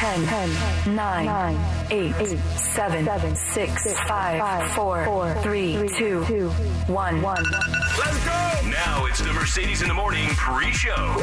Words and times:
10, 0.00 0.24
10 0.24 0.96
9, 0.96 1.90
8, 1.90 2.14
7, 2.56 3.36
6, 3.36 3.92
5, 4.08 4.72
4, 4.72 5.34
3, 5.42 5.88
2, 5.98 6.24
1. 6.48 7.22
1 7.22 7.44
Let's 7.98 8.24
go! 8.24 8.70
Now 8.70 9.04
it's 9.04 9.20
the 9.20 9.30
Mercedes 9.34 9.82
in 9.82 9.88
the 9.88 9.94
Morning 9.94 10.26
pre-show. 10.30 11.16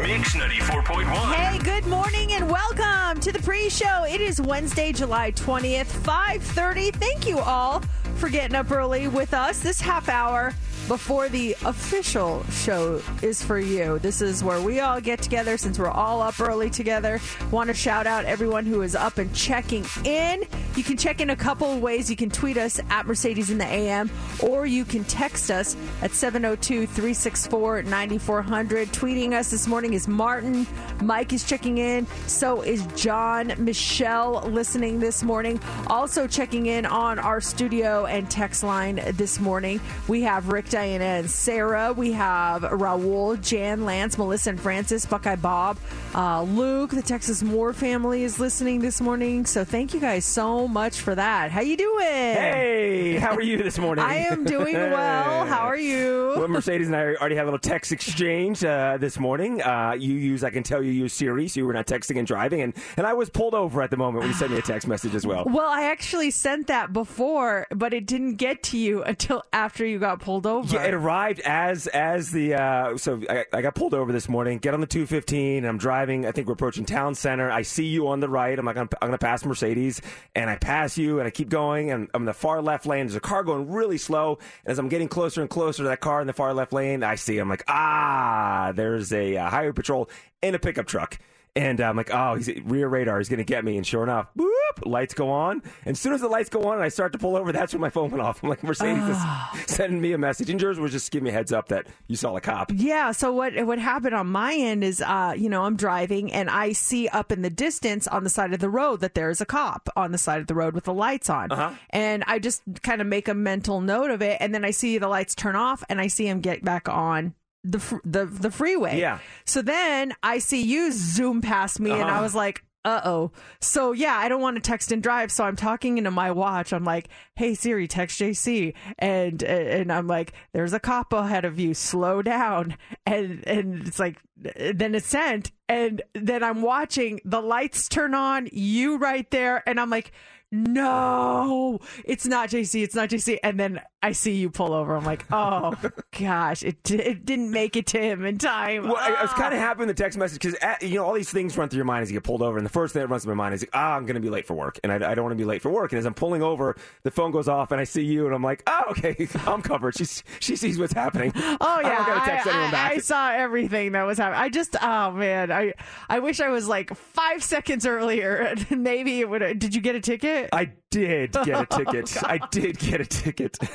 Mix 0.00 0.34
94.1. 0.34 1.32
Hey, 1.32 1.58
good 1.60 1.86
morning 1.86 2.32
and 2.32 2.50
welcome 2.50 3.20
to 3.20 3.30
the 3.30 3.38
pre-show. 3.38 4.02
It 4.02 4.20
is 4.20 4.40
Wednesday, 4.40 4.90
July 4.90 5.30
20th, 5.30 5.86
5:30. 6.02 6.90
Thank 6.96 7.24
you 7.28 7.38
all 7.38 7.84
for 8.16 8.28
getting 8.28 8.56
up 8.56 8.72
early 8.72 9.06
with 9.06 9.32
us. 9.32 9.60
This 9.60 9.80
half 9.80 10.08
hour 10.08 10.54
before 10.88 11.28
the 11.28 11.54
official 11.66 12.42
show 12.44 13.02
is 13.20 13.42
for 13.42 13.58
you. 13.58 13.98
This 13.98 14.22
is 14.22 14.42
where 14.42 14.60
we 14.60 14.80
all 14.80 15.02
get 15.02 15.20
together 15.20 15.58
since 15.58 15.78
we're 15.78 15.90
all 15.90 16.22
up 16.22 16.40
early 16.40 16.70
together. 16.70 17.20
Want 17.50 17.68
to 17.68 17.74
shout 17.74 18.06
out 18.06 18.24
everyone 18.24 18.64
who 18.64 18.80
is 18.80 18.94
up 18.94 19.18
and 19.18 19.32
checking 19.34 19.84
in. 20.04 20.44
You 20.76 20.82
can 20.82 20.96
check 20.96 21.20
in 21.20 21.28
a 21.28 21.36
couple 21.36 21.78
ways. 21.78 22.08
You 22.08 22.16
can 22.16 22.30
tweet 22.30 22.56
us 22.56 22.80
at 22.88 23.06
Mercedes 23.06 23.50
in 23.50 23.58
the 23.58 23.66
AM 23.66 24.10
or 24.42 24.64
you 24.64 24.86
can 24.86 25.04
text 25.04 25.50
us 25.50 25.76
at 26.00 26.12
702 26.12 26.86
364 26.86 27.82
9400. 27.82 28.88
Tweeting 28.88 29.32
us 29.32 29.50
this 29.50 29.66
morning 29.68 29.92
is 29.92 30.08
Martin. 30.08 30.66
Mike 31.02 31.34
is 31.34 31.44
checking 31.44 31.78
in. 31.78 32.06
So 32.26 32.62
is 32.62 32.86
John. 32.96 33.52
Michelle 33.58 34.42
listening 34.48 35.00
this 35.00 35.22
morning. 35.22 35.60
Also 35.88 36.26
checking 36.26 36.66
in 36.66 36.86
on 36.86 37.18
our 37.18 37.42
studio 37.42 38.06
and 38.06 38.30
text 38.30 38.62
line 38.62 39.02
this 39.12 39.38
morning. 39.38 39.80
We 40.06 40.22
have 40.22 40.48
Rick, 40.48 40.70
Diana, 40.78 41.04
and 41.04 41.28
Sarah. 41.28 41.92
We 41.92 42.12
have 42.12 42.62
Raul, 42.62 43.42
Jan, 43.42 43.84
Lance, 43.84 44.16
Melissa, 44.16 44.50
and 44.50 44.60
Francis, 44.60 45.04
Buckeye 45.04 45.34
Bob, 45.34 45.76
uh, 46.14 46.42
Luke. 46.42 46.90
The 46.90 47.02
Texas 47.02 47.42
Moore 47.42 47.72
family 47.72 48.22
is 48.22 48.38
listening 48.38 48.78
this 48.78 49.00
morning. 49.00 49.44
So 49.44 49.64
thank 49.64 49.92
you 49.92 49.98
guys 49.98 50.24
so 50.24 50.68
much 50.68 51.00
for 51.00 51.16
that. 51.16 51.50
How 51.50 51.62
you 51.62 51.76
doing? 51.76 51.98
Hey, 52.06 53.16
how 53.16 53.34
are 53.34 53.42
you 53.42 53.60
this 53.60 53.76
morning? 53.80 54.04
I 54.04 54.18
am 54.18 54.44
doing 54.44 54.74
well. 54.76 55.46
How 55.46 55.66
are 55.66 55.76
you? 55.76 56.34
Well, 56.36 56.46
Mercedes 56.46 56.86
and 56.86 56.94
I 56.94 57.14
already 57.16 57.34
had 57.34 57.42
a 57.42 57.46
little 57.46 57.58
text 57.58 57.90
exchange 57.90 58.62
uh, 58.62 58.98
this 59.00 59.18
morning. 59.18 59.60
Uh, 59.60 59.96
you 59.98 60.14
use, 60.14 60.44
I 60.44 60.50
can 60.50 60.62
tell 60.62 60.80
you 60.80 60.92
use 60.92 61.12
Siri, 61.12 61.48
so 61.48 61.58
you 61.58 61.66
were 61.66 61.72
not 61.72 61.88
texting 61.88 62.18
and 62.18 62.26
driving, 62.26 62.60
and, 62.60 62.72
and 62.96 63.04
I 63.04 63.14
was 63.14 63.30
pulled 63.30 63.54
over 63.54 63.82
at 63.82 63.90
the 63.90 63.96
moment 63.96 64.20
when 64.20 64.28
you 64.28 64.34
sent 64.34 64.52
me 64.52 64.58
a 64.58 64.62
text 64.62 64.86
message 64.86 65.16
as 65.16 65.26
well. 65.26 65.42
Well, 65.44 65.68
I 65.68 65.86
actually 65.90 66.30
sent 66.30 66.68
that 66.68 66.92
before, 66.92 67.66
but 67.74 67.92
it 67.92 68.06
didn't 68.06 68.36
get 68.36 68.62
to 68.64 68.78
you 68.78 69.02
until 69.02 69.42
after 69.52 69.84
you 69.84 69.98
got 69.98 70.20
pulled 70.20 70.46
over. 70.46 70.67
Yeah, 70.72 70.84
it 70.84 70.94
arrived 70.94 71.40
as 71.40 71.86
as 71.86 72.30
the 72.30 72.54
uh, 72.54 72.96
so 72.96 73.20
I, 73.28 73.44
I 73.52 73.62
got 73.62 73.74
pulled 73.74 73.94
over 73.94 74.12
this 74.12 74.28
morning. 74.28 74.58
Get 74.58 74.74
on 74.74 74.80
the 74.80 74.86
two 74.86 75.06
fifteen, 75.06 75.58
and 75.58 75.66
I'm 75.66 75.78
driving. 75.78 76.26
I 76.26 76.32
think 76.32 76.46
we're 76.46 76.54
approaching 76.54 76.84
town 76.84 77.14
center. 77.14 77.50
I 77.50 77.62
see 77.62 77.86
you 77.86 78.08
on 78.08 78.20
the 78.20 78.28
right. 78.28 78.58
I'm 78.58 78.66
like, 78.66 78.76
I'm, 78.76 78.88
I'm 79.00 79.08
going 79.08 79.12
to 79.12 79.18
pass 79.18 79.44
Mercedes, 79.44 80.00
and 80.34 80.50
I 80.50 80.56
pass 80.56 80.98
you, 80.98 81.18
and 81.18 81.26
I 81.26 81.30
keep 81.30 81.48
going, 81.48 81.90
and 81.90 82.08
I'm 82.14 82.22
in 82.22 82.26
the 82.26 82.34
far 82.34 82.60
left 82.62 82.86
lane. 82.86 83.06
There's 83.06 83.16
a 83.16 83.20
car 83.20 83.44
going 83.44 83.70
really 83.70 83.98
slow. 83.98 84.38
And 84.64 84.72
as 84.72 84.78
I'm 84.78 84.88
getting 84.88 85.08
closer 85.08 85.40
and 85.40 85.50
closer 85.50 85.82
to 85.82 85.88
that 85.88 86.00
car 86.00 86.20
in 86.20 86.26
the 86.26 86.32
far 86.32 86.52
left 86.54 86.72
lane, 86.72 87.02
I 87.02 87.14
see. 87.14 87.38
I'm 87.38 87.48
like, 87.48 87.64
ah, 87.68 88.72
there's 88.74 89.12
a 89.12 89.36
uh, 89.36 89.48
highway 89.50 89.72
patrol 89.72 90.08
in 90.42 90.54
a 90.54 90.58
pickup 90.58 90.86
truck. 90.86 91.18
And 91.56 91.80
I'm 91.80 91.96
like, 91.96 92.10
oh, 92.12 92.36
he's 92.36 92.48
rear 92.64 92.86
radar. 92.88 93.18
He's 93.18 93.28
going 93.28 93.38
to 93.38 93.44
get 93.44 93.64
me. 93.64 93.76
And 93.76 93.86
sure 93.86 94.02
enough, 94.04 94.28
boop, 94.36 94.46
lights 94.86 95.12
go 95.14 95.30
on. 95.30 95.62
And 95.84 95.92
as 95.96 96.00
soon 96.00 96.12
as 96.12 96.20
the 96.20 96.28
lights 96.28 96.48
go 96.48 96.62
on 96.64 96.74
and 96.74 96.82
I 96.82 96.88
start 96.88 97.12
to 97.12 97.18
pull 97.18 97.36
over, 97.36 97.50
that's 97.50 97.72
when 97.72 97.80
my 97.80 97.90
phone 97.90 98.10
went 98.10 98.22
off. 98.22 98.40
I'm 98.44 98.48
like, 98.50 98.62
Mercedes 98.62 99.02
is 99.08 99.18
sending 99.66 100.00
me 100.00 100.12
a 100.12 100.18
message. 100.18 100.50
And 100.50 100.60
yours 100.62 100.78
was 100.78 100.92
just 100.92 101.10
give 101.10 101.22
me 101.22 101.30
a 101.30 101.32
heads 101.32 101.52
up 101.52 101.68
that 101.68 101.86
you 102.06 102.14
saw 102.16 102.36
a 102.36 102.40
cop. 102.40 102.70
Yeah. 102.74 103.10
So 103.12 103.32
what 103.32 103.54
what 103.66 103.78
happened 103.80 104.14
on 104.14 104.28
my 104.28 104.54
end 104.54 104.84
is, 104.84 105.02
uh, 105.02 105.34
you 105.36 105.48
know, 105.48 105.64
I'm 105.64 105.74
driving 105.76 106.32
and 106.32 106.48
I 106.48 106.72
see 106.72 107.08
up 107.08 107.32
in 107.32 107.42
the 107.42 107.50
distance 107.50 108.06
on 108.06 108.22
the 108.24 108.30
side 108.30 108.52
of 108.52 108.60
the 108.60 108.70
road 108.70 109.00
that 109.00 109.14
there's 109.14 109.40
a 109.40 109.46
cop 109.46 109.88
on 109.96 110.12
the 110.12 110.18
side 110.18 110.40
of 110.40 110.46
the 110.46 110.54
road 110.54 110.74
with 110.74 110.84
the 110.84 110.94
lights 110.94 111.28
on, 111.28 111.50
Uh-huh. 111.50 111.72
and 111.90 112.22
I 112.26 112.38
just 112.38 112.62
kind 112.82 113.00
of 113.00 113.06
make 113.06 113.26
a 113.26 113.34
mental 113.34 113.80
note 113.80 114.10
of 114.10 114.22
it, 114.22 114.36
and 114.40 114.54
then 114.54 114.64
I 114.64 114.70
see 114.70 114.98
the 114.98 115.08
lights 115.08 115.34
turn 115.34 115.56
off, 115.56 115.82
and 115.88 116.00
I 116.00 116.06
see 116.06 116.26
him 116.28 116.40
get 116.40 116.64
back 116.64 116.88
on. 116.88 117.34
The, 117.70 117.78
fr- 117.78 117.96
the 118.04 118.24
the 118.26 118.50
freeway. 118.50 118.98
Yeah. 118.98 119.18
So 119.44 119.60
then 119.62 120.14
I 120.22 120.38
see 120.38 120.62
you 120.62 120.90
zoom 120.92 121.40
past 121.42 121.80
me, 121.80 121.90
and 121.90 122.02
I 122.04 122.14
Uh-huh. 122.14 122.22
was 122.22 122.34
like, 122.34 122.64
uh 122.84 123.00
oh. 123.04 123.32
So 123.60 123.92
yeah, 123.92 124.14
I 124.16 124.28
don't 124.28 124.40
want 124.40 124.56
to 124.56 124.62
text 124.62 124.92
and 124.92 125.02
drive. 125.02 125.30
So 125.32 125.44
I'm 125.44 125.56
talking 125.56 125.98
into 125.98 126.10
my 126.10 126.30
watch. 126.30 126.72
I'm 126.72 126.84
like, 126.84 127.08
hey 127.34 127.54
Siri, 127.54 127.86
text 127.88 128.20
JC, 128.20 128.72
and 128.98 129.42
and 129.42 129.92
I'm 129.92 130.06
like, 130.06 130.32
there's 130.52 130.72
a 130.72 130.80
cop 130.80 131.12
ahead 131.12 131.44
of 131.44 131.58
you. 131.58 131.74
Slow 131.74 132.22
down. 132.22 132.76
And 133.04 133.46
and 133.46 133.86
it's 133.86 133.98
like, 133.98 134.16
then 134.36 134.94
it's 134.94 135.06
sent, 135.06 135.50
and 135.68 136.00
then 136.14 136.42
I'm 136.42 136.62
watching 136.62 137.20
the 137.24 137.40
lights 137.42 137.88
turn 137.88 138.14
on. 138.14 138.48
You 138.52 138.96
right 138.96 139.30
there, 139.30 139.62
and 139.68 139.78
I'm 139.78 139.90
like. 139.90 140.12
No, 140.52 141.78
it's 142.04 142.26
not 142.26 142.48
JC. 142.48 142.82
It's 142.82 142.94
not 142.94 143.10
JC. 143.10 143.38
And 143.42 143.58
then 143.60 143.80
I 144.02 144.12
see 144.12 144.32
you 144.36 144.48
pull 144.48 144.72
over. 144.72 144.96
I'm 144.96 145.04
like, 145.04 145.24
oh 145.30 145.74
gosh, 146.18 146.62
it, 146.62 146.90
it 146.90 147.26
didn't 147.26 147.50
make 147.50 147.76
it 147.76 147.86
to 147.88 147.98
him 148.00 148.24
in 148.24 148.38
time. 148.38 148.84
Well, 148.84 148.96
I, 148.96 149.08
I 149.10 149.22
was 149.22 149.30
Ah. 149.34 149.36
kind 149.38 149.52
of 149.54 149.60
happy 149.60 149.82
in 149.82 149.88
the 149.88 149.94
text 149.94 150.16
message 150.18 150.40
because 150.40 150.56
you 150.82 150.94
know 150.96 151.04
all 151.04 151.12
these 151.14 151.30
things 151.30 151.56
run 151.58 151.68
through 151.68 151.78
your 151.78 151.84
mind 151.84 152.02
as 152.04 152.10
you 152.10 152.16
get 152.16 152.24
pulled 152.24 152.42
over, 152.42 152.56
and 152.56 152.64
the 152.64 152.70
first 152.70 152.92
thing 152.94 153.00
that 153.02 153.08
runs 153.08 153.24
through 153.24 153.34
my 153.34 153.44
mind 153.44 153.54
is, 153.54 153.66
ah, 153.74 153.94
I'm 153.96 154.06
going 154.06 154.14
to 154.14 154.20
be 154.20 154.30
late 154.30 154.46
for 154.46 154.54
work, 154.54 154.78
and 154.82 154.92
I, 154.92 154.96
I 155.10 155.14
don't 155.14 155.24
want 155.24 155.32
to 155.32 155.36
be 155.36 155.44
late 155.44 155.60
for 155.62 155.70
work. 155.70 155.92
And 155.92 155.98
as 155.98 156.06
I'm 156.06 156.14
pulling 156.14 156.42
over, 156.42 156.76
the 157.02 157.10
phone 157.10 157.30
goes 157.30 157.48
off, 157.48 157.72
and 157.72 157.80
I 157.80 157.84
see 157.84 158.04
you, 158.04 158.26
and 158.26 158.34
I'm 158.34 158.42
like, 158.42 158.62
oh, 158.66 158.82
okay, 158.92 159.28
I'm 159.46 159.60
covered. 159.62 159.96
She 159.98 160.04
she 160.40 160.56
sees 160.56 160.78
what's 160.78 160.92
happening. 160.94 161.32
Oh 161.34 161.56
I 161.60 161.80
yeah, 161.82 162.04
I, 162.08 162.30
anyone 162.40 162.64
I- 162.64 162.70
back. 162.70 162.92
I 162.92 162.98
saw 162.98 163.30
everything 163.32 163.92
that 163.92 164.04
was 164.04 164.18
happening. 164.18 164.40
I 164.40 164.48
just, 164.48 164.76
oh 164.80 165.10
man, 165.12 165.50
I 165.52 165.74
I 166.08 166.20
wish 166.20 166.40
I 166.40 166.48
was 166.48 166.66
like 166.68 166.94
five 166.96 167.42
seconds 167.42 167.84
earlier. 167.84 168.54
Maybe 168.70 169.20
it 169.20 169.28
would. 169.28 169.58
Did 169.58 169.74
you 169.74 169.80
get 169.80 169.94
a 169.96 170.00
ticket? 170.00 170.37
I 170.52 170.72
did 170.90 171.32
get 171.32 171.60
a 171.62 171.66
ticket. 171.66 172.16
Oh, 172.22 172.26
I 172.26 172.38
did 172.50 172.78
get 172.78 173.00
a 173.00 173.06
ticket. 173.06 173.58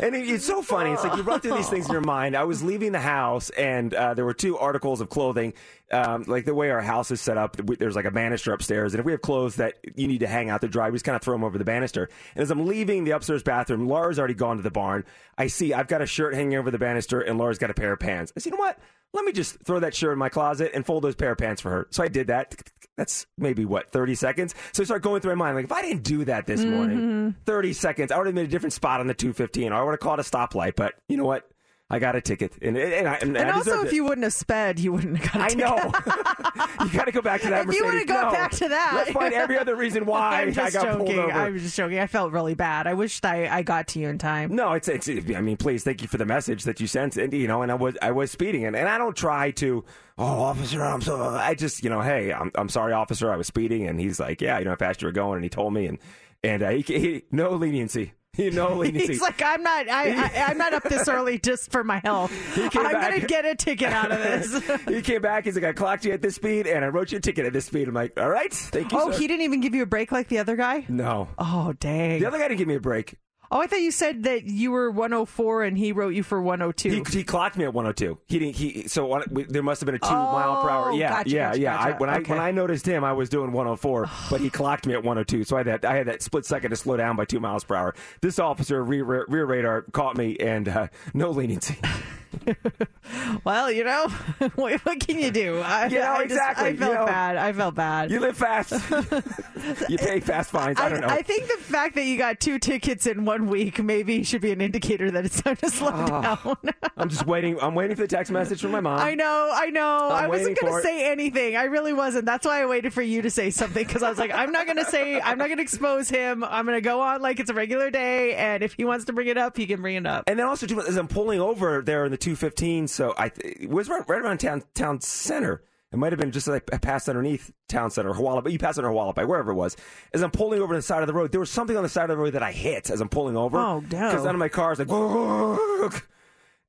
And 0.00 0.16
it- 0.16 0.28
it's 0.28 0.44
so 0.44 0.62
funny. 0.62 0.90
It's 0.90 1.04
like 1.04 1.16
you 1.16 1.22
run 1.22 1.38
through 1.40 1.54
these 1.54 1.68
things 1.68 1.86
in 1.86 1.92
your 1.92 2.00
mind. 2.00 2.36
I 2.36 2.42
was 2.42 2.60
leaving 2.60 2.90
the 2.90 2.98
house, 2.98 3.50
and 3.50 3.94
uh, 3.94 4.14
there 4.14 4.24
were 4.24 4.34
two 4.34 4.58
articles 4.58 5.00
of 5.00 5.10
clothing. 5.10 5.54
Um, 5.92 6.24
like 6.26 6.44
the 6.44 6.56
way 6.56 6.70
our 6.70 6.80
house 6.80 7.12
is 7.12 7.20
set 7.20 7.38
up, 7.38 7.60
we- 7.62 7.76
there's 7.76 7.94
like 7.94 8.04
a 8.04 8.10
banister 8.10 8.52
upstairs, 8.52 8.94
and 8.94 8.98
if 8.98 9.06
we 9.06 9.12
have 9.12 9.20
clothes 9.22 9.54
that 9.56 9.74
you 9.94 10.08
need 10.08 10.18
to 10.20 10.26
hang 10.26 10.50
out 10.50 10.60
to 10.62 10.68
dry, 10.68 10.90
we 10.90 10.96
just 10.96 11.04
kind 11.04 11.14
of 11.14 11.22
throw 11.22 11.34
them 11.36 11.44
over 11.44 11.56
the 11.56 11.64
banister. 11.64 12.08
And 12.34 12.42
as 12.42 12.50
I'm 12.50 12.66
leaving 12.66 13.04
the 13.04 13.12
upstairs 13.12 13.44
bathroom, 13.44 13.86
Laura's 13.86 14.18
already 14.18 14.34
gone 14.34 14.56
to 14.56 14.62
the 14.64 14.72
barn. 14.72 15.04
I 15.38 15.46
see 15.46 15.72
I've 15.72 15.86
got 15.86 16.02
a 16.02 16.06
shirt 16.06 16.34
hanging 16.34 16.58
over 16.58 16.72
the 16.72 16.78
banister, 16.78 17.20
and 17.20 17.38
Laura's 17.38 17.58
got 17.58 17.70
a 17.70 17.74
pair 17.74 17.92
of 17.92 18.00
pants. 18.00 18.32
I 18.36 18.40
said, 18.40 18.50
you 18.52 18.58
know 18.58 18.64
what? 18.64 18.76
Let 19.12 19.24
me 19.24 19.32
just 19.32 19.58
throw 19.64 19.80
that 19.80 19.94
shirt 19.94 20.12
in 20.12 20.18
my 20.18 20.28
closet 20.28 20.70
and 20.74 20.86
fold 20.86 21.02
those 21.04 21.16
pair 21.16 21.32
of 21.32 21.38
pants 21.38 21.60
for 21.60 21.70
her. 21.70 21.88
So 21.90 22.02
I 22.02 22.08
did 22.08 22.28
that. 22.28 22.54
That's 22.96 23.26
maybe 23.38 23.64
what, 23.64 23.90
30 23.90 24.14
seconds? 24.14 24.54
So 24.72 24.82
I 24.82 24.84
start 24.84 25.02
going 25.02 25.20
through 25.20 25.34
my 25.36 25.46
mind, 25.46 25.56
like, 25.56 25.64
if 25.64 25.72
I 25.72 25.82
didn't 25.82 26.02
do 26.02 26.24
that 26.26 26.46
this 26.46 26.64
morning, 26.64 26.98
mm-hmm. 26.98 27.30
30 27.46 27.72
seconds, 27.72 28.12
I 28.12 28.18
would 28.18 28.26
have 28.26 28.34
made 28.34 28.44
a 28.44 28.50
different 28.50 28.74
spot 28.74 29.00
on 29.00 29.06
the 29.06 29.14
215. 29.14 29.72
Or 29.72 29.76
I 29.76 29.82
would 29.82 29.92
have 29.92 30.00
caught 30.00 30.20
a 30.20 30.22
stoplight. 30.22 30.76
But 30.76 30.94
you 31.08 31.16
know 31.16 31.24
what? 31.24 31.48
I 31.92 31.98
got 31.98 32.14
a 32.14 32.20
ticket, 32.20 32.52
and 32.62 32.76
and, 32.76 33.08
I, 33.08 33.14
and, 33.16 33.36
And 33.36 33.50
I 33.50 33.56
also, 33.56 33.80
if 33.82 33.88
it. 33.88 33.94
you 33.94 34.04
wouldn't 34.04 34.22
have 34.22 34.32
sped, 34.32 34.78
you 34.78 34.92
wouldn't 34.92 35.18
have 35.18 35.32
got 35.32 35.40
a 35.40 35.44
I 35.44 35.48
ticket. 35.48 35.66
I 35.66 36.76
know. 36.78 36.84
you 36.86 36.92
got 36.96 37.04
to 37.06 37.12
go 37.12 37.20
back 37.20 37.40
to 37.40 37.50
that. 37.50 37.66
If 37.68 37.74
you 37.74 37.84
Mercedes. 37.84 38.08
wanna 38.10 38.22
go 38.22 38.28
No. 38.28 38.32
back 38.32 38.50
to 38.52 38.68
that. 38.68 38.92
let's 38.94 39.10
find 39.10 39.34
every 39.34 39.58
other 39.58 39.74
reason 39.74 40.06
why 40.06 40.42
I'm 40.42 40.48
I 40.48 40.52
just 40.52 40.74
got 40.74 40.84
joking. 40.84 41.06
pulled 41.16 41.18
over. 41.18 41.32
I'm 41.32 41.58
just 41.58 41.76
joking. 41.76 41.98
I 41.98 42.06
felt 42.06 42.30
really 42.32 42.54
bad. 42.54 42.86
I 42.86 42.94
wished 42.94 43.24
I, 43.26 43.48
I 43.48 43.62
got 43.62 43.88
to 43.88 43.98
you 43.98 44.08
in 44.08 44.18
time. 44.18 44.54
No, 44.54 44.72
it's 44.74 44.86
it's. 44.86 45.08
I 45.08 45.40
mean, 45.40 45.56
please, 45.56 45.82
thank 45.82 46.00
you 46.00 46.06
for 46.06 46.16
the 46.16 46.24
message 46.26 46.62
that 46.62 46.78
you 46.80 46.86
sent. 46.86 47.16
And 47.16 47.32
you 47.32 47.48
know, 47.48 47.62
and 47.62 47.72
I 47.72 47.74
was 47.74 47.96
I 48.00 48.12
was 48.12 48.30
speeding, 48.30 48.64
and, 48.66 48.76
and 48.76 48.88
I 48.88 48.96
don't 48.96 49.16
try 49.16 49.50
to. 49.52 49.84
Oh, 50.16 50.24
officer, 50.42 50.84
I'm 50.84 51.00
so. 51.00 51.20
I 51.30 51.54
just, 51.54 51.82
you 51.82 51.90
know, 51.90 52.02
hey, 52.02 52.32
I'm 52.32 52.52
I'm 52.54 52.68
sorry, 52.68 52.92
officer, 52.92 53.32
I 53.32 53.36
was 53.36 53.48
speeding, 53.48 53.88
and 53.88 53.98
he's 53.98 54.20
like, 54.20 54.40
yeah, 54.40 54.58
you 54.58 54.64
know 54.64 54.70
how 54.72 54.76
fast 54.76 55.02
you 55.02 55.06
were 55.08 55.12
going, 55.12 55.36
and 55.36 55.44
he 55.44 55.48
told 55.50 55.72
me, 55.74 55.86
and 55.86 55.98
and 56.44 56.62
uh, 56.62 56.68
he, 56.70 56.82
he 56.82 57.22
no 57.32 57.50
leniency, 57.50 58.12
no 58.38 58.74
leniency. 58.74 59.14
He's 59.14 59.20
like, 59.20 59.42
I'm 59.42 59.62
not. 59.62 59.88
I, 59.88 60.12
I, 60.12 60.44
I'm 60.48 60.58
not 60.58 60.72
up 60.72 60.84
this 60.84 61.08
early 61.08 61.38
just 61.38 61.70
for 61.70 61.84
my 61.84 61.98
health. 61.98 62.30
He 62.54 62.64
I'm 62.64 62.70
came 62.70 62.82
gonna 62.92 63.20
get 63.20 63.44
a 63.44 63.54
ticket 63.54 63.92
out 63.92 64.10
of 64.10 64.18
this. 64.18 64.80
he 64.88 65.02
came 65.02 65.22
back. 65.22 65.44
He's 65.44 65.54
like, 65.54 65.64
I 65.64 65.72
clocked 65.72 66.04
you 66.04 66.12
at 66.12 66.20
this 66.20 66.34
speed, 66.34 66.66
and 66.66 66.84
I 66.84 66.88
wrote 66.88 67.12
you 67.12 67.18
a 67.18 67.20
ticket 67.20 67.46
at 67.46 67.52
this 67.52 67.66
speed. 67.66 67.88
I'm 67.88 67.94
like, 67.94 68.18
all 68.18 68.28
right, 68.28 68.52
thank 68.52 68.92
you. 68.92 68.98
oh, 68.98 69.10
sir." 69.12 69.18
he 69.18 69.26
didn't 69.26 69.42
even 69.42 69.60
give 69.60 69.74
you 69.74 69.82
a 69.82 69.86
break 69.86 70.12
like 70.12 70.28
the 70.28 70.38
other 70.38 70.56
guy. 70.56 70.84
no. 70.88 71.28
Oh, 71.38 71.72
dang. 71.78 72.20
The 72.20 72.26
other 72.26 72.38
guy 72.38 72.48
didn't 72.48 72.58
give 72.58 72.68
me 72.68 72.74
a 72.74 72.80
break. 72.80 73.14
Oh, 73.52 73.60
I 73.60 73.66
thought 73.66 73.80
you 73.80 73.90
said 73.90 74.22
that 74.24 74.44
you 74.44 74.70
were 74.70 74.92
104 74.92 75.64
and 75.64 75.76
he 75.76 75.90
wrote 75.90 76.14
you 76.14 76.22
for 76.22 76.40
102. 76.40 76.88
He, 76.88 77.18
he 77.18 77.24
clocked 77.24 77.56
me 77.56 77.64
at 77.64 77.74
102. 77.74 78.16
He 78.28 78.38
didn't. 78.38 78.54
He 78.54 78.86
so 78.86 79.10
on, 79.12 79.24
there 79.48 79.62
must 79.62 79.80
have 79.80 79.86
been 79.86 79.96
a 79.96 79.98
two 79.98 80.08
mile 80.08 80.62
per 80.62 80.70
hour. 80.70 80.90
Oh, 80.90 80.94
Yeah, 80.94 81.08
gotcha, 81.08 81.30
yeah, 81.30 81.48
gotcha, 81.48 81.60
yeah. 81.60 81.80
I, 81.80 81.84
gotcha. 81.90 81.96
when 81.98 82.10
I 82.10 82.20
when 82.20 82.38
I 82.38 82.50
noticed 82.52 82.86
him, 82.86 83.02
I 83.02 83.12
was 83.12 83.28
doing 83.28 83.50
104, 83.50 84.08
but 84.30 84.40
he 84.40 84.50
clocked 84.50 84.86
me 84.86 84.94
at 84.94 85.00
102. 85.02 85.42
So 85.44 85.56
I 85.56 85.60
had 85.60 85.66
that 85.66 85.84
I 85.84 85.96
had 85.96 86.06
that 86.06 86.22
split 86.22 86.46
second 86.46 86.70
to 86.70 86.76
slow 86.76 86.96
down 86.96 87.16
by 87.16 87.24
two 87.24 87.40
miles 87.40 87.64
per 87.64 87.74
hour. 87.74 87.94
This 88.20 88.38
officer 88.38 88.84
rear 88.84 89.04
rear 89.04 89.46
radar 89.46 89.82
caught 89.82 90.16
me 90.16 90.36
and 90.38 90.68
uh, 90.68 90.86
no 91.12 91.30
leniency. 91.30 91.76
well, 93.44 93.70
you 93.70 93.84
know, 93.84 94.08
what, 94.54 94.80
what 94.84 95.00
can 95.00 95.18
you 95.18 95.30
do? 95.30 95.58
I, 95.60 95.86
You 95.86 95.98
know, 95.98 96.12
I 96.12 96.22
just- 96.22 96.24
exactly, 96.32 96.66
I 96.66 96.68
you 96.70 96.76
felt 96.76 96.94
know. 96.94 97.06
bad. 97.06 97.36
I 97.36 97.52
felt 97.52 97.74
bad. 97.74 98.10
You 98.10 98.20
live 98.20 98.36
fast. 98.36 98.72
you 99.88 99.98
pay 99.98 100.20
fast 100.20 100.50
fines. 100.50 100.78
I 100.80 100.88
don't 100.88 101.00
know. 101.00 101.08
I 101.08 101.22
think 101.22 101.46
the 101.48 101.56
fact 101.62 101.94
that 101.96 102.04
you 102.04 102.16
got 102.18 102.40
two 102.40 102.58
tickets 102.58 103.06
in 103.06 103.24
one 103.24 103.46
week 103.48 103.82
maybe 103.82 104.22
should 104.22 104.40
be 104.42 104.52
an 104.52 104.60
indicator 104.60 105.10
that 105.10 105.24
it's 105.24 105.40
time 105.42 105.56
to 105.56 105.70
slow 105.70 105.90
Oh. 105.92 106.22
down. 106.22 106.56
I'm 106.96 107.08
just 107.08 107.26
waiting. 107.26 107.58
I'm 107.60 107.74
waiting 107.74 107.96
for 107.96 108.02
the 108.02 108.08
text 108.08 108.30
message 108.32 108.60
from 108.60 108.70
my 108.70 108.80
mom. 108.80 109.00
I 109.00 109.14
know, 109.14 109.50
I 109.52 109.70
know. 109.70 110.08
I 110.10 110.28
wasn't 110.28 110.58
going 110.60 110.72
to 110.74 110.82
say 110.82 111.10
anything. 111.10 111.56
I 111.56 111.64
really 111.64 111.92
wasn't. 111.92 112.26
That's 112.26 112.46
why 112.46 112.62
I 112.62 112.66
waited 112.66 112.92
for 112.92 113.02
you 113.02 113.22
to 113.22 113.30
say 113.30 113.50
something 113.50 113.84
because 113.84 114.02
I 114.02 114.08
was 114.10 114.18
like, 114.18 114.32
I'm 114.32 114.52
not 114.52 114.66
going 114.66 114.78
to 114.78 114.84
say, 114.84 115.20
I'm 115.20 115.38
not 115.38 115.46
going 115.48 115.56
to 115.58 115.62
expose 115.62 116.08
him. 116.08 116.44
I'm 116.44 116.64
going 116.64 116.76
to 116.76 116.80
go 116.80 117.00
on 117.00 117.20
like 117.22 117.40
it's 117.40 117.50
a 117.50 117.54
regular 117.54 117.90
day. 117.90 118.34
And 118.34 118.62
if 118.62 118.74
he 118.74 118.84
wants 118.84 119.06
to 119.06 119.12
bring 119.12 119.28
it 119.28 119.36
up, 119.38 119.56
he 119.56 119.66
can 119.66 119.80
bring 119.82 119.96
it 119.96 120.06
up. 120.06 120.24
And 120.26 120.38
then 120.38 120.46
also, 120.46 120.66
too, 120.66 120.80
as 120.80 120.96
I'm 120.96 121.08
pulling 121.08 121.40
over 121.40 121.82
there 121.82 122.04
in 122.04 122.10
the 122.10 122.16
215, 122.20 122.88
so 122.88 123.14
I 123.16 123.32
it 123.44 123.68
was 123.68 123.88
right, 123.88 124.08
right 124.08 124.20
around 124.20 124.38
town 124.38 124.62
town 124.74 125.00
center. 125.00 125.62
It 125.92 125.98
might 125.98 126.12
have 126.12 126.20
been 126.20 126.30
just 126.30 126.46
like 126.46 126.72
I 126.72 126.78
passed 126.78 127.08
underneath 127.08 127.50
town 127.68 127.90
center, 127.90 128.12
Huala, 128.12 128.44
but 128.44 128.52
you 128.52 128.60
passed 128.60 128.78
under 128.78 128.90
Huala, 128.90 129.12
wherever 129.26 129.50
it 129.50 129.56
was. 129.56 129.76
As 130.14 130.22
I'm 130.22 130.30
pulling 130.30 130.60
over 130.60 130.74
to 130.74 130.78
the 130.78 130.82
side 130.82 131.02
of 131.02 131.08
the 131.08 131.12
road, 131.12 131.32
there 131.32 131.40
was 131.40 131.50
something 131.50 131.76
on 131.76 131.82
the 131.82 131.88
side 131.88 132.04
of 132.04 132.16
the 132.16 132.22
road 132.22 132.34
that 132.34 132.44
I 132.44 132.52
hit 132.52 132.90
as 132.90 133.00
I'm 133.00 133.08
pulling 133.08 133.36
over. 133.36 133.58
Oh, 133.58 133.82
damn. 133.88 134.10
Because 134.10 134.24
out 134.24 134.36
of 134.36 134.38
my 134.38 134.48
car, 134.48 134.70
it's 134.72 134.78
like, 134.78 134.88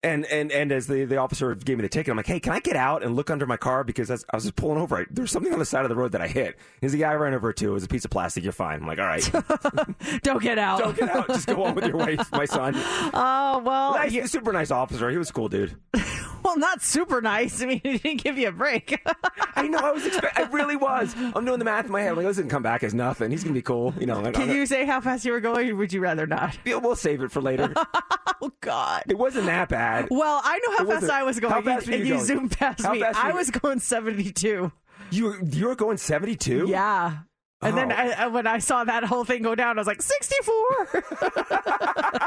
and 0.04 0.26
and 0.26 0.52
and 0.52 0.72
as 0.72 0.88
the, 0.88 1.06
the 1.06 1.18
officer 1.18 1.54
gave 1.56 1.78
me 1.78 1.84
the 1.84 1.90
ticket, 1.90 2.12
I'm 2.12 2.18
like, 2.18 2.26
hey, 2.26 2.40
can 2.40 2.54
I 2.54 2.60
get 2.60 2.76
out 2.76 3.04
and 3.04 3.16
look 3.16 3.30
under 3.30 3.46
my 3.46 3.58
car 3.58 3.84
because 3.84 4.10
as 4.10 4.26
I 4.32 4.38
was 4.38 4.44
just 4.46 4.56
pulling 4.56 4.80
over, 4.80 4.98
I, 4.98 5.06
there 5.12 5.22
was 5.24 5.32
something 5.32 5.54
on 5.54 5.60
the 5.60 5.66
side 5.66 5.84
of 5.86 5.90
the 5.90 5.96
road 5.96 6.12
that 6.14 6.22
I 6.22 6.28
hit. 6.28 6.58
He's 6.82 6.92
the 6.92 6.98
guy 7.00 7.12
I 7.12 7.16
ran 7.16 7.34
over 7.34 7.54
to. 7.54 7.70
It 7.70 7.74
was 7.74 7.84
a 7.84 7.88
piece 7.88 8.04
of 8.06 8.12
plastic. 8.12 8.44
You're 8.44 8.52
fine. 8.54 8.82
I'm 8.82 8.88
like, 8.88 9.00
all 9.00 9.06
right, 9.06 9.32
Don't 10.24 10.42
get 10.42 10.58
out. 10.58 10.80
don't 10.80 10.98
get 10.98 11.10
out. 11.10 11.28
Just 11.28 11.48
go 11.48 11.64
on 11.66 11.76
with 11.76 11.86
your 11.86 11.98
way, 12.06 12.18
my 12.32 12.46
son. 12.46 12.74
Oh, 12.76 13.62
well, 13.64 13.94
Nice, 13.94 14.12
you- 14.14 14.28
super 14.28 14.52
nice 14.52 14.72
officer. 14.72 15.10
He 15.10 15.18
was 15.18 15.30
a 15.30 15.34
cool 15.34 15.50
dude. 15.50 15.76
well, 16.44 16.58
not 16.58 16.82
super 16.82 17.22
nice. 17.22 17.62
I 17.62 17.66
mean, 17.66 17.82
he 17.84 17.98
didn't 17.98 18.24
give 18.24 18.38
you 18.38 18.48
a 18.50 18.52
break. 18.52 19.00
I 19.56 19.68
know. 19.68 19.80
I 19.80 19.92
was. 19.92 20.06
Expect- 20.06 20.38
I 20.38 20.44
really 20.44 20.76
was. 20.76 21.16
I'm 21.36 21.46
doing 21.46 21.60
the 21.60 21.66
math 21.66 21.86
in 21.86 21.92
my 21.92 22.02
head. 22.02 22.12
I'm 22.12 22.18
like, 22.18 22.26
this 22.26 22.38
didn't 22.38 22.52
come 22.52 22.64
back 22.64 22.84
as 22.84 22.94
nothing. 22.94 23.32
He's 23.32 23.44
gonna 23.44 23.54
be 23.54 23.62
cool. 23.62 23.94
You 24.00 24.06
know. 24.08 24.32
Can 24.32 24.50
you 24.50 24.66
say 24.66 24.86
how 24.86 25.02
fast 25.02 25.26
you 25.26 25.32
were 25.32 25.40
going 25.42 25.70
or 25.70 25.76
would 25.76 25.94
you 25.94 26.02
rather 26.02 26.26
not? 26.28 26.58
gonna- 26.66 26.80
we'll 26.80 26.96
save 26.96 27.22
it 27.22 27.32
for 27.32 27.42
later. 27.42 27.74
Oh, 28.44 28.52
God. 28.60 29.04
It 29.08 29.20
wasn't 29.20 29.46
that 29.46 29.70
bad. 29.70 30.08
Well, 30.10 30.42
I 30.44 30.60
know 30.66 30.78
how 30.80 30.86
fast 31.00 31.12
I 31.12 31.22
was 31.22 31.40
going, 31.40 31.54
how 31.54 31.62
fast 31.62 31.86
you 31.86 31.98
you 31.98 32.14
going? 32.16 32.26
zoomed 32.26 32.52
past 32.58 32.82
How 32.82 32.94
me. 32.94 33.04
I 33.04 33.34
was 33.34 33.52
going 33.52 33.80
72. 33.80 34.72
You 35.12 35.36
you 35.46 35.68
were 35.68 35.76
going 35.76 35.98
72. 35.98 36.66
Yeah. 36.68 37.18
And 37.64 37.78
then 37.78 37.92
Oh. 37.92 37.96
I, 37.96 38.28
when 38.28 38.48
I 38.48 38.58
saw 38.60 38.84
that 38.84 39.04
whole 39.04 39.24
thing 39.24 39.44
go 39.44 39.54
down, 39.56 39.78
I 39.78 39.82
was 39.82 39.88
like, 39.88 40.02
64. 40.02 41.04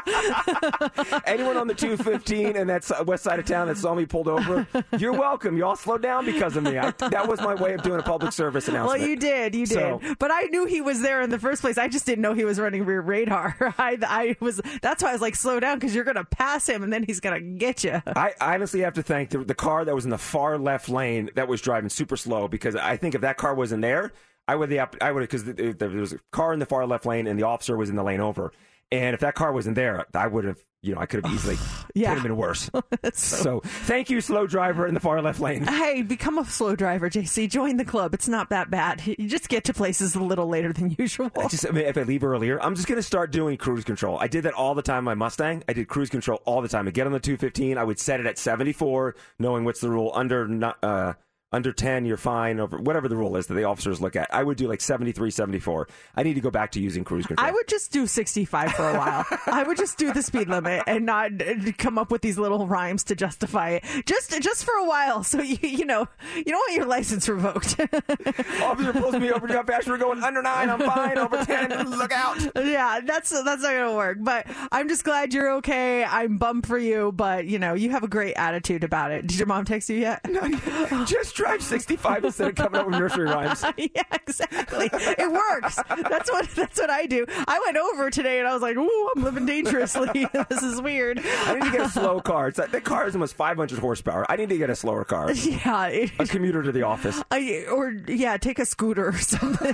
Anyone 1.27 1.57
on 1.57 1.67
the 1.67 1.75
215 1.75 2.57
and 2.57 2.71
that 2.71 3.07
west 3.07 3.25
side 3.25 3.39
of 3.39 3.47
town 3.47 3.67
that 3.69 3.77
saw 3.77 3.95
me 3.95 4.07
pulled 4.07 4.29
over, 4.29 4.67
you're 4.99 5.13
welcome. 5.13 5.57
You 5.57 5.65
all 5.65 5.77
slowed 5.77 6.03
down 6.03 6.25
because 6.25 6.57
of 6.57 6.63
me. 6.63 6.79
I, 6.79 6.91
that 6.93 7.27
was 7.29 7.41
my 7.41 7.55
way 7.55 7.75
of 7.75 7.83
doing 7.83 7.99
a 8.01 8.03
public 8.03 8.33
service 8.33 8.69
announcement. 8.69 9.01
well, 9.01 9.09
you 9.09 9.17
did. 9.17 9.55
You 9.55 9.67
did. 9.67 9.75
So- 9.75 10.01
but 10.19 10.31
I 10.33 10.43
knew 10.45 10.67
he 10.67 10.81
was 10.81 11.01
there 11.03 11.21
in 11.23 11.31
the 11.31 11.39
first 11.39 11.61
place. 11.63 11.79
I 11.79 11.89
just 11.89 12.07
didn't 12.07 12.23
know 12.23 12.35
he 12.35 12.45
was 12.45 12.61
running 12.61 12.85
rear 12.85 13.01
radar. 13.01 13.57
I, 13.79 13.99
I 14.07 14.37
was, 14.41 14.61
that's 14.83 15.03
why 15.03 15.11
I 15.11 15.13
was 15.13 15.21
like, 15.23 15.35
slow 15.37 15.59
down 15.61 15.79
because 15.79 15.95
you're 15.95 16.05
going 16.05 16.17
to 16.17 16.25
pass 16.25 16.69
him 16.69 16.83
and 16.83 16.93
then 16.93 17.03
he's 17.03 17.21
going 17.21 17.35
to 17.41 17.59
get 17.59 17.83
you. 17.85 18.01
I 18.07 18.35
honestly 18.41 18.81
have 18.81 18.95
to 18.95 19.03
thank 19.03 19.31
the, 19.31 19.39
the 19.39 19.55
car 19.55 19.85
that 19.85 19.95
was 19.95 20.05
in 20.05 20.11
the 20.11 20.19
far 20.19 20.59
left 20.59 20.89
lane 20.89 21.31
that 21.35 21.49
was 21.49 21.61
driving 21.61 21.89
super 21.91 22.17
slow 22.17 22.49
because 22.49 22.77
I 22.77 22.97
think 22.97 23.15
if 23.15 23.21
that 23.23 23.37
car 23.37 23.55
wasn't 23.55 23.83
there, 23.83 24.13
I 24.47 24.55
would 24.57 24.69
the 24.71 24.81
I 25.03 25.11
would 25.13 25.21
because 25.21 25.45
there 25.45 25.89
was 25.89 26.13
a 26.13 26.19
car 26.33 26.53
in 26.53 26.59
the 26.59 26.67
far 26.67 26.87
left 26.87 27.07
lane 27.07 27.27
and 27.27 27.39
the 27.39 27.45
officer 27.45 27.77
was 27.77 27.91
in 27.91 27.97
the 27.97 28.05
lane 28.05 28.21
over, 28.21 28.53
and 28.93 29.15
if 29.15 29.21
that 29.21 29.35
car 29.35 29.53
wasn't 29.53 29.75
there, 29.77 30.07
I 30.15 30.27
would 30.27 30.45
have 30.45 30.59
you 30.83 30.95
know 30.95 31.01
I 31.01 31.07
could 31.07 31.25
have 31.25 31.33
easily 31.33 31.57
Yeah. 31.95 32.09
could 32.11 32.15
have 32.19 32.23
been 32.25 32.37
worse. 32.37 32.71
so- 33.15 33.37
so 33.37 33.61
thank 33.65 34.11
you, 34.11 34.21
slow 34.21 34.47
driver 34.47 34.87
in 34.87 34.93
the 34.93 35.01
far 35.01 35.23
left 35.23 35.41
lane. 35.41 35.63
Hey, 35.63 36.03
become 36.03 36.37
a 36.37 36.45
slow 36.45 36.77
driver, 36.77 37.09
JC. 37.09 37.49
Join 37.49 37.79
the 37.79 37.85
club. 37.87 38.13
It's 38.13 38.29
not 38.29 38.51
that 38.51 38.71
bad. 38.71 39.01
You 39.19 39.29
just 39.29 39.49
get 39.49 39.65
to 39.65 39.73
places 39.73 40.15
a 40.15 40.23
little 40.23 40.47
later 40.49 40.73
than 40.75 40.91
usual. 40.99 41.31
I 41.39 41.49
just 41.49 41.67
I 41.67 41.71
mean, 41.71 41.87
if 41.87 41.97
I 41.97 42.03
leave 42.03 42.23
earlier, 42.25 42.61
I'm 42.63 42.75
just 42.75 42.87
going 42.89 42.97
to 42.97 43.03
start 43.03 43.31
doing 43.33 43.57
cruise 43.57 43.85
control. 43.85 44.19
I 44.19 44.27
did 44.27 44.43
that 44.43 44.53
all 44.55 44.75
the 44.75 44.83
time. 44.83 45.05
My 45.05 45.15
Mustang, 45.15 45.63
I 45.69 45.73
did 45.73 45.89
cruise 45.89 46.11
control 46.11 46.43
all 46.45 46.61
the 46.61 46.69
time. 46.69 46.87
I 46.87 46.91
get 46.91 47.07
on 47.07 47.13
the 47.13 47.21
215, 47.21 47.79
I 47.79 47.85
would 47.85 47.99
set 47.99 48.21
it 48.21 48.27
at 48.27 48.37
74, 48.39 49.15
knowing 49.39 49.65
what's 49.65 49.81
the 49.81 49.89
rule. 49.89 50.11
Under 50.15 50.75
uh, 50.83 51.15
under 51.55 51.73
10, 51.73 52.05
you're 52.05 52.17
fine. 52.17 52.59
Over 52.59 52.79
whatever 52.79 53.07
the 53.07 53.17
rule 53.17 53.37
is 53.37 53.47
that 53.47 53.55
the 53.55 53.63
officers 53.63 54.01
look 54.01 54.17
at, 54.17 54.33
I 54.35 54.43
would 54.43 54.57
do 54.57 54.67
like 54.67 54.81
73, 54.81 55.31
74. 55.31 55.89
I 56.17 56.25
need 56.25 56.35
to 56.35 56.41
go 56.41 56.51
back 56.51 56.73
to 56.73 56.81
using 56.81 57.05
cruise 57.05 57.27
control. 57.27 57.47
I 57.47 57.53
would 57.53 57.69
just 57.69 57.93
do 57.93 58.09
65 58.09 58.73
for 58.73 58.89
a 58.89 58.99
while. 58.99 59.25
I 59.47 59.63
would 59.63 59.77
just 59.77 59.97
do 59.97 60.13
the 60.13 60.23
speed 60.23 60.49
limit 60.49 60.83
and 60.89 61.07
not 61.07 61.31
come 61.79 61.97
up 61.97 62.11
with 62.11 62.23
these 62.23 62.39
little 62.39 62.67
rhymes 62.67 63.05
to 63.05 63.15
justify 63.15 63.71
it. 63.71 63.85
Just 64.05 64.43
just 64.43 64.65
for 64.65 64.75
a 64.75 64.85
while, 64.85 65.23
so 65.23 65.41
you 65.41 65.57
you 65.63 65.85
know 65.85 66.09
you 66.35 66.45
don't 66.45 66.57
want 66.57 66.75
your 66.75 66.87
license 66.87 67.29
revoked. 67.29 67.79
Officer 68.63 68.93
pulls 68.93 69.15
me 69.15 69.31
over. 69.31 69.47
How 69.47 69.63
fast 69.63 69.87
we're 69.87 69.99
going? 69.99 70.23
Under 70.25 70.43
nine. 70.43 70.69
I'm 70.69 70.81
fine. 70.81 71.19
Over 71.19 71.45
10. 71.45 71.91
Look 71.91 72.13
out. 72.13 72.41
yeah, 72.57 73.01
that's 73.05 73.31
that's 73.31 73.63
not 73.63 73.73
gonna 73.73 73.95
work. 73.95 74.19
But 74.21 74.47
I'm 74.73 74.89
just 74.89 75.05
glad 75.05 75.33
you're 75.33 75.53
okay. 75.59 76.03
I'm 76.05 76.39
bummed 76.39 76.67
for 76.67 76.79
you, 76.79 77.13
but 77.13 77.47
you 77.47 77.61
know 77.61 77.75
you 77.75 77.91
have 77.91 78.03
a 78.03 78.09
great 78.09 78.35
attitude 78.35 78.83
about 78.83 79.13
it. 79.13 79.27
Did 79.27 79.39
your 79.39 79.47
mom 79.47 79.65
text 79.65 79.89
you 79.89 79.99
yet? 79.99 80.25
Just 81.07 81.37
drive 81.45 81.63
65 81.63 82.25
instead 82.25 82.49
of 82.49 82.55
coming 82.55 82.81
up 82.81 82.87
with 82.87 82.99
nursery 82.99 83.25
rhymes. 83.27 83.63
yeah, 83.77 84.03
exactly. 84.13 84.89
It 84.93 85.31
works. 85.33 85.77
That's 86.11 86.31
what 86.31 86.49
that's 86.51 86.79
what 86.81 86.91
I 86.91 87.07
do. 87.07 87.27
I 87.29 87.61
went 87.65 87.77
over 87.77 88.11
today 88.11 88.39
and 88.39 88.49
I 88.49 88.53
was 88.53 88.63
like, 88.63 88.77
"Ooh, 88.77 89.11
I'm 89.17 89.23
living 89.23 89.47
dangerously. 89.47 90.27
this 90.49 90.63
is 90.63 90.81
weird." 90.81 91.21
I 91.25 91.55
need 91.55 91.65
to 91.65 91.71
get 91.71 91.81
a 91.83 91.89
slow 91.89 92.21
car. 92.21 92.49
It's 92.49 92.57
that 92.59 92.85
car 92.85 93.07
is 93.07 93.15
almost 93.15 93.35
500 93.35 93.79
horsepower. 93.79 94.25
I 94.31 94.37
need 94.37 94.49
to 94.49 94.59
get 94.59 94.71
a 94.71 94.77
slower 94.77 95.05
car. 95.05 95.31
Yeah, 95.45 95.87
it, 95.89 96.11
A 96.19 96.27
commuter 96.27 96.63
to 96.63 96.73
the 96.73 96.83
office. 96.83 97.23
I, 97.31 97.67
or 97.71 97.91
yeah, 98.09 98.37
take 98.39 98.59
a 98.59 98.65
scooter 98.67 99.09
or 99.09 99.19
something. 99.19 99.73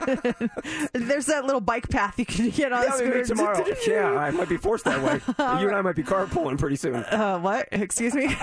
There's 0.92 1.26
that 1.26 1.44
little 1.46 1.60
bike 1.60 1.88
path 1.88 2.18
you 2.18 2.26
can 2.26 2.50
get 2.50 2.72
on 2.72 2.82
Yeah, 2.84 2.92
scooter. 2.94 3.24
tomorrow. 3.24 3.64
yeah, 3.86 4.10
I 4.10 4.30
might 4.30 4.48
be 4.48 4.56
forced 4.56 4.84
that 4.84 5.02
way. 5.02 5.20
You 5.60 5.68
and 5.68 5.76
I 5.76 5.80
might 5.82 5.96
be 5.96 6.02
carpooling 6.02 6.58
pretty 6.58 6.76
soon. 6.76 6.96
Uh, 6.96 7.38
what? 7.38 7.68
Excuse 7.72 8.14
me. 8.14 8.34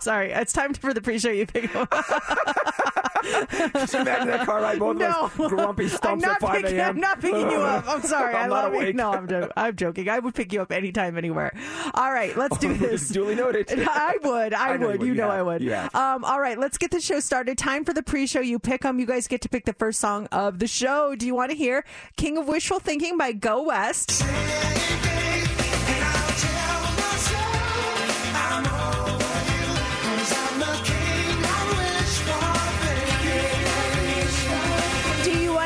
Sorry, 0.00 0.30
it's 0.32 0.52
time 0.52 0.74
for 0.74 0.94
the 0.94 1.00
pre-show. 1.00 1.30
You 1.30 1.46
pick 1.46 1.74
up. 1.74 1.92
Just 3.72 3.94
imagine 3.94 4.28
that 4.28 4.46
car 4.46 4.60
ride 4.62 4.78
both 4.78 4.96
No, 4.98 5.24
of 5.24 5.40
us 5.40 5.48
grumpy 5.48 5.88
stumps 5.88 6.24
at 6.24 6.40
5 6.40 6.62
picking. 6.62 6.78
a.m. 6.78 6.90
I'm 6.90 7.00
not 7.00 7.20
picking 7.20 7.50
you 7.50 7.58
up. 7.60 7.84
I'm 7.88 8.02
sorry. 8.02 8.34
I'm 8.34 8.44
I 8.52 8.62
love 8.62 8.74
you. 8.74 8.92
No, 8.92 9.12
I'm, 9.12 9.50
I'm 9.56 9.74
joking. 9.76 10.08
I 10.08 10.18
would 10.20 10.34
pick 10.34 10.52
you 10.52 10.62
up 10.62 10.70
anytime, 10.70 11.18
anywhere. 11.18 11.52
All 11.94 12.12
right, 12.12 12.36
let's 12.36 12.56
do 12.58 12.72
this. 12.78 13.08
Duly 13.08 13.34
noted. 13.34 13.66
I 13.88 14.18
would. 14.22 14.54
I, 14.54 14.74
I 14.74 14.76
would. 14.76 15.00
you 15.00 15.08
You 15.08 15.14
know 15.14 15.28
I 15.28 15.42
would. 15.42 15.60
Yeah. 15.62 15.88
Um, 15.94 16.24
all 16.24 16.40
right, 16.40 16.58
let's 16.58 16.78
get 16.78 16.90
the 16.92 17.00
show 17.00 17.18
started. 17.20 17.58
Time 17.58 17.84
for 17.84 17.92
the 17.92 18.02
pre-show. 18.02 18.40
You 18.40 18.58
pick 18.58 18.82
them. 18.82 19.00
You 19.00 19.06
guys 19.06 19.26
get 19.26 19.40
to 19.42 19.48
pick 19.48 19.64
the 19.64 19.72
first 19.74 19.98
song 20.00 20.26
of 20.30 20.58
the 20.60 20.68
show. 20.68 21.14
Do 21.16 21.26
you 21.26 21.34
want 21.34 21.50
to 21.50 21.56
hear 21.56 21.84
"King 22.16 22.38
of 22.38 22.46
Wishful 22.46 22.78
Thinking" 22.78 23.18
by 23.18 23.32
Go 23.32 23.64
West? 23.64 24.22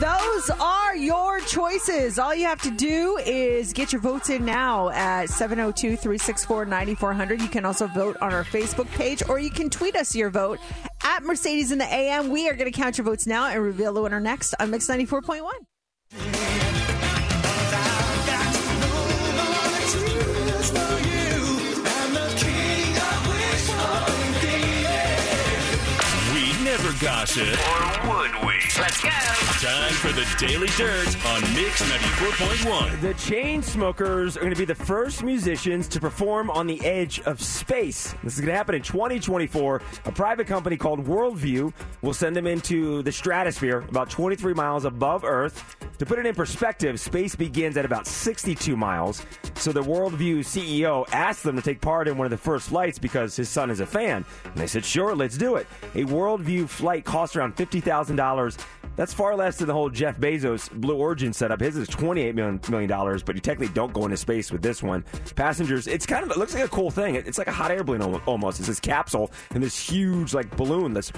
Those 0.00 0.48
are 0.58 0.96
your 0.96 1.40
choices. 1.40 2.18
All 2.18 2.34
you 2.34 2.46
have 2.46 2.62
to 2.62 2.70
do 2.70 3.18
is 3.18 3.74
get 3.74 3.92
your 3.92 4.00
votes 4.00 4.30
in 4.30 4.46
now 4.46 4.88
at 4.88 5.28
702 5.28 5.96
364 5.98 6.64
9400. 6.64 7.42
You 7.42 7.48
can 7.48 7.66
also 7.66 7.86
vote 7.86 8.16
on 8.22 8.32
our 8.32 8.42
Facebook 8.42 8.90
page 8.92 9.22
or 9.28 9.38
you 9.38 9.50
can 9.50 9.68
tweet 9.68 9.96
us 9.96 10.16
your 10.16 10.30
vote 10.30 10.58
at 11.04 11.22
Mercedes 11.22 11.70
in 11.70 11.76
the 11.76 11.84
AM. 11.84 12.30
We 12.30 12.48
are 12.48 12.54
going 12.54 12.72
to 12.72 12.78
count 12.78 12.96
your 12.96 13.04
votes 13.04 13.26
now 13.26 13.50
and 13.50 13.62
reveal 13.62 13.92
the 13.92 14.00
winner 14.00 14.20
next 14.20 14.54
on 14.58 14.70
Mix 14.70 14.86
94.1. 14.88 16.79
gossip. 27.00 27.46
Or 27.46 28.08
would 28.10 28.30
we? 28.46 28.60
Let's 28.78 29.02
go. 29.02 29.08
Time 29.08 29.92
for 29.94 30.12
the 30.12 30.26
Daily 30.38 30.68
Dirt 30.76 31.08
on 31.26 31.40
Mix 31.54 31.82
94.1. 31.82 33.00
The 33.00 33.14
Chainsmokers 33.14 34.36
are 34.36 34.40
going 34.40 34.52
to 34.52 34.58
be 34.58 34.66
the 34.66 34.74
first 34.74 35.22
musicians 35.22 35.88
to 35.88 36.00
perform 36.00 36.50
on 36.50 36.66
the 36.66 36.78
edge 36.84 37.20
of 37.20 37.40
space. 37.40 38.14
This 38.22 38.34
is 38.34 38.40
going 38.40 38.50
to 38.50 38.56
happen 38.56 38.74
in 38.74 38.82
2024. 38.82 39.82
A 40.04 40.12
private 40.12 40.46
company 40.46 40.76
called 40.76 41.06
Worldview 41.06 41.72
will 42.02 42.12
send 42.12 42.36
them 42.36 42.46
into 42.46 43.02
the 43.02 43.12
stratosphere, 43.12 43.78
about 43.88 44.10
23 44.10 44.52
miles 44.52 44.84
above 44.84 45.24
Earth. 45.24 45.76
To 45.98 46.06
put 46.06 46.18
it 46.18 46.26
in 46.26 46.34
perspective, 46.34 46.98
space 47.00 47.34
begins 47.34 47.76
at 47.76 47.84
about 47.84 48.06
62 48.06 48.76
miles. 48.76 49.24
So 49.54 49.72
the 49.72 49.82
Worldview 49.82 50.38
CEO 50.38 51.06
asked 51.12 51.42
them 51.42 51.56
to 51.56 51.62
take 51.62 51.80
part 51.82 52.08
in 52.08 52.16
one 52.16 52.24
of 52.24 52.30
the 52.30 52.38
first 52.38 52.70
flights 52.70 52.98
because 52.98 53.36
his 53.36 53.50
son 53.50 53.70
is 53.70 53.80
a 53.80 53.86
fan. 53.86 54.24
And 54.44 54.54
they 54.54 54.66
said, 54.66 54.84
sure, 54.84 55.14
let's 55.14 55.36
do 55.36 55.56
it. 55.56 55.66
A 55.94 56.04
Worldview 56.04 56.68
flight 56.68 56.89
costs 56.98 57.36
around 57.36 57.56
$50,000. 57.56 58.58
That's 58.96 59.14
far 59.14 59.36
less 59.36 59.56
than 59.56 59.68
the 59.68 59.72
whole 59.72 59.88
Jeff 59.90 60.18
Bezos 60.18 60.70
Blue 60.70 60.96
Origin 60.96 61.32
setup. 61.32 61.60
His 61.60 61.76
is 61.76 61.88
$28 61.88 62.34
million, 62.34 62.60
million 62.68 62.88
dollars, 62.88 63.22
but 63.22 63.34
you 63.34 63.40
technically 63.40 63.72
don't 63.72 63.92
go 63.92 64.04
into 64.04 64.16
space 64.16 64.50
with 64.52 64.62
this 64.62 64.82
one. 64.82 65.04
Passengers, 65.36 65.86
it's 65.86 66.06
kind 66.06 66.24
of, 66.24 66.30
it 66.30 66.36
looks 66.36 66.54
like 66.54 66.64
a 66.64 66.68
cool 66.68 66.90
thing. 66.90 67.14
It's 67.14 67.38
like 67.38 67.46
a 67.46 67.52
hot 67.52 67.70
air 67.70 67.84
balloon 67.84 68.02
almost. 68.26 68.58
It's 68.58 68.68
this 68.68 68.80
capsule 68.80 69.30
and 69.54 69.62
this 69.62 69.78
huge 69.78 70.34
like 70.34 70.54
balloon 70.56 70.92
that 70.94 71.10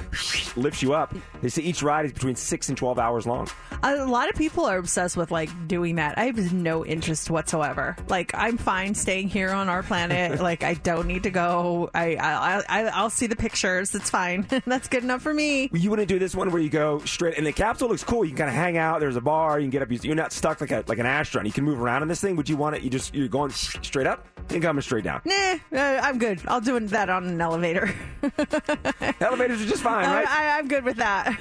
lifts 0.57 0.83
you 0.83 0.95
up. 0.95 1.15
They 1.41 1.49
say 1.49 1.63
each 1.63 1.83
ride 1.83 2.07
is 2.07 2.13
between 2.13 2.37
6 2.37 2.69
and 2.69 2.79
12 2.79 2.99
hours 2.99 3.27
long. 3.27 3.49
A 3.83 4.05
lot 4.05 4.29
of 4.29 4.37
people 4.37 4.65
are 4.65 4.79
obsessed 4.79 5.17
with 5.17 5.31
like 5.31 5.51
doing 5.67 5.97
that. 5.97 6.19
I 6.19 6.27
have 6.27 6.53
no 6.53 6.85
interest 6.85 7.31
whatsoever. 7.31 7.97
Like 8.09 8.33
I'm 8.35 8.59
fine 8.59 8.95
staying 8.95 9.29
here 9.29 9.51
on 9.51 9.69
our 9.69 9.83
planet. 9.83 10.41
like 10.43 10.63
I 10.63 10.75
don't 10.75 11.07
need 11.07 11.25
to 11.25 11.31
go. 11.31 11.91
I 11.95 12.17
I, 12.17 12.63
I 12.69 12.83
I'll 12.89 13.11
see 13.11 13.27
the 13.27 13.37
pictures. 13.37 13.95
It's 13.95 14.11
fine. 14.11 14.47
That's 14.67 14.89
good 14.89 15.03
enough 15.03 15.23
for 15.23 15.35
me. 15.35 15.71
You 15.73 15.91
wouldn't 15.91 16.09
do 16.09 16.19
this 16.19 16.35
one 16.35 16.51
where 16.53 16.63
you 16.63 16.71
go 16.71 17.01
straight, 17.01 17.39
in 17.39 17.45
the 17.45 17.53
capsule 17.63 17.89
looks 17.89 18.03
cool. 18.03 18.25
You 18.25 18.31
can 18.31 18.39
kind 18.39 18.51
of 18.51 18.57
hang 18.57 18.77
out. 18.77 18.99
There's 18.99 19.15
a 19.15 19.21
bar. 19.21 19.61
You 19.61 19.65
can 19.65 19.71
get 19.71 19.83
up. 19.83 20.05
You're 20.05 20.17
not 20.17 20.33
stuck 20.33 20.61
like 20.61 20.73
a 20.73 20.83
like 20.89 20.99
an 20.99 21.07
astronaut. 21.07 21.47
You 21.47 21.53
can 21.53 21.65
move 21.65 21.81
around 21.81 22.03
in 22.03 22.09
this 22.09 22.21
thing. 22.21 22.35
Would 22.35 22.49
you 22.49 22.57
want 22.57 22.75
it? 22.75 22.83
You 22.83 22.91
just 22.91 23.15
you're 23.15 23.29
going 23.29 23.53
straight 23.53 24.09
up 24.09 24.27
and 24.51 24.63
coming 24.63 24.83
straight 24.83 25.05
down. 25.05 25.21
Nah, 25.25 25.55
uh, 25.73 26.01
I'm 26.03 26.19
good. 26.19 26.41
I'll 26.47 26.61
do 26.61 26.79
that 26.81 27.09
on 27.11 27.27
an 27.27 27.41
elevator. 27.41 27.93
Elevators 29.21 29.63
are 29.63 29.67
just 29.67 29.83
fine, 29.83 30.07
right? 30.07 30.27
I, 30.27 30.59
I'm 30.59 30.69
good 30.69 30.85
with 30.85 30.97
that. 30.97 31.33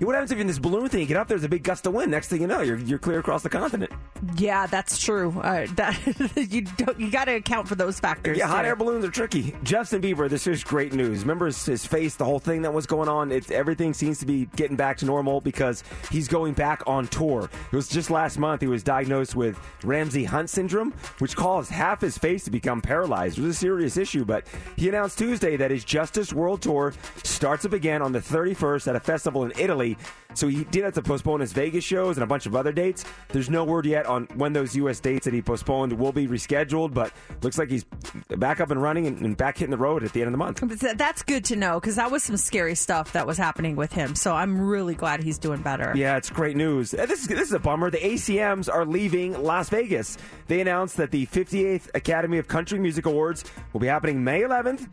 what 0.00 0.14
happens 0.14 0.30
if 0.30 0.36
you're 0.36 0.40
in 0.40 0.46
this 0.46 0.58
balloon 0.58 0.88
thing? 0.88 1.00
You 1.00 1.06
get 1.06 1.16
up, 1.16 1.28
there's 1.28 1.44
a 1.44 1.48
big 1.48 1.62
gust 1.62 1.86
of 1.86 1.94
wind. 1.94 2.10
Next 2.10 2.28
thing 2.28 2.40
you 2.40 2.46
know, 2.46 2.60
you're 2.60 2.78
you're 2.78 2.98
clear 2.98 3.18
across 3.18 3.42
the 3.42 3.48
continent. 3.48 3.92
yeah, 4.36 4.66
that's 4.66 4.98
true. 4.98 5.38
Uh, 5.40 5.66
that 5.74 5.98
you 6.50 6.62
don't. 6.62 6.98
You 6.98 7.10
got 7.10 7.26
to 7.26 7.36
account 7.36 7.68
for 7.68 7.74
those 7.74 7.98
factors. 8.00 8.38
Yeah, 8.38 8.46
hot 8.46 8.62
too. 8.62 8.68
air 8.68 8.76
balloons 8.76 9.04
are 9.04 9.10
tricky. 9.10 9.54
Justin 9.62 10.00
Bieber, 10.02 10.28
this 10.28 10.46
is 10.46 10.62
great 10.64 10.92
news. 10.92 11.20
Remember 11.20 11.46
his, 11.46 11.64
his 11.64 11.86
face, 11.86 12.16
the 12.16 12.24
whole 12.24 12.38
thing 12.38 12.62
that 12.62 12.72
was 12.72 12.86
going 12.86 13.08
on? 13.08 13.32
It's 13.32 13.50
everything 13.50 13.94
seems 13.94 14.18
to 14.18 14.26
be 14.26 14.46
getting 14.56 14.76
back 14.76 14.98
to 14.98 15.04
normal 15.06 15.40
because 15.40 15.82
he's 16.10 16.28
going 16.28 16.54
back 16.54 16.82
on 16.86 17.06
tour. 17.08 17.50
It 17.72 17.76
was 17.76 17.88
just 17.88 18.10
last 18.10 18.38
month 18.38 18.60
he 18.60 18.66
was 18.66 18.82
diagnosed 18.82 19.34
with 19.34 19.58
Ramsay 19.84 20.24
Hunt 20.24 20.50
syndrome, 20.50 20.92
which 21.18 21.36
caused 21.36 21.70
half 21.70 22.00
his 22.00 22.16
face 22.18 22.45
to 22.46 22.50
become 22.50 22.80
paralyzed. 22.80 23.38
It 23.38 23.42
was 23.42 23.56
a 23.56 23.58
serious 23.58 23.96
issue, 23.96 24.24
but 24.24 24.46
he 24.76 24.88
announced 24.88 25.18
Tuesday 25.18 25.56
that 25.56 25.70
his 25.70 25.84
Justice 25.84 26.32
World 26.32 26.62
Tour 26.62 26.94
starts 27.22 27.64
up 27.64 27.72
again 27.72 28.02
on 28.02 28.12
the 28.12 28.20
31st 28.20 28.88
at 28.88 28.96
a 28.96 29.00
festival 29.00 29.44
in 29.44 29.52
Italy. 29.58 29.96
So 30.34 30.48
he 30.48 30.64
did 30.64 30.84
have 30.84 30.94
to 30.94 31.02
postpone 31.02 31.40
his 31.40 31.52
Vegas 31.52 31.82
shows 31.84 32.16
and 32.16 32.24
a 32.24 32.26
bunch 32.26 32.44
of 32.46 32.54
other 32.54 32.72
dates. 32.72 33.04
There's 33.28 33.48
no 33.48 33.64
word 33.64 33.86
yet 33.86 34.04
on 34.06 34.26
when 34.34 34.52
those 34.52 34.76
U.S. 34.76 35.00
dates 35.00 35.24
that 35.24 35.32
he 35.32 35.40
postponed 35.40 35.92
will 35.94 36.12
be 36.12 36.26
rescheduled, 36.28 36.92
but 36.92 37.12
looks 37.42 37.56
like 37.58 37.70
he's 37.70 37.84
back 38.28 38.60
up 38.60 38.70
and 38.70 38.82
running 38.82 39.06
and, 39.06 39.20
and 39.22 39.36
back 39.36 39.56
hitting 39.58 39.70
the 39.70 39.78
road 39.78 40.04
at 40.04 40.12
the 40.12 40.20
end 40.20 40.28
of 40.28 40.32
the 40.32 40.38
month. 40.38 40.60
That's 40.96 41.22
good 41.22 41.44
to 41.46 41.56
know 41.56 41.80
because 41.80 41.96
that 41.96 42.10
was 42.10 42.22
some 42.22 42.36
scary 42.36 42.74
stuff 42.74 43.12
that 43.12 43.26
was 43.26 43.38
happening 43.38 43.76
with 43.76 43.92
him. 43.92 44.14
So 44.14 44.34
I'm 44.34 44.60
really 44.60 44.94
glad 44.94 45.22
he's 45.22 45.38
doing 45.38 45.62
better. 45.62 45.92
Yeah, 45.96 46.16
it's 46.16 46.28
great 46.28 46.56
news. 46.56 46.90
This 46.90 47.22
is 47.22 47.28
this 47.28 47.48
is 47.48 47.52
a 47.52 47.58
bummer. 47.58 47.90
The 47.90 47.98
ACMs 47.98 48.72
are 48.72 48.84
leaving 48.84 49.42
Las 49.42 49.70
Vegas. 49.70 50.18
They 50.48 50.60
announced 50.60 50.98
that 50.98 51.10
the 51.10 51.26
58th 51.26 51.88
Academy 51.94 52.35
of 52.38 52.48
Country 52.48 52.78
Music 52.78 53.06
Awards 53.06 53.44
will 53.72 53.80
be 53.80 53.86
happening 53.86 54.22
May 54.22 54.42
11th 54.42 54.88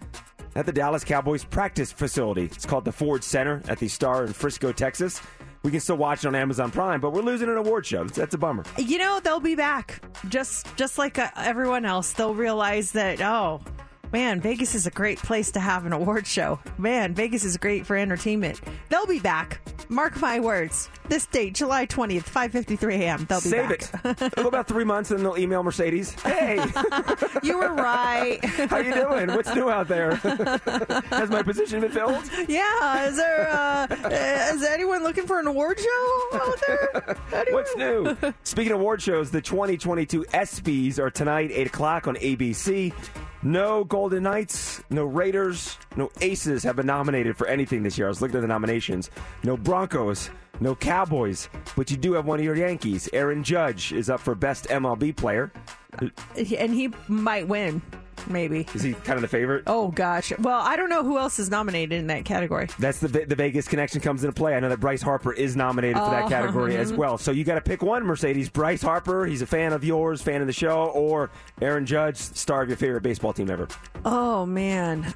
at 0.56 0.66
the 0.66 0.72
Dallas 0.72 1.04
Cowboys 1.04 1.44
practice 1.44 1.92
facility. 1.92 2.46
It's 2.46 2.66
called 2.66 2.86
the 2.86 2.92
Ford 2.92 3.24
Center 3.24 3.62
at 3.68 3.80
the 3.80 3.88
Star 3.88 4.26
in 4.26 4.34
Frisco, 4.34 4.72
Texas. 4.72 5.22
We 5.64 5.72
can 5.72 5.80
still 5.80 5.96
watch 5.96 6.26
it 6.26 6.28
on 6.28 6.36
Amazon 6.36 6.72
Prime, 6.72 7.00
but 7.00 7.14
we're 7.14 7.22
losing 7.22 7.48
an 7.50 7.56
award 7.56 7.86
show. 7.86 8.04
That's 8.04 8.34
a 8.34 8.38
bummer. 8.38 8.66
You 8.78 8.98
know 8.98 9.22
they'll 9.22 9.40
be 9.40 9.56
back, 9.56 10.04
just 10.28 10.76
just 10.76 10.98
like 10.98 11.18
uh, 11.18 11.30
everyone 11.38 11.86
else. 11.86 12.12
They'll 12.14 12.36
realize 12.36 12.92
that 12.92 13.22
oh. 13.22 13.62
Man, 14.14 14.40
Vegas 14.40 14.76
is 14.76 14.86
a 14.86 14.92
great 14.92 15.18
place 15.18 15.52
to 15.54 15.60
have 15.60 15.88
an 15.88 15.92
award 15.92 16.28
show. 16.28 16.60
Man, 16.78 17.16
Vegas 17.16 17.44
is 17.44 17.58
great 17.58 17.84
for 17.84 17.98
entertainment. 17.98 18.62
They'll 18.90 19.08
be 19.08 19.20
back. 19.20 19.60
Mark 19.90 20.22
my 20.22 20.40
words. 20.40 20.88
This 21.10 21.26
date, 21.26 21.56
July 21.56 21.88
20th, 21.88 22.30
5:53 22.30 22.94
a.m. 23.00 23.26
They'll 23.28 23.42
be 23.42 23.50
Save 23.50 23.70
back. 23.70 24.06
it. 24.06 24.22
It'll 24.22 24.44
go 24.44 24.48
about 24.50 24.68
three 24.68 24.84
months, 24.84 25.10
and 25.10 25.20
they'll 25.20 25.38
email 25.38 25.64
Mercedes. 25.64 26.12
Hey, 26.22 26.64
You 27.44 27.58
were 27.58 27.74
right. 27.74 28.40
how 28.70 28.78
you 28.78 28.94
doing? 28.94 29.34
What's 29.34 29.54
new 29.56 29.70
out 29.72 29.88
there? 29.88 30.16
Has 31.10 31.30
my 31.32 31.42
position 31.42 31.82
been 31.82 31.92
filled? 31.92 32.24
yeah, 32.48 33.08
is 33.08 33.18
there 33.18 33.50
uh, 33.50 33.88
uh, 33.90 34.54
is 34.54 34.64
anyone 34.64 35.02
looking 35.04 35.26
for 35.26 35.40
an 35.40 35.48
award 35.48 35.80
show 35.80 36.30
out 36.36 36.60
there? 36.68 37.18
Anyone? 37.34 37.54
What's 37.64 37.76
new? 37.76 38.34
Speaking 38.44 38.74
of 38.74 38.80
award 38.80 39.02
shows, 39.02 39.32
the 39.32 39.42
2022 39.42 40.24
ESPYs 40.26 41.00
are 41.00 41.10
tonight, 41.10 41.50
8 41.52 41.68
o'clock 41.68 42.08
on 42.08 42.16
ABC. 42.18 42.94
No 43.46 43.84
Golden 43.84 44.24
Knights, 44.24 44.82
no 44.90 45.04
Raiders, 45.04 45.78
no 45.98 46.10
Aces 46.22 46.64
have 46.64 46.78
been 46.78 46.86
nominated 46.86 47.36
for 47.36 47.46
anything 47.46 47.84
this 47.84 47.98
year. 47.98 48.08
I 48.08 48.10
was 48.10 48.22
looking 48.22 48.38
at 48.38 48.42
the 48.42 48.48
nominations. 48.48 49.10
No 49.44 49.58
Broncos, 49.58 50.30
no 50.60 50.76
Cowboys, 50.76 51.50
but 51.76 51.90
you 51.90 51.98
do 51.98 52.14
have 52.14 52.26
one 52.26 52.40
of 52.40 52.46
your 52.46 52.56
Yankees. 52.56 53.10
Aaron 53.14 53.44
Judge 53.44 53.92
is 53.92 54.10
up 54.10 54.20
for 54.20 54.36
Best 54.36 54.68
MLB 54.70 55.16
Player. 55.16 55.52
And 56.00 56.74
he 56.74 56.92
might 57.08 57.48
win, 57.48 57.82
maybe. 58.28 58.66
Is 58.74 58.82
he 58.82 58.94
kind 58.94 59.18
of 59.18 59.22
the 59.22 59.28
favorite? 59.28 59.64
Oh 59.68 59.90
gosh. 59.90 60.32
Well, 60.40 60.60
I 60.60 60.76
don't 60.76 60.90
know 60.90 61.04
who 61.04 61.18
else 61.18 61.40
is 61.40 61.50
nominated 61.50 62.00
in 62.00 62.08
that 62.08 62.26
category. 62.26 62.68
That's 62.80 63.00
the 63.00 63.08
the 63.08 63.36
Vegas 63.36 63.68
connection 63.68 64.02
comes 64.02 64.24
into 64.24 64.34
play. 64.34 64.56
I 64.56 64.60
know 64.60 64.70
that 64.70 64.80
Bryce 64.80 65.02
Harper 65.02 65.34
is 65.34 65.56
nominated 65.56 65.98
for 65.98 66.10
that 66.10 66.30
category 66.30 66.78
as 66.78 66.90
uh-huh. 66.90 67.00
well. 67.00 67.18
So 67.18 67.32
you 67.32 67.44
got 67.44 67.56
to 67.56 67.62
pick 67.62 67.82
one, 67.84 68.04
Mercedes. 68.04 68.50
Bryce 68.50 68.82
Harper, 68.82 69.26
he's 69.26 69.42
a 69.42 69.48
fan 69.48 69.74
of 69.74 69.84
yours, 69.84 70.22
fan 70.22 70.42
of 70.42 70.48
the 70.48 70.54
show, 70.54 70.86
or 70.86 71.30
Aaron 71.62 71.86
Judge, 71.86 72.18
star 72.18 72.64
of 72.64 72.70
your 72.70 72.78
favorite 72.78 73.04
baseball 73.04 73.34
team 73.34 73.50
ever. 73.50 73.68
Oh 74.06 74.46
man. 74.46 75.14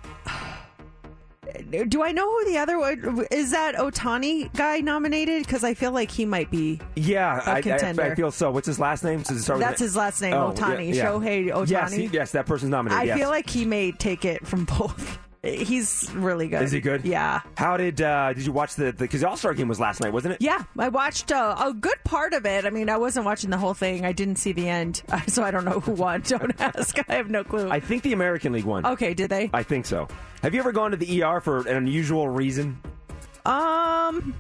Do 1.90 2.04
I 2.04 2.12
know 2.12 2.30
who 2.30 2.46
the 2.46 2.58
other 2.58 2.80
one 2.80 3.26
is? 3.32 3.52
That 3.52 3.76
Ohtani 3.76 4.54
guy 4.56 4.80
nominated? 4.80 5.46
Because 5.46 5.64
I 5.64 5.74
feel 5.74 5.92
like 5.92 6.12
he 6.12 6.26
might 6.26 6.52
be. 6.52 6.80
Yeah, 6.96 7.42
I, 7.46 7.54
I, 7.56 7.62
contender. 7.62 8.04
I 8.04 8.16
feel 8.16 8.32
so. 8.32 8.52
What's 8.52 8.68
his 8.68 8.80
last 8.80 9.04
name? 9.04 9.22
Does 9.22 9.38
it 9.38 9.44
start 9.44 9.60
That's 9.60 9.80
his 9.80 9.96
last 9.96 10.22
name, 10.22 10.34
Oh, 10.34 10.54
Ohtani. 10.56 10.94
yeah, 10.94 10.96
yeah. 10.96 11.06
Shohei 11.06 11.70
Yes, 11.70 11.94
he- 11.94 12.06
yes, 12.08 12.32
that 12.32 12.46
person's 12.46 12.72
nominated. 12.72 13.02
I 13.02 13.06
yes. 13.06 13.18
feel 13.20 13.30
like 13.30 13.50
he 13.50 13.66
may 13.66 13.92
take 13.92 14.26
it 14.26 14.46
from 14.46 14.66
both. 14.66 15.18
He's 15.44 16.10
really 16.14 16.48
good. 16.48 16.64
Is 16.64 16.72
he 16.72 16.82
good? 16.82 17.06
Yeah. 17.06 17.42
How 17.58 17.78
did 17.78 18.02
uh, 18.02 18.34
did 18.34 18.46
you 18.46 18.52
watch 18.52 18.76
the 18.76 18.92
because 18.94 19.22
the 19.22 19.30
All 19.30 19.38
Star 19.38 19.54
game 19.54 19.68
was 19.68 19.80
last 19.80 20.02
night, 20.02 20.12
wasn't 20.12 20.34
it? 20.34 20.42
Yeah, 20.42 20.64
I 20.78 20.90
watched 20.90 21.32
uh, 21.32 21.56
a 21.64 21.74
good 21.74 21.98
part 22.04 22.34
of 22.34 22.46
it. 22.46 22.66
I 22.66 22.70
mean, 22.70 22.90
I 22.90 22.98
wasn't 22.98 23.26
watching 23.26 23.50
the 23.50 23.58
whole 23.58 23.74
thing. 23.76 24.06
I 24.06 24.12
didn't 24.12 24.38
see 24.38 24.52
the 24.52 24.68
end, 24.68 25.04
so 25.28 25.44
I 25.44 25.52
don't 25.52 25.64
know 25.66 25.80
who 25.80 25.92
won. 25.94 26.22
Don't 26.28 26.60
ask. 26.60 26.98
I 27.08 27.16
have 27.16 27.30
no 27.30 27.44
clue. 27.44 27.70
I 27.70 27.80
think 27.80 28.04
the 28.04 28.14
American 28.14 28.52
League 28.54 28.66
won. 28.66 28.86
okay, 28.86 29.14
did 29.14 29.30
they? 29.30 29.50
I 29.54 29.64
think 29.64 29.86
so. 29.86 30.08
Have 30.42 30.54
you 30.54 30.60
ever 30.60 30.72
gone 30.72 30.92
to 30.92 30.98
the 30.98 31.24
ER 31.24 31.40
for 31.40 31.60
an 31.68 31.78
unusual 31.78 32.28
reason? 32.28 32.80
Um, 33.46 34.34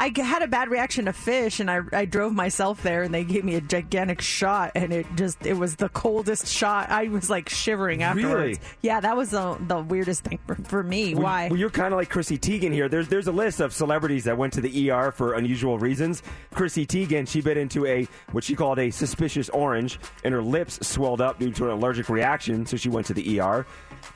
I 0.00 0.10
had 0.18 0.40
a 0.40 0.46
bad 0.46 0.70
reaction 0.70 1.04
to 1.04 1.12
fish, 1.12 1.60
and 1.60 1.70
I, 1.70 1.80
I 1.92 2.06
drove 2.06 2.32
myself 2.32 2.82
there, 2.82 3.02
and 3.02 3.12
they 3.12 3.22
gave 3.22 3.44
me 3.44 3.56
a 3.56 3.60
gigantic 3.60 4.22
shot, 4.22 4.72
and 4.74 4.94
it 4.94 5.06
just 5.14 5.44
it 5.44 5.52
was 5.52 5.76
the 5.76 5.90
coldest 5.90 6.46
shot. 6.46 6.88
I 6.88 7.08
was 7.08 7.28
like 7.28 7.50
shivering 7.50 8.02
afterwards. 8.02 8.34
Really? 8.34 8.58
Yeah, 8.80 9.00
that 9.00 9.14
was 9.14 9.28
the 9.28 9.58
the 9.60 9.78
weirdest 9.78 10.24
thing 10.24 10.38
for, 10.46 10.54
for 10.54 10.82
me. 10.82 11.14
Well, 11.14 11.24
Why? 11.24 11.48
Well, 11.48 11.58
you're 11.58 11.68
kind 11.68 11.92
of 11.92 11.98
like 11.98 12.08
Chrissy 12.08 12.38
Teigen 12.38 12.72
here. 12.72 12.88
There's 12.88 13.08
there's 13.08 13.26
a 13.26 13.32
list 13.32 13.60
of 13.60 13.74
celebrities 13.74 14.24
that 14.24 14.38
went 14.38 14.54
to 14.54 14.62
the 14.62 14.90
ER 14.90 15.12
for 15.12 15.34
unusual 15.34 15.78
reasons. 15.78 16.22
Chrissy 16.54 16.86
Teigen, 16.86 17.28
she 17.28 17.42
bit 17.42 17.58
into 17.58 17.84
a 17.84 18.08
what 18.32 18.42
she 18.42 18.56
called 18.56 18.78
a 18.78 18.90
suspicious 18.90 19.50
orange, 19.50 19.98
and 20.24 20.32
her 20.32 20.42
lips 20.42 20.78
swelled 20.80 21.20
up 21.20 21.38
due 21.38 21.52
to 21.52 21.66
an 21.66 21.72
allergic 21.72 22.08
reaction, 22.08 22.64
so 22.64 22.78
she 22.78 22.88
went 22.88 23.06
to 23.08 23.12
the 23.12 23.38
ER. 23.38 23.66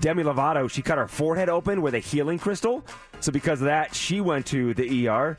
Demi 0.00 0.22
Lovato, 0.22 0.70
she 0.70 0.80
cut 0.80 0.96
her 0.96 1.06
forehead 1.06 1.50
open 1.50 1.82
with 1.82 1.92
a 1.92 1.98
healing 1.98 2.38
crystal, 2.38 2.82
so 3.20 3.30
because 3.30 3.60
of 3.60 3.66
that, 3.66 3.94
she 3.94 4.22
went 4.22 4.46
to 4.46 4.72
the 4.72 5.08
ER. 5.08 5.36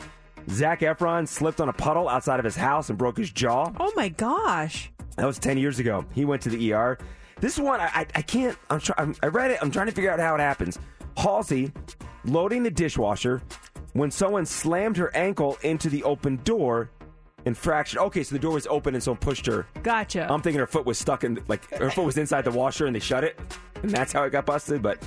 Zac 0.49 0.81
Efron 0.81 1.27
slipped 1.27 1.59
on 1.61 1.69
a 1.69 1.73
puddle 1.73 2.07
outside 2.07 2.39
of 2.39 2.45
his 2.45 2.55
house 2.55 2.89
and 2.89 2.97
broke 2.97 3.17
his 3.17 3.31
jaw. 3.31 3.71
oh 3.79 3.91
my 3.95 4.09
gosh! 4.09 4.91
That 5.17 5.25
was 5.25 5.39
10 5.39 5.57
years 5.57 5.79
ago. 5.79 6.05
He 6.13 6.25
went 6.25 6.41
to 6.43 6.49
the 6.49 6.73
ER. 6.73 6.97
This 7.39 7.57
one, 7.57 7.79
I, 7.79 7.85
I, 7.85 8.07
I 8.15 8.21
can't, 8.21 8.57
I'm 8.69 8.79
try, 8.79 8.95
I'm, 8.97 9.15
I 9.23 9.27
read 9.27 9.51
it. 9.51 9.59
I'm 9.61 9.71
trying 9.71 9.87
to 9.87 9.91
figure 9.91 10.11
out 10.11 10.19
how 10.19 10.35
it 10.35 10.39
happens. 10.39 10.79
Halsey 11.17 11.71
loading 12.25 12.63
the 12.63 12.71
dishwasher 12.71 13.41
when 13.93 14.11
someone 14.11 14.45
slammed 14.45 14.97
her 14.97 15.15
ankle 15.15 15.57
into 15.63 15.89
the 15.89 16.03
open 16.03 16.37
door 16.43 16.89
and 17.45 17.57
fractured. 17.57 17.99
Okay, 17.99 18.23
so 18.23 18.35
the 18.35 18.39
door 18.39 18.53
was 18.53 18.67
open 18.67 18.93
and 18.93 19.03
someone 19.03 19.19
pushed 19.19 19.45
her. 19.45 19.65
Gotcha. 19.83 20.31
I'm 20.31 20.41
thinking 20.41 20.59
her 20.59 20.67
foot 20.67 20.85
was 20.85 20.97
stuck 20.97 21.23
in, 21.23 21.41
like, 21.47 21.69
her 21.75 21.89
foot 21.91 22.05
was 22.05 22.17
inside 22.17 22.43
the 22.43 22.51
washer 22.51 22.87
and 22.87 22.95
they 22.95 22.99
shut 22.99 23.23
it. 23.23 23.39
And 23.85 23.93
that's 23.93 24.11
how 24.11 24.23
it 24.23 24.31
got 24.31 24.47
busted. 24.47 24.81
But 24.81 24.99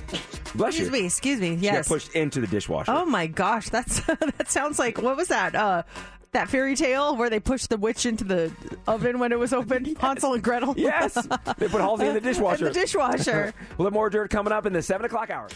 bless 0.55 0.69
excuse 0.75 0.85
you. 0.87 0.91
me, 0.91 1.05
excuse 1.05 1.39
me. 1.41 1.49
She 1.57 1.65
got 1.65 1.73
Yes. 1.73 1.87
pushed 1.89 2.15
into 2.15 2.39
the 2.39 2.47
dishwasher. 2.47 2.89
Oh 2.95 3.05
my 3.05 3.27
gosh, 3.27 3.67
that's 3.67 3.99
that 4.05 4.49
sounds 4.49 4.79
like 4.79 5.01
what 5.01 5.17
was 5.17 5.27
that? 5.27 5.53
Uh, 5.53 5.83
that 6.31 6.47
fairy 6.47 6.77
tale 6.77 7.17
where 7.17 7.29
they 7.29 7.41
pushed 7.41 7.69
the 7.69 7.75
witch 7.77 8.05
into 8.05 8.23
the 8.23 8.53
oven 8.87 9.19
when 9.19 9.33
it 9.33 9.37
was 9.39 9.51
open. 9.51 9.95
Hansel 9.99 10.33
and 10.35 10.41
Gretel. 10.43 10.75
Yes. 10.77 11.15
They 11.57 11.67
put 11.67 11.81
Halsey 11.81 12.05
in 12.07 12.13
the 12.13 12.21
dishwasher. 12.21 12.67
In 12.67 12.71
the 12.73 12.79
dishwasher. 12.79 13.53
we'll 13.77 13.87
have 13.87 13.93
more 13.93 14.09
dirt 14.09 14.29
coming 14.29 14.53
up 14.53 14.65
in 14.65 14.71
the 14.71 14.81
7 14.81 15.05
o'clock 15.05 15.29
hour. 15.29 15.49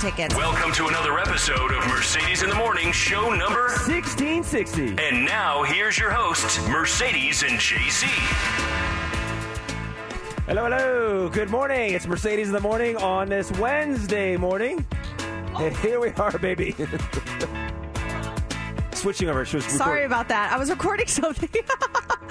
Tickets. 0.00 0.34
Welcome 0.36 0.72
to 0.74 0.86
another 0.86 1.18
episode 1.18 1.72
of 1.72 1.86
Mercedes 1.88 2.42
in 2.42 2.48
the 2.48 2.54
Morning, 2.54 2.92
show 2.92 3.30
number. 3.34 3.64
1660. 3.88 4.96
And 5.02 5.24
now 5.26 5.62
here's 5.64 5.98
your 5.98 6.10
hosts, 6.10 6.58
Mercedes 6.68 7.42
and 7.42 7.58
JC. 7.58 8.89
Hello, 10.50 10.64
hello. 10.64 11.28
Good 11.28 11.48
morning. 11.48 11.94
It's 11.94 12.08
Mercedes 12.08 12.48
in 12.48 12.52
the 12.52 12.60
morning 12.60 12.96
on 12.96 13.28
this 13.28 13.52
Wednesday 13.52 14.36
morning. 14.36 14.84
Oh. 15.54 15.64
And 15.64 15.76
here 15.84 16.00
we 16.00 16.08
are, 16.14 16.36
baby. 16.38 16.74
Switching 19.00 19.28
over. 19.30 19.44
She 19.46 19.56
was 19.56 19.64
Sorry 19.64 20.04
about 20.04 20.28
that. 20.28 20.52
I 20.52 20.58
was 20.58 20.68
recording 20.70 21.06
something. 21.08 21.48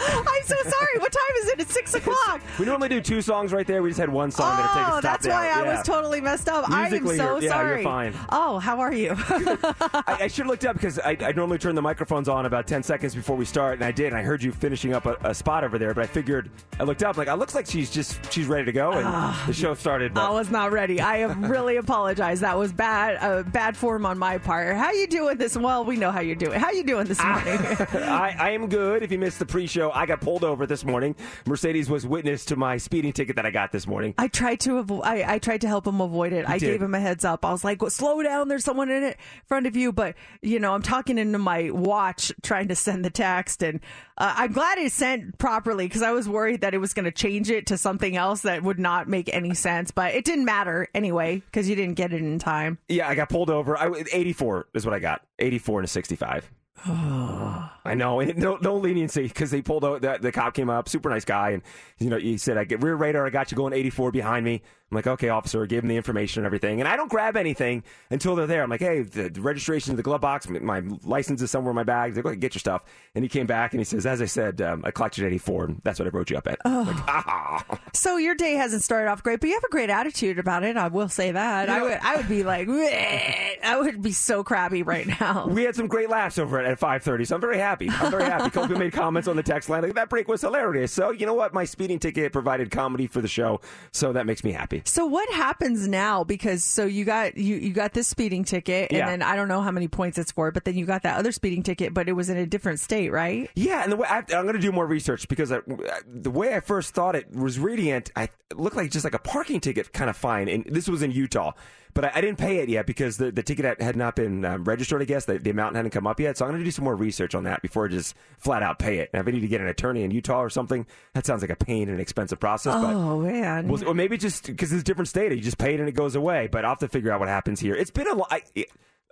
I'm 0.01 0.43
so 0.43 0.55
sorry. 0.55 0.97
What 0.99 1.11
time 1.11 1.35
is 1.41 1.47
it? 1.49 1.59
It's 1.61 1.73
six 1.73 1.93
o'clock. 1.93 2.41
We 2.59 2.65
normally 2.65 2.89
do 2.89 3.01
two 3.01 3.21
songs 3.21 3.51
right 3.51 3.65
there. 3.67 3.81
We 3.81 3.89
just 3.89 3.99
had 3.99 4.09
one 4.09 4.31
song 4.31 4.55
that 4.55 4.73
take 4.73 4.87
Oh, 4.93 4.97
us 4.97 5.03
that's 5.03 5.27
why 5.27 5.47
I 5.49 5.63
Yeah. 5.63 5.75
was 5.77 5.85
totally 5.85 6.21
messed 6.21 6.47
up. 6.47 6.69
I 6.69 6.87
am 6.87 7.05
so 7.07 7.13
you're- 7.13 7.17
yeah, 7.17 7.39
you're 7.39 7.49
sorry. 7.49 7.83
fine. 7.83 8.13
Oh, 8.29 8.59
how 8.59 8.79
are 8.79 8.93
you? 8.93 9.15
I, 9.17 10.17
I 10.21 10.27
should 10.27 10.43
have 10.43 10.47
looked 10.47 10.65
up 10.65 10.75
because 10.75 10.99
I, 10.99 11.17
I 11.21 11.31
normally 11.33 11.57
turn 11.57 11.75
the 11.75 11.81
microphones 11.81 12.29
on 12.29 12.45
about 12.45 12.65
10 12.67 12.83
seconds 12.83 13.13
before 13.15 13.35
we 13.35 13.45
start, 13.45 13.73
and 13.75 13.83
I 13.83 13.91
did. 13.91 14.07
And 14.07 14.15
I 14.17 14.21
heard 14.21 14.41
you 14.43 14.51
finishing 14.51 14.93
up 14.93 15.05
a, 15.05 15.17
a 15.23 15.33
spot 15.33 15.63
over 15.63 15.77
there, 15.77 15.93
but 15.93 16.03
I 16.03 16.07
figured, 16.07 16.49
I 16.79 16.83
looked 16.83 17.03
up, 17.03 17.17
like, 17.17 17.27
it 17.27 17.35
looks 17.35 17.55
like 17.55 17.65
she's 17.65 17.89
just, 17.89 18.31
she's 18.31 18.45
ready 18.47 18.65
to 18.65 18.71
go, 18.71 18.91
and 18.93 19.05
the 19.47 19.53
show 19.53 19.73
started. 19.73 20.13
But 20.13 20.27
I 20.27 20.29
was 20.31 20.49
not 20.49 20.71
ready. 20.71 21.01
I 21.01 21.23
really 21.23 21.77
apologize. 21.77 22.39
That 22.39 22.57
was 22.57 22.71
bad, 22.71 23.17
uh, 23.21 23.43
bad 23.43 23.75
form 23.75 24.05
on 24.05 24.17
my 24.17 24.37
part. 24.37 24.75
How 24.77 24.91
you 24.91 25.07
doing 25.07 25.37
this? 25.37 25.57
Well, 25.57 25.83
we 25.83 25.97
know 25.97 26.11
how 26.11 26.21
you're 26.21 26.35
doing. 26.35 26.58
How 26.59 26.71
you 26.71 26.83
doing 26.83 27.05
this 27.05 27.23
morning? 27.23 27.57
I, 27.93 28.35
I 28.37 28.49
am 28.51 28.67
good. 28.67 29.01
If 29.01 29.11
you 29.11 29.17
missed 29.17 29.39
the 29.39 29.45
pre-show, 29.45 29.91
I 29.91 30.05
got 30.05 30.19
pulled 30.19 30.43
over 30.43 30.65
this 30.65 30.83
morning. 30.83 31.15
Mercedes 31.45 31.89
was 31.89 32.05
witness 32.05 32.45
to 32.45 32.55
my 32.55 32.77
speeding 32.77 33.13
ticket 33.13 33.37
that 33.37 33.45
I 33.45 33.51
got 33.51 33.71
this 33.71 33.87
morning. 33.87 34.13
I 34.17 34.27
tried 34.27 34.59
to 34.61 34.83
avo- 34.83 35.01
I, 35.03 35.35
I 35.35 35.39
tried 35.39 35.61
to 35.61 35.67
help 35.67 35.87
him 35.87 36.01
avoid 36.01 36.33
it. 36.33 36.47
I 36.47 36.57
did. 36.57 36.71
gave 36.71 36.81
him 36.81 36.93
a 36.93 36.99
heads 36.99 37.23
up. 37.23 37.45
I 37.45 37.51
was 37.51 37.63
like, 37.63 37.81
well, 37.81 37.89
"Slow 37.89 38.21
down! 38.21 38.49
There's 38.49 38.63
someone 38.65 38.89
in 38.89 39.03
it 39.03 39.17
in 39.17 39.45
front 39.45 39.67
of 39.67 39.75
you." 39.75 39.91
But 39.91 40.15
you 40.41 40.59
know, 40.59 40.73
I'm 40.73 40.81
talking 40.81 41.17
into 41.17 41.37
my 41.37 41.69
watch, 41.71 42.31
trying 42.41 42.67
to 42.67 42.75
send 42.75 43.05
the 43.05 43.09
text, 43.09 43.63
and 43.63 43.79
uh, 44.17 44.33
I'm 44.37 44.51
glad 44.51 44.77
it 44.79 44.91
sent 44.91 45.37
properly 45.37 45.87
because 45.87 46.01
I 46.01 46.11
was 46.11 46.27
worried 46.27 46.61
that 46.61 46.73
it 46.73 46.79
was 46.79 46.93
going 46.93 47.05
to 47.05 47.11
change 47.11 47.49
it 47.49 47.67
to 47.67 47.77
something 47.77 48.17
else 48.17 48.41
that 48.41 48.63
would 48.63 48.79
not 48.79 49.07
make 49.07 49.33
any 49.33 49.53
sense. 49.53 49.91
But 49.91 50.13
it 50.13 50.25
didn't 50.25 50.45
matter 50.45 50.87
anyway 50.93 51.37
because 51.37 51.69
you 51.69 51.75
didn't 51.75 51.95
get 51.95 52.11
it 52.11 52.21
in 52.21 52.37
time. 52.39 52.77
Yeah, 52.89 53.07
I 53.07 53.15
got 53.15 53.29
pulled 53.29 53.49
over. 53.49 53.77
I, 53.77 54.03
84 54.11 54.67
is 54.73 54.85
what 54.85 54.93
I 54.93 54.99
got. 54.99 55.21
84 55.39 55.79
and 55.79 55.85
a 55.85 55.87
65. 55.87 56.48
I 56.87 57.93
know, 57.95 58.19
and 58.19 58.37
no, 58.37 58.57
no 58.61 58.77
leniency 58.77 59.23
because 59.23 59.51
they 59.51 59.61
pulled 59.61 59.83
out. 59.83 60.01
The, 60.01 60.17
the 60.21 60.31
cop 60.31 60.53
came 60.53 60.69
up, 60.69 60.87
super 60.87 61.09
nice 61.09 61.25
guy, 61.25 61.51
and 61.51 61.63
you 61.97 62.09
know, 62.09 62.17
he 62.17 62.37
said, 62.37 62.57
"I 62.57 62.63
get 62.63 62.83
rear 62.83 62.95
radar. 62.95 63.25
I 63.25 63.29
got 63.29 63.51
you 63.51 63.57
going 63.57 63.73
84 63.73 64.11
behind 64.11 64.45
me." 64.45 64.61
I'm 64.91 64.95
like, 64.95 65.07
"Okay, 65.07 65.29
officer." 65.29 65.65
Gave 65.65 65.83
him 65.83 65.89
the 65.89 65.97
information 65.97 66.41
and 66.41 66.45
everything, 66.45 66.79
and 66.79 66.87
I 66.87 66.95
don't 66.95 67.09
grab 67.09 67.37
anything 67.37 67.83
until 68.09 68.35
they're 68.35 68.47
there. 68.47 68.63
I'm 68.63 68.69
like, 68.69 68.79
"Hey, 68.79 69.01
the, 69.03 69.29
the 69.29 69.41
registration, 69.41 69.95
the 69.95 70.03
glove 70.03 70.21
box, 70.21 70.49
my 70.49 70.81
license 71.03 71.41
is 71.41 71.51
somewhere 71.51 71.71
in 71.71 71.75
my 71.75 71.83
bag. 71.83 72.13
They're 72.13 72.23
like, 72.23 72.31
"Okay, 72.33 72.39
get 72.39 72.55
your 72.55 72.59
stuff." 72.59 72.83
And 73.15 73.23
he 73.23 73.29
came 73.29 73.45
back 73.45 73.73
and 73.73 73.79
he 73.79 73.85
says, 73.85 74.05
"As 74.05 74.21
I 74.21 74.25
said, 74.25 74.61
um, 74.61 74.81
I 74.85 74.91
clocked 74.91 75.17
you 75.17 75.25
at 75.25 75.27
84, 75.31 75.65
and 75.65 75.81
that's 75.83 75.99
what 75.99 76.07
I 76.07 76.11
wrote 76.11 76.29
you 76.29 76.37
up 76.37 76.47
at." 76.47 76.59
I'm 76.65 76.87
like, 76.87 76.95
ah. 77.07 77.79
So 77.93 78.17
your 78.17 78.35
day 78.35 78.53
hasn't 78.53 78.83
started 78.83 79.09
off 79.09 79.23
great, 79.23 79.39
but 79.41 79.47
you 79.47 79.55
have 79.55 79.63
a 79.63 79.69
great 79.69 79.89
attitude 79.89 80.39
about 80.39 80.63
it. 80.63 80.77
I 80.77 80.87
will 80.87 81.09
say 81.09 81.31
that. 81.31 81.69
I 81.69 81.77
know- 81.77 81.83
would 81.85 81.99
I 82.01 82.15
would 82.17 82.27
be 82.29 82.43
like, 82.43 82.67
I 82.69 83.77
would 83.79 84.01
be 84.01 84.11
so 84.11 84.43
crabby 84.43 84.83
right 84.83 85.07
now. 85.19 85.47
We 85.47 85.63
had 85.63 85.75
some 85.75 85.87
great 85.87 86.09
laughs 86.09 86.37
over 86.37 86.59
it 86.59 86.65
at 86.65 86.79
5:30, 86.79 87.27
so 87.27 87.35
I'm 87.35 87.41
very 87.41 87.57
happy. 87.57 87.89
I'm 87.89 88.11
very 88.11 88.23
happy. 88.23 88.49
Kobe 88.51 88.75
made 88.77 88.93
comments 88.93 89.27
on 89.27 89.35
the 89.35 89.43
text 89.43 89.69
line 89.69 89.83
like 89.83 89.93
that 89.95 90.09
break 90.09 90.27
was 90.27 90.41
hilarious. 90.41 90.91
So 90.91 91.11
you 91.11 91.25
know 91.25 91.33
what? 91.33 91.53
My 91.53 91.65
speeding 91.65 91.99
ticket 91.99 92.31
provided 92.31 92.71
comedy 92.71 93.07
for 93.07 93.21
the 93.21 93.27
show, 93.27 93.61
so 93.91 94.13
that 94.13 94.25
makes 94.25 94.43
me 94.43 94.51
happy. 94.51 94.78
So 94.85 95.05
what 95.05 95.29
happens 95.33 95.87
now? 95.87 96.23
Because 96.23 96.63
so 96.63 96.85
you 96.85 97.05
got 97.05 97.37
you 97.37 97.55
you 97.57 97.71
got 97.73 97.93
this 97.93 98.07
speeding 98.07 98.43
ticket, 98.43 98.91
and 98.91 98.97
Yeah. 98.99 99.05
then 99.07 99.21
I 99.21 99.35
don't 99.35 99.47
know 99.47 99.61
how 99.61 99.71
many 99.71 99.87
points 99.87 100.17
it's 100.17 100.31
for, 100.31 100.51
but 100.51 100.65
then 100.65 100.75
you 100.77 100.85
got 100.85 101.03
that 101.03 101.17
other 101.17 101.31
speeding 101.31 101.63
ticket, 101.63 101.93
but 101.93 102.07
it 102.09 102.13
was 102.13 102.29
in 102.29 102.37
a 102.37 102.45
different 102.45 102.79
state, 102.79 103.11
right? 103.11 103.49
Yeah, 103.55 103.83
and 103.83 103.91
the 103.91 103.97
way 103.97 104.07
I, 104.09 104.17
I'm 104.17 104.43
going 104.43 104.53
to 104.53 104.59
do 104.59 104.71
more 104.71 104.85
research 104.85 105.27
because 105.27 105.51
I, 105.51 105.59
the 106.07 106.31
way 106.31 106.55
I 106.55 106.59
first 106.59 106.93
thought 106.93 107.15
it 107.15 107.31
was 107.35 107.59
reading 107.59 107.87
it, 107.87 108.11
I 108.15 108.23
it 108.23 108.57
looked 108.57 108.75
like 108.75 108.89
just 108.91 109.03
like 109.03 109.13
a 109.13 109.19
parking 109.19 109.59
ticket, 109.59 109.93
kind 109.93 110.09
of 110.09 110.17
fine. 110.17 110.47
And 110.49 110.65
this 110.65 110.87
was 110.89 111.01
in 111.03 111.11
Utah, 111.11 111.51
but 111.93 112.05
I, 112.05 112.11
I 112.15 112.21
didn't 112.21 112.37
pay 112.37 112.57
it 112.57 112.69
yet 112.69 112.85
because 112.85 113.17
the, 113.17 113.31
the 113.31 113.43
ticket 113.43 113.81
had- 113.81 113.95
not 113.95 114.15
been 114.15 114.45
um, 114.45 114.63
registered. 114.63 115.01
I 115.01 115.05
guess 115.05 115.25
the, 115.25 115.37
the 115.39 115.49
amount 115.49 115.75
hadn't 115.75 115.91
come 115.91 116.07
up 116.07 116.19
yet, 116.19 116.37
so 116.37 116.45
I'm 116.45 116.51
going 116.51 116.61
to 116.61 116.65
do 116.65 116.71
some 116.71 116.85
more 116.85 116.95
research 116.95 117.35
on 117.35 117.43
that 117.45 117.61
before 117.61 117.85
I 117.85 117.87
just 117.89 118.15
flat 118.37 118.63
out 118.63 118.79
pay 118.79 118.99
it. 118.99 119.09
And 119.13 119.19
if 119.21 119.27
I 119.27 119.31
need 119.31 119.41
to 119.41 119.47
get 119.47 119.61
an 119.61 119.67
attorney 119.67 120.03
in 120.03 120.11
Utah 120.11 120.39
or 120.41 120.49
something, 120.49 120.85
that 121.13 121.25
sounds 121.25 121.41
like 121.41 121.49
a 121.51 121.55
pain 121.55 121.83
and 121.83 121.95
an 121.95 121.99
expensive 121.99 122.39
process. 122.39 122.73
but 122.75 122.93
Oh 122.93 123.19
man. 123.19 123.67
Well, 123.67 123.87
or 123.87 123.93
maybe 123.93 124.17
just 124.17 124.45
because 124.45 124.71
it's 124.71 124.81
a 124.81 124.85
different 124.85 125.07
state, 125.07 125.31
you 125.31 125.41
just 125.41 125.57
pay 125.57 125.73
it 125.73 125.79
and 125.79 125.89
it 125.89 125.93
goes 125.93 126.15
away. 126.15 126.47
But 126.51 126.65
I'll 126.65 126.71
have 126.71 126.79
to 126.79 126.87
figure 126.87 127.11
out 127.11 127.19
what 127.19 127.29
happens 127.29 127.59
here. 127.59 127.75
It's 127.75 127.91
been 127.91 128.07
a 128.07 128.13
lo- 128.15 128.27
I, 128.29 128.41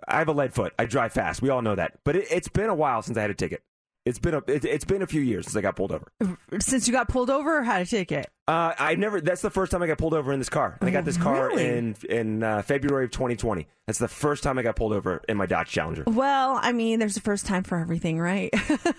I 0.06 0.18
have 0.18 0.28
a 0.28 0.32
lead 0.32 0.54
foot. 0.54 0.72
I 0.78 0.84
drive 0.86 1.12
fast. 1.12 1.42
We 1.42 1.50
all 1.50 1.60
know 1.62 1.74
that. 1.74 1.98
But 2.04 2.16
it, 2.16 2.26
it's 2.30 2.48
been 2.48 2.70
a 2.70 2.74
while 2.74 3.02
since 3.02 3.18
I 3.18 3.22
had 3.22 3.30
a 3.30 3.34
ticket. 3.34 3.62
It's 4.06 4.18
been 4.18 4.32
a 4.34 4.38
it, 4.46 4.64
it's 4.64 4.84
been 4.86 5.02
a 5.02 5.06
few 5.06 5.20
years 5.20 5.44
since 5.46 5.56
I 5.56 5.60
got 5.60 5.76
pulled 5.76 5.92
over. 5.92 6.06
Since 6.60 6.86
you 6.86 6.92
got 6.94 7.08
pulled 7.08 7.28
over 7.28 7.58
or 7.58 7.62
had 7.62 7.82
a 7.82 7.86
ticket? 7.86 8.30
Uh, 8.48 8.74
I 8.78 8.94
never. 8.94 9.20
That's 9.20 9.42
the 9.42 9.50
first 9.50 9.70
time 9.70 9.82
I 9.82 9.86
got 9.86 9.98
pulled 9.98 10.14
over 10.14 10.32
in 10.32 10.38
this 10.38 10.48
car. 10.48 10.78
And 10.80 10.88
I 10.88 10.92
got 10.92 11.04
this 11.04 11.18
car 11.18 11.48
really? 11.48 11.66
in 11.68 11.94
in 12.08 12.42
uh, 12.42 12.62
February 12.62 13.04
of 13.04 13.10
2020. 13.10 13.68
That's 13.86 13.98
the 13.98 14.08
first 14.08 14.42
time 14.42 14.58
I 14.58 14.62
got 14.62 14.74
pulled 14.74 14.94
over 14.94 15.22
in 15.28 15.36
my 15.36 15.44
Dodge 15.44 15.68
Challenger. 15.68 16.04
Well, 16.06 16.58
I 16.62 16.72
mean, 16.72 16.98
there's 16.98 17.18
a 17.18 17.20
first 17.20 17.44
time 17.44 17.62
for 17.62 17.78
everything, 17.78 18.18
right? 18.18 18.48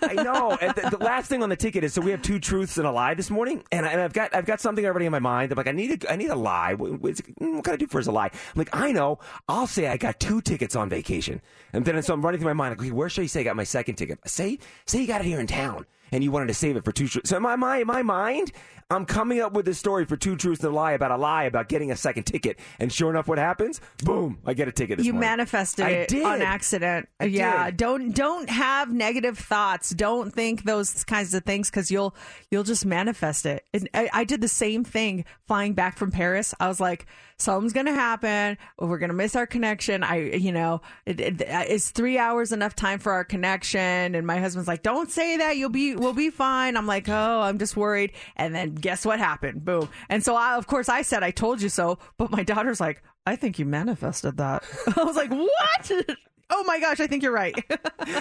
I 0.02 0.14
know. 0.14 0.56
And 0.60 0.74
the, 0.74 0.96
the 0.98 1.02
last 1.02 1.28
thing 1.28 1.42
on 1.42 1.48
the 1.48 1.56
ticket 1.56 1.84
is 1.84 1.94
so 1.94 2.02
we 2.02 2.10
have 2.10 2.20
two 2.20 2.38
truths 2.38 2.76
and 2.76 2.86
a 2.86 2.90
lie 2.90 3.14
this 3.14 3.30
morning, 3.30 3.64
and, 3.72 3.86
I, 3.86 3.92
and 3.92 4.00
I've 4.00 4.12
got 4.12 4.34
I've 4.34 4.44
got 4.44 4.60
something 4.60 4.84
already 4.84 5.06
in 5.06 5.12
my 5.12 5.18
mind. 5.18 5.50
I'm 5.50 5.56
like, 5.56 5.66
I 5.66 5.72
need 5.72 6.04
a 6.04 6.12
I 6.12 6.16
need 6.16 6.28
a 6.28 6.36
lie. 6.36 6.74
What, 6.74 7.00
what 7.00 7.16
can 7.36 7.72
I 7.72 7.76
do 7.76 7.86
for 7.86 7.98
as 7.98 8.06
a 8.06 8.12
lie? 8.12 8.26
I'm 8.26 8.56
like, 8.56 8.68
I 8.72 8.92
know. 8.92 9.18
I'll 9.48 9.66
say 9.66 9.88
I 9.88 9.96
got 9.96 10.20
two 10.20 10.40
tickets 10.42 10.76
on 10.76 10.88
vacation, 10.88 11.40
and 11.72 11.84
then 11.84 12.00
so 12.02 12.14
I'm 12.14 12.22
running 12.22 12.40
through 12.40 12.50
my 12.50 12.52
mind. 12.52 12.72
Like, 12.72 12.80
okay, 12.80 12.90
where 12.92 13.08
should 13.08 13.22
I 13.22 13.26
say 13.26 13.40
I 13.40 13.44
got 13.44 13.56
my 13.56 13.64
second 13.64 13.96
ticket? 13.96 14.18
Say 14.28 14.58
say 14.86 15.00
you 15.00 15.06
got 15.06 15.22
it 15.22 15.26
here 15.26 15.40
in 15.40 15.46
town, 15.46 15.86
and 16.12 16.22
you 16.24 16.30
wanted 16.30 16.48
to 16.48 16.54
save 16.54 16.76
it 16.76 16.84
for 16.84 16.92
two. 16.92 17.08
tru- 17.08 17.22
So 17.24 17.36
in 17.36 17.42
my 17.42 17.56
mind, 17.56 17.82
in 17.82 17.86
my 17.86 18.02
mind. 18.02 18.52
I'm 18.92 19.06
coming 19.06 19.38
up 19.40 19.52
with 19.52 19.66
this 19.66 19.78
story 19.78 20.04
for 20.04 20.16
two 20.16 20.34
truths 20.34 20.64
and 20.64 20.72
a 20.72 20.74
lie 20.74 20.94
about 20.94 21.12
a 21.12 21.16
lie 21.16 21.44
about 21.44 21.68
getting 21.68 21.92
a 21.92 21.96
second 21.96 22.24
ticket, 22.24 22.58
and 22.80 22.92
sure 22.92 23.08
enough, 23.08 23.28
what 23.28 23.38
happens? 23.38 23.80
Boom! 24.02 24.38
I 24.44 24.52
get 24.52 24.66
a 24.66 24.72
ticket. 24.72 24.96
This 24.98 25.06
you 25.06 25.12
morning. 25.12 25.28
manifested 25.30 25.84
I 25.86 25.90
it 25.90 26.08
did. 26.08 26.24
on 26.24 26.42
accident. 26.42 27.08
I 27.20 27.26
yeah, 27.26 27.66
did. 27.66 27.76
don't 27.76 28.10
don't 28.16 28.50
have 28.50 28.92
negative 28.92 29.38
thoughts. 29.38 29.90
Don't 29.90 30.34
think 30.34 30.64
those 30.64 31.04
kinds 31.04 31.34
of 31.34 31.44
things 31.44 31.70
because 31.70 31.92
you'll 31.92 32.16
you'll 32.50 32.64
just 32.64 32.84
manifest 32.84 33.46
it. 33.46 33.64
And 33.72 33.88
I, 33.94 34.10
I 34.12 34.24
did 34.24 34.40
the 34.40 34.48
same 34.48 34.82
thing 34.82 35.24
flying 35.46 35.74
back 35.74 35.96
from 35.96 36.10
Paris. 36.10 36.52
I 36.58 36.66
was 36.66 36.80
like, 36.80 37.06
something's 37.40 37.72
gonna 37.72 37.94
happen. 37.94 38.58
We're 38.78 38.98
gonna 38.98 39.12
miss 39.12 39.36
our 39.36 39.46
connection. 39.46 40.02
I 40.02 40.30
you 40.30 40.52
know, 40.52 40.82
it, 41.06 41.20
it, 41.20 41.42
is 41.68 41.90
three 41.90 42.18
hours 42.18 42.52
enough 42.52 42.74
time 42.76 42.98
for 42.98 43.12
our 43.12 43.24
connection? 43.24 44.14
And 44.14 44.26
my 44.26 44.38
husband's 44.38 44.68
like, 44.68 44.82
don't 44.82 45.10
say 45.10 45.36
that. 45.38 45.56
You'll 45.56 45.70
be 45.70 45.94
we'll 45.96 46.12
be 46.12 46.30
fine. 46.30 46.76
I'm 46.76 46.86
like, 46.86 47.08
oh, 47.08 47.40
I'm 47.40 47.58
just 47.58 47.76
worried. 47.76 48.12
And 48.36 48.54
then 48.54 48.74
guess 48.74 49.04
what 49.04 49.18
happened? 49.18 49.64
Boom. 49.64 49.88
And 50.08 50.24
so 50.24 50.34
I, 50.34 50.56
of 50.56 50.66
course 50.66 50.88
I 50.88 51.02
said 51.02 51.22
I 51.22 51.30
told 51.30 51.62
you 51.62 51.68
so. 51.68 51.98
But 52.16 52.30
my 52.30 52.42
daughter's 52.44 52.80
like. 52.80 53.02
I 53.26 53.36
think 53.36 53.58
you 53.58 53.66
manifested 53.66 54.38
that. 54.38 54.64
I 54.96 55.04
was 55.04 55.14
like, 55.14 55.30
what? 55.30 55.90
oh 56.50 56.64
my 56.64 56.80
gosh, 56.80 57.00
I 57.00 57.06
think 57.06 57.22
you're 57.22 57.32
right. 57.32 57.54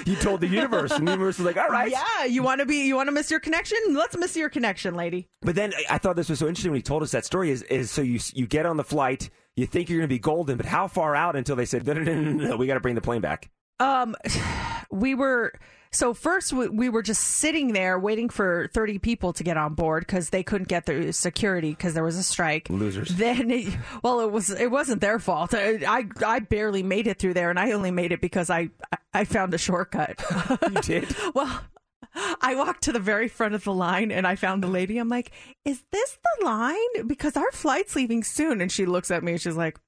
You 0.06 0.16
told 0.16 0.42
the 0.42 0.48
universe, 0.48 0.92
and 0.92 1.08
the 1.08 1.12
universe 1.12 1.38
was 1.40 1.46
like, 1.46 1.58
all 1.58 1.68
right. 1.70 1.90
yeah, 1.90 2.26
you 2.26 2.44
want 2.44 2.60
to 2.60 2.66
be, 2.66 2.86
you 2.86 2.96
want 2.96 3.08
to 3.08 3.12
miss 3.12 3.32
your 3.32 3.40
connection? 3.40 3.78
Let's 3.92 4.16
miss 4.18 4.36
your 4.36 4.50
connection, 4.50 4.94
lady. 4.94 5.28
But 5.42 5.56
then 5.56 5.74
I- 5.90 5.98
thought 5.98 6.16
this 6.16 6.30
was 6.30 6.40
so 6.40 6.48
interesting 6.48 6.72
when 6.72 6.78
he 6.78 6.84
told 6.84 7.02
us 7.04 7.12
that 7.12 7.26
story. 7.26 7.50
Is 7.50 7.64
is 7.64 7.90
so 7.92 8.02
you 8.02 8.20
you 8.34 8.46
get 8.48 8.66
on 8.66 8.78
the 8.78 8.84
flight, 8.84 9.30
you 9.56 9.66
think 9.66 9.90
you're 9.90 10.00
going 10.00 10.10
to 10.10 10.14
be 10.14 10.20
golden, 10.20 10.58
but 10.58 10.66
how 10.66 10.88
far 10.88 11.16
out 11.16 11.36
until 11.36 11.56
they 11.56 11.66
said 11.66 11.86
no 11.88 11.94
no 11.94 12.04
no 12.04 12.14
no, 12.14 12.32
no, 12.32 12.48
no 12.50 12.58
we 12.58 12.68
got 12.68 12.76
to 12.76 12.80
bring 12.80 12.96
the 12.96 13.02
plane 13.02 13.22
back. 13.22 13.50
Um, 13.80 14.16
we 14.92 15.16
were 15.16 15.54
so 15.92 16.14
first 16.14 16.54
we, 16.54 16.68
we 16.68 16.90
were 16.90 17.02
just 17.02 17.22
sitting 17.22 17.74
there 17.74 17.98
waiting 17.98 18.30
for 18.30 18.70
30 18.74 19.00
people 19.00 19.34
to 19.34 19.44
get 19.44 19.58
on 19.58 19.74
board 19.74 20.06
because 20.06 20.30
they 20.30 20.44
couldn't 20.44 20.68
get 20.68 20.86
through 20.86 21.12
security 21.14 21.72
because 21.72 21.94
there 21.94 22.04
was 22.04 22.18
a 22.18 22.24
strike. 22.24 22.70
Losers. 22.70 23.10
Then, 23.10 23.50
it, 23.50 23.76
well, 24.04 24.20
it 24.22 24.32
was 24.32 24.50
it 24.50 24.70
wasn't 24.70 25.02
their 25.02 25.20
fault. 25.20 25.54
I, 25.54 25.80
I 25.88 26.06
I 26.26 26.40
barely 26.40 26.84
made 26.84 27.08
it 27.08 27.20
through 27.20 27.34
there, 27.34 27.50
and 27.50 27.60
I 27.60 27.72
only 27.72 27.92
made 27.92 28.12
it 28.12 28.22
because 28.22 28.50
I 28.50 28.70
I 29.14 29.26
found 29.26 29.54
a 29.54 29.58
shortcut. 29.58 30.20
You 30.70 30.82
did. 30.82 31.16
well. 31.34 31.62
I 32.42 32.56
walked 32.56 32.84
to 32.86 32.92
the 32.92 33.00
very 33.00 33.28
front 33.28 33.54
of 33.54 33.64
the 33.64 33.72
line 33.72 34.12
and 34.12 34.26
I 34.26 34.36
found 34.36 34.64
the 34.64 34.68
lady. 34.68 34.98
I'm 34.98 35.10
like, 35.10 35.32
"Is 35.64 35.84
this 35.92 36.18
the 36.40 36.46
line? 36.46 37.08
Because 37.08 37.38
our 37.38 37.52
flight's 37.52 37.96
leaving 37.96 38.24
soon." 38.24 38.62
And 38.62 38.72
she 38.72 38.88
looks 38.88 39.12
at 39.12 39.24
me 39.24 39.34
and 39.34 39.42
she's 39.42 39.56
like, 39.56 39.80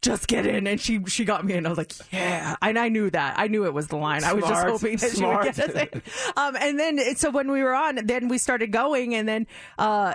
just 0.00 0.28
get 0.28 0.46
in. 0.46 0.66
And 0.66 0.80
she 0.80 1.04
she 1.06 1.24
got 1.24 1.44
me 1.44 1.54
in. 1.54 1.66
I 1.66 1.68
was 1.68 1.78
like 1.78 1.92
yeah. 2.10 2.56
And 2.62 2.78
i 2.78 2.88
knew 2.88 3.10
that. 3.10 3.38
I 3.38 3.48
knew 3.48 3.64
it 3.64 3.74
was 3.74 3.88
the 3.88 3.96
line. 3.96 4.24
I 4.24 4.32
was 4.32 4.44
just 4.44 4.66
hoping 4.66 4.96
that 4.96 5.10
smart. 5.10 5.54
she 5.54 5.62
would 5.62 5.70
get 5.70 5.76
us 5.76 5.88
in. 5.94 6.02
Um 6.36 6.56
and 6.56 6.78
then 6.78 7.16
so 7.16 7.30
when 7.30 7.50
we 7.50 7.62
were 7.62 7.74
on 7.74 8.06
then 8.06 8.28
we 8.28 8.38
started 8.38 8.72
going. 8.72 9.14
And 9.14 9.28
then 9.28 9.46
uh 9.78 10.14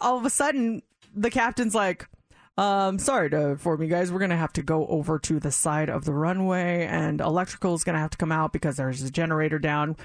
all 0.00 0.18
of 0.18 0.24
a 0.24 0.30
sudden 0.30 0.82
the 1.14 1.30
captain's 1.30 1.74
like 1.74 2.08
um 2.58 2.98
sorry 2.98 3.30
to 3.30 3.48
inform 3.48 3.82
you 3.82 3.88
guys 3.88 4.10
we're 4.10 4.18
gonna 4.18 4.36
have 4.36 4.52
to 4.54 4.62
go 4.62 4.86
over 4.86 5.18
to 5.18 5.38
the 5.38 5.52
side 5.52 5.90
of 5.90 6.04
the 6.04 6.12
runway 6.12 6.86
and 6.86 7.20
electrical 7.20 7.74
is 7.74 7.84
gonna 7.84 7.98
have 7.98 8.10
to 8.10 8.16
come 8.16 8.32
out 8.32 8.52
because 8.52 8.76
there's 8.76 9.02
a 9.02 9.10
generator 9.10 9.58
down 9.58 9.96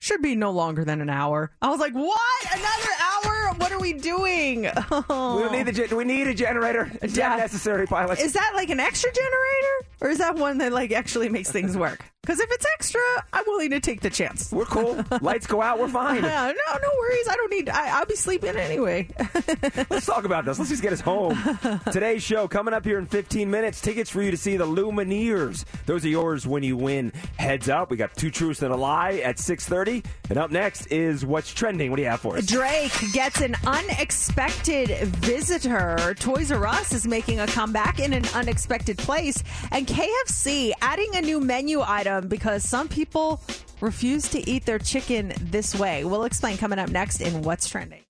should 0.00 0.22
be 0.22 0.34
no 0.34 0.50
longer 0.50 0.84
than 0.84 1.00
an 1.00 1.10
hour 1.10 1.50
i 1.62 1.68
was 1.68 1.78
like 1.80 1.92
what 1.94 2.44
another 2.52 2.90
hour 3.00 3.54
what 3.58 3.70
are 3.72 3.78
we 3.80 3.92
doing 3.92 4.62
We 4.62 4.70
don't 5.08 5.52
need 5.52 5.64
the 5.66 5.72
gen- 5.72 5.96
we 5.96 6.04
need 6.04 6.26
a 6.26 6.34
generator. 6.34 6.90
It's 7.02 7.16
Yeah. 7.20 7.36
necessary, 7.36 7.86
pilot. 7.86 8.18
Is 8.20 8.32
that 8.32 8.52
like 8.54 8.70
an 8.70 8.80
extra 8.80 9.10
generator, 9.12 9.90
or 10.00 10.08
is 10.08 10.18
that 10.18 10.36
one 10.36 10.58
that 10.58 10.72
like 10.72 10.92
actually 10.92 11.28
makes 11.28 11.50
things 11.50 11.76
work? 11.76 12.04
Because 12.22 12.38
if 12.38 12.50
it's 12.52 12.66
extra, 12.74 13.00
I'm 13.32 13.44
willing 13.46 13.70
to 13.70 13.80
take 13.80 14.02
the 14.02 14.10
chance. 14.10 14.52
we're 14.52 14.66
cool. 14.66 15.02
Lights 15.22 15.46
go 15.46 15.62
out. 15.62 15.78
We're 15.78 15.88
fine. 15.88 16.22
Yeah, 16.22 16.52
no, 16.52 16.78
no 16.78 16.88
worries. 16.98 17.28
I 17.30 17.34
don't 17.34 17.50
need. 17.50 17.70
I, 17.70 17.98
I'll 17.98 18.04
be 18.04 18.14
sleeping 18.14 18.56
anyway. 18.56 19.08
Let's 19.90 20.04
talk 20.04 20.24
about 20.24 20.44
this. 20.44 20.58
Let's 20.58 20.70
just 20.70 20.82
get 20.82 20.92
us 20.92 21.00
home. 21.00 21.38
Today's 21.90 22.22
show 22.22 22.46
coming 22.46 22.74
up 22.74 22.84
here 22.84 22.98
in 22.98 23.06
15 23.06 23.50
minutes. 23.50 23.80
Tickets 23.80 24.10
for 24.10 24.20
you 24.20 24.30
to 24.30 24.36
see 24.36 24.58
the 24.58 24.66
Lumineers. 24.66 25.64
Those 25.86 26.04
are 26.04 26.08
yours 26.08 26.46
when 26.46 26.62
you 26.62 26.76
win. 26.76 27.10
Heads 27.38 27.70
up. 27.70 27.90
We 27.90 27.96
got 27.96 28.14
two 28.14 28.30
truths 28.30 28.60
and 28.60 28.72
a 28.72 28.76
lie 28.76 29.14
at 29.24 29.36
6:30. 29.38 30.04
And 30.28 30.38
up 30.38 30.50
next 30.50 30.86
is 30.88 31.24
what's 31.24 31.52
trending. 31.52 31.90
What 31.90 31.96
do 31.96 32.02
you 32.02 32.10
have 32.10 32.20
for 32.20 32.36
us? 32.36 32.44
Drake 32.44 32.92
gets 33.14 33.40
an 33.40 33.56
unexpected 33.66 34.90
visitor. 35.08 36.14
Toys 36.18 36.52
R 36.52 36.66
Us 36.66 36.92
is 36.92 37.06
making 37.06 37.40
a 37.40 37.46
comeback 37.46 37.98
in 37.98 38.12
an 38.12 38.26
unexpected 38.34 38.98
place, 38.98 39.42
and 39.72 39.86
KFC 39.86 40.72
adding 40.82 41.16
a 41.16 41.22
new 41.22 41.40
menu 41.40 41.80
item 41.80 42.09
because 42.28 42.68
some 42.68 42.88
people 42.88 43.40
refuse 43.80 44.28
to 44.28 44.48
eat 44.48 44.66
their 44.66 44.78
chicken 44.78 45.32
this 45.40 45.74
way. 45.74 46.04
We'll 46.04 46.24
explain 46.24 46.56
coming 46.56 46.78
up 46.78 46.90
next 46.90 47.20
in 47.20 47.42
What's 47.42 47.68
Trending. 47.68 48.02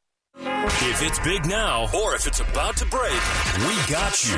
If 0.83 1.03
it's 1.03 1.19
big 1.21 1.45
now 1.47 1.89
or 1.95 2.15
if 2.15 2.27
it's 2.27 2.41
about 2.41 2.77
to 2.79 2.87
break, 2.87 3.13
we 3.59 3.93
got 3.93 4.25
you. 4.27 4.37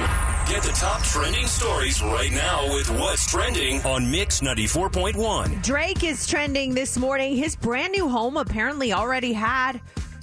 Get 0.52 0.62
the 0.64 0.72
top 0.74 1.02
trending 1.04 1.46
stories 1.46 2.02
right 2.02 2.32
now 2.32 2.74
with 2.74 2.90
what's 2.90 3.30
trending 3.30 3.80
on 3.82 4.10
Mix 4.10 4.40
94.1. 4.40 5.62
Drake 5.62 6.02
is 6.02 6.26
trending 6.26 6.74
this 6.74 6.98
morning. 6.98 7.36
His 7.36 7.54
brand 7.54 7.92
new 7.92 8.08
home 8.08 8.36
apparently 8.36 8.92
already 8.92 9.32
had 9.32 9.80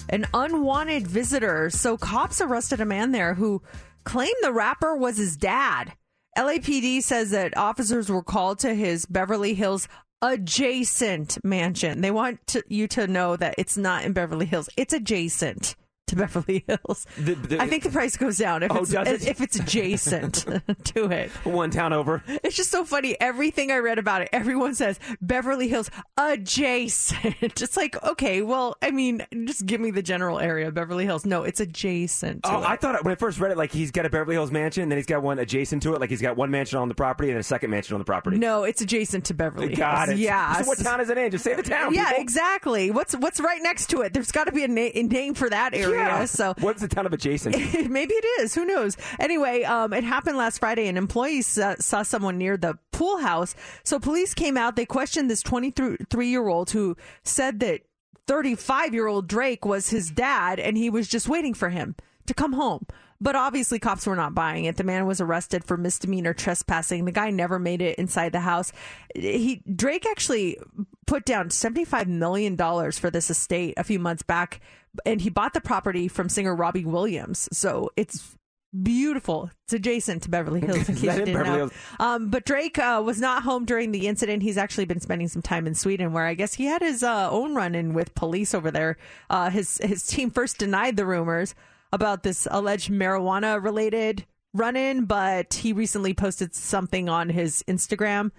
an 0.09 0.25
unwanted 0.33 1.07
visitor. 1.07 1.69
So 1.69 1.95
cops 1.97 2.41
arrested 2.41 2.81
a 2.81 2.85
man 2.85 3.11
there 3.11 3.33
who 3.33 3.61
claimed 4.03 4.35
the 4.41 4.51
rapper 4.51 4.95
was 4.95 5.17
his 5.17 5.37
dad. 5.37 5.93
LAPD 6.37 7.01
says 7.03 7.31
that 7.31 7.57
officers 7.57 8.09
were 8.09 8.23
called 8.23 8.59
to 8.59 8.73
his 8.73 9.05
Beverly 9.05 9.53
Hills 9.53 9.87
adjacent 10.21 11.37
mansion. 11.43 12.01
They 12.01 12.11
want 12.11 12.45
to, 12.47 12.63
you 12.67 12.87
to 12.89 13.07
know 13.07 13.35
that 13.35 13.55
it's 13.57 13.77
not 13.77 14.03
in 14.03 14.13
Beverly 14.13 14.45
Hills. 14.45 14.69
It's 14.77 14.93
adjacent 14.93 15.75
to 16.09 16.15
Beverly 16.15 16.63
Hills. 16.67 17.05
The- 17.17 17.33
the- 17.35 17.61
I 17.61 17.67
think 17.67 17.83
the 17.83 17.89
price 17.89 18.17
goes 18.17 18.37
down 18.37 18.63
if 18.63 18.71
Oh, 18.71 18.79
it's 18.83 18.93
it? 18.93 19.27
if 19.27 19.41
it's 19.41 19.55
adjacent 19.59 20.45
to 20.85 21.09
it. 21.11 21.29
One 21.45 21.71
town 21.71 21.93
over. 21.93 22.23
It's 22.27 22.55
just 22.55 22.69
so 22.71 22.83
funny. 22.85 23.15
Everything 23.19 23.71
I 23.71 23.77
read 23.77 23.97
about 23.99 24.21
it, 24.21 24.29
everyone 24.31 24.75
says 24.75 24.99
Beverly 25.21 25.67
Hills 25.67 25.89
adjacent. 26.17 27.35
It's 27.69 27.77
like, 27.77 28.01
okay, 28.03 28.41
well, 28.41 28.75
I 28.81 28.91
mean, 28.91 29.25
just 29.45 29.65
give 29.65 29.79
me 29.81 29.91
the 29.91 30.01
general 30.01 30.39
area, 30.39 30.71
Beverly 30.71 31.05
Hills. 31.05 31.25
No, 31.25 31.43
it's 31.43 31.59
adjacent. 31.59 32.43
To 32.43 32.51
Oh, 32.55 32.61
it. 32.61 32.65
I 32.65 32.75
thought 32.77 33.03
when 33.03 33.11
I 33.11 33.15
first 33.15 33.39
read 33.39 33.51
it, 33.51 33.57
like 33.57 33.71
he's 33.71 33.91
got 33.91 34.05
a 34.05 34.09
Beverly 34.09 34.35
Hills 34.35 34.51
mansion, 34.51 34.89
then 34.89 34.97
he's 34.97 35.05
got 35.05 35.21
one 35.21 35.37
adjacent 35.39 35.83
to 35.83 35.93
it. 35.93 35.99
Like 36.01 36.09
he's 36.09 36.21
got 36.21 36.35
one 36.35 36.49
mansion 36.51 36.79
on 36.79 36.87
the 36.87 36.95
property 36.95 37.29
and 37.29 37.39
a 37.39 37.43
second 37.43 37.69
mansion 37.69 37.93
on 37.95 37.99
the 37.99 38.05
property. 38.05 38.37
no, 38.37 38.63
it's 38.63 38.81
adjacent 38.81 39.25
to 39.25 39.33
Beverly 39.33 39.75
Got 39.75 40.07
Hills. 40.07 40.19
it. 40.19 40.23
Yeah. 40.23 40.53
So 40.61 40.67
what 40.67 40.79
town 40.79 41.01
is 41.01 41.09
it 41.09 41.17
in? 41.17 41.31
Just 41.31 41.43
say 41.43 41.53
the 41.53 41.61
town. 41.63 41.93
Yeah, 41.93 42.07
people. 42.09 42.21
exactly. 42.23 42.91
What's 42.91 43.15
what's 43.15 43.39
right 43.39 43.61
next 43.61 43.87
to 43.91 44.01
it? 44.01 44.13
There's 44.13 44.31
got 44.31 44.45
to 44.45 44.51
be 44.51 44.63
a, 44.63 44.67
na- 44.67 44.89
a 44.93 45.03
name 45.03 45.33
for 45.33 45.49
that 45.49 45.73
area. 45.73 45.97
Yeah. 45.97 45.98
So 46.25 46.53
what's 46.59 46.81
the 46.81 46.87
town 46.87 47.05
of 47.05 47.13
adjacent? 47.13 47.55
Maybe 47.89 48.13
it 48.13 48.41
is. 48.41 48.55
Who 48.55 48.65
knows? 48.65 48.97
Anyway, 49.19 49.63
um, 49.63 49.93
it 49.93 50.03
happened 50.03 50.37
last 50.37 50.59
Friday. 50.59 50.87
An 50.87 50.97
employee 50.97 51.41
saw, 51.41 51.75
saw 51.79 52.03
someone 52.03 52.37
near 52.37 52.57
the 52.57 52.77
pool 52.91 53.17
house. 53.17 53.55
So 53.83 53.99
police 53.99 54.33
came 54.33 54.57
out. 54.57 54.75
They 54.75 54.85
questioned 54.85 55.29
this 55.29 55.41
23 55.41 56.27
year 56.27 56.47
old 56.47 56.71
who 56.71 56.95
said 57.23 57.59
that 57.61 57.81
35 58.27 58.93
year 58.93 59.07
old 59.07 59.27
Drake 59.27 59.65
was 59.65 59.89
his 59.89 60.11
dad 60.11 60.59
and 60.59 60.77
he 60.77 60.89
was 60.89 61.07
just 61.07 61.27
waiting 61.27 61.53
for 61.53 61.69
him 61.69 61.95
to 62.27 62.33
come 62.33 62.53
home. 62.53 62.85
But 63.21 63.35
obviously, 63.35 63.79
cops 63.79 64.07
were 64.07 64.15
not 64.15 64.33
buying 64.33 64.63
it. 64.63 64.77
The 64.77 64.85
man 64.85 65.05
was 65.05 65.19
arrested 65.19 65.65
for 65.65 65.75
misdemeanor 65.75 66.33
trespassing. 66.33 67.03
The 67.03 67.11
guy 67.11 67.31
never 67.31 67.59
made 67.59 67.81
it 67.81 67.99
inside 67.99 68.31
the 68.31 68.39
house. 68.39 68.71
He 69.13 69.61
Drake 69.75 70.05
actually 70.05 70.57
put 71.05 71.25
down 71.25 71.49
seventy 71.49 71.83
five 71.83 72.07
million 72.07 72.55
dollars 72.55 72.97
for 72.97 73.09
this 73.09 73.29
estate 73.29 73.73
a 73.75 73.83
few 73.83 73.99
months 73.99 74.23
back, 74.23 74.61
and 75.05 75.21
he 75.21 75.29
bought 75.29 75.53
the 75.53 75.61
property 75.61 76.07
from 76.07 76.29
singer 76.29 76.55
Robbie 76.55 76.85
Williams. 76.85 77.49
So 77.51 77.91
it's 77.95 78.35
beautiful. 78.83 79.49
It's 79.65 79.73
adjacent 79.73 80.23
to 80.23 80.29
Beverly 80.29 80.61
Hills. 80.61 80.89
In 80.89 80.95
case 80.95 81.03
you 81.03 81.25
didn't 81.25 81.43
know. 81.43 81.69
Um, 81.99 82.29
but 82.29 82.45
Drake 82.45 82.77
uh, 82.77 83.01
was 83.03 83.19
not 83.19 83.43
home 83.43 83.65
during 83.65 83.91
the 83.91 84.07
incident. 84.07 84.43
He's 84.43 84.57
actually 84.57 84.85
been 84.85 84.99
spending 84.99 85.27
some 85.27 85.41
time 85.41 85.67
in 85.67 85.75
Sweden, 85.75 86.13
where 86.13 86.25
I 86.25 86.33
guess 86.33 86.55
he 86.55 86.65
had 86.65 86.81
his 86.81 87.03
uh, 87.03 87.29
own 87.29 87.55
run-in 87.55 87.93
with 87.93 88.15
police 88.15 88.53
over 88.53 88.71
there. 88.71 88.97
Uh, 89.29 89.49
his 89.49 89.79
his 89.83 90.05
team 90.05 90.31
first 90.31 90.57
denied 90.57 90.97
the 90.97 91.05
rumors 91.05 91.55
about 91.91 92.23
this 92.23 92.47
alleged 92.51 92.91
marijuana-related 92.91 94.25
run-in, 94.53 95.05
but 95.05 95.55
he 95.55 95.73
recently 95.73 96.13
posted 96.13 96.53
something 96.53 97.09
on 97.09 97.29
his 97.29 97.63
Instagram 97.67 98.31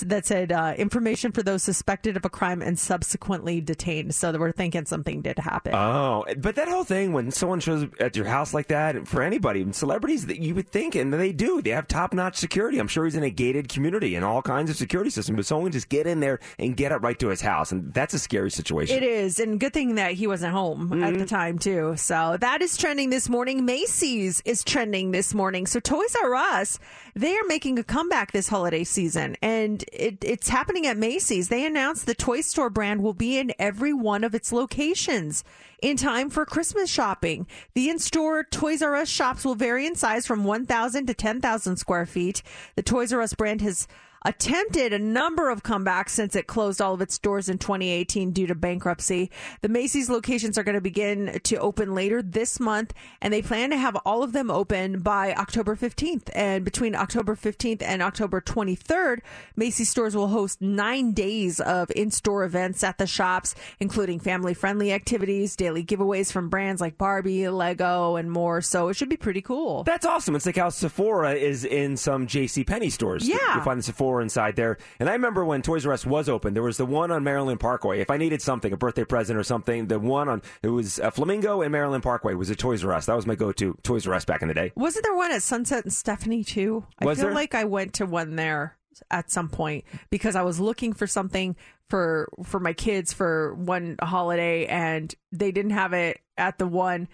that 0.00 0.26
said 0.26 0.52
uh, 0.52 0.74
information 0.78 1.32
for 1.32 1.42
those 1.42 1.62
suspected 1.62 2.16
of 2.16 2.24
a 2.24 2.30
crime 2.30 2.62
and 2.62 2.78
subsequently 2.78 3.60
detained. 3.60 4.14
So 4.14 4.32
they 4.32 4.38
were 4.38 4.52
thinking 4.52 4.86
something 4.86 5.22
did 5.22 5.38
happen. 5.38 5.74
Oh, 5.74 6.24
but 6.38 6.54
that 6.54 6.68
whole 6.68 6.84
thing 6.84 7.12
when 7.12 7.30
someone 7.30 7.60
shows 7.60 7.84
up 7.84 7.90
at 8.00 8.16
your 8.16 8.26
house 8.26 8.54
like 8.54 8.68
that, 8.68 9.06
for 9.06 9.22
anybody, 9.22 9.70
celebrities, 9.72 10.26
that 10.26 10.40
you 10.40 10.54
would 10.54 10.68
think, 10.68 10.94
and 10.94 11.12
they 11.12 11.32
do, 11.32 11.60
they 11.60 11.70
have 11.70 11.88
top 11.88 12.14
notch 12.14 12.36
security. 12.36 12.78
I'm 12.78 12.88
sure 12.88 13.04
he's 13.04 13.16
in 13.16 13.24
a 13.24 13.30
gated 13.30 13.68
community 13.68 14.14
and 14.14 14.24
all 14.24 14.42
kinds 14.42 14.70
of 14.70 14.76
security 14.76 15.10
systems, 15.10 15.36
but 15.36 15.46
someone 15.46 15.72
just 15.72 15.88
get 15.88 16.06
in 16.06 16.20
there 16.20 16.40
and 16.58 16.76
get 16.76 16.92
up 16.92 17.02
right 17.02 17.18
to 17.18 17.28
his 17.28 17.40
house, 17.40 17.72
and 17.72 17.92
that's 17.92 18.14
a 18.14 18.18
scary 18.18 18.50
situation. 18.50 18.96
It 18.96 19.02
is, 19.02 19.38
and 19.40 19.58
good 19.58 19.72
thing 19.72 19.96
that 19.96 20.14
he 20.14 20.26
wasn't 20.26 20.52
home 20.52 21.02
at 21.02 21.18
the 21.18 21.26
time 21.26 21.58
too. 21.58 21.94
So 21.96 22.36
that 22.40 22.62
is 22.62 22.76
trending 22.76 23.10
this 23.10 23.28
morning. 23.28 23.64
Macy's 23.64 24.40
is 24.44 24.64
trending 24.64 25.10
this 25.10 25.34
morning. 25.34 25.66
So 25.66 25.80
Toys 25.80 26.16
R 26.22 26.34
Us, 26.34 26.78
they 27.14 27.34
are 27.36 27.44
making 27.46 27.78
a 27.78 27.84
comeback 27.84 28.32
this 28.32 28.48
holiday 28.48 28.84
season, 28.84 29.36
and 29.42 29.79
it, 29.92 30.18
it's 30.22 30.48
happening 30.48 30.86
at 30.86 30.96
Macy's. 30.96 31.48
They 31.48 31.66
announced 31.66 32.06
the 32.06 32.14
Toy 32.14 32.40
Store 32.40 32.70
brand 32.70 33.02
will 33.02 33.14
be 33.14 33.38
in 33.38 33.52
every 33.58 33.92
one 33.92 34.24
of 34.24 34.34
its 34.34 34.52
locations 34.52 35.44
in 35.82 35.96
time 35.96 36.30
for 36.30 36.44
Christmas 36.44 36.90
shopping. 36.90 37.46
The 37.74 37.88
in-store 37.88 38.44
Toys 38.44 38.82
R 38.82 38.96
Us 38.96 39.08
shops 39.08 39.44
will 39.44 39.54
vary 39.54 39.86
in 39.86 39.94
size 39.94 40.26
from 40.26 40.44
1,000 40.44 41.06
to 41.06 41.14
10,000 41.14 41.76
square 41.76 42.06
feet. 42.06 42.42
The 42.76 42.82
Toys 42.82 43.12
R 43.12 43.20
Us 43.20 43.34
brand 43.34 43.62
has 43.62 43.88
attempted 44.24 44.92
a 44.92 44.98
number 44.98 45.48
of 45.50 45.62
comebacks 45.62 46.10
since 46.10 46.36
it 46.36 46.46
closed 46.46 46.80
all 46.80 46.94
of 46.94 47.00
its 47.00 47.18
doors 47.18 47.48
in 47.48 47.58
2018 47.58 48.32
due 48.32 48.46
to 48.46 48.54
bankruptcy. 48.54 49.30
The 49.62 49.68
Macy's 49.68 50.10
locations 50.10 50.58
are 50.58 50.62
going 50.62 50.74
to 50.74 50.80
begin 50.80 51.40
to 51.42 51.56
open 51.56 51.94
later 51.94 52.22
this 52.22 52.60
month, 52.60 52.92
and 53.20 53.32
they 53.32 53.42
plan 53.42 53.70
to 53.70 53.76
have 53.76 53.96
all 54.04 54.22
of 54.22 54.32
them 54.32 54.50
open 54.50 55.00
by 55.00 55.32
October 55.34 55.74
15th. 55.74 56.28
And 56.34 56.64
between 56.64 56.94
October 56.94 57.34
15th 57.34 57.82
and 57.82 58.02
October 58.02 58.40
23rd, 58.40 59.20
Macy's 59.56 59.88
stores 59.88 60.14
will 60.14 60.28
host 60.28 60.60
nine 60.60 61.12
days 61.12 61.60
of 61.60 61.90
in 61.96 62.10
store 62.10 62.44
events 62.44 62.84
at 62.84 62.98
the 62.98 63.06
shops, 63.06 63.54
including 63.78 64.20
family 64.20 64.52
friendly 64.52 64.92
activities, 64.92 65.56
daily 65.56 65.84
giveaways 65.84 66.30
from 66.30 66.48
brands 66.48 66.80
like 66.80 66.98
Barbie, 66.98 67.48
Lego, 67.48 68.16
and 68.16 68.30
more. 68.30 68.60
So 68.60 68.88
it 68.88 68.94
should 68.94 69.08
be 69.08 69.16
pretty 69.16 69.40
cool. 69.40 69.82
That's 69.84 70.04
awesome. 70.04 70.36
It's 70.36 70.46
like 70.46 70.56
how 70.56 70.68
Sephora 70.68 71.32
is 71.32 71.64
in 71.64 71.96
some 71.96 72.26
J.C. 72.26 72.64
Penney 72.64 72.90
stores. 72.90 73.26
Yeah. 73.26 73.56
You 73.56 73.62
find 73.62 73.78
the 73.78 73.84
Sephora 73.84 74.09
store 74.10 74.20
inside 74.20 74.56
there. 74.56 74.76
And 74.98 75.08
I 75.08 75.12
remember 75.12 75.44
when 75.44 75.62
Toys 75.62 75.86
R 75.86 75.92
Us 75.92 76.04
was 76.04 76.28
open, 76.28 76.54
there 76.54 76.62
was 76.62 76.76
the 76.76 76.86
one 76.86 77.10
on 77.10 77.22
Maryland 77.22 77.60
Parkway. 77.60 78.00
If 78.00 78.10
I 78.10 78.16
needed 78.16 78.42
something, 78.42 78.72
a 78.72 78.76
birthday 78.76 79.04
present 79.04 79.38
or 79.38 79.44
something, 79.44 79.86
the 79.86 80.00
one 80.00 80.28
on 80.28 80.42
it 80.62 80.68
was 80.68 80.98
a 80.98 81.10
Flamingo 81.10 81.62
and 81.62 81.70
Maryland 81.70 82.02
Parkway 82.02 82.34
was 82.34 82.50
a 82.50 82.56
Toys 82.56 82.84
R 82.84 82.92
Us. 82.92 83.06
That 83.06 83.14
was 83.14 83.26
my 83.26 83.36
go-to 83.36 83.78
Toys 83.82 84.06
R 84.06 84.14
Us 84.14 84.24
back 84.24 84.42
in 84.42 84.48
the 84.48 84.54
day. 84.54 84.72
Wasn't 84.74 85.04
there 85.04 85.14
one 85.14 85.30
at 85.30 85.42
Sunset 85.42 85.84
and 85.84 85.92
Stephanie 85.92 86.44
too? 86.44 86.84
Was 87.00 87.18
I 87.18 87.20
feel 87.20 87.28
there? 87.28 87.34
like 87.34 87.54
I 87.54 87.64
went 87.64 87.94
to 87.94 88.06
one 88.06 88.36
there 88.36 88.76
at 89.10 89.30
some 89.30 89.48
point 89.48 89.84
because 90.10 90.34
I 90.34 90.42
was 90.42 90.58
looking 90.58 90.92
for 90.92 91.06
something 91.06 91.56
for 91.88 92.28
for 92.44 92.58
my 92.58 92.72
kids 92.72 93.12
for 93.12 93.54
one 93.54 93.96
holiday 94.02 94.66
and 94.66 95.14
they 95.32 95.52
didn't 95.52 95.72
have 95.72 95.92
it 95.92 96.20
at 96.36 96.58
the 96.58 96.66
one 96.66 97.08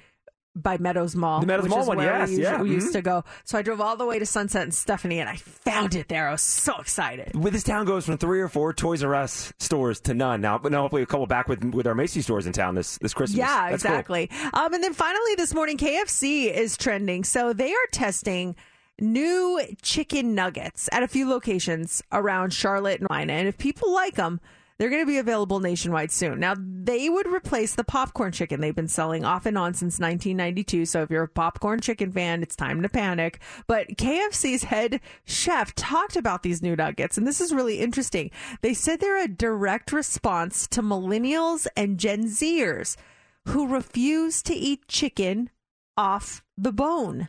by 0.57 0.79
Meadows 0.79 1.15
Mall. 1.15 1.41
The 1.41 1.47
Meadows 1.47 1.65
which 1.65 1.71
Mall 1.71 1.83
is 1.83 1.89
one, 1.89 1.99
yes, 1.99 2.31
we, 2.31 2.43
yeah, 2.43 2.63
we 2.63 2.71
used 2.71 2.89
mhm. 2.89 2.93
to 2.93 3.03
go. 3.03 3.25
So 3.45 3.59
I 3.59 3.63
drove 3.63 3.81
all 3.81 3.97
the 3.97 4.07
way 4.07 4.19
to 4.19 4.27
Sunset 4.27 4.63
and 4.63 4.75
Stephanie 4.75 5.21
and 5.21 5.29
I 5.29 5.37
found 5.37 5.95
it 5.95 6.09
there. 6.09 6.29
I 6.29 6.33
was 6.33 6.43
so 6.43 6.77
excited. 6.79 7.35
Well, 7.35 7.53
this 7.53 7.63
town 7.63 7.85
goes 7.85 8.07
from 8.07 8.19
three 8.19 8.41
or 8.41 8.49
four 8.49 8.73
Toys 8.73 9.05
R 9.05 9.15
Us 9.15 9.53
stores 9.59 10.01
to 10.01 10.15
none 10.15 10.41
now. 10.41 10.59
But 10.59 10.73
now 10.73 10.83
hopefully 10.83 11.03
a 11.03 11.07
couple 11.07 11.27
back 11.27 11.49
with 11.49 11.63
with 11.65 11.87
our 11.87 11.95
Macy's 11.95 12.25
stores 12.25 12.47
in 12.47 12.53
town 12.53 12.75
this 12.75 12.99
this 12.99 13.15
Christmas. 13.15 13.39
Yeah, 13.39 13.71
That's 13.71 13.83
cool. 13.83 13.93
exactly. 13.93 14.31
Um, 14.55 14.73
and 14.73 14.83
then 14.83 14.95
finally 14.95 15.35
this 15.37 15.55
morning, 15.55 15.77
KFC 15.77 16.53
is 16.53 16.77
trending. 16.77 17.25
So 17.25 17.53
they 17.53 17.73
are 17.73 17.87
testing 17.93 18.57
new 18.99 19.61
chicken 19.83 20.35
nuggets 20.35 20.89
at 20.93 21.03
a 21.03 21.09
few 21.09 21.29
locations 21.29 22.03
around 22.13 22.53
Charlotte 22.53 23.01
and 23.01 23.09
Carolina. 23.09 23.33
And 23.35 23.49
if 23.49 23.59
people 23.59 23.93
like 23.93 24.15
them, 24.15 24.41
they're 24.79 24.91
going 24.91 25.03
to 25.03 25.07
be 25.07 25.19
available 25.19 25.61
nationwide 25.61 26.13
soon. 26.13 26.41
Now, 26.41 26.55
they 26.59 27.09
would 27.09 27.27
replace 27.27 27.75
the 27.75 27.85
popcorn 27.85 28.33
chicken 28.33 28.61
they've 28.61 28.75
been 28.75 28.89
selling 28.89 29.25
off 29.25 29.47
and 29.47 29.57
on 29.57 29.75
since 29.75 29.99
1992. 29.99 30.87
So 30.87 31.03
if 31.03 31.11
you're 31.11 31.25
a 31.25 31.29
popcorn 31.29 31.81
chicken 31.81 32.13
fan, 32.13 32.43
it's 32.43 32.57
time 32.57 32.83
to 32.83 32.89
panic. 32.89 33.41
But 33.67 33.89
KFC's 33.97 34.65
head 34.65 35.01
chef 35.25 35.75
talked 35.75 36.17
about 36.17 36.43
these 36.43 36.63
new 36.63 36.77
nuggets, 36.77 37.17
and 37.17 37.27
this 37.27 37.41
is 37.41 37.53
really 37.53 37.81
interesting. 37.81 38.31
They 38.61 38.75
said 38.75 39.01
they're 39.01 39.23
a 39.23 39.29
direct 39.29 39.93
response 39.93 40.67
to 40.69 40.83
millennials 40.83 41.67
and 41.77 41.99
Gen 41.99 42.25
Zers 42.25 42.97
who 43.47 43.67
refuse 43.67 44.43
to 44.43 44.55
eat 44.55 44.89
chicken 44.89 45.51
off 45.97 46.43
the 46.59 46.73
bone. 46.73 47.29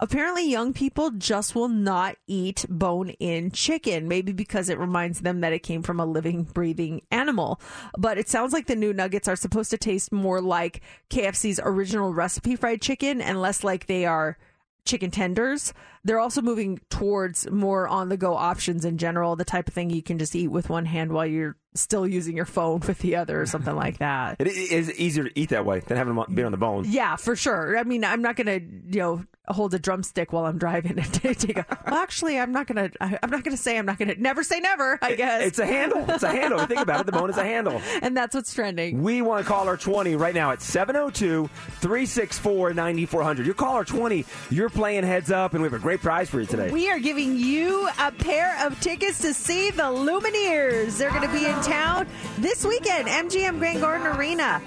Apparently, 0.00 0.50
young 0.50 0.72
people 0.72 1.10
just 1.12 1.54
will 1.54 1.68
not 1.68 2.16
eat 2.26 2.66
bone 2.68 3.10
in 3.10 3.52
chicken, 3.52 4.08
maybe 4.08 4.32
because 4.32 4.68
it 4.68 4.78
reminds 4.78 5.20
them 5.20 5.40
that 5.40 5.52
it 5.52 5.62
came 5.62 5.82
from 5.82 6.00
a 6.00 6.06
living, 6.06 6.42
breathing 6.42 7.00
animal. 7.12 7.60
But 7.96 8.18
it 8.18 8.28
sounds 8.28 8.52
like 8.52 8.66
the 8.66 8.74
new 8.74 8.92
nuggets 8.92 9.28
are 9.28 9.36
supposed 9.36 9.70
to 9.70 9.78
taste 9.78 10.10
more 10.10 10.40
like 10.40 10.82
KFC's 11.10 11.60
original 11.62 12.12
recipe 12.12 12.56
fried 12.56 12.82
chicken 12.82 13.20
and 13.20 13.40
less 13.40 13.62
like 13.62 13.86
they 13.86 14.04
are 14.04 14.36
chicken 14.84 15.12
tenders. 15.12 15.72
They're 16.02 16.20
also 16.20 16.42
moving 16.42 16.80
towards 16.90 17.48
more 17.50 17.88
on 17.88 18.08
the 18.08 18.16
go 18.16 18.34
options 18.34 18.84
in 18.84 18.98
general, 18.98 19.36
the 19.36 19.44
type 19.44 19.68
of 19.68 19.74
thing 19.74 19.90
you 19.90 20.02
can 20.02 20.18
just 20.18 20.34
eat 20.34 20.48
with 20.48 20.68
one 20.68 20.86
hand 20.86 21.12
while 21.12 21.26
you're 21.26 21.56
still 21.74 22.06
using 22.06 22.36
your 22.36 22.44
phone 22.46 22.80
with 22.80 22.98
the 23.00 23.16
other 23.16 23.40
or 23.40 23.46
something 23.46 23.74
like 23.74 23.98
that. 23.98 24.36
It 24.44 24.48
is 24.48 24.92
easier 24.92 25.24
to 25.24 25.38
eat 25.38 25.48
that 25.50 25.64
way 25.66 25.80
than 25.80 25.96
having 25.96 26.10
them 26.12 26.18
on- 26.20 26.34
be 26.34 26.42
on 26.42 26.52
the 26.52 26.58
bone. 26.58 26.84
Yeah, 26.86 27.16
for 27.16 27.34
sure. 27.36 27.76
I 27.78 27.82
mean, 27.84 28.04
I'm 28.04 28.22
not 28.22 28.36
gonna, 28.36 28.60
you 28.88 28.98
know, 29.00 29.24
hold 29.48 29.74
a 29.74 29.78
drumstick 29.78 30.32
while 30.32 30.46
I'm 30.46 30.56
driving 30.58 30.98
and 30.98 31.12
take 31.14 31.56
a. 31.56 31.66
Well, 31.86 31.96
actually, 31.96 32.38
I'm 32.38 32.52
not 32.52 32.66
gonna. 32.66 32.90
I'm 33.00 33.30
not 33.30 33.42
gonna 33.44 33.56
say 33.56 33.76
I'm 33.78 33.86
not 33.86 33.98
gonna. 33.98 34.14
Never 34.16 34.42
say 34.42 34.60
never. 34.60 34.98
I 35.02 35.14
guess. 35.14 35.42
It's 35.44 35.58
a 35.58 35.66
handle. 35.66 36.04
It's 36.08 36.22
a 36.22 36.30
handle. 36.30 36.64
Think 36.66 36.80
about 36.80 37.00
it. 37.00 37.06
The 37.06 37.12
bone 37.12 37.30
is 37.30 37.36
a 37.36 37.44
handle. 37.44 37.80
and 38.02 38.16
that's 38.16 38.34
what's 38.34 38.52
trending. 38.54 39.02
We 39.02 39.22
want 39.22 39.44
to 39.44 39.48
call 39.50 39.66
our 39.68 39.76
20 39.76 40.16
right 40.16 40.34
now 40.34 40.50
at 40.52 40.62
702 40.62 41.48
364 41.80 42.74
9400. 42.74 43.46
You're 43.46 43.54
caller 43.54 43.84
20. 43.84 44.24
You're 44.50 44.70
playing 44.70 45.04
heads 45.04 45.30
up, 45.30 45.54
and 45.54 45.62
we 45.62 45.66
have 45.66 45.74
a 45.74 45.78
great 45.82 46.00
prize 46.00 46.28
for 46.30 46.40
you 46.40 46.46
today. 46.46 46.70
We 46.70 46.90
are 46.90 46.98
giving 46.98 47.36
you 47.36 47.88
a 48.00 48.12
pair 48.12 48.66
of 48.66 48.78
tickets 48.80 49.18
to 49.20 49.34
see 49.34 49.70
the 49.70 49.82
Lumineers. 49.82 50.96
They're 50.98 51.10
going 51.10 51.22
to 51.22 51.32
be 51.32 51.44
in 51.46 51.60
town 51.64 52.06
this 52.38 52.64
weekend, 52.64 53.08
MGM 53.08 53.58
Grand 53.58 53.80
Garden 53.80 54.06
Arena. 54.06 54.62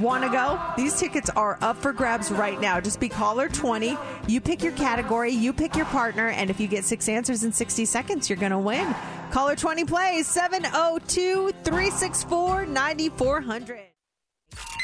Want 0.00 0.24
to 0.24 0.28
go? 0.28 0.60
These 0.76 0.98
tickets 0.98 1.30
are 1.30 1.58
up 1.62 1.76
for 1.78 1.92
grabs 1.92 2.30
right 2.30 2.60
now. 2.60 2.80
Just 2.80 3.00
be 3.00 3.08
caller 3.08 3.48
20. 3.48 3.96
You 4.26 4.40
pick 4.40 4.62
your 4.62 4.72
category, 4.72 5.32
you 5.32 5.52
pick 5.52 5.74
your 5.74 5.86
partner, 5.86 6.28
and 6.28 6.50
if 6.50 6.60
you 6.60 6.68
get 6.68 6.84
six 6.84 7.08
answers 7.08 7.44
in 7.44 7.52
60 7.52 7.84
seconds, 7.86 8.28
you're 8.28 8.38
going 8.38 8.52
to 8.52 8.58
win. 8.58 8.94
Caller 9.30 9.56
20 9.56 9.84
plays 9.84 10.26
702 10.26 11.52
364 11.64 12.66
9400. 12.66 13.80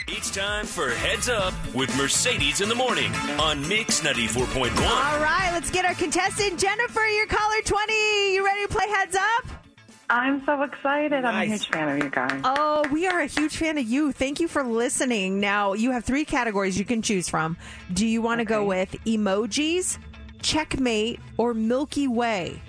It's 0.09 0.31
time 0.31 0.67
for 0.67 0.89
Heads 0.91 1.29
Up 1.29 1.53
with 1.75 1.95
Mercedes 1.97 2.61
in 2.61 2.69
the 2.69 2.77
Morning 2.77 3.13
on 3.41 3.67
Mix 3.69 4.03
94.1. 4.03 4.71
All 4.79 5.21
right, 5.21 5.51
let's 5.53 5.69
get 5.71 5.85
our 5.85 5.95
contestant, 5.95 6.61
Jennifer. 6.61 7.05
You're 7.09 7.27
caller 7.27 7.61
20. 7.65 8.35
You 8.35 8.45
ready 8.45 8.63
to 8.63 8.69
play 8.69 8.87
heads 8.89 9.17
up? 9.17 9.66
I'm 10.09 10.45
so 10.47 10.63
excited. 10.63 11.25
I'm 11.25 11.43
a 11.43 11.53
huge 11.53 11.69
fan 11.69 11.89
of 11.89 12.03
you 12.03 12.11
guys. 12.11 12.41
Oh, 12.45 12.87
we 12.93 13.07
are 13.09 13.21
a 13.21 13.27
huge 13.27 13.57
fan 13.57 13.77
of 13.77 13.85
you. 13.85 14.13
Thank 14.13 14.39
you 14.39 14.47
for 14.47 14.63
listening. 14.63 15.41
Now, 15.41 15.73
you 15.73 15.91
have 15.91 16.05
three 16.05 16.25
categories 16.25 16.79
you 16.79 16.85
can 16.85 17.03
choose 17.03 17.29
from. 17.29 17.57
Do 17.93 18.07
you 18.07 18.23
want 18.23 18.39
to 18.39 18.45
go 18.45 18.65
with 18.65 18.93
emojis, 19.05 19.99
checkmate, 20.43 21.19
or 21.37 21.55
Milky 21.55 22.07
Way? 22.07 22.61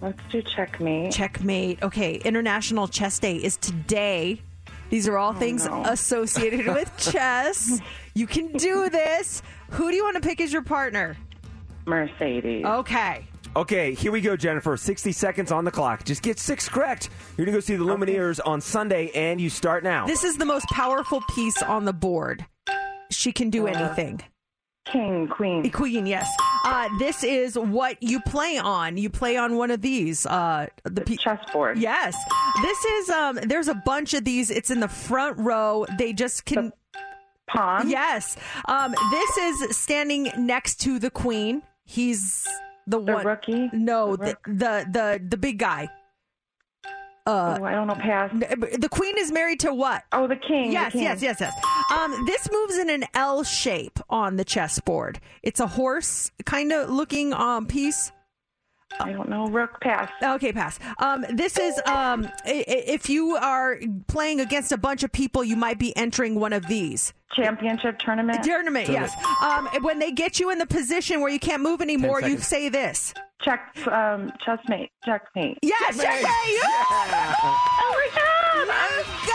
Let's 0.00 0.18
do 0.30 0.42
checkmate. 0.42 1.12
Checkmate. 1.12 1.82
Okay, 1.82 2.16
International 2.16 2.88
Chess 2.88 3.18
Day 3.18 3.36
is 3.36 3.56
today. 3.58 4.40
These 4.90 5.08
are 5.08 5.16
all 5.16 5.30
oh, 5.30 5.38
things 5.38 5.66
no. 5.66 5.84
associated 5.84 6.66
with 6.66 6.90
chess. 7.12 7.80
You 8.14 8.26
can 8.26 8.52
do 8.52 8.90
this. 8.90 9.42
Who 9.70 9.90
do 9.90 9.96
you 9.96 10.02
want 10.02 10.20
to 10.20 10.26
pick 10.26 10.40
as 10.40 10.52
your 10.52 10.62
partner? 10.62 11.16
Mercedes. 11.86 12.64
Okay. 12.64 13.26
Okay, 13.54 13.92
here 13.92 14.10
we 14.10 14.22
go, 14.22 14.34
Jennifer. 14.34 14.78
60 14.78 15.12
seconds 15.12 15.52
on 15.52 15.64
the 15.66 15.70
clock. 15.70 16.04
Just 16.04 16.22
get 16.22 16.38
six 16.38 16.70
correct. 16.70 17.10
You're 17.36 17.44
going 17.44 17.54
to 17.54 17.58
go 17.58 17.60
see 17.60 17.76
the 17.76 17.84
Lumineers 17.84 18.40
on 18.46 18.62
Sunday, 18.62 19.10
and 19.14 19.38
you 19.38 19.50
start 19.50 19.84
now. 19.84 20.06
This 20.06 20.24
is 20.24 20.38
the 20.38 20.46
most 20.46 20.66
powerful 20.68 21.20
piece 21.34 21.60
on 21.62 21.84
the 21.84 21.92
board. 21.92 22.46
She 23.10 23.30
can 23.30 23.50
do 23.50 23.66
anything. 23.66 24.22
King, 24.86 25.28
queen. 25.28 25.70
Queen, 25.70 26.06
yes. 26.06 26.28
Uh, 26.64 26.88
this 26.98 27.22
is 27.22 27.58
what 27.58 28.02
you 28.02 28.20
play 28.22 28.56
on. 28.56 28.96
You 28.96 29.10
play 29.10 29.36
on 29.36 29.56
one 29.56 29.70
of 29.70 29.82
these. 29.82 30.24
Uh, 30.24 30.68
the 30.84 31.02
pe- 31.02 31.16
Chessboard. 31.16 31.78
Yes. 31.78 32.16
This 32.62 32.84
is 32.84 33.10
um. 33.10 33.38
There's 33.44 33.68
a 33.68 33.74
bunch 33.74 34.14
of 34.14 34.24
these. 34.24 34.50
It's 34.50 34.70
in 34.70 34.80
the 34.80 34.88
front 34.88 35.38
row. 35.38 35.86
They 35.98 36.12
just 36.12 36.46
can. 36.46 36.72
Pawn. 37.48 37.90
Yes. 37.90 38.36
Um. 38.66 38.94
This 39.10 39.36
is 39.36 39.76
standing 39.76 40.30
next 40.38 40.80
to 40.82 40.98
the 40.98 41.10
queen. 41.10 41.62
He's 41.84 42.44
the, 42.86 43.00
The 43.00 43.12
one. 43.14 43.26
rookie? 43.26 43.70
No, 43.72 44.16
The 44.16 44.36
the, 44.46 44.52
the 44.52 44.86
the 44.90 45.24
the 45.30 45.36
big 45.36 45.58
guy. 45.58 45.88
Uh, 47.24 47.56
oh, 47.60 47.64
I 47.64 47.70
don't 47.72 47.86
know. 47.86 47.94
Pass. 47.94 48.32
the 48.32 48.88
queen 48.90 49.14
is 49.16 49.30
married 49.30 49.60
to 49.60 49.72
what? 49.72 50.02
Oh, 50.10 50.26
the 50.26 50.34
king. 50.34 50.66
the 50.68 50.72
Yes, 50.72 50.92
king. 50.92 51.02
yes, 51.02 51.22
yes, 51.22 51.36
yes. 51.40 51.54
Um, 51.94 52.24
this 52.26 52.48
moves 52.50 52.76
in 52.78 52.90
an 52.90 53.04
L 53.14 53.44
shape 53.44 54.00
on 54.10 54.34
the 54.36 54.44
chessboard. 54.44 55.20
It's 55.40 55.60
a 55.60 55.68
horse 55.68 56.32
kind 56.44 56.72
of 56.72 56.90
looking 56.90 57.32
um 57.32 57.66
piece. 57.66 58.10
I 59.00 59.12
don't 59.12 59.28
know. 59.28 59.46
Rook. 59.48 59.80
Pass. 59.80 60.10
Okay, 60.22 60.52
pass. 60.52 60.78
Um, 60.98 61.24
this 61.30 61.58
is 61.58 61.76
um, 61.86 62.24
i- 62.46 62.50
i- 62.68 62.84
if 62.86 63.08
you 63.10 63.36
are 63.36 63.78
playing 64.06 64.40
against 64.40 64.72
a 64.72 64.76
bunch 64.78 65.02
of 65.02 65.10
people, 65.12 65.42
you 65.44 65.56
might 65.56 65.78
be 65.78 65.96
entering 65.96 66.34
one 66.38 66.52
of 66.52 66.66
these 66.66 67.12
Championship 67.34 67.98
tournament. 67.98 68.44
tournament. 68.44 68.88
Yes. 68.88 69.12
Um, 69.42 69.66
when 69.82 69.98
they 69.98 70.12
get 70.12 70.38
you 70.38 70.50
in 70.50 70.58
the 70.58 70.66
position 70.66 71.20
where 71.20 71.30
you 71.30 71.38
can't 71.40 71.62
move 71.62 71.80
anymore, 71.80 72.20
you 72.20 72.38
say 72.38 72.68
this. 72.68 73.14
Check. 73.40 73.74
Um, 73.88 74.30
chessmate. 74.46 74.90
Checkmate. 75.04 75.58
Yes, 75.62 75.96
Checkmate. 75.96 76.04
checkmate. 76.06 76.30
Oh 77.44 77.94
my 77.96 78.08
god. 78.14 79.31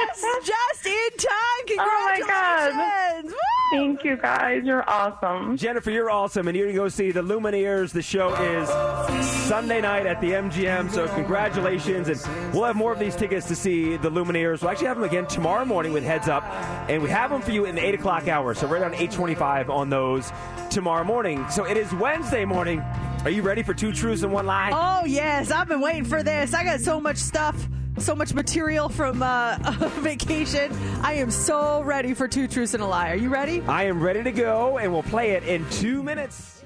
You 0.00 0.06
got 0.06 0.16
it. 0.16 0.22
Yes, 0.22 0.46
just 0.46 0.86
in 0.86 1.16
time. 1.18 1.78
Oh 1.80 2.08
my 2.10 2.20
God. 2.26 2.70
Congratulations. 2.70 3.32
Woo! 3.32 3.38
Thank 3.70 4.04
you 4.04 4.16
guys. 4.16 4.64
You're 4.64 4.88
awesome. 4.88 5.56
Jennifer, 5.58 5.90
you're 5.90 6.10
awesome, 6.10 6.48
and 6.48 6.56
you're 6.56 6.66
going 6.66 6.74
to 6.76 6.82
go 6.82 6.88
see 6.88 7.10
the 7.10 7.22
Lumineers. 7.22 7.92
The 7.92 8.00
show 8.00 8.34
is 8.34 8.66
Sunday 9.46 9.82
night 9.82 10.06
at 10.06 10.20
the 10.22 10.30
MGM, 10.30 10.90
so 10.90 11.06
congratulations. 11.08 12.08
And 12.08 12.54
we'll 12.54 12.64
have 12.64 12.76
more 12.76 12.92
of 12.92 12.98
these 12.98 13.14
tickets 13.14 13.46
to 13.48 13.54
see 13.54 13.96
the 13.98 14.10
Lumineers. 14.10 14.62
We'll 14.62 14.70
actually 14.70 14.86
have 14.86 14.96
them 14.96 15.04
again 15.04 15.26
tomorrow 15.26 15.66
morning 15.66 15.92
with 15.92 16.02
Heads 16.02 16.28
Up, 16.28 16.44
and 16.88 17.02
we 17.02 17.10
have 17.10 17.30
them 17.30 17.42
for 17.42 17.50
you 17.50 17.66
in 17.66 17.74
the 17.74 17.84
8 17.84 17.96
o'clock 17.96 18.26
hour, 18.26 18.54
so 18.54 18.66
right 18.66 18.80
around 18.80 18.94
8.25 18.94 19.68
on 19.68 19.90
those 19.90 20.32
tomorrow 20.70 21.04
morning. 21.04 21.44
So 21.50 21.64
it 21.64 21.76
is 21.76 21.92
Wednesday 21.92 22.46
morning. 22.46 22.80
Are 23.24 23.30
you 23.30 23.42
ready 23.42 23.62
for 23.62 23.74
two 23.74 23.92
truths 23.92 24.22
and 24.22 24.32
one 24.32 24.46
lie? 24.46 24.70
Oh 24.72 25.04
yes, 25.04 25.50
I've 25.50 25.68
been 25.68 25.80
waiting 25.82 26.04
for 26.04 26.22
this. 26.22 26.54
I 26.54 26.64
got 26.64 26.80
so 26.80 27.00
much 27.00 27.16
stuff, 27.18 27.68
so 28.00 28.14
much 28.14 28.34
material 28.34 28.88
from 28.88 29.22
uh, 29.22 29.58
vacation. 30.00 30.72
I 31.02 31.14
am 31.14 31.30
so 31.30 31.82
ready 31.82 32.14
for 32.14 32.28
two 32.28 32.48
truths 32.48 32.74
and 32.74 32.82
a 32.82 32.86
lie. 32.86 33.10
Are 33.10 33.16
you 33.16 33.28
ready? 33.28 33.62
I 33.62 33.84
am 33.84 34.02
ready 34.02 34.22
to 34.22 34.32
go, 34.32 34.78
and 34.78 34.92
we'll 34.92 35.02
play 35.02 35.32
it 35.32 35.44
in 35.44 35.68
two 35.70 36.02
minutes. 36.02 36.62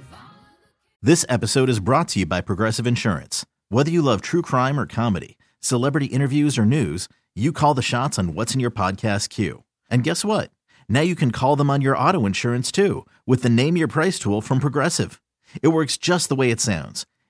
This 1.01 1.25
episode 1.29 1.69
is 1.69 1.81
brought 1.81 2.09
to 2.09 2.21
you 2.21 2.27
by 2.27 2.41
Progressive 2.41 2.87
Insurance. 2.87 3.45
Whether 3.71 3.91
you 3.91 4.03
love 4.03 4.21
true 4.21 4.43
crime 4.43 4.79
or 4.79 4.87
comedy, 4.87 5.37
celebrity 5.61 6.07
interviews 6.07 6.59
or 6.59 6.65
news, 6.65 7.09
you 7.35 7.53
call 7.53 7.75
the 7.75 7.83
shots 7.83 8.19
on 8.19 8.35
what's 8.35 8.55
in 8.55 8.61
your 8.61 8.71
podcast 8.71 9.29
queue. 9.31 9.65
And 9.91 10.05
guess 10.05 10.25
what? 10.25 10.51
Now 10.89 11.01
you 11.01 11.15
can 11.15 11.31
call 11.31 11.57
them 11.57 11.71
on 11.71 11.81
your 11.81 11.97
auto 11.97 12.27
insurance 12.27 12.71
too 12.71 13.07
with 13.27 13.43
the 13.43 13.49
Name 13.49 13.77
Your 13.77 13.89
Price 13.89 14.19
tool 14.19 14.41
from 14.43 14.61
Progressive. 14.61 15.21
It 15.63 15.69
works 15.69 15.97
just 15.97 16.29
the 16.29 16.37
way 16.37 16.51
it 16.51 16.61
sounds. 16.61 17.07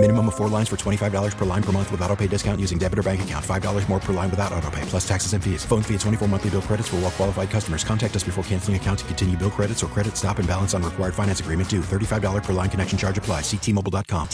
Minimum 0.00 0.28
of 0.28 0.34
four 0.34 0.48
lines 0.48 0.66
for 0.70 0.76
$25 0.76 1.36
per 1.36 1.44
line 1.44 1.62
per 1.62 1.72
month 1.72 1.90
with 1.92 2.00
auto 2.00 2.16
pay 2.16 2.26
discount 2.26 2.58
using 2.58 2.78
debit 2.78 2.98
or 2.98 3.02
bank 3.02 3.22
account. 3.22 3.44
$5 3.44 3.88
more 3.90 4.00
per 4.00 4.14
line 4.14 4.30
without 4.30 4.50
auto 4.50 4.70
pay, 4.70 4.80
plus 4.86 5.06
taxes 5.06 5.34
and 5.34 5.44
fees. 5.44 5.62
Phone 5.66 5.82
fee 5.82 5.92
at 5.92 6.00
24 6.00 6.26
monthly 6.26 6.48
bill 6.48 6.62
credits 6.62 6.88
for 6.88 6.96
all 6.96 7.02
well 7.02 7.10
qualified 7.10 7.50
customers. 7.50 7.84
Contact 7.84 8.16
us 8.16 8.24
before 8.24 8.42
canceling 8.44 8.76
account 8.78 9.00
to 9.00 9.04
continue 9.04 9.36
bill 9.36 9.50
credits 9.50 9.82
or 9.84 9.88
credit 9.88 10.16
stop 10.16 10.38
and 10.38 10.48
balance 10.48 10.72
on 10.72 10.82
required 10.82 11.14
finance 11.14 11.40
agreement 11.40 11.68
due. 11.68 11.82
$35 11.82 12.42
per 12.42 12.54
line 12.54 12.70
connection 12.70 12.96
charge 12.96 13.18
applies. 13.18 13.44
Ctmobile.com. 13.44 14.30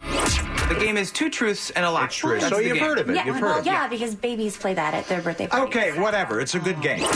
The 0.00 0.78
game 0.80 0.96
is 0.96 1.12
two 1.12 1.28
truths 1.28 1.68
and 1.72 1.84
a 1.84 1.90
lie. 1.90 2.06
It's 2.06 2.16
true. 2.16 2.40
So 2.40 2.58
you've 2.58 2.74
game. 2.76 2.82
heard 2.82 2.98
of 2.98 3.10
it. 3.10 3.14
Yeah, 3.14 3.26
You've 3.26 3.34
heard 3.36 3.42
well, 3.42 3.58
of 3.58 3.66
yeah, 3.66 3.84
it. 3.84 3.90
because 3.90 4.14
babies 4.14 4.56
play 4.56 4.72
that 4.72 4.94
at 4.94 5.06
their 5.08 5.20
birthday 5.20 5.46
parties. 5.46 5.76
Okay, 5.76 6.00
whatever. 6.00 6.40
It's 6.40 6.54
a 6.54 6.58
good 6.58 6.80
game. 6.80 7.06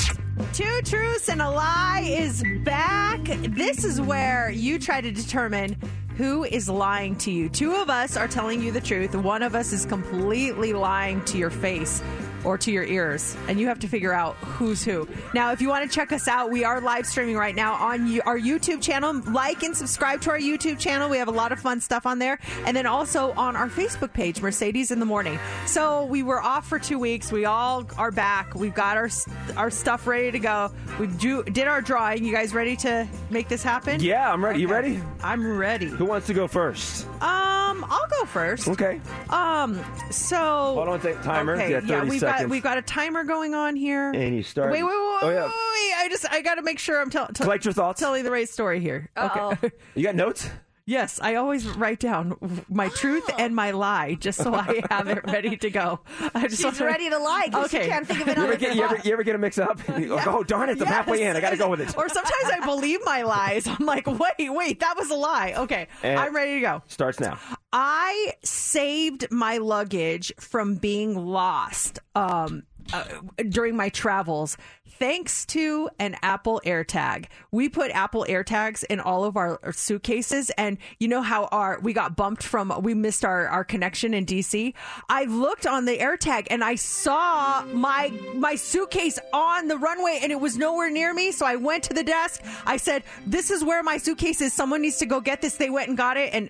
Two 0.52 0.82
Truths 0.84 1.30
and 1.30 1.40
a 1.40 1.48
Lie 1.48 2.04
is 2.06 2.44
back. 2.62 3.24
This 3.24 3.84
is 3.84 4.02
where 4.02 4.50
you 4.50 4.78
try 4.78 5.00
to 5.00 5.10
determine 5.10 5.76
who 6.16 6.44
is 6.44 6.68
lying 6.68 7.16
to 7.16 7.30
you. 7.30 7.48
Two 7.48 7.74
of 7.74 7.90
us 7.90 8.16
are 8.16 8.28
telling 8.28 8.62
you 8.62 8.72
the 8.72 8.80
truth. 8.80 9.14
One 9.14 9.42
of 9.42 9.54
us 9.54 9.72
is 9.72 9.84
completely 9.84 10.72
lying 10.72 11.22
to 11.26 11.38
your 11.38 11.50
face 11.50 12.02
or 12.46 12.56
to 12.56 12.70
your 12.70 12.84
ears, 12.84 13.36
and 13.48 13.58
you 13.60 13.66
have 13.66 13.80
to 13.80 13.88
figure 13.88 14.12
out 14.12 14.36
who's 14.36 14.84
who. 14.84 15.06
Now, 15.34 15.50
if 15.52 15.60
you 15.60 15.68
want 15.68 15.88
to 15.90 15.94
check 15.94 16.12
us 16.12 16.28
out, 16.28 16.50
we 16.50 16.64
are 16.64 16.80
live 16.80 17.04
streaming 17.06 17.36
right 17.36 17.54
now 17.54 17.74
on 17.74 18.20
our 18.20 18.38
YouTube 18.38 18.80
channel. 18.80 19.20
Like 19.32 19.62
and 19.64 19.76
subscribe 19.76 20.20
to 20.22 20.30
our 20.30 20.38
YouTube 20.38 20.78
channel. 20.78 21.08
We 21.10 21.18
have 21.18 21.28
a 21.28 21.32
lot 21.32 21.50
of 21.52 21.58
fun 21.60 21.80
stuff 21.80 22.06
on 22.06 22.18
there, 22.20 22.38
and 22.64 22.76
then 22.76 22.86
also 22.86 23.32
on 23.32 23.56
our 23.56 23.68
Facebook 23.68 24.12
page, 24.12 24.40
Mercedes 24.40 24.90
in 24.90 25.00
the 25.00 25.06
Morning. 25.06 25.38
So 25.66 26.04
we 26.06 26.22
were 26.22 26.40
off 26.40 26.68
for 26.68 26.78
two 26.78 26.98
weeks. 26.98 27.32
We 27.32 27.44
all 27.44 27.84
are 27.98 28.12
back. 28.12 28.54
We've 28.54 28.74
got 28.74 28.96
our 28.96 29.10
our 29.56 29.70
stuff 29.70 30.06
ready 30.06 30.30
to 30.30 30.38
go. 30.38 30.70
We 31.00 31.08
do, 31.08 31.42
did 31.42 31.66
our 31.66 31.80
drawing. 31.80 32.24
You 32.24 32.32
guys 32.32 32.54
ready 32.54 32.76
to 32.76 33.08
make 33.30 33.48
this 33.48 33.62
happen? 33.62 34.00
Yeah, 34.00 34.32
I'm 34.32 34.44
ready. 34.44 34.60
You 34.60 34.68
ready? 34.68 35.00
I'm 35.22 35.56
ready. 35.58 35.86
Who 35.86 36.04
wants 36.04 36.26
to 36.28 36.34
go 36.34 36.46
first? 36.46 37.06
Um, 37.20 37.84
I'll 37.88 38.08
go 38.08 38.24
first. 38.26 38.68
Okay. 38.68 39.00
Um, 39.30 39.80
so 40.10 40.36
Hold 40.36 40.88
on, 40.88 41.00
take 41.00 41.20
timer. 41.22 41.54
Okay, 41.54 41.70
Yeah, 41.72 41.80
30 41.80 42.10
we've 42.10 42.20
seconds. 42.20 42.35
Got 42.42 42.48
we've 42.50 42.62
got 42.62 42.78
a 42.78 42.82
timer 42.82 43.24
going 43.24 43.54
on 43.54 43.76
here. 43.76 44.10
And 44.10 44.34
you 44.36 44.42
start. 44.42 44.70
Wait, 44.72 44.82
wait, 44.82 44.88
wait, 44.90 44.96
Oh, 45.22 45.30
yeah. 45.30 45.42
wait, 45.44 45.50
wait. 45.50 45.92
I 45.98 46.08
just 46.10 46.30
I 46.30 46.40
got 46.42 46.56
to 46.56 46.62
make 46.62 46.78
sure 46.78 47.00
I'm 47.00 47.10
telling. 47.10 47.32
tell- 47.34 47.44
Collect 47.44 47.64
your 47.64 47.74
thoughts. 47.74 48.00
telling 48.00 48.24
the 48.24 48.30
right 48.30 48.48
story 48.48 48.80
here. 48.80 49.08
Okay. 49.16 49.70
You 49.94 50.02
got 50.02 50.14
notes? 50.14 50.48
yes, 50.88 51.18
I 51.20 51.34
always 51.34 51.66
write 51.66 51.98
down 51.98 52.36
my 52.68 52.88
truth 52.90 53.28
and 53.40 53.56
my 53.56 53.72
lie 53.72 54.14
just 54.14 54.38
so 54.40 54.54
I 54.54 54.82
have 54.90 55.08
it 55.08 55.24
ready 55.26 55.56
to 55.56 55.68
go. 55.70 55.98
I 56.32 56.42
just 56.46 56.62
She's 56.62 56.64
wanna- 56.64 56.84
ready 56.86 57.10
to 57.10 57.18
lie 57.18 57.46
because 57.46 57.74
Okay. 57.74 57.84
she 57.84 57.90
can't 57.90 58.06
think 58.06 58.20
of 58.20 58.28
it 58.28 58.36
You 58.36 58.44
ever, 58.44 58.56
get, 58.56 58.76
you, 58.76 58.84
ever, 58.84 59.00
you 59.02 59.12
ever 59.12 59.22
get 59.24 59.34
a 59.34 59.38
mix 59.38 59.58
up? 59.58 59.80
You 59.98 60.06
go, 60.08 60.20
Oh, 60.26 60.44
darn 60.44 60.68
it, 60.68 60.80
I'm 60.80 60.86
halfway 60.86 61.22
in. 61.24 61.34
I 61.34 61.40
got 61.40 61.50
to 61.50 61.56
go 61.56 61.68
with 61.70 61.80
it. 61.80 61.96
Or 61.96 62.08
sometimes 62.08 62.52
I 62.52 62.64
believe 62.64 63.00
my 63.04 63.22
lies. 63.22 63.66
I'm 63.66 63.84
like, 63.84 64.06
wait, 64.06 64.48
wait, 64.50 64.78
that 64.80 64.94
was 64.96 65.10
a 65.10 65.16
lie. 65.16 65.54
Okay, 65.56 65.88
And- 66.04 66.20
I'm 66.20 66.32
ready 66.34 66.54
to 66.54 66.60
go. 66.60 66.82
Starts 66.86 67.18
now. 67.18 67.36
I 67.78 68.32
saved 68.42 69.30
my 69.30 69.58
luggage 69.58 70.32
from 70.40 70.76
being 70.76 71.14
lost 71.14 71.98
um, 72.14 72.62
uh, 72.90 73.04
during 73.50 73.76
my 73.76 73.90
travels 73.90 74.56
thanks 74.98 75.44
to 75.44 75.90
an 75.98 76.16
Apple 76.22 76.62
AirTag. 76.64 77.26
We 77.50 77.68
put 77.68 77.90
Apple 77.90 78.24
AirTags 78.26 78.82
in 78.84 78.98
all 78.98 79.24
of 79.24 79.36
our 79.36 79.60
suitcases, 79.72 80.48
and 80.56 80.78
you 80.98 81.06
know 81.06 81.20
how 81.20 81.50
our 81.52 81.78
we 81.80 81.92
got 81.92 82.16
bumped 82.16 82.42
from 82.42 82.72
we 82.80 82.94
missed 82.94 83.26
our, 83.26 83.46
our 83.48 83.62
connection 83.62 84.14
in 84.14 84.24
DC. 84.24 84.72
I 85.10 85.24
looked 85.24 85.66
on 85.66 85.84
the 85.84 85.98
AirTag 85.98 86.46
and 86.50 86.64
I 86.64 86.76
saw 86.76 87.62
my 87.66 88.10
my 88.36 88.54
suitcase 88.54 89.18
on 89.34 89.68
the 89.68 89.76
runway, 89.76 90.20
and 90.22 90.32
it 90.32 90.40
was 90.40 90.56
nowhere 90.56 90.88
near 90.90 91.12
me. 91.12 91.30
So 91.30 91.44
I 91.44 91.56
went 91.56 91.84
to 91.84 91.92
the 91.92 92.04
desk. 92.04 92.42
I 92.64 92.78
said, 92.78 93.04
"This 93.26 93.50
is 93.50 93.62
where 93.62 93.82
my 93.82 93.98
suitcase 93.98 94.40
is. 94.40 94.54
Someone 94.54 94.80
needs 94.80 94.96
to 94.96 95.06
go 95.06 95.20
get 95.20 95.42
this." 95.42 95.56
They 95.56 95.68
went 95.68 95.88
and 95.88 95.98
got 95.98 96.16
it, 96.16 96.32
and 96.32 96.48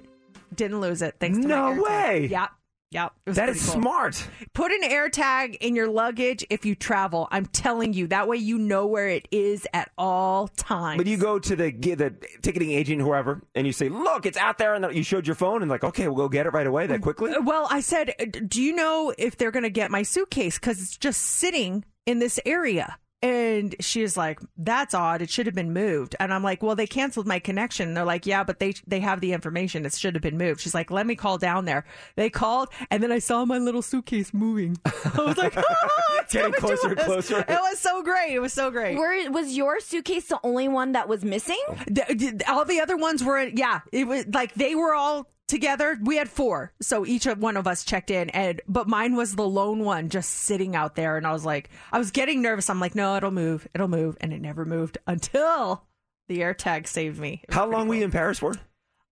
didn't 0.57 0.81
lose 0.81 1.03
it. 1.03 1.17
Thanks 1.21 1.39
to 1.39 1.47
No 1.47 1.83
way. 1.83 2.29
Yep. 2.31 2.51
Yep. 2.93 3.13
That 3.27 3.49
cool. 3.49 3.55
smart. 3.57 4.29
Put 4.55 4.71
an 4.71 4.83
AirTag 4.83 5.57
in 5.57 5.75
your 5.75 5.89
luggage 5.89 6.47
if 6.51 6.65
you 6.65 6.77
travel. 6.77 7.27
I'm 7.33 7.47
telling 7.47 7.93
you, 7.93 8.07
that 8.07 8.29
way 8.29 8.37
you 8.37 8.59
know 8.59 8.87
where 8.87 9.09
it 9.09 9.27
is 9.33 9.67
at 9.75 9.91
all 9.99 10.49
times. 10.49 10.99
But 10.99 11.09
you 11.09 11.17
go 11.17 11.39
to 11.39 11.57
the 11.57 11.73
the 11.73 12.15
ticketing 12.43 12.71
agent, 12.71 13.03
whoever, 13.03 13.43
and 13.57 13.67
you 13.67 13.73
say, 13.73 13.89
"Look, 13.89 14.25
it's 14.25 14.39
out 14.39 14.59
there," 14.59 14.75
and 14.75 14.95
you 14.95 15.03
showed 15.03 15.27
your 15.27 15.35
phone, 15.35 15.63
and 15.63 15.71
like, 15.71 15.83
okay, 15.83 16.07
we'll 16.07 16.17
go 16.17 16.29
get 16.29 16.47
it 16.47 16.51
right 16.51 16.67
away, 16.67 16.87
that 16.87 17.01
quickly. 17.03 17.33
Uh, 17.33 17.41
well, 17.43 17.67
I 17.71 17.81
said, 17.81 18.47
do 18.49 18.63
you 18.63 18.75
know 18.75 19.13
if 19.19 19.37
they're 19.37 19.51
going 19.51 19.65
to 19.65 19.71
get 19.71 19.91
my 19.91 20.03
suitcase? 20.03 20.59
Because 20.59 20.81
it's 20.81 20.97
just 20.97 21.21
sitting 21.21 21.85
in 22.07 22.21
this 22.21 22.39
area. 22.47 22.99
And 23.27 23.75
she's 23.81 24.17
like, 24.17 24.39
"That's 24.57 24.95
odd. 24.95 25.21
It 25.23 25.31
should 25.31 25.47
have 25.47 25.55
been 25.55 25.73
moved." 25.73 26.15
And 26.21 26.33
I'm 26.33 26.43
like, 26.45 26.63
"Well, 26.63 26.77
they 26.77 26.87
canceled 26.87 27.27
my 27.27 27.39
connection." 27.39 27.89
And 27.89 27.97
they're 27.97 28.05
like, 28.05 28.25
"Yeah, 28.27 28.45
but 28.45 28.61
they 28.61 28.75
they 28.87 29.01
have 29.01 29.21
the 29.21 29.33
information. 29.33 29.85
It 29.85 29.95
should 29.95 30.15
have 30.15 30.23
been 30.23 30.39
moved." 30.39 30.61
She's 30.61 30.75
like, 30.75 30.91
"Let 30.91 31.07
me 31.07 31.17
call 31.17 31.37
down 31.39 31.65
there." 31.65 31.85
They 32.15 32.31
called, 32.31 32.69
and 32.91 33.03
then 33.03 33.11
I 33.11 33.19
saw 33.19 33.45
my 33.45 33.59
little 33.59 33.83
suitcase 33.83 34.33
moving. 34.33 34.79
I 34.85 35.23
was 35.23 35.37
like, 35.39 35.55
"Oh, 35.57 35.63
it's 36.21 36.33
Getting 36.33 36.53
closer 36.53 36.89
and 36.89 36.99
closer. 36.99 37.39
It 37.41 37.49
was 37.49 37.79
so 37.81 38.03
great. 38.03 38.33
It 38.33 38.41
was 38.41 38.53
so 38.53 38.71
great. 38.71 38.97
Were, 38.97 39.31
was 39.31 39.57
your 39.57 39.81
suitcase 39.81 40.27
the 40.29 40.39
only 40.45 40.69
one 40.69 40.93
that 40.93 41.09
was 41.09 41.25
missing? 41.25 41.61
The- 41.87 42.05
the- 42.39 42.45
all 42.51 42.65
the 42.65 42.81
other 42.81 42.97
ones 42.97 43.25
were 43.25 43.41
yeah 43.55 43.81
it 43.93 44.07
was 44.07 44.27
like 44.29 44.55
they 44.55 44.75
were 44.75 44.95
all 44.95 45.29
together 45.49 45.99
we 46.03 46.17
had 46.17 46.29
four. 46.29 46.73
So 46.81 47.05
each 47.07 47.27
of 47.27 47.39
one 47.39 47.57
of 47.57 47.67
us 47.67 47.85
checked 47.85 48.11
in 48.11 48.31
and 48.31 48.61
but 48.69 48.89
mine 48.89 49.15
was 49.17 49.35
the 49.37 49.47
lone 49.49 49.81
one 49.81 50.09
just 50.09 50.31
sitting 50.31 50.75
out 50.77 50.95
there. 50.97 51.17
And 51.17 51.27
i 51.27 51.33
was 51.33 51.45
like 51.45 51.71
i 51.93 51.99
was 51.99 52.11
getting 52.11 52.43
nervous. 52.43 52.69
I'm 52.71 52.81
like 52.81 52.95
no 52.95 53.17
it'll 53.17 53.31
move 53.31 53.67
it'll 53.75 53.89
move. 53.89 54.17
And 54.21 54.33
it 54.33 54.41
never 54.41 54.65
moved 54.65 54.99
until 55.07 55.85
the 56.29 56.43
air 56.43 56.55
tag 56.55 56.89
saved 56.89 57.19
me. 57.19 57.43
How 57.51 57.67
long 57.67 57.89
were 57.89 57.95
you 57.95 58.05
in 58.05 58.11
Paris 58.11 58.39
for? 58.39 58.55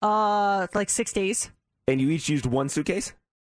uh 0.03 0.67
like 0.75 0.91
six 0.91 1.13
days. 1.13 1.51
And 1.87 2.01
you 2.01 2.11
each 2.11 2.29
used 2.29 2.47
one 2.47 2.69
suitcase. 2.69 3.13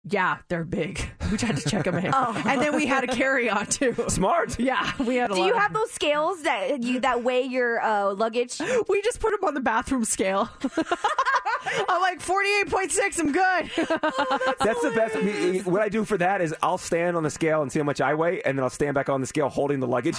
Yeah 0.08 0.38
they're 0.48 0.64
big 0.64 1.00
we 1.30 1.36
tried 1.36 1.56
to 1.56 1.68
check 1.68 1.84
them 1.84 1.96
in 1.96 2.10
Oh. 2.14 2.42
and 2.46 2.60
then 2.62 2.74
we 2.74 2.86
had 2.86 3.04
a 3.04 3.06
carry-on 3.06 3.66
too 3.66 3.94
Smart. 4.08 4.58
yeah 4.58 4.92
we 4.98 5.16
had 5.16 5.30
a 5.30 5.34
Do 5.34 5.40
lot 5.40 5.46
you 5.46 5.52
of- 5.52 5.58
have 5.60 5.72
those 5.74 5.90
scales 5.90 6.42
that 6.44 6.82
you 6.82 7.00
that 7.00 7.22
weigh 7.22 7.42
your 7.42 7.80
uh, 7.82 8.14
luggage? 8.14 8.58
we 8.88 9.02
just 9.02 9.20
put 9.20 9.30
them 9.32 9.46
on 9.46 9.52
the 9.54 9.60
bathroom 9.60 10.04
scale 10.06 10.48
i'm 11.88 12.00
like 12.00 12.20
48.6 12.20 13.18
i'm 13.20 13.32
good 13.32 13.70
That's 14.60 14.80
the 14.82 14.90
best. 14.94 15.66
What 15.66 15.82
I 15.82 15.88
do 15.88 16.04
for 16.04 16.16
that 16.18 16.40
is 16.40 16.54
I'll 16.62 16.78
stand 16.78 17.16
on 17.16 17.22
the 17.22 17.30
scale 17.30 17.62
and 17.62 17.70
see 17.72 17.78
how 17.78 17.84
much 17.84 18.00
I 18.00 18.14
weigh, 18.14 18.42
and 18.42 18.56
then 18.58 18.62
I'll 18.62 18.70
stand 18.70 18.94
back 18.94 19.08
on 19.08 19.20
the 19.20 19.26
scale 19.26 19.48
holding 19.48 19.80
the 19.80 19.86
luggage 19.86 20.16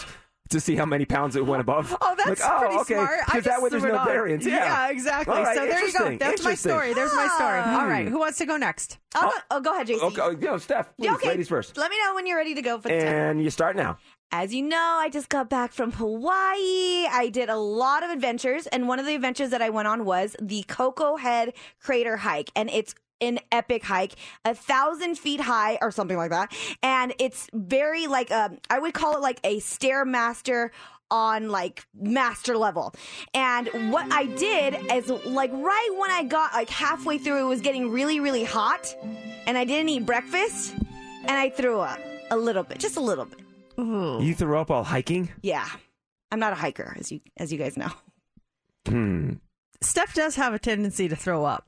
to 0.52 0.60
see 0.60 0.76
how 0.76 0.86
many 0.86 1.06
pounds 1.06 1.36
it 1.36 1.46
went 1.46 1.62
above. 1.62 1.96
Oh, 2.02 2.16
that's 2.18 2.42
like, 2.42 2.50
oh, 2.50 2.60
pretty 2.60 2.76
okay. 2.78 2.94
smart. 2.96 3.20
Because 3.26 3.44
that 3.46 3.62
way 3.62 3.70
there's 3.70 3.84
no 3.84 3.98
on. 3.98 4.08
variance. 4.08 4.46
Yeah, 4.46 4.90
exactly. 4.90 5.36
All 5.36 5.44
right, 5.44 5.56
so 5.56 5.66
there 5.66 5.86
you 5.86 5.94
go. 5.94 6.18
That's 6.18 6.44
my 6.44 6.56
story. 6.56 6.94
There's 6.94 7.14
my 7.14 7.28
story. 7.36 7.60
Ah. 7.64 7.82
All 7.82 7.88
right. 7.88 8.08
Who 8.08 8.20
wants 8.20 8.38
to 8.40 8.46
go 8.46 8.58
next? 8.58 8.98
Oh, 9.16 9.22
go, 9.22 9.32
oh, 9.52 9.60
go 9.62 9.74
ahead, 9.74 9.88
JC. 9.88 10.02
Okay, 10.02 10.22
oh, 10.22 10.32
yo, 10.40 10.58
Steph, 10.58 10.96
please, 10.98 11.12
okay. 11.12 11.30
ladies 11.30 11.50
first. 11.50 11.78
Let 11.78 11.92
me 11.92 11.98
know 12.04 12.16
when 12.16 12.28
you're 12.28 12.38
ready 12.38 12.56
to 12.56 12.62
go 12.62 12.78
for 12.78 12.88
the 12.88 12.96
test. 12.96 13.06
And 13.06 13.44
you 13.44 13.50
start 13.50 13.76
now. 13.76 13.98
As 14.34 14.54
you 14.54 14.64
know, 14.64 14.78
I 14.78 15.10
just 15.10 15.28
got 15.28 15.50
back 15.50 15.74
from 15.74 15.92
Hawaii. 15.92 17.06
I 17.06 17.30
did 17.34 17.50
a 17.50 17.58
lot 17.58 18.02
of 18.02 18.10
adventures, 18.10 18.66
and 18.68 18.88
one 18.88 18.98
of 18.98 19.06
the 19.06 19.14
adventures 19.14 19.50
that 19.50 19.62
I 19.62 19.70
went 19.70 19.90
on 19.90 20.06
was 20.06 20.38
the 20.42 20.64
Koko 20.70 21.18
Head 21.18 21.54
Crater 21.82 22.16
Hike, 22.16 22.50
and 22.56 22.70
it's 22.70 22.96
an 23.22 23.40
epic 23.52 23.84
hike, 23.84 24.16
a 24.44 24.54
thousand 24.56 25.18
feet 25.18 25.40
high 25.40 25.78
or 25.82 25.92
something 25.92 26.18
like 26.18 26.32
that, 26.32 26.54
and 26.84 27.14
it's 27.20 27.48
very 27.54 28.08
like 28.08 28.32
um, 28.32 28.58
I 28.70 28.80
would 28.80 28.94
call 28.94 29.16
it 29.16 29.22
like 29.22 29.40
a 29.44 29.60
stairmaster 29.60 30.70
on 31.10 31.50
like 31.50 31.86
master 31.94 32.58
level. 32.58 32.94
And 33.34 33.92
what 33.92 34.12
I 34.12 34.26
did 34.26 34.92
is 34.92 35.10
like 35.26 35.52
right 35.54 35.90
when 35.98 36.10
I 36.12 36.24
got 36.24 36.54
like 36.54 36.70
halfway 36.70 37.18
through, 37.18 37.46
it 37.46 37.50
was 37.50 37.62
getting 37.62 37.92
really, 37.92 38.20
really 38.20 38.44
hot, 38.44 38.96
and 39.46 39.58
I 39.58 39.66
didn't 39.66 39.90
eat 39.90 40.06
breakfast, 40.06 40.74
and 40.74 41.32
I 41.32 41.50
threw 41.50 41.80
up 41.80 42.00
a 42.32 42.38
little 42.38 42.64
bit, 42.64 42.80
just 42.80 42.98
a 42.98 43.02
little 43.02 43.26
bit. 43.26 43.40
You 43.78 44.34
threw 44.36 44.58
up 44.58 44.70
while 44.70 44.84
hiking? 44.84 45.30
Yeah, 45.42 45.68
I'm 46.32 46.40
not 46.40 46.54
a 46.54 46.56
hiker, 46.56 46.96
as 47.00 47.12
you 47.12 47.20
as 47.38 47.52
you 47.52 47.58
guys 47.58 47.78
know. 47.78 47.92
Hmm. 48.88 49.34
Steph 49.82 50.14
does 50.14 50.36
have 50.36 50.54
a 50.54 50.60
tendency 50.60 51.08
to 51.10 51.16
throw 51.16 51.44
up. 51.46 51.66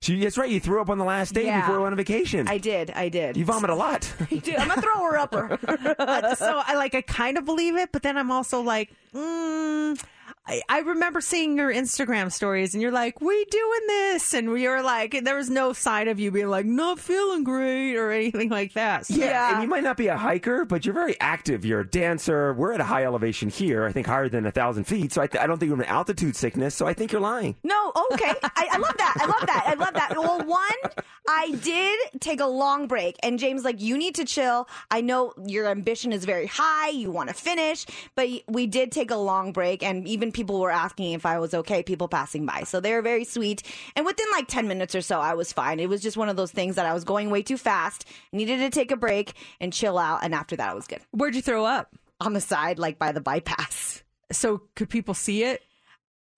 She, 0.00 0.20
that's 0.20 0.36
right. 0.38 0.48
You 0.50 0.60
threw 0.60 0.80
up 0.80 0.90
on 0.90 0.98
the 0.98 1.04
last 1.04 1.32
day 1.34 1.46
Yeah. 1.46 1.60
before 1.62 1.76
we 1.78 1.82
went 1.82 1.92
on 1.92 1.96
vacation. 1.96 2.46
I 2.48 2.58
did, 2.58 2.90
I 2.90 3.08
did. 3.08 3.36
you 3.36 3.44
vomit 3.44 3.70
a 3.70 3.74
lot. 3.74 4.12
Dude, 4.30 4.54
I'm 4.56 4.70
a 4.70 4.80
thrower 4.80 5.16
upper. 5.18 5.58
Uh, 5.98 6.34
so 6.34 6.62
I 6.64 6.74
like 6.74 6.94
I 6.94 7.00
kind 7.00 7.36
of 7.38 7.44
believe 7.44 7.76
it, 7.76 7.90
but 7.92 8.02
then 8.02 8.16
I'm 8.16 8.30
also 8.30 8.60
like, 8.60 8.92
mm, 9.14 10.00
I, 10.48 10.62
I 10.68 10.78
remember 10.80 11.20
seeing 11.20 11.56
your 11.56 11.72
Instagram 11.72 12.30
stories, 12.30 12.72
and 12.74 12.80
you're 12.82 12.92
like, 12.92 13.20
"We 13.20 13.44
doing 13.46 13.80
this," 13.88 14.32
and 14.34 14.50
we 14.50 14.68
were 14.68 14.82
like, 14.82 15.24
there 15.24 15.36
was 15.36 15.50
no 15.50 15.72
sign 15.72 16.08
of 16.08 16.20
you 16.20 16.30
being 16.30 16.48
like 16.48 16.66
not 16.66 16.98
feeling 17.00 17.42
great 17.44 17.96
or 17.96 18.12
anything 18.12 18.48
like 18.50 18.74
that. 18.74 19.06
So- 19.06 19.14
Yeah, 19.16 19.54
and 19.54 19.62
you 19.62 19.68
might 19.68 19.82
not 19.82 19.96
be 19.96 20.06
a 20.06 20.16
hiker, 20.16 20.64
but 20.64 20.84
you're 20.84 20.94
very 20.94 21.18
active. 21.20 21.64
You're 21.64 21.80
a 21.80 21.86
dancer. 21.88 22.52
We're 22.54 22.72
at 22.72 22.80
a 22.80 22.84
high 22.84 23.04
elevation 23.04 23.48
here, 23.48 23.84
I 23.84 23.92
think 23.92 24.06
higher 24.06 24.28
than 24.28 24.46
a 24.46 24.50
thousand 24.52 24.84
feet. 24.84 25.12
So 25.12 25.20
I, 25.22 25.26
th- 25.26 25.42
I 25.42 25.46
don't 25.46 25.58
think 25.58 25.70
you're 25.70 25.78
an 25.80 25.84
altitude 25.86 26.36
sickness. 26.36 26.74
So 26.74 26.86
I 26.86 26.94
think 26.94 27.10
you're 27.12 27.20
lying. 27.20 27.56
No, 27.64 27.92
okay. 28.12 28.32
I, 28.42 28.68
I 28.72 28.78
love 28.78 28.94
that. 28.98 29.14
I 29.20 29.26
love 29.26 29.46
that. 29.46 29.64
I 29.66 29.74
love 29.74 29.94
that. 29.94 30.16
Well, 30.16 30.44
one, 30.44 30.92
I 31.28 31.50
did 31.62 31.98
take 32.20 32.40
a 32.40 32.46
long 32.46 32.86
break, 32.86 33.16
and 33.22 33.38
James, 33.38 33.64
like, 33.64 33.80
you 33.80 33.98
need 33.98 34.14
to 34.16 34.24
chill. 34.24 34.68
I 34.90 35.00
know 35.00 35.32
your 35.44 35.66
ambition 35.66 36.12
is 36.12 36.24
very 36.24 36.46
high. 36.46 36.90
You 36.90 37.10
want 37.10 37.28
to 37.30 37.34
finish, 37.34 37.84
but 38.14 38.28
we 38.48 38.66
did 38.66 38.92
take 38.92 39.10
a 39.10 39.16
long 39.16 39.52
break, 39.52 39.82
and 39.82 40.06
even 40.06 40.30
people 40.36 40.60
were 40.60 40.70
asking 40.70 41.12
if 41.12 41.24
I 41.26 41.38
was 41.38 41.54
okay, 41.54 41.82
people 41.82 42.08
passing 42.08 42.44
by. 42.44 42.62
So 42.64 42.78
they 42.78 42.92
were 42.92 43.02
very 43.02 43.24
sweet. 43.24 43.62
And 43.96 44.04
within 44.04 44.26
like 44.32 44.46
10 44.46 44.68
minutes 44.68 44.94
or 44.94 45.00
so, 45.00 45.18
I 45.18 45.34
was 45.34 45.52
fine. 45.52 45.80
It 45.80 45.88
was 45.88 46.02
just 46.02 46.18
one 46.18 46.28
of 46.28 46.36
those 46.36 46.52
things 46.52 46.76
that 46.76 46.84
I 46.86 46.92
was 46.92 47.04
going 47.04 47.30
way 47.30 47.42
too 47.42 47.56
fast, 47.56 48.06
needed 48.32 48.58
to 48.58 48.70
take 48.70 48.92
a 48.92 48.96
break 48.96 49.32
and 49.60 49.72
chill 49.72 49.98
out. 49.98 50.20
And 50.22 50.34
after 50.34 50.54
that, 50.56 50.70
I 50.70 50.74
was 50.74 50.86
good. 50.86 51.00
Where'd 51.10 51.34
you 51.34 51.42
throw 51.42 51.64
up? 51.64 51.96
On 52.20 52.32
the 52.32 52.40
side, 52.40 52.78
like 52.78 52.98
by 52.98 53.12
the 53.12 53.20
bypass. 53.20 54.02
So 54.30 54.62
could 54.74 54.88
people 54.88 55.14
see 55.14 55.42
it? 55.44 55.62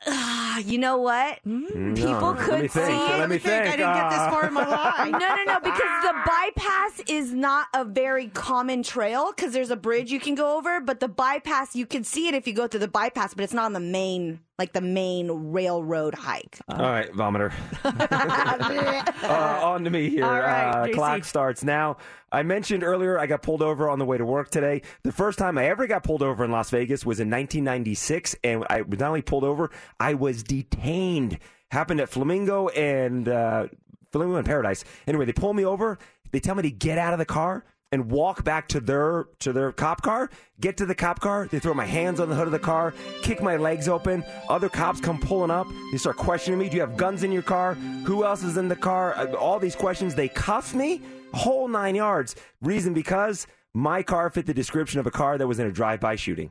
Ah, 0.07 0.59
you 0.59 0.79
know 0.79 0.97
what? 0.99 1.41
Mm, 1.47 1.75
no, 1.75 1.95
People 1.95 2.31
let 2.33 2.39
could 2.39 2.63
me 2.63 2.69
think. 2.69 2.87
see 2.87 2.93
it. 3.15 3.19
Let 3.19 3.29
me 3.29 3.39
think. 3.39 3.63
I 3.67 3.77
didn't 3.77 3.95
get 3.95 4.11
this 4.11 4.19
far 4.19 4.47
in 4.47 4.55
my 4.55 4.67
life. 4.69 5.11
No, 5.11 5.19
no, 5.19 5.45
no, 5.45 5.61
because 5.61 6.03
the 6.03 6.15
bypass 6.25 7.01
is 7.09 7.33
not 7.33 7.67
a 7.75 7.85
very 7.85 8.29
common 8.29 8.83
trail 8.83 9.33
because 9.35 9.53
there's 9.53 9.71
a 9.71 9.77
bridge 9.77 10.11
you 10.13 10.21
can 10.21 10.35
go 10.37 10.57
over, 10.57 10.81
but 10.81 11.01
the 11.01 11.09
bypass, 11.09 11.75
you 11.75 11.85
can 11.87 12.05
see 12.05 12.29
it 12.29 12.35
if 12.35 12.47
you 12.47 12.53
go 12.53 12.69
through 12.69 12.81
the 12.81 12.89
bypass, 12.89 13.35
but 13.35 13.43
it's 13.43 13.53
not 13.55 13.65
on 13.65 13.73
the 13.73 13.81
main, 13.81 14.41
like 14.59 14.73
the 14.73 14.81
main 14.81 15.53
railroad 15.53 16.15
hike. 16.15 16.59
All 16.69 16.79
right, 16.79 17.11
vomiter. 17.13 17.53
uh, 19.23 19.67
on 19.67 19.85
to 19.85 19.91
me 19.91 20.11
here. 20.11 20.25
All 20.25 20.33
right, 20.33 20.71
uh, 20.71 20.87
JC. 20.87 20.95
clock 20.95 21.25
starts 21.25 21.63
now. 21.63 21.99
I 22.33 22.43
mentioned 22.43 22.83
earlier 22.83 23.19
I 23.19 23.27
got 23.27 23.43
pulled 23.43 23.63
over 23.63 23.89
on 23.89 23.99
the 23.99 24.05
way 24.05 24.19
to 24.19 24.25
work 24.25 24.51
today. 24.51 24.83
The 25.05 25.13
first 25.13 25.39
time 25.39 25.57
I 25.57 25.67
ever 25.67 25.87
got 25.87 26.03
pulled 26.03 26.23
over 26.23 26.45
in 26.45 26.51
Las 26.51 26.71
Vegas 26.71 27.07
was 27.07 27.21
in 27.21 27.31
1996, 27.31 28.37
and 28.43 28.65
I 28.69 28.83
was 28.83 28.99
not 28.99 29.09
only 29.09 29.23
pulled 29.23 29.45
over, 29.45 29.71
I 30.01 30.15
was 30.15 30.43
detained. 30.43 31.39
Happened 31.71 32.01
at 32.01 32.09
Flamingo 32.09 32.69
and 32.69 33.29
uh, 33.29 33.69
Flamingo 34.11 34.37
and 34.37 34.47
Paradise. 34.47 34.85
Anyway, 35.07 35.25
they 35.27 35.33
pull 35.33 35.55
me 35.55 35.65
over. 35.65 35.99
They 36.33 36.41
tell 36.41 36.55
me 36.55 36.63
to 36.63 36.71
get 36.71 36.99
out 36.99 37.13
of 37.13 37.19
the 37.19 37.25
car 37.25 37.65
and 37.91 38.11
walk 38.11 38.45
back 38.45 38.69
to 38.69 38.81
their 38.81 39.27
to 39.41 39.53
their 39.53 39.73
cop 39.73 40.03
car. 40.03 40.31
Get 40.61 40.77
to 40.79 40.87
the 40.87 40.95
cop 40.95 41.21
car. 41.21 41.49
They 41.51 41.59
throw 41.59 41.75
my 41.75 41.87
hands 41.87 42.21
on 42.21 42.29
the 42.29 42.35
hood 42.35 42.47
of 42.47 42.53
the 42.53 42.59
car, 42.59 42.93
kick 43.23 43.43
my 43.43 43.57
legs 43.57 43.89
open. 43.89 44.25
Other 44.49 44.69
cops 44.69 45.01
come 45.01 45.19
pulling 45.19 45.51
up. 45.51 45.67
They 45.93 45.99
start 45.99 46.17
questioning 46.17 46.59
me. 46.59 46.69
Do 46.69 46.77
you 46.77 46.81
have 46.83 46.97
guns 46.97 47.23
in 47.23 47.33
your 47.33 47.43
car? 47.43 47.75
Who 47.75 48.25
else 48.25 48.43
is 48.43 48.57
in 48.57 48.69
the 48.69 48.77
car? 48.77 49.15
Uh, 49.17 49.33
All 49.35 49.59
these 49.59 49.77
questions. 49.77 50.15
They 50.15 50.29
cuff 50.29 50.75
me. 50.75 51.03
Whole 51.35 51.69
nine 51.69 51.95
yards. 51.95 52.37
Reason 52.63 52.95
because 52.95 53.47
my 53.75 54.03
car 54.03 54.31
fit 54.31 54.47
the 54.47 54.55
description 54.55 54.99
of 54.99 55.07
a 55.07 55.11
car 55.11 55.39
that 55.39 55.47
was 55.47 55.59
in 55.59 55.67
a 55.67 55.73
drive-by 55.73 56.17
shooting. 56.17 56.51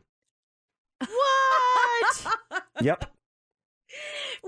What? 1.00 2.28
Yep. 2.82 3.12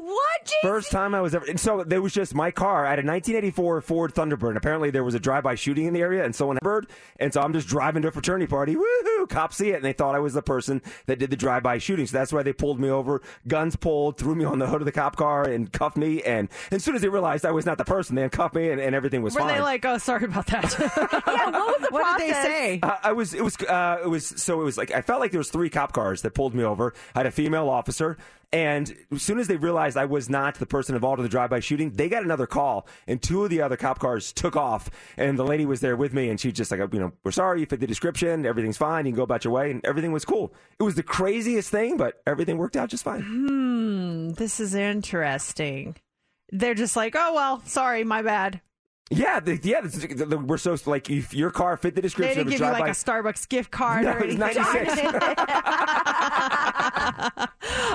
What? 0.01 0.45
Jason? 0.45 0.59
First 0.61 0.91
time 0.91 1.13
I 1.13 1.21
was 1.21 1.35
ever. 1.35 1.45
And 1.45 1.59
so 1.59 1.83
there 1.83 2.01
was 2.01 2.13
just 2.13 2.33
my 2.33 2.51
car. 2.51 2.85
I 2.85 2.91
had 2.91 2.99
a 2.99 3.07
1984 3.07 3.81
Ford 3.81 4.13
Thunderbird. 4.13 4.49
And 4.49 4.57
apparently 4.57 4.89
there 4.89 5.03
was 5.03 5.15
a 5.15 5.19
drive-by 5.19 5.55
shooting 5.55 5.85
in 5.85 5.93
the 5.93 6.01
area, 6.01 6.23
and 6.23 6.35
someone 6.35 6.55
had 6.55 6.63
a 6.63 6.65
bird. 6.65 6.87
And 7.19 7.33
so 7.33 7.41
I'm 7.41 7.53
just 7.53 7.67
driving 7.67 8.01
to 8.03 8.07
a 8.07 8.11
fraternity 8.11 8.47
party. 8.47 8.75
Woohoo! 8.75 9.29
Cops 9.29 9.57
see 9.57 9.69
it, 9.71 9.75
and 9.75 9.85
they 9.85 9.93
thought 9.93 10.15
I 10.15 10.19
was 10.19 10.33
the 10.33 10.41
person 10.41 10.81
that 11.05 11.19
did 11.19 11.29
the 11.29 11.35
drive-by 11.35 11.77
shooting. 11.77 12.07
So 12.07 12.17
that's 12.17 12.31
why 12.33 12.43
they 12.43 12.53
pulled 12.53 12.79
me 12.79 12.89
over, 12.89 13.21
guns 13.47 13.75
pulled, 13.75 14.17
threw 14.17 14.35
me 14.35 14.45
on 14.45 14.59
the 14.59 14.67
hood 14.67 14.81
of 14.81 14.85
the 14.85 14.91
cop 14.91 15.15
car, 15.15 15.43
and 15.43 15.71
cuffed 15.71 15.97
me. 15.97 16.21
And 16.23 16.49
as 16.71 16.83
soon 16.83 16.95
as 16.95 17.01
they 17.01 17.09
realized 17.09 17.45
I 17.45 17.51
was 17.51 17.65
not 17.65 17.77
the 17.77 17.85
person, 17.85 18.15
they 18.15 18.23
uncuffed 18.23 18.55
me, 18.55 18.69
and, 18.69 18.79
and 18.79 18.95
everything 18.95 19.21
was 19.21 19.33
Were 19.35 19.41
fine. 19.41 19.49
Were 19.49 19.53
they 19.55 19.61
like, 19.61 19.85
oh, 19.85 19.97
sorry 19.97 20.25
about 20.25 20.47
that? 20.47 20.75
yeah, 20.79 21.49
what 21.49 21.79
was 21.79 21.87
the 21.87 21.93
what 21.93 22.01
process? 22.01 22.19
did 22.19 22.35
they 22.35 22.49
say? 22.49 22.79
Uh, 22.81 22.95
I 23.03 23.11
was. 23.11 23.33
It 23.33 23.43
was. 23.43 23.57
Uh, 23.57 23.99
it 24.03 24.07
was. 24.07 24.25
So 24.25 24.61
it 24.61 24.63
was 24.63 24.77
like 24.77 24.91
I 24.91 25.01
felt 25.01 25.19
like 25.19 25.31
there 25.31 25.39
was 25.39 25.49
three 25.49 25.69
cop 25.69 25.93
cars 25.93 26.21
that 26.21 26.33
pulled 26.33 26.55
me 26.55 26.63
over. 26.63 26.93
I 27.15 27.19
had 27.19 27.25
a 27.25 27.31
female 27.31 27.69
officer, 27.69 28.17
and 28.51 28.95
as 29.11 29.21
soon 29.21 29.39
as 29.39 29.47
they 29.47 29.57
realized 29.57 29.97
I 29.97 30.05
was 30.05 30.29
not 30.29 30.55
the 30.55 30.65
person 30.65 30.95
involved 30.95 31.19
in 31.19 31.23
the 31.23 31.29
drive-by 31.29 31.59
shooting, 31.59 31.91
they 31.91 32.09
got 32.09 32.23
another 32.23 32.47
call, 32.47 32.87
and 33.07 33.21
two 33.21 33.43
of 33.43 33.49
the 33.49 33.61
other 33.61 33.77
cop 33.77 33.99
cars 33.99 34.33
took 34.33 34.55
off. 34.55 34.89
And 35.17 35.37
the 35.37 35.45
lady 35.45 35.65
was 35.65 35.81
there 35.81 35.95
with 35.95 36.13
me, 36.13 36.29
and 36.29 36.39
she 36.39 36.51
just 36.51 36.71
like, 36.71 36.79
you 36.93 36.99
know, 36.99 37.11
we're 37.23 37.31
sorry, 37.31 37.59
you 37.59 37.65
fit 37.65 37.79
the 37.79 37.87
description, 37.87 38.45
everything's 38.45 38.77
fine, 38.77 39.05
you 39.05 39.11
can 39.11 39.17
go 39.17 39.23
about 39.23 39.43
your 39.43 39.53
way, 39.53 39.71
and 39.71 39.85
everything 39.85 40.11
was 40.11 40.25
cool. 40.25 40.53
It 40.79 40.83
was 40.83 40.95
the 40.95 41.03
craziest 41.03 41.69
thing, 41.69 41.97
but 41.97 42.21
everything 42.25 42.57
worked 42.57 42.75
out 42.75 42.89
just 42.89 43.03
fine. 43.03 43.21
Hmm, 43.21 44.29
this 44.31 44.59
is 44.59 44.73
interesting. 44.73 45.95
They're 46.51 46.73
just 46.73 46.95
like, 46.95 47.15
oh 47.15 47.33
well, 47.33 47.61
sorry, 47.65 48.03
my 48.03 48.21
bad. 48.21 48.61
Yeah, 49.11 49.39
the, 49.39 49.59
yeah. 49.63 49.81
The, 49.81 50.07
the, 50.13 50.25
the- 50.25 50.37
we're 50.37 50.57
so 50.57 50.77
like 50.85 51.09
if 51.09 51.33
your 51.33 51.49
car 51.49 51.77
fit 51.77 51.95
the 51.95 52.01
description. 52.01 52.29
They 52.29 52.43
didn't 52.43 52.53
of 52.53 52.59
give 52.59 52.77
you 52.77 52.79
like 52.79 52.91
a 52.91 52.95
Starbucks 52.95 53.49
gift 53.49 53.71
card 53.71 54.03
No, 54.03 54.11
or 54.11 54.17
anything. 54.23 54.39
96. 54.39 54.65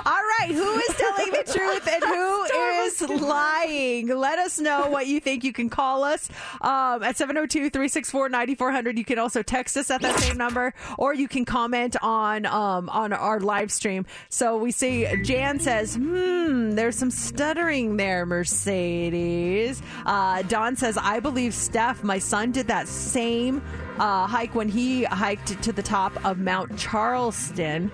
All 0.06 0.20
right, 0.40 0.48
who 0.50 0.78
is 0.78 0.96
telling 0.96 1.30
the 1.30 1.44
truth 1.52 1.88
and 1.88 2.02
who 2.04 2.44
is 3.14 3.22
lying? 3.22 4.08
Let 4.08 4.38
us 4.38 4.58
know 4.58 4.88
what 4.88 5.06
you 5.06 5.20
think. 5.20 5.44
You 5.44 5.52
can 5.52 5.70
call 5.70 6.02
us 6.04 6.28
um, 6.60 7.02
at 7.02 7.16
702-364-9400. 7.16 8.96
You 8.98 9.04
can 9.04 9.18
also 9.18 9.42
text 9.42 9.76
us 9.76 9.90
at 9.90 10.02
that 10.02 10.18
same 10.20 10.36
number, 10.36 10.74
or 10.98 11.14
you 11.14 11.28
can 11.28 11.44
comment 11.44 11.96
on 12.02 12.44
um, 12.46 12.88
on 12.90 13.12
our 13.12 13.40
live 13.40 13.70
stream. 13.72 14.04
So 14.28 14.56
we 14.58 14.70
see 14.72 15.06
Jan 15.22 15.60
says, 15.60 15.94
"Hmm, 15.96 16.72
there's 16.72 16.96
some 16.96 17.10
stuttering 17.10 17.96
there, 17.96 18.26
Mercedes." 18.26 19.80
Uh, 20.04 20.42
Don 20.42 20.76
says, 20.76 20.98
"I 21.04 21.20
believe 21.20 21.54
Steph. 21.54 22.02
My 22.02 22.18
son 22.18 22.50
did 22.50 22.66
that 22.66 22.88
same 22.88 23.62
uh, 24.00 24.26
hike 24.26 24.54
when 24.54 24.68
he 24.68 25.04
hiked 25.04 25.62
to 25.62 25.72
the 25.72 25.82
top 25.82 26.12
of 26.24 26.38
Mount 26.38 26.76
Charleston." 26.76 27.92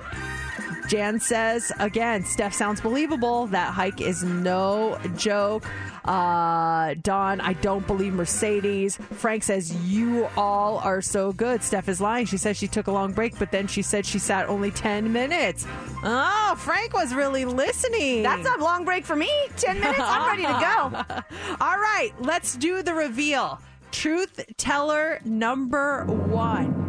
Jan 0.89 1.21
says 1.21 1.71
again, 1.79 2.25
Steph 2.25 2.53
sounds 2.53 2.81
believable. 2.81 3.47
That 3.47 3.73
hike 3.73 4.01
is 4.01 4.25
no 4.25 4.99
joke. 5.17 5.65
Uh, 6.11 6.95
Don, 7.03 7.41
I 7.41 7.53
don't 7.53 7.87
believe 7.87 8.13
Mercedes. 8.15 8.97
Frank 8.97 9.45
says 9.45 9.73
you 9.89 10.29
all 10.37 10.79
are 10.79 11.01
so 11.01 11.33
good. 11.33 11.63
Steph 11.63 11.89
is 11.89 12.01
lying. 12.01 12.27
She 12.27 12.37
says 12.37 12.57
she 12.57 12.67
took 12.67 12.89
a 12.89 12.91
long 12.91 13.13
break, 13.13 13.39
but 13.39 13.53
then 13.53 13.69
she 13.69 13.81
said 13.81 14.05
she 14.05 14.19
sat 14.19 14.49
only 14.49 14.73
ten 14.73 15.13
minutes. 15.13 15.69
Oh, 16.03 16.57
Frank 16.59 16.95
was 16.95 17.15
really 17.15 17.45
listening. 17.45 18.25
That's 18.25 18.49
a 18.49 18.59
long 18.59 18.85
break 18.85 19.05
for 19.05 19.15
me. 19.15 19.31
10 19.57 19.79
minutes. 19.79 20.01
I'm 20.03 20.27
ready 20.37 20.43
to 20.43 20.49
go. 20.49 21.25
All 21.61 21.77
right, 21.77 22.11
let's 22.19 22.57
do 22.57 22.83
the 22.83 22.95
reveal. 22.95 23.61
Truth 23.93 24.41
teller 24.57 25.21
number 25.25 26.05
one. 26.07 26.80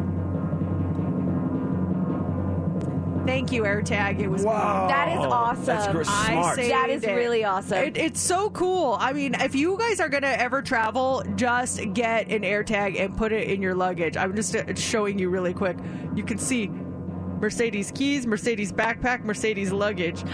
Thank 3.26 3.52
you, 3.52 3.64
AirTag. 3.64 4.20
It 4.20 4.28
was 4.28 4.44
me. 4.44 4.50
That 4.50 5.10
is 5.10 5.26
awesome. 5.26 5.66
That's 5.66 5.88
gr- 5.88 6.04
I 6.08 6.32
smart. 6.32 6.56
saved 6.56 6.72
That 6.72 6.90
is 6.90 7.04
it. 7.04 7.14
really 7.14 7.44
awesome. 7.44 7.78
It, 7.78 7.98
it's 7.98 8.20
so 8.20 8.50
cool. 8.50 8.98
I 9.00 9.14
mean, 9.14 9.36
if 9.36 9.54
you 9.56 9.78
guys 9.78 10.00
are 10.00 10.10
going 10.10 10.24
to 10.24 10.42
ever 10.42 10.62
travel, 10.62 11.24
just 11.36 11.80
get 11.94 12.30
an 12.30 12.42
AirTag 12.42 13.00
and 13.00 13.16
put 13.16 13.32
it 13.32 13.48
in 13.50 13.62
your 13.62 13.76
luggage. 13.76 14.18
I'm 14.18 14.36
just 14.36 14.56
uh, 14.56 14.74
showing 14.76 15.20
you 15.20 15.30
really 15.30 15.54
quick. 15.54 15.78
You 16.16 16.24
can 16.24 16.38
see 16.38 16.68
Mercedes 16.68 17.92
keys, 17.92 18.26
Mercedes 18.28 18.72
backpack, 18.72 19.24
Mercedes 19.24 19.72
luggage, 19.72 20.24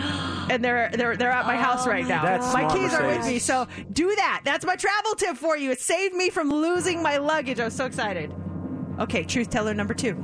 and 0.49 0.63
they're 0.63 0.89
they're 0.93 1.15
they're 1.17 1.31
at 1.31 1.45
my 1.45 1.55
house 1.57 1.88
right 1.88 2.05
now. 2.05 2.23
That's 2.23 2.53
my 2.53 2.67
smart, 2.67 2.73
keys 2.73 2.93
are 2.93 3.07
with 3.07 3.25
me, 3.25 3.39
so 3.39 3.67
do 3.93 4.13
that. 4.15 4.41
That's 4.43 4.65
my 4.65 4.75
travel 4.75 5.13
tip 5.15 5.38
for 5.38 5.57
you. 5.57 5.71
It 5.71 5.79
saved 5.79 6.15
me 6.15 6.29
from 6.29 6.49
losing 6.49 7.01
my 7.01 7.17
luggage. 7.17 7.59
I 7.59 7.65
was 7.65 7.75
so 7.75 7.85
excited. 7.85 8.33
Okay, 8.99 9.23
truth 9.23 9.49
teller 9.49 9.73
number 9.73 9.93
two. 9.93 10.15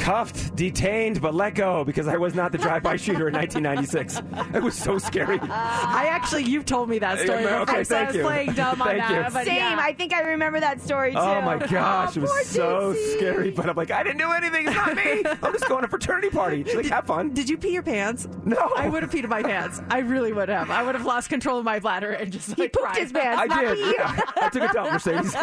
Cuffed, 0.00 0.56
detained, 0.56 1.20
but 1.20 1.34
let 1.34 1.54
go 1.54 1.84
because 1.84 2.08
I 2.08 2.16
was 2.16 2.34
not 2.34 2.52
the 2.52 2.58
drive-by 2.58 2.96
shooter 2.96 3.28
in 3.28 3.34
1996. 3.34 4.22
It 4.54 4.62
was 4.62 4.74
so 4.76 4.98
scary. 4.98 5.38
I 5.42 6.06
actually, 6.10 6.44
you've 6.44 6.64
told 6.64 6.88
me 6.88 6.98
that 7.00 7.18
story 7.20 7.42
Yeah, 7.44 7.60
before, 7.60 7.74
okay, 7.74 7.84
so 7.84 7.94
I 7.96 7.98
thank 7.98 8.08
was 8.08 8.16
you. 8.16 8.22
playing 8.22 8.52
dumb 8.54 8.82
on 8.82 8.88
Thank 8.88 9.00
that. 9.02 9.26
you. 9.26 9.32
But 9.32 9.44
Same. 9.46 9.56
yeah. 9.56 9.76
I 9.80 9.92
think 9.92 10.12
I 10.14 10.20
remember 10.22 10.60
that 10.60 10.80
story 10.80 11.10
oh 11.14 11.20
too. 11.20 11.20
Oh 11.20 11.42
my 11.42 11.58
gosh, 11.66 12.16
it 12.16 12.20
was 12.20 12.46
so 12.46 12.94
JC. 12.94 13.16
scary. 13.16 13.50
But 13.50 13.68
I'm 13.68 13.76
like, 13.76 13.90
I 13.90 14.02
didn't 14.02 14.18
do 14.18 14.32
anything. 14.32 14.66
It's 14.66 14.74
not 14.76 14.96
me. 14.96 15.22
I'm 15.42 15.52
just 15.52 15.68
going 15.68 15.82
to 15.82 15.86
a 15.86 15.90
fraternity 15.90 16.30
party. 16.30 16.64
She's 16.64 16.74
like, 16.74 16.86
have 16.86 17.06
fun. 17.06 17.32
Did 17.34 17.48
you 17.48 17.56
pee 17.58 17.72
your 17.72 17.82
pants? 17.82 18.26
No. 18.44 18.56
I 18.76 18.88
would 18.88 19.02
have 19.02 19.10
peed 19.12 19.24
in 19.24 19.30
my 19.30 19.42
pants. 19.42 19.80
I 19.90 19.98
really 19.98 20.32
would 20.32 20.48
have. 20.48 20.70
I 20.70 20.82
would 20.82 20.94
have 20.94 21.04
lost 21.06 21.28
control 21.28 21.58
of 21.58 21.64
my 21.64 21.78
bladder 21.78 22.10
and 22.12 22.32
just 22.32 22.48
He 22.54 22.54
pooped 22.68 22.76
cried. 22.76 22.96
his 22.96 23.12
pants. 23.12 23.42
I 23.42 23.46
not 23.46 23.60
did. 23.60 23.78
me. 23.78 23.94
Yeah. 23.98 24.20
I 24.40 24.48
took 24.48 24.62
a 24.62 24.72
dump, 24.72 24.92
Mercedes. 24.92 25.30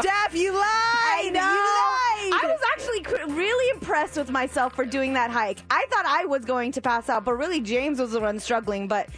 Steph, 0.00 0.34
you 0.34 0.52
lied. 0.52 0.62
I 0.62 1.30
know. 1.32 1.40
You 1.40 2.30
lied. 2.32 2.32
I 2.32 2.46
was 2.46 2.60
actually 2.72 2.77
cr- 3.02 3.26
really 3.28 3.70
impressed 3.70 4.16
with 4.16 4.30
myself 4.30 4.74
for 4.74 4.84
doing 4.84 5.12
that 5.14 5.30
hike. 5.30 5.58
I 5.70 5.86
thought 5.90 6.06
I 6.06 6.24
was 6.24 6.44
going 6.44 6.72
to 6.72 6.80
pass 6.80 7.08
out, 7.08 7.24
but 7.24 7.34
really 7.34 7.60
James 7.60 7.98
was 8.00 8.12
the 8.12 8.20
one 8.20 8.38
struggling. 8.40 8.88
But 8.88 9.08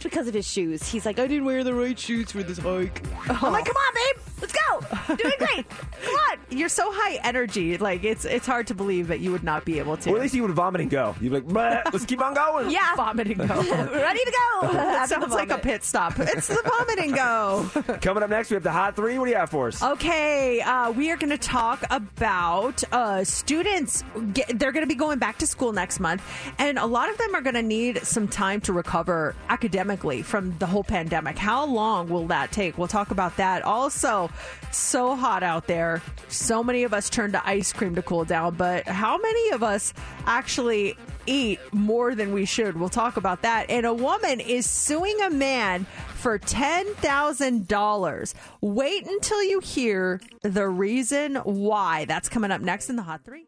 because 0.00 0.28
of 0.28 0.34
his 0.34 0.46
shoes. 0.48 0.86
He's 0.88 1.04
like, 1.04 1.18
I 1.18 1.26
didn't 1.26 1.44
wear 1.44 1.64
the 1.64 1.74
right 1.74 1.98
shoes 1.98 2.30
for 2.32 2.42
this 2.42 2.58
hike. 2.58 3.02
I'm 3.28 3.52
like, 3.52 3.64
come 3.64 3.76
on, 3.76 3.94
babe, 3.94 4.22
let's 4.40 4.52
go. 4.52 5.16
Doing 5.16 5.34
great. 5.38 5.68
Come 5.68 6.14
on. 6.14 6.38
You're 6.50 6.68
so 6.68 6.90
high 6.92 7.16
energy. 7.24 7.76
Like 7.78 8.04
it's 8.04 8.24
it's 8.24 8.46
hard 8.46 8.68
to 8.68 8.74
believe 8.74 9.08
that 9.08 9.20
you 9.20 9.32
would 9.32 9.42
not 9.42 9.64
be 9.64 9.78
able 9.80 9.96
to. 9.98 10.10
Well, 10.10 10.16
at 10.18 10.22
least 10.22 10.34
you 10.34 10.42
would 10.42 10.52
vomit 10.52 10.80
and 10.80 10.90
go. 10.90 11.14
You'd 11.20 11.30
be 11.30 11.40
like, 11.40 11.46
"Bleh, 11.46 11.92
let's 11.92 12.04
keep 12.04 12.22
on 12.22 12.34
going. 12.34 12.70
Yeah. 12.78 12.94
vomit 12.96 13.26
and 13.26 13.36
go. 13.38 13.44
Ready 13.46 14.20
to 14.24 14.32
go. 14.60 14.68
It 15.02 15.08
sounds 15.08 15.32
like 15.34 15.50
a 15.50 15.58
pit 15.58 15.82
stop. 15.84 16.18
It's 16.18 16.46
the 16.48 16.62
vomit 16.64 16.98
and 16.98 17.14
go. 17.14 17.98
Coming 18.00 18.22
up 18.22 18.30
next, 18.30 18.50
we 18.50 18.54
have 18.54 18.62
the 18.62 18.70
hot 18.72 18.94
three. 18.96 19.18
What 19.18 19.24
do 19.26 19.30
you 19.32 19.36
have 19.36 19.50
for 19.50 19.68
us? 19.68 19.82
Okay, 19.82 20.60
uh, 20.60 20.90
we 20.92 21.10
are 21.10 21.16
going 21.16 21.30
to 21.30 21.38
talk 21.38 21.82
about 21.90 22.82
uh, 22.92 23.24
students. 23.24 24.04
Get, 24.32 24.58
they're 24.58 24.72
going 24.72 24.84
to 24.84 24.88
be 24.88 24.94
going 24.94 25.18
back 25.18 25.38
to 25.38 25.46
school 25.46 25.72
next 25.72 25.98
month, 26.00 26.22
and 26.58 26.78
a 26.78 26.86
lot 26.86 27.10
of 27.10 27.18
them 27.18 27.34
are 27.34 27.40
going 27.40 27.54
to 27.54 27.62
need 27.62 27.98
some 28.04 28.28
time 28.28 28.60
to 28.62 28.72
recover 28.72 29.34
academically 29.48 29.77
from 30.22 30.56
the 30.58 30.66
whole 30.66 30.84
pandemic. 30.84 31.38
How 31.38 31.64
long 31.66 32.08
will 32.08 32.26
that 32.28 32.52
take? 32.52 32.78
We'll 32.78 32.88
talk 32.88 33.10
about 33.10 33.36
that. 33.36 33.62
Also, 33.62 34.30
so 34.70 35.14
hot 35.16 35.42
out 35.42 35.66
there. 35.66 36.02
So 36.28 36.62
many 36.62 36.84
of 36.84 36.94
us 36.94 37.10
turn 37.10 37.32
to 37.32 37.48
ice 37.48 37.72
cream 37.72 37.94
to 37.94 38.02
cool 38.02 38.24
down, 38.24 38.54
but 38.56 38.86
how 38.86 39.18
many 39.18 39.50
of 39.50 39.62
us 39.62 39.94
actually 40.26 40.96
eat 41.26 41.60
more 41.72 42.14
than 42.14 42.32
we 42.32 42.44
should? 42.44 42.78
We'll 42.78 42.88
talk 42.88 43.16
about 43.16 43.42
that. 43.42 43.70
And 43.70 43.86
a 43.86 43.94
woman 43.94 44.40
is 44.40 44.68
suing 44.68 45.20
a 45.22 45.30
man 45.30 45.86
for 46.14 46.38
$10,000. 46.38 48.34
Wait 48.60 49.06
until 49.06 49.42
you 49.42 49.60
hear 49.60 50.20
the 50.42 50.68
reason 50.68 51.36
why. 51.36 52.04
That's 52.06 52.28
coming 52.28 52.50
up 52.50 52.60
next 52.60 52.90
in 52.90 52.96
the 52.96 53.02
Hot 53.02 53.24
Three. 53.24 53.46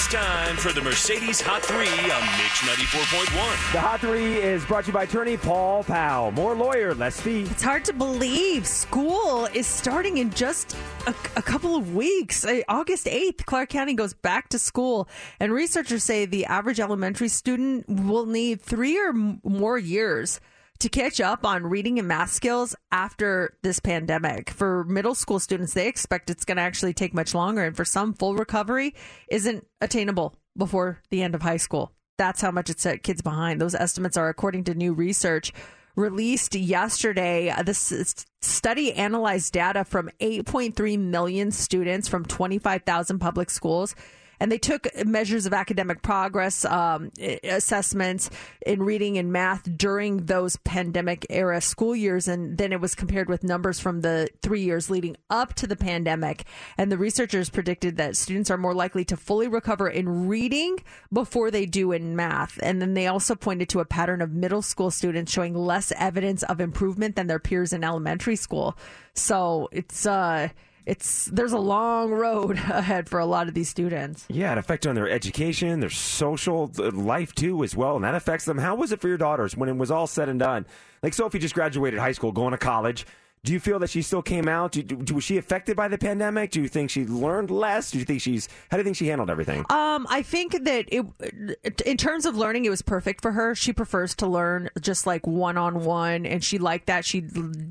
It's 0.00 0.08
time 0.08 0.56
for 0.56 0.72
the 0.72 0.80
Mercedes 0.80 1.42
Hot 1.42 1.62
3 1.62 1.76
on 1.76 1.84
Mix 1.84 2.60
94.1. 2.62 3.72
The 3.74 3.80
hot 3.80 4.00
three 4.00 4.36
is 4.36 4.64
brought 4.64 4.84
to 4.84 4.86
you 4.86 4.94
by 4.94 5.02
attorney 5.02 5.36
Paul 5.36 5.84
Powell. 5.84 6.30
More 6.30 6.54
lawyer, 6.54 6.94
less 6.94 7.20
fee. 7.20 7.42
It's 7.42 7.62
hard 7.62 7.84
to 7.84 7.92
believe 7.92 8.66
school 8.66 9.44
is 9.52 9.66
starting 9.66 10.16
in 10.16 10.30
just 10.30 10.74
a, 11.06 11.10
a 11.36 11.42
couple 11.42 11.76
of 11.76 11.94
weeks. 11.94 12.46
Uh, 12.46 12.62
August 12.66 13.04
8th, 13.04 13.44
Clark 13.44 13.68
County 13.68 13.92
goes 13.92 14.14
back 14.14 14.48
to 14.48 14.58
school, 14.58 15.06
and 15.38 15.52
researchers 15.52 16.02
say 16.02 16.24
the 16.24 16.46
average 16.46 16.80
elementary 16.80 17.28
student 17.28 17.86
will 17.86 18.24
need 18.24 18.62
three 18.62 18.98
or 18.98 19.12
more 19.12 19.76
years 19.76 20.40
to 20.80 20.88
catch 20.88 21.20
up 21.20 21.46
on 21.46 21.66
reading 21.66 21.98
and 21.98 22.08
math 22.08 22.30
skills 22.30 22.74
after 22.90 23.56
this 23.62 23.80
pandemic. 23.80 24.50
For 24.50 24.84
middle 24.84 25.14
school 25.14 25.38
students, 25.38 25.74
they 25.74 25.86
expect 25.86 26.30
it's 26.30 26.44
going 26.44 26.56
to 26.56 26.62
actually 26.62 26.94
take 26.94 27.14
much 27.14 27.34
longer, 27.34 27.64
and 27.64 27.76
for 27.76 27.84
some, 27.84 28.14
full 28.14 28.34
recovery 28.34 28.94
isn't 29.28 29.66
attainable 29.80 30.34
before 30.56 31.00
the 31.10 31.22
end 31.22 31.34
of 31.34 31.42
high 31.42 31.58
school. 31.58 31.92
That's 32.18 32.40
how 32.40 32.50
much 32.50 32.68
it 32.70 32.80
set 32.80 33.02
kids 33.02 33.22
behind. 33.22 33.60
Those 33.60 33.74
estimates 33.74 34.16
are 34.16 34.28
according 34.28 34.64
to 34.64 34.74
new 34.74 34.92
research 34.92 35.52
released 35.96 36.54
yesterday. 36.54 37.54
This 37.64 38.26
study 38.40 38.92
analyzed 38.94 39.52
data 39.52 39.84
from 39.84 40.10
8.3 40.20 40.98
million 40.98 41.50
students 41.50 42.08
from 42.08 42.24
25,000 42.24 43.18
public 43.18 43.50
schools. 43.50 43.94
And 44.40 44.50
they 44.50 44.58
took 44.58 44.88
measures 45.06 45.46
of 45.46 45.52
academic 45.52 46.02
progress, 46.02 46.64
um, 46.64 47.10
assessments 47.44 48.30
in 48.66 48.82
reading 48.82 49.18
and 49.18 49.32
math 49.32 49.68
during 49.76 50.24
those 50.26 50.56
pandemic 50.56 51.26
era 51.28 51.60
school 51.60 51.94
years. 51.94 52.26
And 52.26 52.56
then 52.56 52.72
it 52.72 52.80
was 52.80 52.94
compared 52.94 53.28
with 53.28 53.44
numbers 53.44 53.78
from 53.78 54.00
the 54.00 54.28
three 54.42 54.62
years 54.62 54.88
leading 54.88 55.16
up 55.28 55.54
to 55.54 55.66
the 55.66 55.76
pandemic. 55.76 56.44
And 56.78 56.90
the 56.90 56.98
researchers 56.98 57.50
predicted 57.50 57.98
that 57.98 58.16
students 58.16 58.50
are 58.50 58.56
more 58.56 58.74
likely 58.74 59.04
to 59.04 59.16
fully 59.16 59.46
recover 59.46 59.88
in 59.88 60.26
reading 60.26 60.78
before 61.12 61.50
they 61.50 61.66
do 61.66 61.92
in 61.92 62.16
math. 62.16 62.58
And 62.62 62.80
then 62.80 62.94
they 62.94 63.06
also 63.06 63.34
pointed 63.34 63.68
to 63.70 63.80
a 63.80 63.84
pattern 63.84 64.22
of 64.22 64.32
middle 64.32 64.62
school 64.62 64.90
students 64.90 65.30
showing 65.30 65.54
less 65.54 65.92
evidence 65.98 66.42
of 66.44 66.60
improvement 66.60 67.16
than 67.16 67.26
their 67.26 67.38
peers 67.38 67.72
in 67.72 67.84
elementary 67.84 68.36
school. 68.36 68.76
So 69.12 69.68
it's, 69.70 70.06
uh, 70.06 70.48
it's 70.90 71.26
there's 71.26 71.52
a 71.52 71.58
long 71.58 72.10
road 72.10 72.56
ahead 72.68 73.08
for 73.08 73.20
a 73.20 73.26
lot 73.26 73.46
of 73.46 73.54
these 73.54 73.68
students. 73.68 74.26
Yeah, 74.28 74.50
it 74.52 74.58
affects 74.58 74.86
on 74.86 74.96
their 74.96 75.08
education, 75.08 75.78
their 75.78 75.88
social 75.88 76.72
life 76.76 77.32
too, 77.32 77.62
as 77.62 77.76
well, 77.76 77.94
and 77.94 78.04
that 78.04 78.16
affects 78.16 78.44
them. 78.44 78.58
How 78.58 78.74
was 78.74 78.90
it 78.90 79.00
for 79.00 79.06
your 79.06 79.16
daughters 79.16 79.56
when 79.56 79.68
it 79.68 79.76
was 79.76 79.92
all 79.92 80.08
said 80.08 80.28
and 80.28 80.40
done? 80.40 80.66
Like 81.02 81.14
Sophie 81.14 81.38
just 81.38 81.54
graduated 81.54 82.00
high 82.00 82.12
school, 82.12 82.32
going 82.32 82.50
to 82.50 82.58
college. 82.58 83.06
Do 83.42 83.54
you 83.54 83.60
feel 83.60 83.78
that 83.78 83.88
she 83.88 84.02
still 84.02 84.20
came 84.20 84.48
out? 84.48 84.72
Do, 84.72 84.82
do, 84.82 85.14
was 85.14 85.24
she 85.24 85.38
affected 85.38 85.74
by 85.74 85.88
the 85.88 85.96
pandemic? 85.96 86.50
Do 86.50 86.60
you 86.60 86.68
think 86.68 86.90
she 86.90 87.06
learned 87.06 87.50
less? 87.50 87.90
Do 87.90 87.98
you 87.98 88.04
think 88.04 88.20
she's? 88.20 88.48
How 88.70 88.76
do 88.76 88.80
you 88.80 88.84
think 88.84 88.96
she 88.96 89.06
handled 89.06 89.30
everything? 89.30 89.60
Um, 89.70 90.06
I 90.10 90.22
think 90.22 90.64
that 90.64 90.86
it, 90.88 91.80
in 91.86 91.96
terms 91.96 92.26
of 92.26 92.36
learning, 92.36 92.66
it 92.66 92.70
was 92.70 92.82
perfect 92.82 93.22
for 93.22 93.32
her. 93.32 93.54
She 93.54 93.72
prefers 93.72 94.14
to 94.16 94.26
learn 94.26 94.68
just 94.80 95.06
like 95.06 95.26
one 95.26 95.56
on 95.56 95.84
one, 95.84 96.26
and 96.26 96.44
she 96.44 96.58
liked 96.58 96.88
that. 96.88 97.04
She 97.06 97.24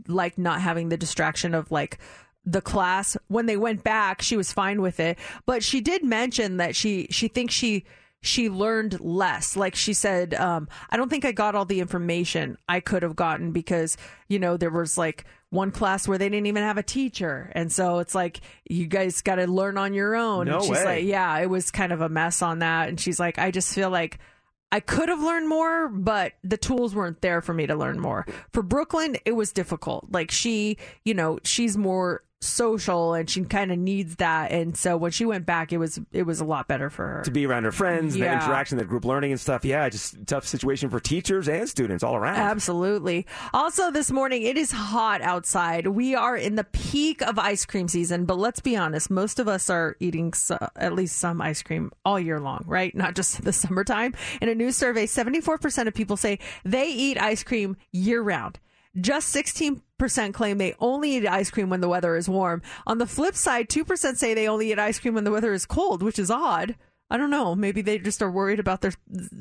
liked 0.08 0.40
not 0.40 0.62
having 0.62 0.90
the 0.90 0.98
distraction 0.98 1.54
of 1.54 1.70
like 1.70 2.00
the 2.46 2.62
class. 2.62 3.18
When 3.28 3.46
they 3.46 3.58
went 3.58 3.84
back, 3.84 4.22
she 4.22 4.38
was 4.38 4.52
fine 4.52 4.82
with 4.82 5.00
it, 5.00 5.18
but 5.46 5.64
she 5.64 5.82
did 5.82 6.04
mention 6.04 6.58
that 6.58 6.76
she 6.76 7.08
she 7.12 7.28
thinks 7.28 7.54
she 7.54 7.86
she 8.22 8.50
learned 8.50 9.00
less. 9.00 9.56
Like 9.56 9.76
she 9.76 9.94
said, 9.94 10.34
um, 10.34 10.68
I 10.90 10.98
don't 10.98 11.10
think 11.10 11.26
I 11.26 11.32
got 11.32 11.56
all 11.56 11.66
the 11.66 11.80
information 11.80 12.58
I 12.68 12.80
could 12.80 13.04
have 13.04 13.16
gotten 13.16 13.52
because, 13.52 13.98
you 14.28 14.40
know, 14.40 14.58
there 14.58 14.70
was 14.72 14.98
like 14.98 15.26
one 15.52 15.72
class 15.72 16.08
where 16.08 16.18
they 16.18 16.30
didn't 16.30 16.48
even 16.48 16.64
have 16.64 16.78
a 16.78 16.84
teacher. 16.84 17.52
And 17.56 17.72
so 17.72 18.00
it's 18.00 18.14
like, 18.14 18.42
you 18.70 18.88
guys 18.88 19.22
got 19.22 19.36
to 19.36 19.48
learn 19.48 19.78
on 19.78 19.94
your 19.94 20.16
own. 20.16 20.48
No 20.48 20.56
and 20.56 20.64
she's 20.64 20.72
way. 20.72 20.86
like, 20.86 21.06
yeah, 21.06 21.38
it 21.40 21.50
was 21.50 21.72
kind 21.72 21.92
of 21.94 22.02
a 22.02 22.10
mess 22.10 22.42
on 22.42 22.60
that. 22.60 22.90
And 22.90 23.00
she's 23.00 23.20
like, 23.20 23.40
I 23.40 23.52
just 23.52 23.74
feel 23.74 23.90
like 23.90 24.20
I 24.72 24.80
could 24.80 25.10
have 25.10 25.22
learned 25.22 25.48
more, 25.48 25.88
but 25.88 26.34
the 26.44 26.58
tools 26.58 26.94
weren't 26.94 27.22
there 27.22 27.42
for 27.42 27.54
me 27.54 27.68
to 27.68 27.76
learn 27.76 28.00
more. 28.00 28.28
For 28.52 28.62
Brooklyn, 28.62 29.18
it 29.26 29.32
was 29.32 29.52
difficult. 29.52 30.08
Like 30.12 30.30
she, 30.30 30.78
you 31.06 31.14
know, 31.14 31.40
she's 31.44 31.78
more 31.78 32.24
social 32.42 33.14
and 33.14 33.30
she 33.30 33.44
kind 33.44 33.72
of 33.72 33.78
needs 33.78 34.16
that. 34.18 34.52
And 34.52 34.78
so 34.78 34.96
when 34.98 35.12
she 35.12 35.26
went 35.26 35.46
back, 35.46 35.74
it 35.74 35.78
was 35.78 36.00
it 36.12 36.24
was 36.24 36.40
a 36.40 36.46
lot 36.46 36.68
better 36.68 36.90
for 36.90 37.08
her. 37.08 37.22
To 37.24 37.32
be 37.32 37.46
around 37.46 37.64
her 37.64 37.72
friends, 37.72 38.14
the 38.14 38.32
interaction, 38.32 38.78
the 38.78 38.86
group 38.86 39.06
learning 39.06 39.32
and 39.32 39.40
stuff. 39.40 39.66
Yeah, 39.66 39.88
just 39.90 40.26
tough 40.26 40.46
situation 40.46 40.90
for 40.90 41.00
teachers 41.00 41.48
and 41.48 41.68
students 41.68 42.04
all 42.04 42.16
around. 42.16 42.38
Absolutely. 42.38 43.26
Also, 43.54 43.92
this 43.92 44.12
morning, 44.12 44.44
it 44.44 44.58
is 44.58 44.72
hot 44.72 45.22
outside. 45.22 45.88
We 45.88 46.16
are 46.16 46.36
in 46.36 46.56
the 46.56 46.64
peak 46.64 47.22
of 47.22 47.38
ice 47.38 47.66
cream 47.66 47.88
season, 47.88 48.26
but 48.26 48.38
let's 48.38 48.60
be 48.60 48.76
honest, 48.76 49.10
most 49.10 49.40
of 49.40 49.48
us 49.48 49.70
are 49.70 49.96
eating 50.00 50.34
so, 50.34 50.58
at 50.76 50.94
least 50.94 51.18
some 51.18 51.42
ice 51.42 51.62
cream 51.62 51.92
all 52.06 52.20
year 52.20 52.40
long, 52.40 52.64
right? 52.66 52.96
Not 52.96 53.16
just 53.16 53.40
in 53.40 53.46
the 53.46 53.54
summertime. 53.60 54.14
In 54.42 54.50
a 54.50 54.56
new 54.56 54.72
survey, 54.72 55.06
74% 55.06 55.88
of 55.88 55.94
people 55.94 56.18
say 56.18 56.40
they 56.64 56.88
eat 56.88 57.22
ice 57.22 57.44
cream 57.44 57.76
year 57.92 58.22
round. 58.22 58.60
Just 59.00 59.34
16% 59.36 60.34
claim 60.34 60.58
they 60.58 60.76
only 60.80 61.16
eat 61.16 61.28
ice 61.28 61.52
cream 61.52 61.70
when 61.70 61.82
the 61.82 61.90
weather 61.90 62.16
is 62.16 62.28
warm. 62.28 62.62
On 62.88 62.98
the 62.98 63.06
flip 63.06 63.36
side, 63.36 63.70
2% 63.70 64.16
say 64.16 64.34
they 64.34 64.48
only 64.48 64.72
eat 64.72 64.80
ice 64.80 65.00
cream 65.00 65.14
when 65.14 65.24
the 65.24 65.32
weather 65.32 65.54
is 65.54 65.66
cold, 65.66 66.02
which 66.02 66.20
is 66.20 66.32
odd. 66.32 66.76
I 67.12 67.18
don't 67.18 67.32
know. 67.32 67.56
Maybe 67.56 67.82
they 67.82 67.98
just 67.98 68.22
are 68.22 68.30
worried 68.30 68.60
about 68.60 68.82
their 68.82 68.94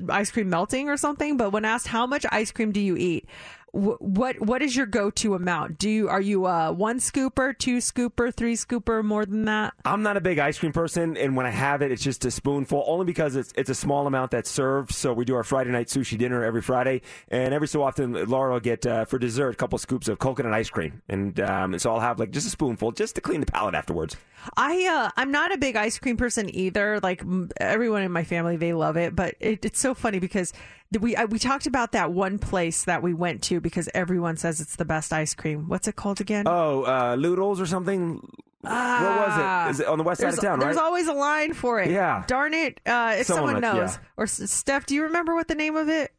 ice 0.09 0.31
cream 0.31 0.49
melting 0.49 0.89
or 0.89 0.97
something. 0.97 1.37
But 1.37 1.51
when 1.51 1.67
asked 1.67 1.89
how 1.89 2.07
much 2.07 2.25
ice 2.31 2.51
cream 2.51 2.73
do 2.73 2.81
you 2.81 2.97
eat, 2.97 3.29
what 3.73 4.41
what 4.41 4.63
is 4.63 4.75
your 4.75 4.87
go 4.87 5.11
to 5.11 5.35
amount? 5.35 5.79
Do 5.79 5.91
you 5.91 6.09
are 6.09 6.21
you 6.21 6.47
a 6.47 6.73
one 6.73 6.99
scooper, 6.99 7.57
two 7.57 7.79
scooper, 7.79 8.35
three 8.35 8.55
scooper, 8.55 9.05
more 9.05 9.27
than 9.27 9.45
that? 9.45 9.75
I'm 9.85 10.03
not 10.03 10.17
a 10.17 10.21
big 10.21 10.39
ice 10.39 10.59
cream 10.59 10.73
person, 10.73 11.17
and 11.17 11.37
when 11.37 11.47
I 11.47 11.51
have 11.51 11.83
it, 11.83 11.93
it's 11.93 12.03
just 12.03 12.25
a 12.25 12.31
spoonful, 12.31 12.85
only 12.87 13.05
because 13.05 13.37
it's 13.37 13.53
it's 13.57 13.71
a 13.71 13.75
small 13.75 14.07
amount 14.07 14.31
that's 14.31 14.51
served. 14.51 14.93
So 14.93 15.13
we 15.13 15.25
do 15.25 15.35
our 15.35 15.45
Friday 15.45 15.71
night 15.71 15.89
sushi 15.89 16.17
dinner 16.17 16.43
every 16.45 16.63
Friday, 16.63 17.03
and 17.29 17.53
every 17.53 17.69
so 17.69 17.83
often 17.83 18.13
Laura 18.29 18.53
will 18.53 18.61
get 18.61 18.87
uh, 18.87 19.05
for 19.05 19.19
dessert 19.19 19.51
a 19.51 19.57
couple 19.57 19.79
scoops 19.79 20.09
of 20.09 20.19
coconut 20.19 20.53
ice 20.53 20.71
cream, 20.71 21.03
and 21.09 21.39
um, 21.41 21.79
so 21.79 21.93
I'll 21.93 22.01
have 22.01 22.19
like 22.19 22.31
just 22.31 22.47
a 22.47 22.51
spoonful 22.51 22.93
just 22.93 23.15
to 23.17 23.21
clean 23.21 23.41
the 23.41 23.47
palate 23.47 23.75
afterwards. 23.75 24.17
I 24.57 24.87
uh, 24.87 25.11
I'm 25.17 25.31
not 25.31 25.53
a 25.53 25.59
big 25.59 25.77
ice 25.77 25.99
cream 25.99 26.17
person 26.17 26.55
either. 26.55 27.01
Like 27.01 27.23
everyone 27.59 28.03
in 28.03 28.13
my 28.13 28.25
family, 28.25 28.57
they 28.57 28.73
love 28.73 28.97
it. 28.97 29.15
But 29.15 29.35
it, 29.41 29.65
it's 29.65 29.81
so 29.81 29.95
funny 29.95 30.19
because 30.19 30.53
we 31.01 31.17
I, 31.17 31.25
we 31.27 31.39
talked 31.39 31.67
about 31.67 31.93
that 31.93 32.13
one 32.13 32.39
place 32.39 32.85
that 32.85 33.03
we 33.03 33.13
went 33.15 33.43
to 33.45 33.61
because 33.61 33.89
everyone 33.95 34.37
says 34.37 34.61
it's 34.61 34.77
the 34.77 34.85
best 34.85 35.13
ice 35.13 35.35
cream. 35.35 35.69
What's 35.69 35.89
it 35.89 35.97
called 35.97 36.21
again? 36.21 36.47
Oh, 36.49 36.83
uh, 36.85 37.17
Loodles 37.17 37.61
or 37.61 37.67
something. 37.67 38.15
what 38.63 38.73
was 38.73 39.67
it? 39.69 39.71
Is 39.73 39.81
it 39.81 39.87
on 39.87 39.99
the 39.99 40.05
west 40.05 40.21
side 40.21 40.29
There's, 40.29 40.39
of 40.39 40.45
town, 40.45 40.59
there's 40.61 40.77
always 40.77 41.07
a 41.09 41.13
line 41.13 41.53
for 41.55 41.81
it. 41.81 41.91
Yeah. 41.91 42.25
Darn 42.27 42.55
it. 42.55 42.81
Uh, 42.87 43.17
if 43.19 43.27
Someone 43.27 43.55
someone, 43.55 43.61
knows. 43.63 43.93
yeah. 43.93 43.99
Or 44.17 44.27
Steph, 44.27 44.87
do 44.87 44.95
you 44.95 45.05
remember 45.05 45.35
what 45.35 45.47
the 45.49 45.55
name 45.55 45.77
of 45.77 45.89
it? 45.89 46.13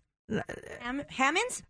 Ham- 0.81 1.03
Hammonds? 1.09 1.63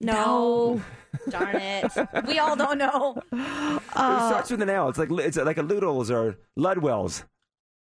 No. 0.00 0.82
Darn 1.28 1.54
it. 1.56 1.92
We 2.26 2.38
all 2.40 2.56
don't 2.56 2.78
know. 2.78 3.22
it 3.32 3.80
Uh, 3.94 4.28
starts 4.28 4.50
with 4.50 4.60
an 4.62 4.68
L. 4.70 4.88
It's 4.88 4.98
like 4.98 5.10
it's 5.12 5.36
like 5.36 5.58
a 5.58 5.62
Ludels 5.62 6.10
or 6.10 6.36
Ludwells. 6.56 7.24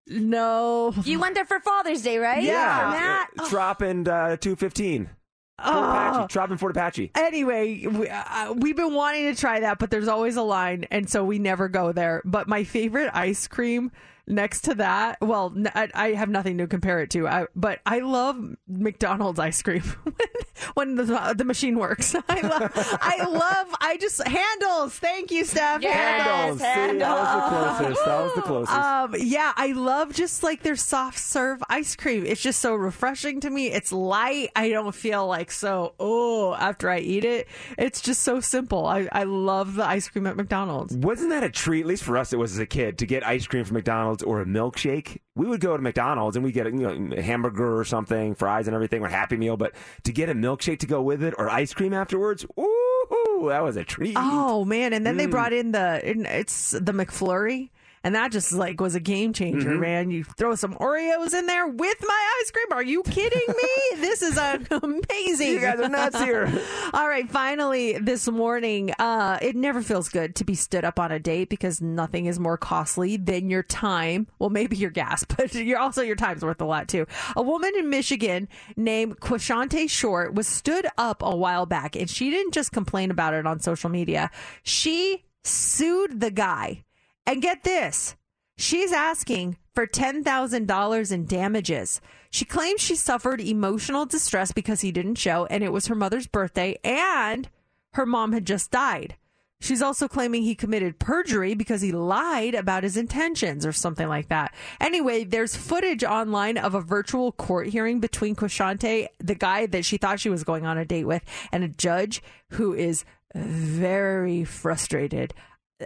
No. 0.07 0.95
You 1.05 1.19
went 1.19 1.35
there 1.35 1.45
for 1.45 1.61
Father's 1.61 2.03
Day, 2.03 2.19
right? 2.19 2.43
Yeah. 2.43 2.91
Matt. 2.93 3.31
Uh, 3.39 3.49
Trop 3.49 3.81
and 3.83 4.09
uh, 4.09 4.37
215. 4.37 5.05
Fort 5.07 5.17
Oh. 5.59 5.71
Apache. 5.83 6.27
Trop 6.29 6.51
and 6.51 6.61
Fort 6.61 6.73
Apache. 6.73 7.11
Anyway, 7.15 7.87
we, 7.87 8.09
uh, 8.09 8.53
we've 8.53 8.77
been 8.77 8.93
wanting 8.95 9.33
to 9.35 9.41
try 9.41 9.61
that, 9.61 9.79
but 9.79 9.91
there's 9.91 10.07
always 10.09 10.37
a 10.37 10.43
line, 10.43 10.85
and 10.91 11.09
so 11.09 11.25
we 11.25 11.39
never 11.39 11.69
go 11.69 11.93
there. 11.93 12.21
But 12.27 12.47
my 12.47 12.63
favorite 12.65 13.11
ice 13.15 13.49
cream 13.49 13.91
next 14.27 14.63
to 14.63 14.75
that, 14.77 15.19
well, 15.21 15.55
I 15.75 16.13
have 16.13 16.29
nothing 16.29 16.59
to 16.59 16.67
compare 16.67 17.01
it 17.01 17.11
to, 17.11 17.29
I, 17.29 17.47
but 17.55 17.81
I 17.87 18.01
love 18.01 18.57
McDonald's 18.67 19.39
ice 19.39 19.63
cream 19.63 19.83
when, 20.75 20.87
when 20.87 20.97
the, 20.97 21.35
the 21.37 21.45
machine 21.45 21.79
works. 21.79 22.15
I 22.29 22.41
love, 22.41 22.99
I 23.01 23.25
love, 23.25 23.75
I 23.81 23.97
just 23.99 24.23
Handel's. 24.27 24.99
Thank 24.99 25.31
you, 25.31 25.45
Steph. 25.45 25.83
Handel's. 25.83 26.59
See, 26.59 26.65
that 26.65 27.01
was 27.01 27.35
the 27.35 27.85
closest. 27.85 28.05
That 28.05 28.21
was 28.23 28.35
the 28.35 28.43
closest. 28.43 28.77
Um, 28.77 29.15
yeah, 29.19 29.53
I 29.57 29.73
love 29.73 30.13
just 30.13 30.43
like 30.43 30.63
their 30.63 30.77
soft 30.77 31.19
serve 31.19 31.63
ice 31.69 31.97
cream. 31.97 32.25
It's 32.27 32.41
just 32.41 32.61
so 32.61 32.75
refreshing 32.75 33.41
to 33.41 33.51
me. 33.51 33.69
It's 33.69 33.93
light. 33.93 34.51
I 34.57 34.71
don't 34.71 34.95
feel 34.95 35.27
like 35.27 35.51
so 35.51 35.95
oh 35.99 36.55
after 36.55 36.91
I 36.91 36.99
eat 36.99 37.25
it. 37.25 37.49
It's 37.79 38.01
just 38.01 38.23
so 38.23 38.41
simple. 38.41 38.87
I, 38.87 39.09
I 39.13 39.25
love 39.25 39.75
the 39.75 39.85
ice 39.85 40.09
cream 40.09 40.27
at 40.27 40.37
McDonald's. 40.37 40.97
Wasn't 40.97 41.31
that 41.31 41.45
a 41.45 41.51
treat? 41.51 41.81
At 41.81 41.87
least 41.87 42.05
for 42.05 42.17
us, 42.17 42.33
it 42.33 42.39
was 42.39 42.53
as 42.53 42.59
a 42.59 42.67
kid 42.67 42.99
to 42.99 43.07
get 43.07 43.27
ice 43.27 43.47
cream 43.47 43.65
from 43.65 43.75
McDonald's 43.75 44.16
or 44.23 44.41
a 44.41 44.45
milkshake. 44.45 45.19
We 45.35 45.47
would 45.47 45.61
go 45.61 45.77
to 45.77 45.83
McDonald's 45.83 46.37
and 46.37 46.45
we 46.45 46.53
get 46.53 46.67
a, 46.67 46.71
you 46.71 46.77
know, 47.09 47.17
a 47.17 47.23
hamburger 47.23 47.79
or 47.79 47.85
something, 47.85 48.35
fries 48.35 48.67
and 48.69 48.75
everything, 48.75 49.03
or 49.03 49.09
Happy 49.09 49.37
Meal. 49.37 49.57
But 49.57 49.73
to 50.05 50.13
get 50.13 50.29
a 50.29 50.35
milkshake 50.35 50.79
to 50.81 50.87
go 50.87 51.03
with 51.03 51.23
it 51.23 51.35
or 51.39 51.49
ice 51.51 51.73
cream 51.75 51.93
afterwards, 51.93 52.45
ooh, 52.59 53.47
that 53.49 53.63
was 53.63 53.77
a 53.77 53.85
treat. 53.85 54.17
Oh 54.19 54.65
man! 54.65 54.93
And 54.93 55.05
then 55.07 55.17
they 55.17 55.27
Mm. 55.27 55.31
brought 55.31 55.53
in 55.53 55.73
the 55.73 56.01
it's 56.05 56.71
the 56.71 56.93
McFlurry. 56.93 57.71
And 58.07 58.15
that 58.15 58.31
just 58.31 58.53
like 58.53 58.81
was 58.81 58.95
a 58.95 59.01
game 59.01 59.33
changer, 59.33 59.71
Mhm. 59.73 59.81
man. 59.81 60.11
You 60.13 60.23
throw 60.23 60.55
some 60.55 60.75
Oreos 60.75 61.35
in 61.35 61.47
there 61.47 61.67
with 61.67 61.97
my 62.07 62.39
ice 62.41 62.53
cream. 62.53 62.67
Are 62.71 62.83
you 62.85 63.03
kidding 63.03 63.43
me? 63.49 63.97
this 64.01 64.23
is 64.23 64.39
amazing. 64.71 65.49
You 65.55 65.59
guys 65.61 65.81
are 65.81 65.89
nuts 65.89 66.21
here. 66.23 66.49
All 66.95 67.09
right, 67.09 67.29
finally 67.29 67.99
this 67.99 68.29
morning, 68.29 68.93
uh, 69.01 69.41
it 69.43 69.57
never 69.57 69.83
feels 69.83 70.09
good 70.09 70.37
to 70.37 70.45
be 70.45 70.55
stood 70.55 70.85
up 70.85 71.01
on 71.01 71.11
a 71.11 71.19
date 71.19 71.49
because 71.49 71.83
nothing 71.83 72.27
is 72.27 72.39
more 72.39 72.57
costly 72.57 73.17
than 73.17 73.51
your 73.51 73.65
time. 73.65 74.29
Well, 74.39 74.51
maybe 74.51 74.77
your 74.77 74.91
gas, 74.91 75.25
but 75.37 75.53
you're 75.55 75.81
also 75.81 76.03
your 76.03 76.15
time's 76.15 76.45
worth 76.45 76.61
a 76.61 76.65
lot 76.65 76.87
too. 76.87 77.07
A 77.35 77.43
woman 77.43 77.73
in 77.77 77.91
Michigan 77.91 78.49
named 78.77 79.19
Quashante 79.19 79.91
Short 79.91 80.33
was 80.33 80.47
stood 80.47 80.87
up 80.97 81.23
a 81.25 81.35
while 81.35 81.67
back, 81.67 81.97
and 81.97 82.09
she 82.09 82.31
didn't 82.31 82.55
just 82.55 82.71
complain 82.71 83.11
about 83.11 83.35
it 83.35 83.49
on 83.49 83.59
social 83.59 83.91
media. 83.91 84.31
She 84.63 85.25
sued 85.43 86.21
the 86.21 86.31
guy. 86.31 86.85
And 87.27 87.43
get 87.43 87.65
this, 87.65 88.17
she's 88.57 88.93
asking 88.93 89.57
for 89.75 89.87
$10,000 89.87 91.13
in 91.13 91.27
damages. 91.27 92.01
She 92.31 92.45
claims 92.45 92.81
she 92.81 92.95
suffered 92.95 93.41
emotional 93.41 94.07
distress 94.07 94.53
because 94.53 94.81
he 94.81 94.93
didn't 94.93 95.17
show, 95.17 95.47
and 95.47 95.63
it 95.63 95.73
was 95.73 95.87
her 95.87 95.95
mother's 95.95 96.27
birthday, 96.27 96.79
and 96.83 97.49
her 97.95 98.07
mom 98.07 98.33
had 98.33 98.47
just 98.47 98.71
died. 98.71 99.17
She's 99.59 99.83
also 99.83 100.07
claiming 100.07 100.43
he 100.43 100.55
committed 100.55 100.99
perjury 100.99 101.55
because 101.55 101.81
he 101.81 101.91
lied 101.91 102.55
about 102.55 102.83
his 102.83 102.97
intentions 102.97 103.65
or 103.65 103.73
something 103.73 104.07
like 104.07 104.29
that. 104.29 104.55
Anyway, 104.81 105.25
there's 105.25 105.57
footage 105.57 106.05
online 106.05 106.59
of 106.59 106.75
a 106.75 106.81
virtual 106.81 107.33
court 107.33 107.69
hearing 107.69 107.99
between 107.99 108.37
Quashante, 108.37 109.09
the 109.19 109.35
guy 109.35 109.65
that 109.67 109.85
she 109.85 109.97
thought 109.97 110.21
she 110.21 110.29
was 110.29 110.45
going 110.45 110.67
on 110.67 110.77
a 110.77 110.85
date 110.85 111.07
with, 111.07 111.23
and 111.53 111.65
a 111.65 111.69
judge 111.69 112.23
who 112.51 112.75
is 112.75 113.05
very 113.35 114.45
frustrated 114.45 115.33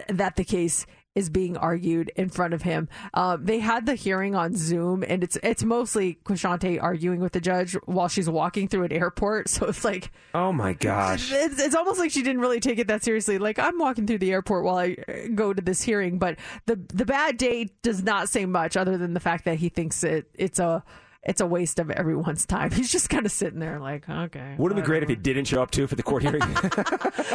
that 0.07 0.35
the 0.35 0.45
case 0.45 0.85
is 1.13 1.29
being 1.29 1.57
argued 1.57 2.09
in 2.15 2.29
front 2.29 2.53
of 2.53 2.61
him. 2.61 2.87
Um, 3.13 3.43
they 3.43 3.59
had 3.59 3.85
the 3.85 3.95
hearing 3.95 4.33
on 4.33 4.55
Zoom, 4.55 5.03
and 5.05 5.23
it's 5.23 5.37
it's 5.43 5.63
mostly 5.63 6.19
Quashante 6.23 6.81
arguing 6.81 7.19
with 7.19 7.33
the 7.33 7.41
judge 7.41 7.73
while 7.85 8.07
she's 8.07 8.29
walking 8.29 8.67
through 8.67 8.83
an 8.83 8.91
airport. 8.93 9.49
So 9.61 9.67
it's 9.67 9.83
like 9.83 10.11
Oh 10.33 10.51
my 10.53 10.73
gosh. 10.73 11.31
it's, 11.31 11.59
it's 11.59 11.75
almost 11.75 11.99
like 11.99 12.11
she 12.11 12.21
didn't 12.23 12.41
really 12.41 12.59
take 12.59 12.79
it 12.79 12.87
that 12.87 13.03
seriously. 13.03 13.37
Like 13.37 13.59
I'm 13.59 13.77
walking 13.77 14.07
through 14.07 14.19
the 14.19 14.31
airport 14.31 14.63
while 14.63 14.77
I 14.77 14.95
uh, 15.07 15.27
go 15.35 15.53
to 15.53 15.61
this 15.61 15.81
hearing, 15.81 16.17
but 16.17 16.37
the 16.65 16.75
the 16.75 17.05
bad 17.05 17.37
day 17.37 17.69
does 17.83 18.01
not 18.01 18.29
say 18.29 18.45
much 18.45 18.77
other 18.77 18.97
than 18.97 19.13
the 19.13 19.19
fact 19.19 19.45
that 19.45 19.57
he 19.57 19.69
thinks 19.69 20.03
it 20.03 20.29
it's 20.33 20.59
a 20.59 20.83
it's 21.23 21.39
a 21.39 21.45
waste 21.45 21.79
of 21.79 21.91
everyone's 21.91 22.45
time. 22.45 22.71
He's 22.71 22.91
just 22.91 23.09
kind 23.09 23.25
of 23.25 23.31
sitting 23.31 23.59
there 23.59 23.79
like, 23.79 24.09
okay. 24.09 24.55
Wouldn't 24.57 24.79
it 24.79 24.83
be 24.83 24.85
great 24.85 25.03
if 25.03 25.09
he 25.09 25.15
didn't 25.15 25.45
show 25.45 25.61
up 25.61 25.71
too 25.71 25.87
for 25.87 25.95
the 25.95 26.03
court 26.03 26.23
hearing? 26.23 26.41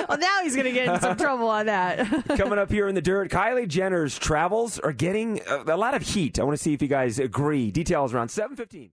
Well, 0.09 0.19
now 0.19 0.39
he's 0.43 0.55
gonna 0.55 0.71
get 0.71 0.95
in 0.95 1.01
some 1.01 1.17
trouble 1.17 1.49
on 1.49 1.67
that. 1.67 2.07
Coming 2.37 2.59
up 2.59 2.71
here 2.71 2.87
in 2.87 2.95
the 2.95 3.03
dirt, 3.03 3.29
Kylie 3.29 3.67
Jenner's 3.67 4.17
travels 4.17 4.79
are 4.79 4.93
getting 4.93 5.41
a, 5.49 5.75
a 5.75 5.77
lot 5.77 5.95
of 5.95 6.03
heat. 6.03 6.39
I 6.39 6.45
want 6.45 6.57
to 6.57 6.63
see 6.63 6.73
if 6.75 6.81
you 6.81 6.87
guys 6.89 7.19
agree. 7.19 7.71
Details 7.73 8.15
around 8.15 8.29
7:15. 8.29 8.91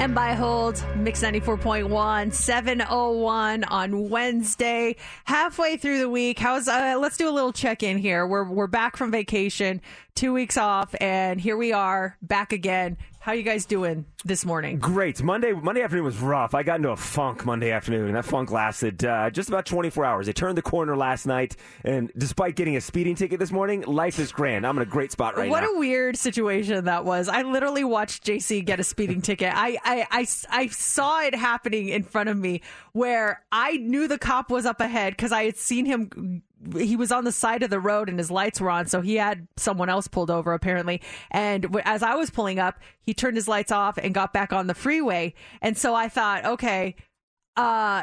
And 0.00 0.14
by 0.14 0.32
hold, 0.32 0.82
Mix 0.96 1.22
94.1, 1.22 2.32
701 2.32 3.64
on 3.64 4.08
Wednesday, 4.08 4.96
halfway 5.26 5.76
through 5.76 5.98
the 5.98 6.08
week. 6.08 6.38
How's, 6.38 6.68
uh, 6.68 6.96
let's 6.98 7.18
do 7.18 7.28
a 7.28 7.30
little 7.30 7.52
check 7.52 7.82
in 7.82 7.98
here. 7.98 8.26
We're, 8.26 8.48
we're 8.48 8.66
back 8.66 8.96
from 8.96 9.10
vacation, 9.10 9.82
two 10.14 10.32
weeks 10.32 10.56
off, 10.56 10.94
and 11.02 11.38
here 11.38 11.58
we 11.58 11.74
are 11.74 12.16
back 12.22 12.54
again. 12.54 12.96
How 13.22 13.32
you 13.32 13.42
guys 13.42 13.66
doing 13.66 14.06
this 14.24 14.46
morning? 14.46 14.78
Great. 14.78 15.22
Monday 15.22 15.52
Monday 15.52 15.82
afternoon 15.82 16.06
was 16.06 16.16
rough. 16.20 16.54
I 16.54 16.62
got 16.62 16.76
into 16.76 16.88
a 16.88 16.96
funk 16.96 17.44
Monday 17.44 17.70
afternoon, 17.70 18.06
and 18.06 18.16
that 18.16 18.24
funk 18.24 18.50
lasted 18.50 19.04
uh, 19.04 19.28
just 19.28 19.50
about 19.50 19.66
24 19.66 20.06
hours. 20.06 20.26
I 20.26 20.32
turned 20.32 20.56
the 20.56 20.62
corner 20.62 20.96
last 20.96 21.26
night, 21.26 21.54
and 21.84 22.10
despite 22.16 22.56
getting 22.56 22.76
a 22.76 22.80
speeding 22.80 23.16
ticket 23.16 23.38
this 23.38 23.52
morning, 23.52 23.82
life 23.82 24.18
is 24.18 24.32
grand. 24.32 24.66
I'm 24.66 24.74
in 24.78 24.82
a 24.82 24.86
great 24.86 25.12
spot 25.12 25.36
right 25.36 25.50
what 25.50 25.60
now. 25.60 25.66
What 25.66 25.76
a 25.76 25.78
weird 25.80 26.16
situation 26.16 26.86
that 26.86 27.04
was. 27.04 27.28
I 27.28 27.42
literally 27.42 27.84
watched 27.84 28.24
JC 28.24 28.64
get 28.64 28.80
a 28.80 28.84
speeding 28.84 29.20
ticket. 29.20 29.52
I, 29.54 29.76
I, 29.84 30.06
I, 30.10 30.26
I 30.48 30.66
saw 30.68 31.20
it 31.20 31.34
happening 31.34 31.90
in 31.90 32.04
front 32.04 32.30
of 32.30 32.38
me 32.38 32.62
where 32.92 33.44
I 33.52 33.76
knew 33.76 34.08
the 34.08 34.18
cop 34.18 34.50
was 34.50 34.64
up 34.64 34.80
ahead 34.80 35.12
because 35.12 35.30
I 35.30 35.44
had 35.44 35.58
seen 35.58 35.84
him. 35.84 36.42
He 36.76 36.96
was 36.96 37.10
on 37.10 37.24
the 37.24 37.32
side 37.32 37.62
of 37.62 37.70
the 37.70 37.80
road 37.80 38.08
and 38.08 38.18
his 38.18 38.30
lights 38.30 38.60
were 38.60 38.70
on, 38.70 38.86
so 38.86 39.00
he 39.00 39.16
had 39.16 39.48
someone 39.56 39.88
else 39.88 40.08
pulled 40.08 40.30
over 40.30 40.52
apparently. 40.52 41.00
And 41.30 41.80
as 41.84 42.02
I 42.02 42.14
was 42.16 42.30
pulling 42.30 42.58
up, 42.58 42.78
he 43.00 43.14
turned 43.14 43.36
his 43.36 43.48
lights 43.48 43.72
off 43.72 43.98
and 43.98 44.12
got 44.12 44.32
back 44.32 44.52
on 44.52 44.66
the 44.66 44.74
freeway. 44.74 45.34
And 45.62 45.76
so 45.78 45.94
I 45.94 46.08
thought, 46.08 46.44
okay, 46.44 46.96
uh, 47.56 48.02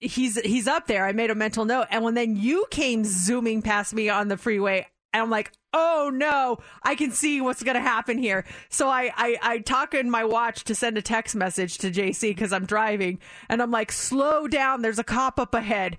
he's 0.00 0.38
he's 0.40 0.66
up 0.66 0.86
there. 0.86 1.06
I 1.06 1.12
made 1.12 1.30
a 1.30 1.34
mental 1.34 1.64
note, 1.64 1.86
and 1.90 2.04
when 2.04 2.14
then 2.14 2.36
you 2.36 2.66
came 2.70 3.04
zooming 3.04 3.62
past 3.62 3.94
me 3.94 4.08
on 4.08 4.28
the 4.28 4.36
freeway, 4.36 4.86
and 5.14 5.22
I'm 5.22 5.30
like, 5.30 5.52
oh 5.72 6.10
no, 6.12 6.58
I 6.82 6.96
can 6.96 7.12
see 7.12 7.40
what's 7.40 7.62
gonna 7.62 7.80
happen 7.80 8.18
here. 8.18 8.44
So 8.68 8.88
I 8.88 9.12
I, 9.16 9.38
I 9.42 9.58
talk 9.60 9.94
in 9.94 10.10
my 10.10 10.24
watch 10.24 10.64
to 10.64 10.74
send 10.74 10.98
a 10.98 11.02
text 11.02 11.34
message 11.36 11.78
to 11.78 11.90
JC 11.90 12.30
because 12.30 12.52
I'm 12.52 12.66
driving, 12.66 13.20
and 13.48 13.62
I'm 13.62 13.70
like, 13.70 13.92
slow 13.92 14.48
down. 14.48 14.82
There's 14.82 14.98
a 14.98 15.04
cop 15.04 15.38
up 15.38 15.54
ahead. 15.54 15.96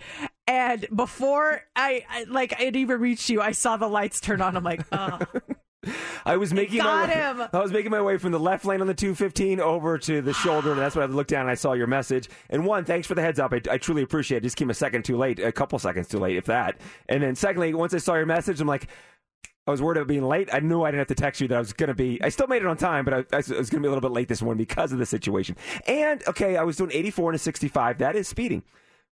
And 0.48 0.86
before 0.94 1.62
I, 1.76 2.06
I 2.08 2.26
like 2.26 2.60
it 2.62 2.76
even 2.76 3.00
reached 3.00 3.30
you, 3.30 3.42
I 3.42 3.54
saw 3.54 3.78
the 3.78 3.88
lights 3.88 4.20
turn 4.20 4.42
on. 4.42 4.56
I'm 4.56 4.64
like, 4.64 4.86
oh. 4.92 5.20
I 6.26 6.38
was 6.38 6.54
making 6.54 6.80
my 6.80 7.06
way, 7.08 7.14
him. 7.14 7.42
I 7.54 7.60
was 7.60 7.72
making 7.72 7.92
my 7.92 8.02
way 8.02 8.18
from 8.18 8.32
the 8.32 8.40
left 8.40 8.66
lane 8.66 8.82
on 8.82 8.88
the 8.88 8.94
215 8.94 9.60
over 9.60 9.98
to 10.00 10.22
the 10.22 10.34
shoulder, 10.34 10.72
and 10.72 10.80
that's 10.80 10.96
when 10.96 11.10
I 11.10 11.14
looked 11.14 11.30
down 11.30 11.42
and 11.42 11.50
I 11.50 11.56
saw 11.56 11.74
your 11.74 11.88
message. 11.88 12.30
And 12.50 12.66
one, 12.66 12.86
thanks 12.86 13.08
for 13.08 13.16
the 13.16 13.22
heads 13.22 13.40
up. 13.40 13.54
I, 13.54 13.62
I 13.70 13.78
truly 13.78 14.04
appreciate 14.04 14.38
it. 14.38 14.44
Just 14.44 14.58
came 14.58 14.70
a 14.70 14.74
second 14.74 15.06
too 15.06 15.18
late, 15.18 15.40
a 15.40 15.52
couple 15.52 15.78
seconds 15.80 16.08
too 16.08 16.20
late, 16.20 16.38
if 16.38 16.46
that. 16.46 16.80
And 17.10 17.24
then 17.24 17.36
secondly, 17.36 17.74
once 17.74 17.94
I 17.94 17.98
saw 18.00 18.16
your 18.16 18.26
message, 18.26 18.62
I'm 18.62 18.68
like. 18.68 18.88
I 19.68 19.72
was 19.72 19.82
worried 19.82 19.98
about 19.98 20.08
being 20.08 20.28
late. 20.28 20.48
I 20.54 20.60
knew 20.60 20.84
I 20.84 20.92
didn't 20.92 21.00
have 21.00 21.08
to 21.08 21.16
text 21.16 21.42
you 21.42 21.48
that 21.48 21.56
I 21.56 21.58
was 21.58 21.74
going 21.74 21.88
to 21.88 21.96
be. 21.96 22.22
I 22.22 22.30
still 22.30 22.46
made 22.46 22.62
it 22.62 22.68
on 22.68 22.78
time, 22.78 23.04
but 23.04 23.14
I, 23.16 23.18
I 23.34 23.38
was 23.38 23.48
going 23.48 23.66
to 23.66 23.80
be 23.80 23.88
a 23.88 23.90
little 23.90 24.00
bit 24.00 24.12
late 24.12 24.28
this 24.28 24.44
morning 24.44 24.60
because 24.60 24.92
of 24.92 25.00
the 25.00 25.08
situation. 25.08 25.56
And 25.88 26.22
okay, 26.28 26.56
I 26.56 26.62
was 26.62 26.78
doing 26.78 26.92
84 26.94 27.32
and 27.32 27.36
a 27.36 27.40
65. 27.40 27.98
That 27.98 28.16
is 28.16 28.28
speeding. 28.28 28.62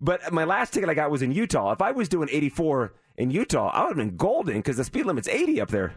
But 0.01 0.33
my 0.33 0.43
last 0.43 0.73
ticket 0.73 0.89
I 0.89 0.93
got 0.95 1.11
was 1.11 1.21
in 1.21 1.31
Utah. 1.31 1.71
If 1.71 1.81
I 1.81 1.91
was 1.91 2.09
doing 2.09 2.27
84 2.29 2.93
in 3.17 3.29
Utah, 3.29 3.69
I 3.69 3.83
would 3.83 3.89
have 3.89 3.97
been 3.97 4.17
golden 4.17 4.57
because 4.57 4.77
the 4.77 4.83
speed 4.83 5.05
limit's 5.05 5.27
80 5.27 5.61
up 5.61 5.69
there. 5.69 5.93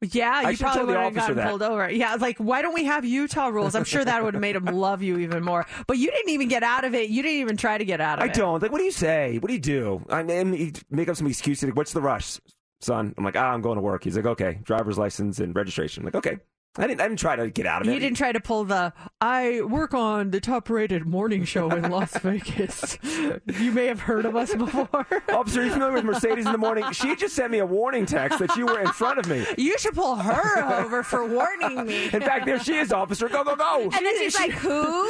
Yeah, 0.00 0.50
you 0.50 0.56
tell 0.56 0.72
probably 0.72 0.94
would 0.94 1.02
have 1.02 1.14
gotten 1.14 1.36
that. 1.36 1.48
pulled 1.48 1.62
over. 1.62 1.90
Yeah, 1.90 2.16
like 2.16 2.38
why 2.38 2.62
don't 2.62 2.74
we 2.74 2.84
have 2.84 3.04
Utah 3.04 3.48
rules? 3.48 3.74
I'm 3.74 3.84
sure 3.84 4.04
that 4.04 4.22
would 4.22 4.34
have 4.34 4.40
made 4.40 4.56
him 4.56 4.66
love 4.66 5.02
you 5.02 5.18
even 5.18 5.42
more. 5.42 5.66
But 5.86 5.98
you 5.98 6.10
didn't 6.10 6.30
even 6.30 6.48
get 6.48 6.62
out 6.62 6.84
of 6.84 6.94
it. 6.94 7.08
You 7.10 7.22
didn't 7.22 7.40
even 7.40 7.56
try 7.56 7.78
to 7.78 7.84
get 7.84 8.00
out 8.00 8.18
of 8.18 8.24
I 8.24 8.26
it. 8.26 8.30
I 8.30 8.34
don't. 8.34 8.62
Like, 8.62 8.72
what 8.72 8.78
do 8.78 8.84
you 8.84 8.90
say? 8.90 9.38
What 9.38 9.48
do 9.48 9.54
you 9.54 9.60
do? 9.60 10.04
I 10.10 10.22
mean, 10.22 10.74
make 10.90 11.08
up 11.08 11.16
some 11.16 11.26
excuse. 11.26 11.62
Like, 11.62 11.76
what's 11.76 11.92
the 11.92 12.02
rush, 12.02 12.40
son? 12.80 13.14
I'm 13.16 13.24
like, 13.24 13.36
ah, 13.36 13.52
I'm 13.52 13.62
going 13.62 13.76
to 13.76 13.82
work. 13.82 14.04
He's 14.04 14.16
like, 14.16 14.26
okay, 14.26 14.58
driver's 14.64 14.98
license 14.98 15.38
and 15.38 15.54
registration. 15.54 16.02
I'm 16.02 16.06
like, 16.06 16.16
okay. 16.16 16.38
I 16.76 16.88
didn't. 16.88 17.00
I 17.00 17.04
didn't 17.08 17.20
try 17.20 17.36
to 17.36 17.50
get 17.50 17.66
out 17.66 17.82
of 17.82 17.88
it. 17.88 17.94
You 17.94 18.00
didn't 18.00 18.16
try 18.16 18.32
to 18.32 18.40
pull 18.40 18.64
the 18.64 18.92
I 19.20 19.60
work 19.62 19.94
on 19.94 20.30
the 20.32 20.40
top 20.40 20.68
rated 20.68 21.06
morning 21.06 21.44
show 21.44 21.70
in 21.70 21.88
Las 21.88 22.16
Vegas. 22.18 22.98
you 23.02 23.70
may 23.70 23.86
have 23.86 24.00
heard 24.00 24.24
of 24.24 24.34
us 24.34 24.52
before. 24.54 24.88
Officer, 25.32 25.60
are 25.60 25.64
you 25.64 25.70
familiar 25.70 25.92
with 25.94 26.04
Mercedes 26.04 26.46
in 26.46 26.52
the 26.52 26.58
morning? 26.58 26.84
She 26.92 27.14
just 27.14 27.36
sent 27.36 27.52
me 27.52 27.58
a 27.58 27.66
warning 27.66 28.06
text 28.06 28.40
that 28.40 28.56
you 28.56 28.66
were 28.66 28.80
in 28.80 28.88
front 28.88 29.20
of 29.20 29.28
me. 29.28 29.46
You 29.56 29.78
should 29.78 29.94
pull 29.94 30.16
her 30.16 30.64
over 30.80 31.02
for 31.04 31.24
warning 31.32 31.86
me. 31.86 32.06
In 32.06 32.20
fact, 32.20 32.44
there 32.46 32.58
she 32.58 32.74
is, 32.74 32.92
officer. 32.92 33.28
Go, 33.28 33.44
go, 33.44 33.54
go. 33.54 33.82
And 33.82 33.92
then 33.92 34.18
she's 34.18 34.34
like, 34.36 34.50
"Who 34.52 35.06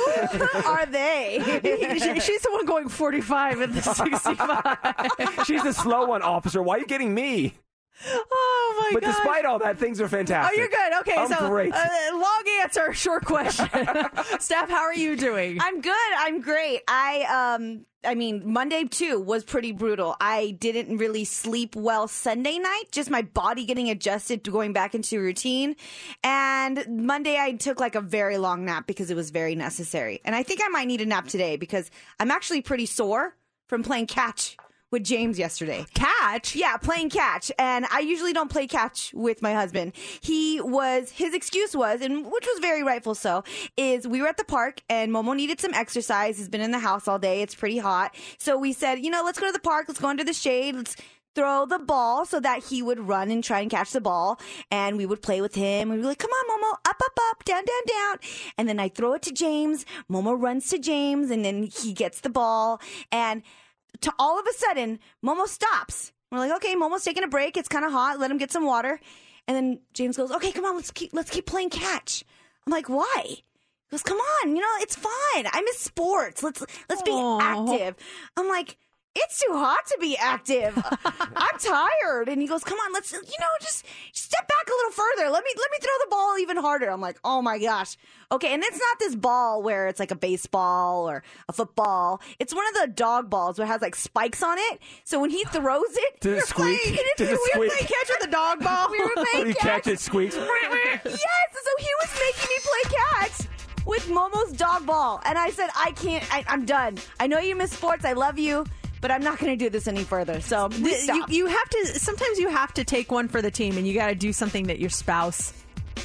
are 0.67 0.85
they?" 0.85 1.41
She- 1.99 2.21
she's 2.21 2.43
the 2.43 2.51
one 2.53 2.67
going 2.67 2.89
45 2.91 3.61
in 3.63 3.73
the 3.73 3.81
65. 3.83 5.47
She's 5.47 5.63
the 5.63 5.73
slow 5.73 6.07
one, 6.07 6.21
officer. 6.23 6.63
Why 6.63 6.77
are 6.77 6.79
you 6.81 6.87
getting 6.87 7.15
me? 7.15 7.55
Oh 8.07 8.77
my 8.81 8.89
god! 8.89 8.95
But 8.95 9.03
gosh. 9.03 9.17
despite 9.17 9.45
all 9.45 9.59
that, 9.61 9.79
things 9.79 10.01
are 10.01 10.09
fantastic. 10.09 10.57
Oh, 10.57 10.61
you're 10.61 10.69
good. 10.69 11.01
Okay, 11.01 11.15
I'm 11.17 11.29
so 11.29 11.49
great. 11.49 11.73
Uh, 11.73 11.87
long 12.13 12.43
answer, 12.63 12.93
short 12.93 13.25
question. 13.25 13.69
Steph, 14.41 14.69
how 14.69 14.83
are 14.83 14.95
you 14.95 15.17
doing? 15.17 15.59
I'm 15.61 15.81
good. 15.81 15.95
I'm 16.17 16.41
great. 16.41 16.83
I 16.89 17.55
um 17.57 17.87
I 18.05 18.15
mean 18.15 18.43
Monday 18.53 18.85
too 18.85 19.21
was 19.21 19.45
pretty 19.45 19.73
brutal. 19.73 20.17
I 20.21 20.57
didn't 20.59 20.99
really 20.99 21.25
sleep 21.25 21.77
well 21.77 22.09
Sunday 22.09 22.59
night, 22.59 22.85
just 22.93 23.11
my 23.11 23.23
body 23.23 23.65
getting 23.65 23.91
adjusted 23.91 24.45
to 24.45 24.51
going 24.51 24.73
back 24.73 24.95
into 24.95 25.21
routine. 25.21 25.77
And 26.23 26.85
Monday 26.89 27.39
I 27.39 27.53
took 27.53 27.81
like 27.81 27.95
a 27.95 28.01
very 28.01 28.39
long 28.39 28.65
nap 28.65 28.87
because 28.87 29.11
it 29.11 29.17
was 29.17 29.31
very 29.31 29.55
necessary. 29.55 30.21
And 30.25 30.35
I 30.35 30.43
think 30.43 30.61
I 30.63 30.69
might 30.69 30.89
need 30.89 31.01
a 31.01 31.07
nap 31.07 31.29
today 31.29 31.57
because 31.57 31.91
I'm 32.19 32.31
actually 32.31 32.61
pretty 32.61 32.87
sore 32.87 33.37
from 33.69 33.83
playing 33.83 34.07
catch 34.07 34.57
with 34.95 35.05
James 35.05 35.41
yesterday. 35.41 35.85
Catch? 35.95 36.55
Yeah, 36.55 36.77
playing 36.77 37.11
catch. 37.11 37.51
And 37.59 37.85
I 37.91 37.99
usually 37.99 38.33
don't 38.33 38.49
play 38.49 38.69
catch 38.69 39.13
with 39.13 39.43
my 39.43 39.53
husband. 39.53 39.93
He 40.21 40.61
was, 40.61 41.11
his 41.11 41.35
excuse 41.35 41.75
was, 41.75 42.01
and 42.01 42.25
which 42.25 42.47
was 42.47 42.61
very 42.61 42.85
rightful 42.85 43.17
so, 43.17 43.43
is 43.77 44.07
we 44.07 44.23
were 44.23 44.29
at 44.29 44.37
the 44.37 44.45
park 44.45 44.83
and 44.89 45.11
Momo 45.11 45.35
needed 45.35 45.61
some 45.61 45.75
exercise. 45.75 46.39
He's 46.39 46.49
been 46.49 46.61
in 46.61 46.71
the 46.71 46.79
house 46.79 47.09
all 47.09 47.19
day. 47.19 47.43
It's 47.43 47.57
pretty 47.57 47.79
hot. 47.79 48.15
So 48.39 48.57
we 48.57 48.73
said, 48.73 49.01
you 49.01 49.11
know, 49.11 49.23
let's 49.25 49.41
go 49.41 49.47
to 49.47 49.53
the 49.53 49.59
park. 49.59 49.87
Let's 49.89 50.01
go 50.01 50.07
under 50.07 50.23
the 50.23 50.33
shade. 50.33 50.77
Let's 50.77 50.97
throw 51.35 51.67
the 51.67 51.81
ball 51.81 52.25
so 52.25 52.39
that 52.39 52.63
he 52.63 52.81
would 52.81 53.01
run 53.01 53.33
and 53.33 53.43
try 53.43 53.59
and 53.59 53.69
catch 53.69 53.91
the 53.91 54.01
ball. 54.01 54.39
And 54.71 54.97
we 54.97 55.07
would 55.07 55.23
play 55.23 55.41
with 55.41 55.57
him. 55.57 55.89
We'd 55.89 55.97
be 55.97 56.03
like, 56.03 56.19
come 56.19 56.31
on, 56.31 56.61
Momo, 56.61 56.73
up, 56.89 57.03
up, 57.05 57.19
up, 57.33 57.45
down, 57.45 57.65
down, 57.65 57.87
down. 57.89 58.19
And 58.57 58.69
then 58.69 58.79
I 58.79 58.89
throw 58.89 59.15
it 59.15 59.23
to 59.23 59.33
James. 59.33 59.85
Momo 60.09 60.41
runs 60.41 60.69
to 60.69 60.79
James 60.79 61.33
and 61.33 61.45
then 61.45 61.65
he 61.65 61.93
gets 61.93 62.21
the 62.21 62.31
ball. 62.31 62.81
And 63.11 63.43
to 64.01 64.13
all 64.19 64.39
of 64.39 64.47
a 64.47 64.53
sudden, 64.53 64.99
Momo 65.25 65.47
stops. 65.47 66.13
We're 66.31 66.39
like, 66.39 66.53
okay, 66.57 66.75
Momo's 66.75 67.05
taking 67.05 67.23
a 67.23 67.29
break. 67.29 67.57
It's 67.57 67.69
kind 67.69 67.85
of 67.85 67.93
hot. 67.93 68.19
Let 68.19 68.31
him 68.31 68.39
get 68.39 68.51
some 68.51 68.67
water. 68.67 69.01
And 69.47 69.57
then 69.57 69.81
James 69.93 70.17
goes, 70.17 70.31
okay, 70.33 70.53
come 70.53 70.65
on, 70.65 70.75
let's 70.77 70.91
keep 70.91 71.11
let's 71.13 71.31
keep 71.31 71.47
playing 71.47 71.71
catch. 71.71 72.25
I'm 72.67 72.73
like, 72.73 72.89
why? 72.89 73.23
He 73.27 73.45
goes, 73.91 74.03
come 74.03 74.19
on, 74.19 74.57
you 74.57 74.63
know, 74.63 74.69
it's 74.81 74.97
fun. 74.97 75.13
I 75.37 75.63
miss 75.65 75.79
sports. 75.79 76.43
Let's 76.43 76.65
let's 76.89 77.03
be 77.03 77.11
Aw. 77.11 77.41
active. 77.41 77.97
I'm 78.37 78.49
like, 78.49 78.79
it's 79.17 79.39
too 79.41 79.53
hot 79.53 79.87
to 79.87 79.99
be 80.01 80.17
active. 80.17 80.77
I'm 81.05 81.59
tired. 81.59 82.29
And 82.29 82.41
he 82.41 82.49
goes, 82.49 82.65
come 82.65 82.79
on, 82.79 82.93
let's 82.93 83.13
you 83.13 83.19
know, 83.21 83.47
just 83.61 83.85
step 84.13 84.49
back 84.49 84.67
a 84.67 84.73
little 84.73 84.91
further. 84.93 85.31
Let 85.31 85.45
me 85.45 85.51
let 85.57 85.71
me 85.71 85.79
throw 85.81 85.93
the 86.05 86.09
ball 86.11 86.39
even 86.39 86.57
harder. 86.57 86.91
I'm 86.91 87.01
like, 87.01 87.19
oh 87.25 87.41
my 87.43 87.59
gosh. 87.59 87.97
Okay, 88.33 88.53
and 88.53 88.63
it's 88.65 88.79
not 88.79 88.99
this 88.99 89.15
ball 89.15 89.63
where 89.63 89.87
it's 89.87 90.01
like 90.01 90.11
a 90.11 90.17
baseball 90.17 91.09
or 91.09 91.23
a 91.49 91.53
football. 91.53 92.21
It's 92.41 92.53
one 92.55 92.65
of 92.69 92.75
the 92.83 92.87
dog 92.89 93.31
balls 93.31 93.59
where 93.59 93.67
it 93.67 93.71
has 93.71 93.83
like 93.83 93.95
spikes 93.95 94.43
on 94.43 94.57
it. 94.59 94.81
So 95.05 95.21
when 95.21 95.31
he 95.31 95.45
throws 95.45 95.83
it, 95.93 96.21
Does 96.21 96.43
it 96.43 96.47
squeak? 96.49 96.81
playing- 96.83 96.99
Does 97.17 97.29
it 97.31 97.39
we 97.55 97.61
were 97.61 97.67
playing 97.69 97.85
catch 97.87 98.09
with 98.09 98.21
the 98.21 98.31
dog 98.33 98.61
ball. 98.65 98.91
we 98.91 98.99
were 98.99 99.11
playing 99.15 99.47
you 99.49 99.55
catch. 99.55 99.85
catch 99.85 99.87
it, 99.87 100.01
squeaks. 100.01 100.35
yes, 100.37 101.03
so 101.05 101.71
he 101.79 101.89
was 102.01 102.19
making 102.19 102.49
me 102.49 102.57
play 102.63 102.97
catch 102.97 103.49
with 103.87 104.09
Momo's 104.09 104.53
dog 104.53 104.87
ball, 104.87 105.21
and 105.27 105.37
I 105.39 105.51
said, 105.51 105.69
I 105.77 105.93
can't. 105.93 106.25
I, 106.35 106.43
I'm 106.49 106.65
done. 106.65 106.97
I 107.21 107.27
know 107.27 107.39
you 107.39 107.55
miss 107.55 107.71
sports. 107.73 108.05
I 108.05 108.15
love 108.15 108.39
you. 108.39 108.65
But 109.05 109.11
I'm 109.11 109.23
not 109.23 109.39
going 109.39 109.53
to 109.53 109.57
do 109.63 109.69
this 109.69 109.87
any 109.87 110.03
further. 110.03 110.41
So 110.41 110.69
we 110.81 110.99
you, 111.03 111.25
you 111.29 111.47
have 111.47 111.69
to 111.69 111.87
sometimes 112.01 112.39
you 112.39 112.49
have 112.49 112.73
to 112.73 112.85
take 112.85 113.13
one 113.13 113.29
for 113.29 113.43
the 113.43 113.51
team 113.51 113.77
and 113.77 113.87
you 113.87 113.93
got 113.93 114.07
to 114.07 114.15
do 114.15 114.33
something 114.33 114.67
that 114.69 114.79
your 114.79 114.89
spouse 114.89 115.53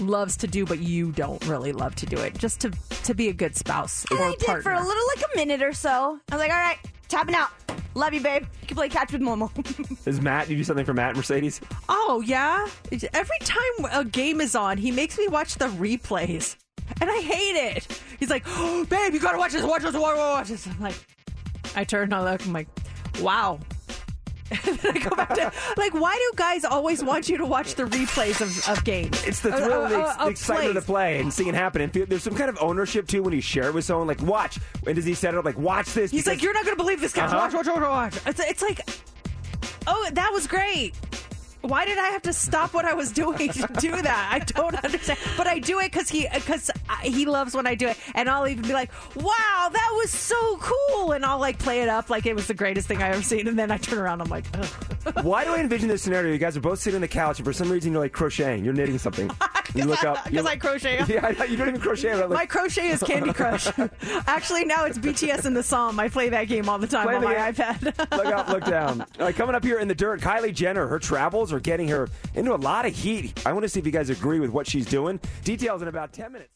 loves 0.01 0.35
to 0.35 0.47
do 0.47 0.65
but 0.65 0.79
you 0.79 1.13
don't 1.13 1.47
really 1.47 1.71
love 1.71 1.95
to 1.95 2.05
do 2.05 2.17
it 2.17 2.37
just 2.37 2.59
to 2.59 2.71
to 3.05 3.13
be 3.13 3.29
a 3.29 3.33
good 3.33 3.55
spouse 3.55 4.05
and 4.11 4.19
or 4.19 4.25
I 4.25 4.31
did 4.31 4.41
partner. 4.41 4.63
for 4.63 4.73
a 4.73 4.85
little, 4.85 5.03
like 5.15 5.23
a 5.33 5.37
minute 5.37 5.61
or 5.61 5.71
so. 5.71 6.19
I 6.29 6.35
was 6.35 6.41
like, 6.41 6.51
all 6.51 6.57
right, 6.57 6.77
tapping 7.07 7.35
out. 7.35 7.51
Love 7.95 8.13
you, 8.13 8.19
babe. 8.19 8.43
You 8.63 8.67
can 8.67 8.75
play 8.75 8.89
catch 8.89 9.13
with 9.13 9.21
Momo. 9.21 9.49
Is 10.05 10.19
Matt? 10.19 10.49
You 10.49 10.57
do 10.57 10.65
something 10.65 10.85
for 10.85 10.93
Matt 10.93 11.15
Mercedes? 11.15 11.61
Oh 11.87 12.21
yeah. 12.25 12.67
Every 13.13 13.39
time 13.39 13.85
a 13.93 14.03
game 14.03 14.41
is 14.41 14.57
on, 14.57 14.77
he 14.77 14.91
makes 14.91 15.17
me 15.17 15.29
watch 15.29 15.55
the 15.55 15.67
replays, 15.67 16.57
and 16.99 17.09
I 17.09 17.21
hate 17.21 17.75
it. 17.77 18.01
He's 18.19 18.29
like, 18.29 18.43
oh, 18.45 18.83
"Babe, 18.89 19.13
you 19.13 19.21
gotta 19.21 19.37
watch 19.37 19.53
this. 19.53 19.63
Watch 19.63 19.83
this. 19.83 19.95
Watch, 19.95 20.17
watch 20.17 20.49
this." 20.49 20.67
I'm 20.67 20.81
like, 20.81 20.95
I 21.75 21.83
turn, 21.83 22.11
I 22.13 22.23
look, 22.23 22.45
I'm 22.45 22.53
like, 22.53 22.67
"Wow." 23.21 23.59
and 24.65 24.79
then 24.79 24.97
I 24.97 24.99
go 24.99 25.15
back 25.15 25.29
to 25.35 25.51
like, 25.77 25.93
why 25.93 26.15
do 26.15 26.31
guys 26.35 26.65
always 26.65 27.03
want 27.03 27.29
you 27.29 27.37
to 27.37 27.45
watch 27.45 27.75
the 27.75 27.83
replays 27.83 28.41
of, 28.41 28.67
of 28.77 28.83
games? 28.83 29.23
It's 29.23 29.41
the 29.41 29.51
thrill, 29.51 29.83
of- 29.85 29.91
of 29.91 29.91
the, 29.91 29.99
ex- 29.99 30.13
of 30.17 30.25
the 30.25 30.31
excitement 30.31 30.69
of 30.69 30.85
the 30.87 30.91
play 30.91 31.19
and 31.19 31.31
seeing 31.31 31.49
it 31.49 31.53
happen. 31.55 31.83
And 31.83 31.93
feel, 31.93 32.07
there's 32.07 32.23
some 32.23 32.33
kind 32.33 32.49
of 32.49 32.57
ownership 32.59 33.07
too 33.07 33.21
when 33.21 33.31
you 33.33 33.41
share 33.41 33.67
it 33.67 33.75
with 33.75 33.85
someone. 33.85 34.07
Like, 34.07 34.21
watch. 34.23 34.57
And 34.87 34.95
does 34.95 35.05
he 35.05 35.13
set 35.13 35.35
it 35.35 35.37
up 35.37 35.45
like, 35.45 35.57
watch 35.59 35.93
this? 35.93 36.09
He's 36.09 36.23
because- 36.23 36.37
like, 36.37 36.41
you're 36.43 36.53
not 36.53 36.65
going 36.65 36.75
to 36.75 36.83
believe 36.83 36.99
this, 36.99 37.13
guys. 37.13 37.31
Uh-huh. 37.31 37.47
Watch, 37.53 37.53
watch, 37.53 37.67
watch, 37.67 37.81
watch. 38.15 38.27
It's, 38.27 38.39
it's 38.39 38.61
like, 38.63 38.81
oh, 39.85 40.09
that 40.13 40.31
was 40.33 40.47
great. 40.47 40.95
Why 41.61 41.85
did 41.85 41.97
I 41.97 42.07
have 42.09 42.21
to 42.23 42.33
stop 42.33 42.73
what 42.73 42.85
I 42.85 42.93
was 42.93 43.11
doing 43.11 43.49
to 43.49 43.67
do 43.79 43.91
that? 44.01 44.29
I 44.31 44.39
don't 44.39 44.75
understand. 44.83 45.19
But 45.37 45.47
I 45.47 45.59
do 45.59 45.79
it 45.79 45.91
because 45.91 46.07
he 46.09 46.27
because 46.33 46.71
he 47.03 47.25
loves 47.25 47.53
when 47.53 47.67
I 47.67 47.75
do 47.75 47.87
it, 47.87 47.97
and 48.15 48.29
I'll 48.29 48.47
even 48.47 48.63
be 48.63 48.73
like, 48.73 48.91
"Wow, 49.15 49.69
that 49.71 49.93
was 49.97 50.09
so 50.09 50.57
cool," 50.61 51.11
and 51.11 51.25
I'll 51.25 51.39
like 51.39 51.59
play 51.59 51.81
it 51.81 51.89
up 51.89 52.09
like 52.09 52.25
it 52.25 52.35
was 52.35 52.47
the 52.47 52.53
greatest 52.53 52.87
thing 52.87 53.01
I 53.03 53.09
ever 53.09 53.21
seen, 53.21 53.47
and 53.47 53.59
then 53.59 53.71
I 53.71 53.77
turn 53.77 53.99
around, 53.99 54.21
I'm 54.21 54.29
like, 54.29 54.45
Ugh. 54.57 55.23
Why 55.23 55.43
do 55.43 55.51
I 55.53 55.59
envision 55.59 55.87
this 55.89 56.01
scenario? 56.01 56.31
You 56.31 56.37
guys 56.39 56.55
are 56.55 56.61
both 56.61 56.79
sitting 56.79 56.95
on 56.95 57.01
the 57.01 57.07
couch, 57.07 57.39
and 57.39 57.45
for 57.45 57.53
some 57.53 57.69
reason 57.71 57.91
you're 57.91 58.01
like 58.01 58.13
crocheting. 58.13 58.63
You're 58.63 58.73
knitting 58.73 58.97
something. 58.97 59.29
you 59.75 59.83
look 59.85 60.03
up 60.03 60.23
because 60.29 60.45
I 60.45 60.55
crochet. 60.55 61.03
Yeah, 61.07 61.43
you 61.43 61.57
don't 61.57 61.67
even 61.69 61.81
crochet. 61.81 62.13
But 62.19 62.29
My 62.29 62.45
crochet 62.45 62.89
is 62.89 63.01
Candy 63.03 63.33
Crush. 63.33 63.67
Actually, 64.27 64.65
now 64.65 64.85
it's 64.85 64.97
BTS 64.97 65.45
in 65.45 65.53
the 65.53 65.61
SEOM. 65.63 65.99
I 65.99 66.07
play 66.09 66.29
that 66.29 66.45
game 66.45 66.69
all 66.69 66.77
the 66.79 66.87
time 66.87 67.05
Play 67.05 67.15
on 67.15 67.21
the 67.21 67.27
my 67.27 67.51
game. 67.51 67.53
iPad. 67.53 68.17
look 68.17 68.25
up, 68.27 68.47
look 68.49 68.65
down. 68.65 69.01
All 69.01 69.25
right, 69.25 69.35
coming 69.35 69.55
up 69.55 69.63
here 69.63 69.79
in 69.79 69.87
the 69.87 69.95
dirt, 69.95 70.21
Kylie 70.21 70.53
Jenner. 70.53 70.87
Her 70.87 70.99
travels 70.99 71.48
are 71.53 71.59
getting 71.59 71.87
her 71.87 72.09
into 72.35 72.53
a 72.53 72.57
lot 72.57 72.85
of 72.85 72.95
heat. 72.95 73.41
I 73.45 73.53
want 73.53 73.63
to 73.63 73.69
see 73.69 73.79
if 73.79 73.85
you 73.85 73.91
guys 73.91 74.09
agree 74.09 74.39
with 74.39 74.51
what 74.51 74.67
she's 74.67 74.85
doing. 74.85 75.19
Details 75.43 75.81
in 75.81 75.87
about 75.87 76.13
ten 76.13 76.31
minutes. 76.31 76.51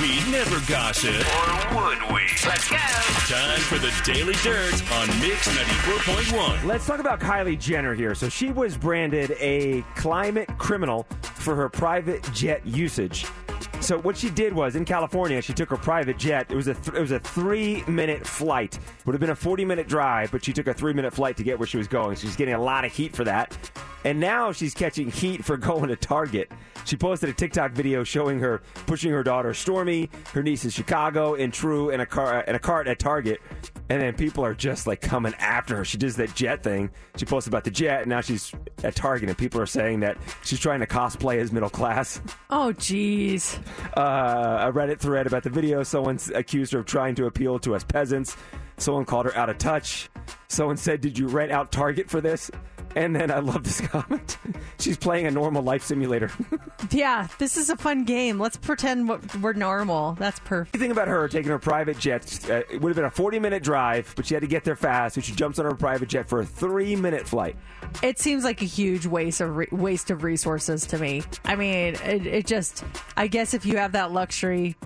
We 0.00 0.18
never 0.30 0.60
gossip. 0.68 1.10
Or 1.10 1.76
would 1.76 1.98
we? 2.14 2.22
Let's 2.46 2.68
go. 2.68 2.76
Time 2.76 3.58
for 3.60 3.78
the 3.78 3.92
Daily 4.04 4.34
Dirt 4.42 4.74
on 4.92 5.08
Mix 5.20 5.48
94.1. 5.48 6.64
Let's 6.64 6.86
talk 6.86 7.00
about 7.00 7.20
Kylie 7.20 7.58
Jenner 7.58 7.94
here. 7.94 8.14
So 8.14 8.28
she 8.28 8.50
was 8.50 8.76
branded 8.76 9.32
a 9.38 9.82
climate 9.96 10.48
criminal 10.58 11.06
for 11.22 11.54
her 11.54 11.68
private 11.68 12.22
jet 12.32 12.64
usage. 12.66 13.26
So 13.80 13.98
what 14.00 14.16
she 14.16 14.28
did 14.28 14.52
was 14.52 14.76
in 14.76 14.84
California, 14.84 15.40
she 15.40 15.54
took 15.54 15.70
her 15.70 15.76
private 15.76 16.18
jet. 16.18 16.50
It 16.50 16.56
was 16.56 16.66
a 16.66 16.74
th- 16.74 16.96
it 16.96 17.00
was 17.00 17.12
a 17.12 17.20
three 17.20 17.82
minute 17.86 18.26
flight. 18.26 18.78
Would 19.06 19.14
have 19.14 19.20
been 19.20 19.30
a 19.30 19.36
forty 19.36 19.64
minute 19.64 19.88
drive, 19.88 20.30
but 20.30 20.44
she 20.44 20.52
took 20.52 20.66
a 20.66 20.74
three 20.74 20.92
minute 20.92 21.14
flight 21.14 21.36
to 21.38 21.42
get 21.42 21.58
where 21.58 21.66
she 21.66 21.78
was 21.78 21.88
going. 21.88 22.16
She's 22.16 22.36
getting 22.36 22.54
a 22.54 22.62
lot 22.62 22.84
of 22.84 22.92
heat 22.92 23.16
for 23.16 23.24
that. 23.24 23.56
And 24.04 24.20
now 24.20 24.52
she's 24.52 24.74
catching 24.74 25.10
heat 25.10 25.44
for 25.44 25.56
going 25.68 25.88
to 25.88 25.96
Target. 25.96 26.50
She 26.84 26.96
posted 26.96 27.30
a 27.30 27.32
TikTok 27.32 27.72
video 27.72 28.04
showing 28.04 28.40
her 28.40 28.62
pushing 28.86 29.12
her 29.12 29.22
daughter 29.22 29.50
Stormi, 29.52 30.10
her 30.32 30.42
niece 30.42 30.64
in 30.64 30.70
Chicago, 30.70 31.34
and 31.34 31.52
True 31.52 31.90
in 31.90 32.00
a 32.00 32.06
car 32.06 32.40
in 32.40 32.54
a 32.54 32.58
cart 32.58 32.88
at 32.88 32.98
Target. 32.98 33.40
And 33.90 34.02
then 34.02 34.14
people 34.14 34.44
are 34.44 34.54
just 34.54 34.86
like 34.86 35.00
coming 35.00 35.34
after 35.38 35.76
her. 35.76 35.84
She 35.84 35.96
does 35.96 36.16
that 36.16 36.34
jet 36.34 36.62
thing. 36.62 36.90
She 37.16 37.24
posted 37.24 37.52
about 37.52 37.64
the 37.64 37.70
jet, 37.70 38.02
and 38.02 38.10
now 38.10 38.20
she's 38.20 38.52
at 38.84 38.94
Target, 38.94 39.28
and 39.28 39.38
people 39.38 39.60
are 39.60 39.66
saying 39.66 40.00
that 40.00 40.18
she's 40.44 40.60
trying 40.60 40.80
to 40.80 40.86
cosplay 40.86 41.38
as 41.38 41.52
middle 41.52 41.70
class. 41.70 42.20
oh, 42.50 42.72
jeez. 42.76 43.58
Uh, 43.96 44.68
a 44.68 44.72
Reddit 44.72 44.98
thread 44.98 45.26
about 45.26 45.42
the 45.42 45.50
video. 45.50 45.82
Someone's 45.82 46.30
accused 46.30 46.72
her 46.72 46.80
of 46.80 46.86
trying 46.86 47.14
to 47.14 47.26
appeal 47.26 47.58
to 47.60 47.74
us 47.74 47.82
peasants. 47.84 48.36
Someone 48.76 49.04
called 49.04 49.26
her 49.26 49.36
out 49.36 49.48
of 49.48 49.58
touch. 49.58 50.10
Someone 50.48 50.76
said, 50.76 51.00
"Did 51.00 51.18
you 51.18 51.26
rent 51.28 51.50
out 51.50 51.72
Target 51.72 52.08
for 52.10 52.20
this?" 52.20 52.50
And 52.98 53.14
then 53.14 53.30
I 53.30 53.38
love 53.38 53.62
this 53.62 53.80
comment. 53.86 54.38
She's 54.80 54.96
playing 54.96 55.26
a 55.26 55.30
normal 55.30 55.62
life 55.62 55.84
simulator. 55.84 56.30
Yeah, 56.90 57.26
this 57.38 57.56
is 57.56 57.70
a 57.70 57.76
fun 57.76 58.04
game. 58.04 58.38
Let's 58.38 58.56
pretend 58.56 59.10
we're 59.42 59.52
normal. 59.52 60.12
That's 60.12 60.38
perfect. 60.38 60.72
The 60.72 60.78
thing 60.78 60.92
about 60.92 61.08
her 61.08 61.28
taking 61.28 61.50
her 61.50 61.58
private 61.58 61.98
jet, 61.98 62.48
uh, 62.48 62.62
it 62.70 62.80
would 62.80 62.90
have 62.90 62.96
been 62.96 63.04
a 63.04 63.10
40 63.10 63.40
minute 63.40 63.62
drive, 63.62 64.12
but 64.16 64.24
she 64.24 64.32
had 64.32 64.40
to 64.40 64.46
get 64.46 64.64
there 64.64 64.76
fast, 64.76 65.16
so 65.16 65.20
she 65.20 65.32
jumps 65.34 65.58
on 65.58 65.66
her 65.66 65.74
private 65.74 66.08
jet 66.08 66.28
for 66.28 66.40
a 66.40 66.46
three 66.46 66.96
minute 66.96 67.28
flight. 67.28 67.56
It 68.02 68.18
seems 68.20 68.44
like 68.44 68.62
a 68.62 68.64
huge 68.64 69.06
waste 69.06 69.40
of 69.40 69.56
re- 69.56 69.68
waste 69.70 70.10
of 70.10 70.22
resources 70.22 70.86
to 70.86 70.98
me. 70.98 71.24
I 71.44 71.56
mean, 71.56 71.96
it, 72.04 72.26
it 72.26 72.46
just. 72.46 72.84
I 73.16 73.26
guess 73.26 73.54
if 73.54 73.66
you 73.66 73.76
have 73.76 73.92
that 73.92 74.12
luxury, 74.12 74.76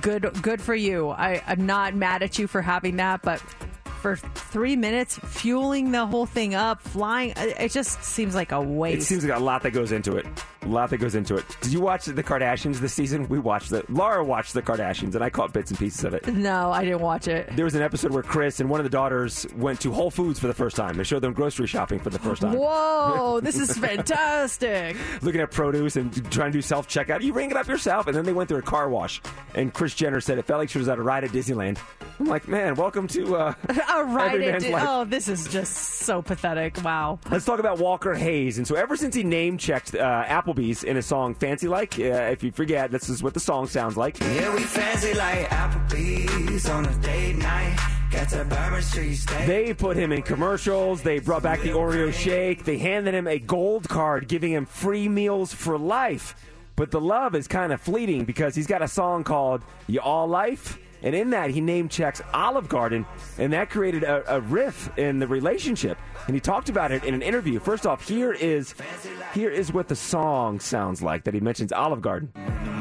good 0.00 0.22
good 0.40 0.62
for 0.62 0.74
you. 0.74 1.10
I, 1.10 1.42
I'm 1.46 1.66
not 1.66 1.94
mad 1.94 2.22
at 2.22 2.38
you 2.38 2.46
for 2.46 2.62
having 2.62 2.96
that, 2.96 3.22
but 3.22 3.42
for 3.98 4.16
three 4.16 4.76
minutes, 4.76 5.18
fueling 5.18 5.90
the 5.90 6.06
whole 6.06 6.26
thing 6.26 6.54
up, 6.54 6.80
flying, 6.80 7.30
it 7.36 7.56
it 7.58 7.72
just 7.72 8.02
seems 8.02 8.34
like 8.34 8.52
a 8.52 8.60
waste. 8.60 9.02
It 9.02 9.04
seems 9.04 9.24
like 9.24 9.36
a 9.38 9.42
lot 9.42 9.62
that 9.62 9.72
goes 9.72 9.92
into 9.92 10.16
it. 10.16 10.26
A 10.62 10.66
lot 10.66 10.90
that 10.90 10.98
goes 10.98 11.14
into 11.14 11.36
it. 11.36 11.44
Did 11.60 11.72
you 11.72 11.80
watch 11.80 12.04
the 12.06 12.22
Kardashians 12.22 12.76
this 12.78 12.92
season? 12.92 13.28
We 13.28 13.38
watched 13.38 13.70
the 13.70 13.84
Laura 13.88 14.24
watched 14.24 14.54
the 14.54 14.62
Kardashians, 14.62 15.14
and 15.14 15.22
I 15.22 15.30
caught 15.30 15.52
bits 15.52 15.70
and 15.70 15.78
pieces 15.78 16.04
of 16.04 16.14
it. 16.14 16.26
No, 16.26 16.70
I 16.72 16.84
didn't 16.84 17.00
watch 17.00 17.28
it. 17.28 17.54
There 17.56 17.64
was 17.64 17.74
an 17.74 17.82
episode 17.82 18.12
where 18.12 18.22
Kris 18.22 18.60
and 18.60 18.68
one 18.68 18.80
of 18.80 18.84
the 18.84 18.90
daughters 18.90 19.46
went 19.56 19.80
to 19.82 19.92
Whole 19.92 20.10
Foods 20.10 20.38
for 20.38 20.46
the 20.46 20.54
first 20.54 20.76
time. 20.76 20.96
They 20.96 21.04
showed 21.04 21.20
them 21.22 21.32
grocery 21.32 21.66
shopping 21.66 21.98
for 22.00 22.10
the 22.10 22.18
first 22.18 22.42
time. 22.42 22.54
Whoa, 22.54 23.40
this 23.40 23.56
is 23.58 23.76
fantastic. 23.78 24.96
Looking 25.22 25.40
at 25.40 25.50
produce 25.50 25.96
and 25.96 26.12
trying 26.30 26.52
to 26.52 26.58
do 26.58 26.62
self 26.62 26.88
checkout. 26.88 27.22
You 27.22 27.32
ring 27.32 27.50
it 27.50 27.56
up 27.56 27.68
yourself. 27.68 28.06
And 28.06 28.16
then 28.16 28.24
they 28.24 28.32
went 28.32 28.48
through 28.48 28.58
a 28.58 28.62
car 28.62 28.88
wash. 28.88 29.22
And 29.54 29.72
Kris 29.72 29.94
Jenner 29.94 30.20
said 30.20 30.38
it 30.38 30.44
felt 30.44 30.58
like 30.58 30.70
she 30.70 30.78
was 30.78 30.88
at 30.88 30.98
a 30.98 31.02
ride 31.02 31.24
at 31.24 31.30
Disneyland. 31.30 31.78
I'm 32.20 32.26
like, 32.26 32.48
man, 32.48 32.74
welcome 32.74 33.06
to 33.08 33.36
uh, 33.36 33.54
A 33.90 34.04
ride 34.04 34.34
every 34.34 34.46
man's 34.46 34.68
life. 34.68 34.84
Oh, 34.86 35.04
this 35.04 35.28
is 35.28 35.48
just 35.48 35.74
so 35.74 36.20
pathetic. 36.20 36.82
Wow. 36.82 37.18
Let's 37.30 37.44
talk 37.44 37.58
about 37.58 37.78
Walker 37.78 38.14
Hayes. 38.14 38.58
And 38.58 38.66
so, 38.66 38.74
ever 38.74 38.96
since 38.96 39.14
he 39.14 39.22
name 39.22 39.56
checked 39.56 39.94
uh, 39.94 40.24
Applebee's 40.24 40.84
in 40.84 40.96
a 40.96 41.02
song 41.02 41.34
Fancy 41.34 41.68
Like, 41.68 41.98
uh, 41.98 42.02
if 42.02 42.42
you 42.42 42.52
forget, 42.52 42.90
this 42.90 43.08
is 43.08 43.22
what 43.22 43.34
the 43.34 43.40
song 43.40 43.66
sounds 43.66 43.96
like. 43.96 44.20
Yeah, 44.20 44.54
we 44.54 44.62
fancy 44.62 45.14
like 45.14 45.48
Applebee's 45.48 46.68
on 46.68 46.84
a 46.84 46.94
date 46.98 47.36
night. 47.36 47.78
Got 48.10 48.28
that 48.30 48.48
Bourbon 48.48 48.82
Street. 48.82 49.18
They 49.46 49.74
put 49.74 49.96
him 49.96 50.12
in 50.12 50.22
commercials. 50.22 51.02
They 51.02 51.18
brought 51.18 51.42
back 51.42 51.60
the 51.60 51.70
Oreo 51.70 52.12
shake. 52.12 52.64
They 52.64 52.78
handed 52.78 53.14
him 53.14 53.26
a 53.26 53.38
gold 53.38 53.88
card 53.88 54.28
giving 54.28 54.52
him 54.52 54.64
free 54.64 55.08
meals 55.08 55.52
for 55.52 55.78
life. 55.78 56.34
But 56.74 56.90
the 56.90 57.00
love 57.00 57.34
is 57.34 57.46
kind 57.46 57.72
of 57.72 57.80
fleeting 57.80 58.24
because 58.24 58.54
he's 58.54 58.66
got 58.66 58.82
a 58.82 58.88
song 58.88 59.24
called 59.24 59.62
Y'all 59.88 60.26
Life. 60.26 60.78
And 61.02 61.14
in 61.14 61.30
that, 61.30 61.50
he 61.50 61.60
name 61.60 61.88
checks 61.88 62.20
Olive 62.34 62.68
Garden, 62.68 63.06
and 63.38 63.52
that 63.52 63.70
created 63.70 64.02
a, 64.02 64.36
a 64.36 64.40
riff 64.40 64.90
in 64.98 65.18
the 65.18 65.26
relationship. 65.26 65.98
And 66.26 66.34
he 66.34 66.40
talked 66.40 66.68
about 66.68 66.90
it 66.92 67.04
in 67.04 67.14
an 67.14 67.22
interview. 67.22 67.60
First 67.60 67.86
off, 67.86 68.06
here 68.06 68.32
is 68.32 68.74
here 69.34 69.50
is 69.50 69.72
what 69.72 69.88
the 69.88 69.96
song 69.96 70.60
sounds 70.60 71.02
like 71.02 71.24
that 71.24 71.34
he 71.34 71.40
mentions 71.40 71.72
Olive 71.72 72.02
Garden. 72.02 72.28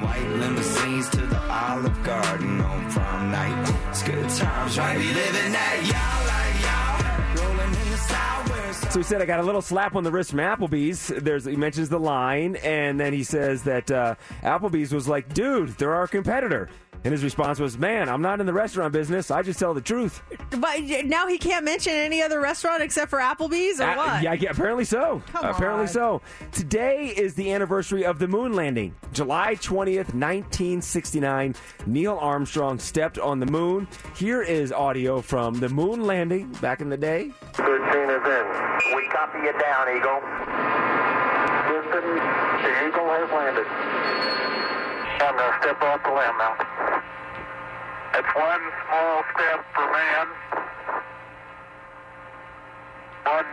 White 0.01 0.27
limousines 0.37 1.09
to 1.09 1.21
the 1.21 1.41
Olive 1.51 2.03
Garden 2.03 2.61
on 2.61 2.91
prom 2.91 3.31
night. 3.31 3.75
It's 3.89 4.03
good 4.03 4.29
times, 4.29 4.77
right? 4.77 4.97
We 4.97 5.07
living 5.07 5.51
that 5.51 5.81
y'all 5.85 6.25
like 6.27 7.45
y'all. 7.45 7.47
Rolling 7.49 7.73
in 7.73 7.91
the 7.91 7.97
Southwest. 7.97 8.91
So 8.91 8.99
he 8.99 9.03
said, 9.03 9.21
I 9.21 9.25
got 9.25 9.39
a 9.39 9.43
little 9.43 9.61
slap 9.61 9.95
on 9.95 10.03
the 10.03 10.11
wrist 10.11 10.31
from 10.31 10.39
Applebee's. 10.39 11.07
There's, 11.07 11.45
he 11.45 11.55
mentions 11.55 11.89
the 11.89 11.99
line, 11.99 12.57
and 12.57 12.99
then 12.99 13.13
he 13.13 13.23
says 13.23 13.63
that 13.63 13.89
uh, 13.91 14.15
Applebee's 14.43 14.93
was 14.93 15.07
like, 15.07 15.33
dude, 15.33 15.69
they're 15.77 15.93
our 15.93 16.07
competitor. 16.07 16.69
And 17.03 17.11
his 17.13 17.23
response 17.23 17.59
was, 17.59 17.77
man, 17.77 18.09
I'm 18.09 18.21
not 18.21 18.39
in 18.39 18.45
the 18.45 18.53
restaurant 18.53 18.91
business. 18.91 19.31
I 19.31 19.41
just 19.41 19.59
tell 19.59 19.73
the 19.73 19.81
truth. 19.81 20.21
But 20.49 20.81
now 21.05 21.27
he 21.27 21.37
can't 21.37 21.63
mention 21.63 21.93
any 21.93 22.21
other 22.21 22.41
restaurant 22.41 22.81
except 22.83 23.09
for 23.09 23.19
Applebee's 23.19 23.79
or 23.79 23.83
Uh, 23.91 23.95
what? 23.95 24.23
yeah, 24.23 24.33
yeah, 24.33 24.49
apparently 24.51 24.83
so. 24.83 25.21
Come 25.31 25.45
apparently 25.45 25.83
on. 25.83 25.87
so. 25.87 26.21
Today 26.51 27.13
is 27.15 27.33
the 27.35 27.51
anniversary 27.53 28.03
of 28.05 28.19
the 28.19 28.27
moon 28.27 28.53
landing. 28.53 28.93
July 29.13 29.55
20th, 29.55 30.13
1969. 30.13 31.55
Neil 31.85 32.17
Armstrong 32.19 32.77
stepped 32.79 33.19
on 33.19 33.39
the 33.39 33.45
moon. 33.45 33.87
Here 34.15 34.41
is 34.41 34.71
audio 34.71 35.21
from 35.21 35.55
the 35.59 35.69
moon 35.69 36.01
landing 36.05 36.51
back 36.61 36.81
in 36.81 36.89
the 36.89 36.97
day. 36.97 37.31
13 37.53 38.09
is 38.09 38.25
in. 38.25 38.95
We 38.95 39.07
copy 39.09 39.39
you 39.39 39.53
down, 39.59 39.95
Eagle. 39.95 40.19
Houston, 41.67 42.15
the 42.63 42.87
Eagle 42.87 43.07
has 43.07 43.29
landed. 43.31 43.67
I'm 45.19 45.35
going 45.35 45.51
to 45.51 45.57
step 45.61 45.81
off 45.81 46.03
the 46.03 46.09
land 46.11 46.37
now. 46.37 46.55
It's 48.15 48.35
one 48.35 48.61
small 48.87 49.23
step 49.35 49.65
for 49.75 49.91
man, 49.91 50.27
one 53.25 53.45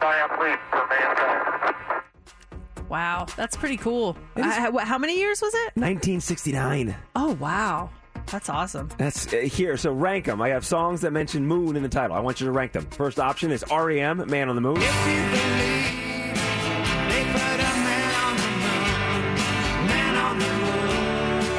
giant 0.00 0.32
leap 0.40 0.58
for 0.70 0.86
mankind. 0.88 2.02
Wow, 2.88 3.26
that's 3.36 3.56
pretty 3.56 3.76
cool. 3.76 4.16
I- 4.36 4.68
I- 4.74 4.84
how 4.84 4.98
many 4.98 5.18
years 5.18 5.40
was 5.42 5.52
it? 5.54 5.72
1969. 5.76 6.94
Oh, 7.14 7.32
wow. 7.34 7.90
That's 8.26 8.48
awesome. 8.48 8.88
That's 8.98 9.32
uh, 9.32 9.36
here. 9.38 9.76
So 9.76 9.92
rank 9.92 10.24
them. 10.24 10.42
I 10.42 10.48
have 10.48 10.66
songs 10.66 11.00
that 11.02 11.12
mention 11.12 11.46
moon 11.46 11.76
in 11.76 11.82
the 11.84 11.88
title. 11.88 12.16
I 12.16 12.20
want 12.20 12.40
you 12.40 12.46
to 12.46 12.52
rank 12.52 12.72
them. 12.72 12.84
First 12.90 13.20
option 13.20 13.52
is 13.52 13.64
REM, 13.70 14.28
Man 14.28 14.48
on 14.48 14.56
the 14.56 14.60
Moon. 14.60 14.80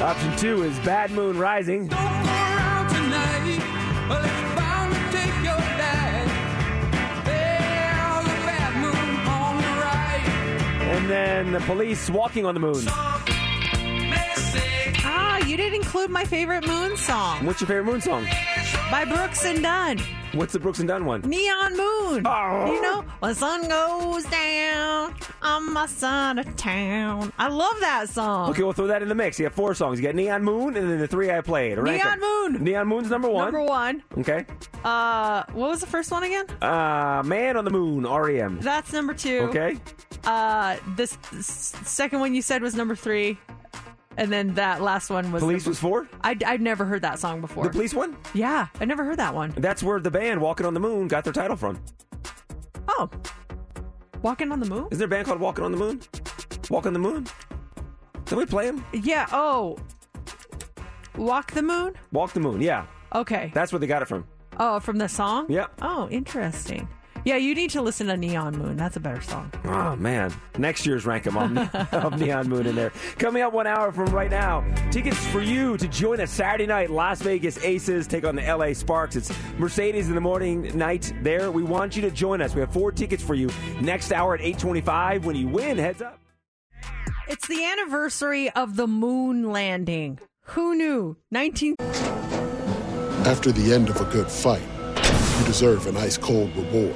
Option 0.01 0.37
two 0.37 0.63
is 0.63 0.77
Bad 0.79 1.11
Moon 1.11 1.37
Rising. 1.37 1.91
And 10.89 11.09
then 11.09 11.51
the 11.51 11.59
police 11.61 12.09
walking 12.09 12.45
on 12.45 12.53
the 12.53 12.59
moon. 12.59 12.85
You 15.57 15.63
didn't 15.63 15.81
include 15.81 16.11
my 16.11 16.23
favorite 16.23 16.67
Moon 16.67 16.95
song 16.97 17.43
What's 17.43 17.61
your 17.61 17.67
favorite 17.67 17.85
moon 17.85 17.99
song? 17.99 18.27
by 18.91 19.05
Brooks 19.05 19.43
and 19.43 19.63
Dunn. 19.63 19.97
What's 20.33 20.53
the 20.53 20.59
Brooks 20.59 20.77
and 20.77 20.87
Dunn 20.87 21.03
one? 21.03 21.21
Neon 21.21 21.75
Moon. 21.75 22.27
Oh. 22.27 22.71
You 22.71 22.79
know, 22.79 23.01
when 23.21 23.29
the 23.31 23.35
sun 23.35 23.67
goes 23.67 24.23
down 24.25 25.15
on 25.41 25.73
my 25.73 25.87
side 25.87 26.37
of 26.37 26.55
town. 26.57 27.33
I 27.39 27.47
love 27.47 27.73
that 27.79 28.07
song. 28.07 28.51
Okay, 28.51 28.61
we'll 28.61 28.73
throw 28.73 28.85
that 28.85 29.01
in 29.01 29.09
the 29.09 29.15
mix. 29.15 29.39
You 29.39 29.45
have 29.45 29.55
four 29.55 29.73
songs. 29.73 29.99
You 29.99 30.05
got 30.05 30.13
Neon 30.13 30.43
Moon 30.43 30.77
and 30.77 30.91
then 30.91 30.99
the 30.99 31.07
three 31.07 31.31
I 31.31 31.41
played. 31.41 31.79
Rank 31.79 32.03
Neon. 32.03 32.19
Moon. 32.19 32.63
Neon 32.63 32.87
Moon's 32.87 33.09
number 33.09 33.27
one. 33.27 33.45
Number 33.45 33.63
one. 33.63 34.03
Okay. 34.19 34.45
Uh, 34.83 35.41
what 35.53 35.71
was 35.71 35.79
the 35.81 35.87
first 35.87 36.11
one 36.11 36.21
again? 36.21 36.45
Uh, 36.61 37.23
Man 37.25 37.57
on 37.57 37.65
the 37.65 37.71
Moon, 37.71 38.03
REM. 38.05 38.59
That's 38.61 38.93
number 38.93 39.15
two. 39.15 39.39
Okay. 39.49 39.77
Uh, 40.23 40.77
this, 40.95 41.17
this 41.31 41.47
second 41.47 42.19
one 42.19 42.35
you 42.35 42.43
said 42.43 42.61
was 42.61 42.75
number 42.75 42.95
three, 42.95 43.39
and 44.17 44.31
then 44.31 44.53
that 44.55 44.81
last 44.81 45.09
one 45.09 45.31
was. 45.31 45.41
Police 45.41 45.65
was 45.65 45.79
four? 45.79 46.07
I'd, 46.21 46.43
I'd 46.43 46.61
never 46.61 46.83
heard 46.85 47.03
that 47.03 47.19
song 47.19 47.39
before. 47.41 47.63
The 47.63 47.69
police 47.69 47.93
one? 47.93 48.17
Yeah, 48.33 48.67
I 48.79 48.85
never 48.85 49.03
heard 49.05 49.17
that 49.17 49.33
one. 49.33 49.53
That's 49.57 49.81
where 49.81 49.99
the 49.99 50.11
band 50.11 50.41
Walking 50.41 50.65
on 50.65 50.73
the 50.73 50.79
Moon 50.79 51.07
got 51.07 51.23
their 51.23 51.33
title 51.33 51.55
from. 51.55 51.81
Oh, 52.89 53.09
Walking 54.21 54.51
on 54.51 54.59
the 54.59 54.65
Moon. 54.65 54.87
Is 54.91 54.97
there 54.97 55.05
a 55.05 55.09
band 55.09 55.27
called 55.27 55.39
Walking 55.39 55.63
on 55.63 55.71
the 55.71 55.77
Moon? 55.77 56.01
Walk 56.69 56.85
on 56.85 56.93
the 56.93 56.99
Moon? 56.99 57.25
Did 58.25 58.37
we 58.37 58.45
play 58.45 58.65
them? 58.65 58.83
Yeah. 58.91 59.27
Oh, 59.31 59.77
Walk 61.15 61.51
the 61.51 61.61
Moon. 61.61 61.93
Walk 62.11 62.33
the 62.33 62.39
Moon, 62.39 62.59
yeah. 62.61 62.85
Okay. 63.13 63.51
That's 63.53 63.71
where 63.71 63.79
they 63.79 63.87
got 63.87 64.01
it 64.01 64.07
from. 64.07 64.25
Oh, 64.59 64.79
from 64.79 64.97
the 64.97 65.07
song. 65.07 65.45
Yep. 65.49 65.71
Oh, 65.81 66.09
interesting. 66.09 66.87
Yeah, 67.27 67.35
you 67.35 67.55
need 67.55 67.71
to 67.71 67.81
listen 67.81 68.07
to 68.07 68.15
Neon 68.15 68.57
Moon. 68.57 68.77
That's 68.77 68.95
a 68.95 69.01
better 69.01 69.19
song. 69.19 69.51
Oh 69.65 69.97
man, 69.97 70.33
next 70.57 70.85
year's 70.85 71.05
rank 71.05 71.27
'em 71.27 71.35
on 71.35 71.57
of 71.91 72.17
Neon 72.17 72.47
Moon 72.47 72.65
in 72.65 72.73
there. 72.73 72.93
Coming 73.17 73.43
up 73.43 73.51
one 73.51 73.67
hour 73.67 73.91
from 73.91 74.05
right 74.15 74.31
now, 74.31 74.63
tickets 74.91 75.17
for 75.27 75.41
you 75.41 75.75
to 75.75 75.89
join 75.89 76.21
us 76.21 76.31
Saturday 76.31 76.67
night. 76.67 76.89
Las 76.89 77.21
Vegas 77.21 77.61
Aces 77.65 78.07
take 78.07 78.23
on 78.23 78.37
the 78.37 78.43
LA 78.43 78.71
Sparks. 78.71 79.17
It's 79.17 79.29
Mercedes 79.57 80.07
in 80.07 80.15
the 80.15 80.21
morning 80.21 80.71
night 80.77 81.11
there. 81.21 81.51
We 81.51 81.63
want 81.63 81.97
you 81.97 82.01
to 82.03 82.11
join 82.11 82.41
us. 82.41 82.55
We 82.55 82.61
have 82.61 82.71
four 82.71 82.93
tickets 82.93 83.21
for 83.21 83.33
you 83.33 83.49
next 83.81 84.13
hour 84.13 84.33
at 84.33 84.39
eight 84.39 84.57
twenty-five. 84.57 85.25
When 85.25 85.35
you 85.35 85.49
win, 85.49 85.77
heads 85.77 86.01
up. 86.01 86.21
It's 87.27 87.45
the 87.45 87.61
anniversary 87.65 88.49
of 88.51 88.77
the 88.77 88.87
moon 88.87 89.51
landing. 89.51 90.19
Who 90.51 90.75
knew? 90.75 91.17
19. 91.31 91.75
After 93.25 93.51
the 93.51 93.73
end 93.73 93.89
of 93.89 93.99
a 93.99 94.05
good 94.13 94.31
fight, 94.31 94.63
you 95.39 95.45
deserve 95.45 95.87
an 95.87 95.97
ice 95.97 96.15
cold 96.15 96.55
reward. 96.55 96.95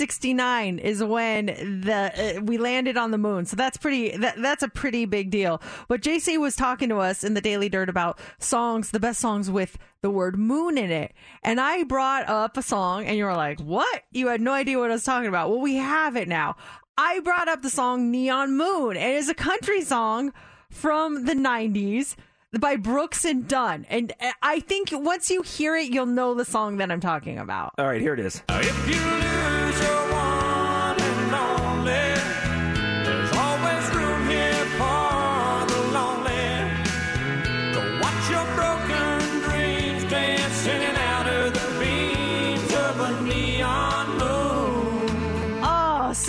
1969 0.00 0.78
is 0.78 1.04
when 1.04 1.46
the 1.82 2.38
uh, 2.38 2.40
we 2.40 2.56
landed 2.56 2.96
on 2.96 3.10
the 3.10 3.18
moon. 3.18 3.44
So 3.44 3.56
that's 3.56 3.76
pretty. 3.76 4.16
That, 4.16 4.40
that's 4.40 4.62
a 4.62 4.68
pretty 4.68 5.04
big 5.04 5.30
deal. 5.30 5.60
But 5.86 6.00
JC 6.00 6.38
was 6.40 6.56
talking 6.56 6.88
to 6.88 6.96
us 6.96 7.22
in 7.22 7.34
the 7.34 7.42
Daily 7.42 7.68
Dirt 7.68 7.90
about 7.90 8.18
songs, 8.38 8.90
the 8.90 9.00
best 9.00 9.20
songs 9.20 9.50
with 9.50 9.76
the 10.00 10.08
word 10.08 10.38
moon 10.38 10.78
in 10.78 10.90
it, 10.90 11.12
and 11.42 11.60
I 11.60 11.84
brought 11.84 12.26
up 12.26 12.56
a 12.56 12.62
song, 12.62 13.04
and 13.04 13.18
you 13.18 13.26
were 13.26 13.34
like, 13.34 13.60
"What? 13.60 14.02
You 14.12 14.28
had 14.28 14.40
no 14.40 14.52
idea 14.52 14.78
what 14.78 14.90
I 14.90 14.94
was 14.94 15.04
talking 15.04 15.28
about." 15.28 15.50
Well, 15.50 15.60
we 15.60 15.76
have 15.76 16.16
it 16.16 16.26
now. 16.26 16.56
I 16.96 17.20
brought 17.20 17.48
up 17.48 17.60
the 17.60 17.70
song 17.70 18.10
"Neon 18.10 18.56
Moon." 18.56 18.96
It 18.96 19.14
is 19.14 19.28
a 19.28 19.34
country 19.34 19.82
song 19.82 20.32
from 20.70 21.26
the 21.26 21.34
90s 21.34 22.16
by 22.58 22.76
Brooks 22.76 23.24
and 23.24 23.48
Dunn. 23.48 23.86
And 23.88 24.12
uh, 24.20 24.32
I 24.42 24.60
think 24.60 24.90
once 24.92 25.30
you 25.30 25.42
hear 25.42 25.76
it, 25.76 25.90
you'll 25.90 26.06
know 26.06 26.34
the 26.34 26.44
song 26.44 26.76
that 26.78 26.90
I'm 26.90 27.00
talking 27.00 27.38
about. 27.38 27.72
All 27.78 27.86
right, 27.86 28.00
here 28.00 28.14
it 28.14 28.20
is. 28.20 28.42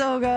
So 0.04 0.20
good. 0.20 0.28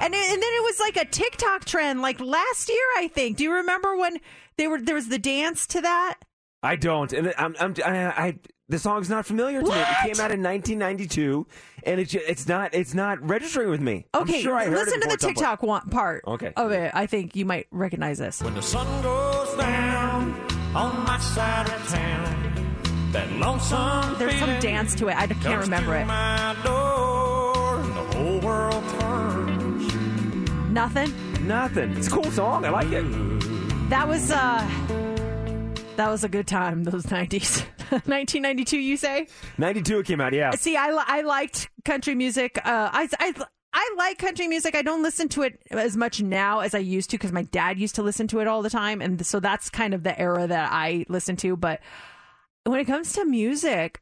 And, 0.00 0.14
it, 0.14 0.30
and 0.32 0.42
then 0.42 0.50
it 0.52 0.62
was 0.62 0.80
like 0.80 0.96
a 0.96 1.04
TikTok 1.04 1.64
trend 1.64 2.00
like 2.02 2.20
last 2.20 2.68
year, 2.68 2.78
I 2.96 3.08
think. 3.08 3.36
Do 3.36 3.44
you 3.44 3.52
remember 3.52 3.96
when 3.96 4.18
they 4.56 4.66
were 4.68 4.80
there 4.80 4.94
was 4.94 5.08
the 5.08 5.18
dance 5.18 5.66
to 5.68 5.80
that? 5.80 6.18
I 6.62 6.76
don't, 6.76 7.12
and 7.12 7.32
I'm, 7.38 7.54
I'm 7.58 7.74
I, 7.84 8.06
I 8.06 8.38
the 8.68 8.78
song's 8.78 9.08
not 9.08 9.24
familiar 9.26 9.62
to 9.62 9.66
me. 9.66 9.72
It 9.80 9.86
came 10.02 10.20
out 10.22 10.30
in 10.30 10.42
1992, 10.42 11.46
and 11.84 11.98
it's 12.00 12.14
it's 12.14 12.46
not 12.46 12.74
it's 12.74 12.92
not 12.94 13.26
registering 13.26 13.70
with 13.70 13.80
me. 13.80 14.04
I'm 14.12 14.22
Okay, 14.22 14.42
sure 14.42 14.54
I 14.56 14.66
heard 14.66 14.74
listen 14.74 14.98
it 14.98 15.02
to 15.02 15.08
the 15.08 15.14
before 15.14 15.14
at 15.14 15.20
some 15.20 15.28
point. 15.28 15.36
TikTok 15.38 15.62
one, 15.62 15.88
part 15.88 16.24
Okay. 16.26 16.52
of 16.56 16.70
it. 16.72 16.90
I 16.94 17.06
think 17.06 17.34
you 17.34 17.46
might 17.46 17.66
recognize 17.70 18.18
this. 18.18 18.42
When 18.42 18.54
the 18.54 18.62
sun 18.62 19.02
goes 19.02 19.56
down 19.56 20.34
on 20.74 21.04
my 21.04 21.18
side 21.18 21.68
of 21.70 21.88
town, 21.88 23.10
that 23.12 23.32
lonesome 23.32 24.18
There's 24.18 24.34
some 24.38 24.46
feeling 24.48 24.60
dance 24.60 24.94
to 24.96 25.08
it. 25.08 25.16
I 25.16 25.26
can't 25.26 25.40
comes 25.42 25.64
remember 25.64 25.92
to 25.94 26.00
it. 26.00 26.06
Nothing. 30.70 31.12
Nothing. 31.46 31.96
It's 31.96 32.06
a 32.06 32.10
cool 32.10 32.30
song. 32.30 32.64
I 32.64 32.70
like 32.70 32.92
it. 32.92 33.02
That 33.90 34.06
was 34.06 34.30
uh 34.30 34.68
that 35.96 36.08
was 36.08 36.24
a 36.24 36.28
good 36.28 36.46
time. 36.46 36.84
Those 36.84 37.04
90s, 37.04 37.62
1992. 37.90 38.78
You 38.90 38.96
say? 38.96 39.26
92 39.58 39.98
it 39.98 40.06
came 40.06 40.20
out. 40.20 40.32
Yeah. 40.32 40.52
See, 40.52 40.76
I, 40.76 40.90
li- 40.92 41.04
I 41.06 41.20
liked 41.22 41.68
country 41.84 42.14
music. 42.14 42.56
Uh, 42.64 42.88
I, 42.90 43.08
I, 43.18 43.34
I 43.74 43.94
like 43.98 44.16
country 44.16 44.48
music. 44.48 44.74
I 44.74 44.80
don't 44.80 45.02
listen 45.02 45.28
to 45.30 45.42
it 45.42 45.60
as 45.70 45.98
much 45.98 46.22
now 46.22 46.60
as 46.60 46.74
I 46.74 46.78
used 46.78 47.10
to 47.10 47.18
because 47.18 47.32
my 47.32 47.42
dad 47.42 47.78
used 47.78 47.96
to 47.96 48.02
listen 48.02 48.28
to 48.28 48.40
it 48.40 48.46
all 48.46 48.62
the 48.62 48.70
time. 48.70 49.02
And 49.02 49.26
so 49.26 49.40
that's 49.40 49.68
kind 49.68 49.92
of 49.92 50.02
the 50.02 50.18
era 50.18 50.46
that 50.46 50.70
I 50.72 51.04
listen 51.08 51.36
to. 51.36 51.54
But 51.56 51.80
when 52.64 52.80
it 52.80 52.86
comes 52.86 53.12
to 53.14 53.24
music, 53.26 54.00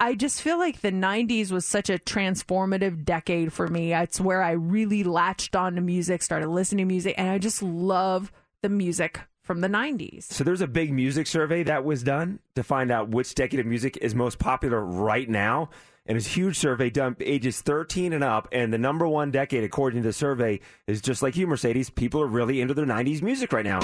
I 0.00 0.14
just 0.14 0.42
feel 0.42 0.58
like 0.58 0.82
the 0.82 0.92
90s 0.92 1.50
was 1.50 1.64
such 1.64 1.88
a 1.88 1.98
transformative 1.98 3.04
decade 3.04 3.52
for 3.52 3.68
me. 3.68 3.94
It's 3.94 4.20
where 4.20 4.42
I 4.42 4.50
really 4.52 5.02
latched 5.02 5.56
on 5.56 5.76
to 5.76 5.80
music, 5.80 6.22
started 6.22 6.48
listening 6.48 6.86
to 6.86 6.88
music, 6.92 7.14
and 7.16 7.30
I 7.30 7.38
just 7.38 7.62
love 7.62 8.30
the 8.60 8.68
music 8.68 9.20
from 9.42 9.62
the 9.62 9.68
90s. 9.68 10.24
So 10.24 10.44
there's 10.44 10.60
a 10.60 10.66
big 10.66 10.92
music 10.92 11.26
survey 11.26 11.62
that 11.64 11.84
was 11.84 12.02
done 12.02 12.38
to 12.54 12.62
find 12.62 12.90
out 12.90 13.08
which 13.08 13.34
decade 13.34 13.60
of 13.60 13.66
music 13.66 13.96
is 13.96 14.14
most 14.14 14.38
popular 14.38 14.84
right 14.84 15.28
now. 15.28 15.70
And 16.04 16.18
it's 16.18 16.26
a 16.26 16.30
huge 16.30 16.58
survey 16.58 16.90
done 16.90 17.16
ages 17.20 17.60
13 17.60 18.12
and 18.12 18.24
up. 18.24 18.48
And 18.52 18.72
the 18.72 18.78
number 18.78 19.06
one 19.06 19.30
decade, 19.30 19.64
according 19.64 20.02
to 20.02 20.08
the 20.08 20.12
survey, 20.12 20.60
is 20.86 21.00
just 21.00 21.22
like 21.22 21.36
you, 21.36 21.46
Mercedes. 21.46 21.90
People 21.90 22.20
are 22.20 22.26
really 22.26 22.60
into 22.60 22.74
their 22.74 22.84
90s 22.84 23.22
music 23.22 23.52
right 23.52 23.64
now. 23.64 23.80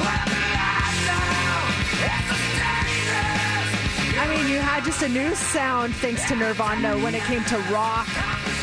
Just 4.89 5.03
a 5.03 5.09
new 5.11 5.34
sound 5.34 5.95
thanks 5.97 6.26
to 6.26 6.34
Nirvana 6.34 6.97
when 7.01 7.14
it 7.14 7.20
came 7.24 7.45
to 7.45 7.59
rock. 7.70 8.09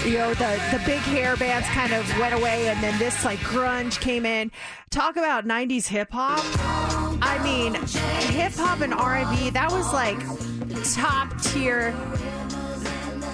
You 0.03 0.17
know, 0.17 0.33
the, 0.33 0.59
the 0.71 0.81
big 0.83 0.97
hair 1.01 1.37
bands 1.37 1.67
kind 1.67 1.93
of 1.93 2.03
went 2.17 2.33
away, 2.33 2.67
and 2.67 2.83
then 2.83 2.97
this 2.97 3.23
like 3.23 3.37
grunge 3.41 3.99
came 3.99 4.25
in. 4.25 4.51
Talk 4.89 5.17
about 5.17 5.45
'90s 5.45 5.85
hip 5.85 6.09
hop. 6.11 6.43
I 7.21 7.39
mean, 7.43 7.75
hip 8.33 8.53
hop 8.53 8.81
and 8.81 8.91
R&B. 8.91 9.51
That 9.51 9.71
was 9.71 9.93
like 9.93 10.17
top 10.95 11.39
tier. 11.43 11.93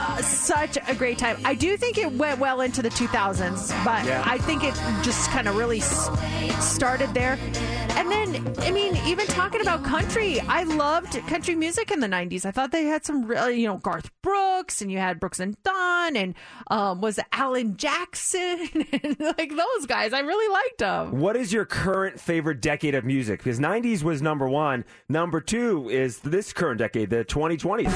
Uh, 0.04 0.20
such 0.24 0.78
a 0.88 0.96
great 0.96 1.20
time. 1.20 1.38
I 1.46 1.54
do 1.54 1.78
think 1.78 2.00
it 2.00 2.12
went 2.12 2.40
well 2.40 2.62
into 2.62 2.82
the 2.82 2.90
2000s, 2.90 3.70
but 3.86 4.04
Yeah. 4.04 4.24
I 4.26 4.40
think 4.40 4.64
it 4.64 4.74
just 5.04 5.30
kind 5.30 5.48
of 5.48 5.56
really 5.56 5.78
s- 5.80 6.10
started 6.60 7.14
there. 7.14 7.38
And 7.92 8.10
then, 8.10 8.56
I 8.62 8.72
mean, 8.72 8.96
even 9.06 9.28
talking 9.28 9.62
about 9.62 9.84
country, 9.84 10.40
I 10.42 10.64
loved 10.64 11.14
country 11.28 11.54
music 11.54 11.92
in 11.92 12.00
the 12.00 12.08
90s. 12.08 12.46
I 12.46 12.52
thought 12.52 12.72
they 12.72 12.86
had 12.86 13.06
some 13.06 13.26
really, 13.26 13.62
you 13.62 13.68
know, 13.68 13.78
Garth 13.78 14.10
Brooks, 14.24 14.82
and 14.82 14.92
you 14.92 14.98
had 14.98 15.20
Brooks 15.20 15.40
and 15.40 15.56
Dunn, 15.64 16.16
and 16.16 16.34
um, 16.72 17.00
was 17.02 17.20
Alan 17.32 17.78
Jackson, 17.78 18.70
and 19.04 19.18
like 19.20 19.54
those 19.56 19.86
guys. 19.86 20.14
I 20.14 20.22
really 20.22 20.52
liked 20.52 20.80
them. 20.80 21.20
What 21.20 21.36
is 21.36 21.54
your 21.54 21.66
current 21.66 22.20
favorite 22.20 22.60
decade 22.60 22.96
of 22.96 23.06
music? 23.06 23.44
Because 23.44 23.60
90s 23.60 24.02
was 24.02 24.20
number 24.22 24.50
one. 24.50 24.84
Number 25.10 25.42
two 25.42 25.90
is 25.92 26.20
this 26.20 26.54
current 26.54 26.80
decade, 26.80 27.12
the 27.12 27.24
2020s. 27.24 27.92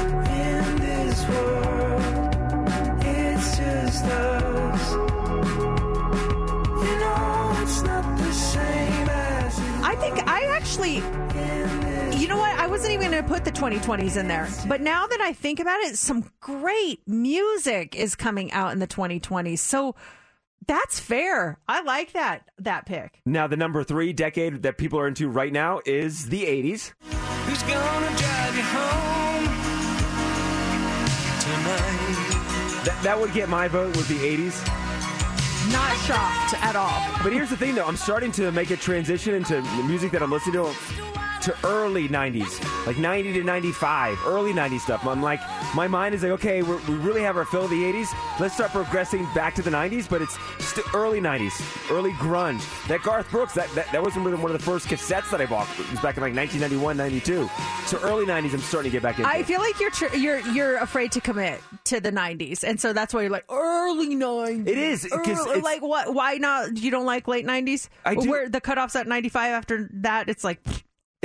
In 1.96 2.02
this 2.02 2.41
world, 2.52 3.06
it's 3.06 3.58
just 3.58 4.06
us. 4.06 4.91
You 6.84 7.00
know, 7.00 7.58
it's 7.62 7.82
not 7.84 8.18
the 8.18 8.34
same 8.34 9.10
as 9.10 9.60
you 9.60 9.66
I 9.84 9.96
think 9.96 10.28
I 10.28 10.43
actually, 10.46 10.96
you 12.22 12.28
know 12.28 12.38
what? 12.38 12.58
I 12.60 12.68
wasn't 12.68 12.93
even 12.93 13.12
going 13.12 13.24
to 13.24 13.30
put 13.30 13.46
the 13.46 13.52
2020s 13.52 14.18
in 14.18 14.28
there. 14.28 14.48
But 14.68 14.82
now 14.82 15.08
that 15.08 15.22
I 15.22 15.34
think 15.34 15.60
about 15.60 15.80
it, 15.82 15.98
some 15.98 16.30
great 16.39 17.08
music 17.08 17.96
is 17.96 18.16
coming 18.16 18.52
out 18.52 18.72
in 18.74 18.80
the 18.80 18.88
2020s. 18.88 19.60
So 19.60 19.96
that's 20.68 21.00
fair. 21.00 21.60
I 21.68 21.82
like 21.82 22.14
that 22.14 22.50
that 22.60 22.86
pick. 22.86 23.22
Now, 23.26 23.48
the 23.48 23.58
number 23.58 23.84
three 23.84 24.14
decade 24.14 24.64
that 24.64 24.78
people 24.78 25.00
are 25.00 25.08
into 25.08 25.30
right 25.30 25.54
now 25.54 25.82
is 25.86 26.30
the 26.30 26.43
80s. 26.43 26.93
Who's 27.46 27.62
gonna 27.64 28.18
drive 28.18 28.56
you 28.56 28.64
home 28.64 29.46
tonight? 29.46 29.55
That, 31.66 32.99
that 33.03 33.20
would 33.20 33.34
get 33.34 33.49
my 33.49 33.68
vote, 33.68 33.95
would 33.97 34.07
be 34.07 34.16
80s. 34.16 34.66
Not 35.72 35.97
shocked 36.05 36.53
at 36.63 36.76
all. 36.76 37.01
But 37.24 37.34
here's 37.34 37.49
the 37.49 37.57
thing, 37.57 37.74
though. 37.74 37.86
I'm 37.86 37.97
starting 37.97 38.32
to 38.34 38.51
make 38.51 38.70
a 38.70 38.78
transition 38.78 39.34
into 39.34 39.55
the 39.55 39.84
music 39.84 40.11
that 40.11 40.22
I'm 40.22 40.32
listening 40.32 40.53
to 40.53 40.70
to 41.46 41.56
early 41.64 42.10
90s, 42.10 42.86
like 42.88 42.98
90 42.98 43.34
to 43.34 43.43
95, 43.43 44.18
early 44.26 44.52
90s 44.52 44.80
stuff. 44.82 45.06
I'm 45.06 45.22
like, 45.22 45.39
my 45.76 45.88
mind 45.88 46.16
is 46.16 46.24
like, 46.24 46.32
okay, 46.34 46.64
we're, 46.64 46.78
we 46.88 46.96
really 46.96 47.22
have 47.22 47.38
our 47.38 47.46
fill 47.46 47.66
of 47.66 47.70
the 47.70 47.84
80s. 47.84 48.08
Let's 48.39 48.56
start 48.56 48.72
progressing 48.72 49.28
back 49.36 49.54
to 49.56 49.62
the 49.62 49.70
90s, 49.70 50.10
but 50.10 50.22
it's 50.24 50.38
still 50.60 50.84
early 50.96 51.22
90s, 51.22 51.91
early 51.91 52.12
grunge. 52.14 52.64
That 52.88 53.04
Garth 53.04 53.30
Brooks, 53.30 53.54
that, 53.54 53.70
that, 53.76 53.91
that 53.91 54.02
was 54.04 54.16
one 54.16 54.34
of 54.34 54.52
the 54.54 54.60
first 54.60 54.88
cassettes 54.88 55.30
that 55.30 55.39
I 55.39 55.46
bought. 55.46 55.68
It 55.80 55.91
was 55.91 56.00
back 56.00 56.18
in 56.18 56.24
like 56.24 56.36
1991, 56.36 56.98
92. 56.98 57.50
So 57.86 58.00
early 58.02 58.26
90s, 58.26 58.54
I'm 58.54 58.60
starting 58.60 58.91
to 58.91 58.96
get 58.96 59.04
back 59.04 59.20
into. 59.20 59.30
I 59.30 59.43
feel 59.43 59.60
like 59.60 59.80
you're 59.80 59.91
tr- 59.91 60.16
you're 60.16 60.39
you're 60.52 60.78
afraid 60.78 61.12
to 61.12 61.22
commit 61.22 61.62
to 61.86 62.00
the 62.00 62.12
90s, 62.12 62.64
and 62.64 62.80
so 62.82 62.91
that's 62.93 63.14
why 63.14 63.22
you're 63.22 63.30
like 63.30 63.46
early 63.50 64.16
90s. 64.16 64.68
It 64.68 64.78
is, 64.78 65.08
Early- 65.12 65.62
like 65.62 65.84
what? 65.84 66.14
Why 66.14 66.38
not? 66.38 66.78
You 66.78 66.89
don't 66.89 67.06
like 67.06 67.28
late 67.28 67.46
90s? 67.46 67.89
I 68.04 68.16
do. 68.16 68.30
Where 68.30 68.50
the 68.50 68.62
cutoffs 68.62 68.96
at 68.96 69.08
95 69.08 69.52
after 69.52 69.89
that, 69.93 70.30
it's 70.30 70.43
like 70.43 70.60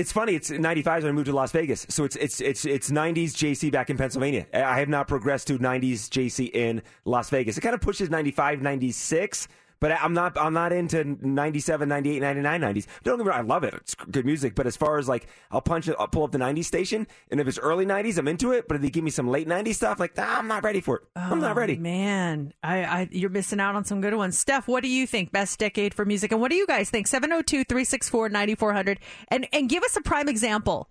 It's 0.01 0.13
funny. 0.13 0.35
It's 0.35 0.51
95 0.51 1.03
when 1.03 1.11
I 1.11 1.13
moved 1.13 1.27
to 1.27 1.35
Las 1.35 1.53
Vegas. 1.53 1.85
So 1.91 2.05
it's 2.05 2.17
it's 2.17 2.41
it's 2.41 2.65
it's 2.65 2.91
90s 2.91 3.33
JC 3.33 3.71
back 3.71 3.91
in 3.91 3.99
Pennsylvania. 3.99 4.47
I 4.55 4.79
have 4.79 4.89
not 4.89 5.07
progressed 5.09 5.49
to 5.49 5.59
90s 5.59 6.09
JC 6.09 6.51
in 6.55 6.81
Las 7.05 7.29
Vegas. 7.29 7.59
It 7.59 7.61
kind 7.61 7.75
of 7.75 7.83
pushes 7.83 8.09
95, 8.09 8.63
96. 8.63 9.47
But 9.81 9.93
I'm 9.93 10.13
not 10.13 10.37
I'm 10.39 10.53
not 10.53 10.73
into 10.73 11.05
97, 11.27 11.89
98, 11.89 12.21
99, 12.21 12.61
90s. 12.61 12.87
Don't 13.03 13.17
get 13.19 13.25
me 13.25 13.31
wrong, 13.31 13.39
I 13.39 13.43
love 13.43 13.65
it. 13.65 13.73
It's 13.75 13.95
good 13.95 14.27
music. 14.27 14.55
But 14.55 14.67
as 14.67 14.77
far 14.77 14.99
as 14.99 15.09
like, 15.09 15.27
I'll 15.51 15.61
punch 15.63 15.89
it, 15.89 15.97
I'll 15.99 16.07
pull 16.09 16.23
up 16.25 16.33
the 16.33 16.39
90s 16.39 16.67
station. 16.67 17.07
And 17.31 17.41
if 17.41 17.49
it's 17.49 17.59
early 17.59 17.87
90s, 17.87 18.19
I'm 18.19 18.29
into 18.29 18.53
it. 18.53 18.69
But 18.69 18.77
if 18.77 18.83
they 18.83 18.91
give 18.91 19.05
me 19.05 19.11
some 19.11 19.29
late 19.29 19.49
90s 19.49 19.75
stuff, 19.77 19.99
like, 19.99 20.17
nah, 20.17 20.39
I'm 20.39 20.47
not 20.49 20.63
ready 20.65 20.81
for 20.81 20.97
it. 20.97 21.03
I'm 21.17 21.41
not 21.41 21.53
Oh, 21.53 21.55
ready. 21.61 21.77
Man, 21.77 22.53
I, 22.63 22.85
I 22.85 23.09
you're 23.11 23.31
missing 23.31 23.59
out 23.59 23.75
on 23.75 23.85
some 23.85 24.01
good 24.01 24.15
ones. 24.15 24.39
Steph, 24.39 24.69
what 24.69 24.83
do 24.83 24.89
you 24.89 25.07
think? 25.07 25.33
Best 25.33 25.59
decade 25.59 25.95
for 25.95 26.05
music, 26.05 26.31
and 26.33 26.41
what 26.41 26.51
do 26.51 26.57
you 26.57 26.67
guys 26.67 26.91
think? 26.91 27.07
702-364-9400. 27.09 28.99
and 29.29 29.49
and 29.53 29.69
give 29.69 29.83
us 29.83 29.97
a 29.97 30.01
prime 30.01 30.29
example 30.29 30.91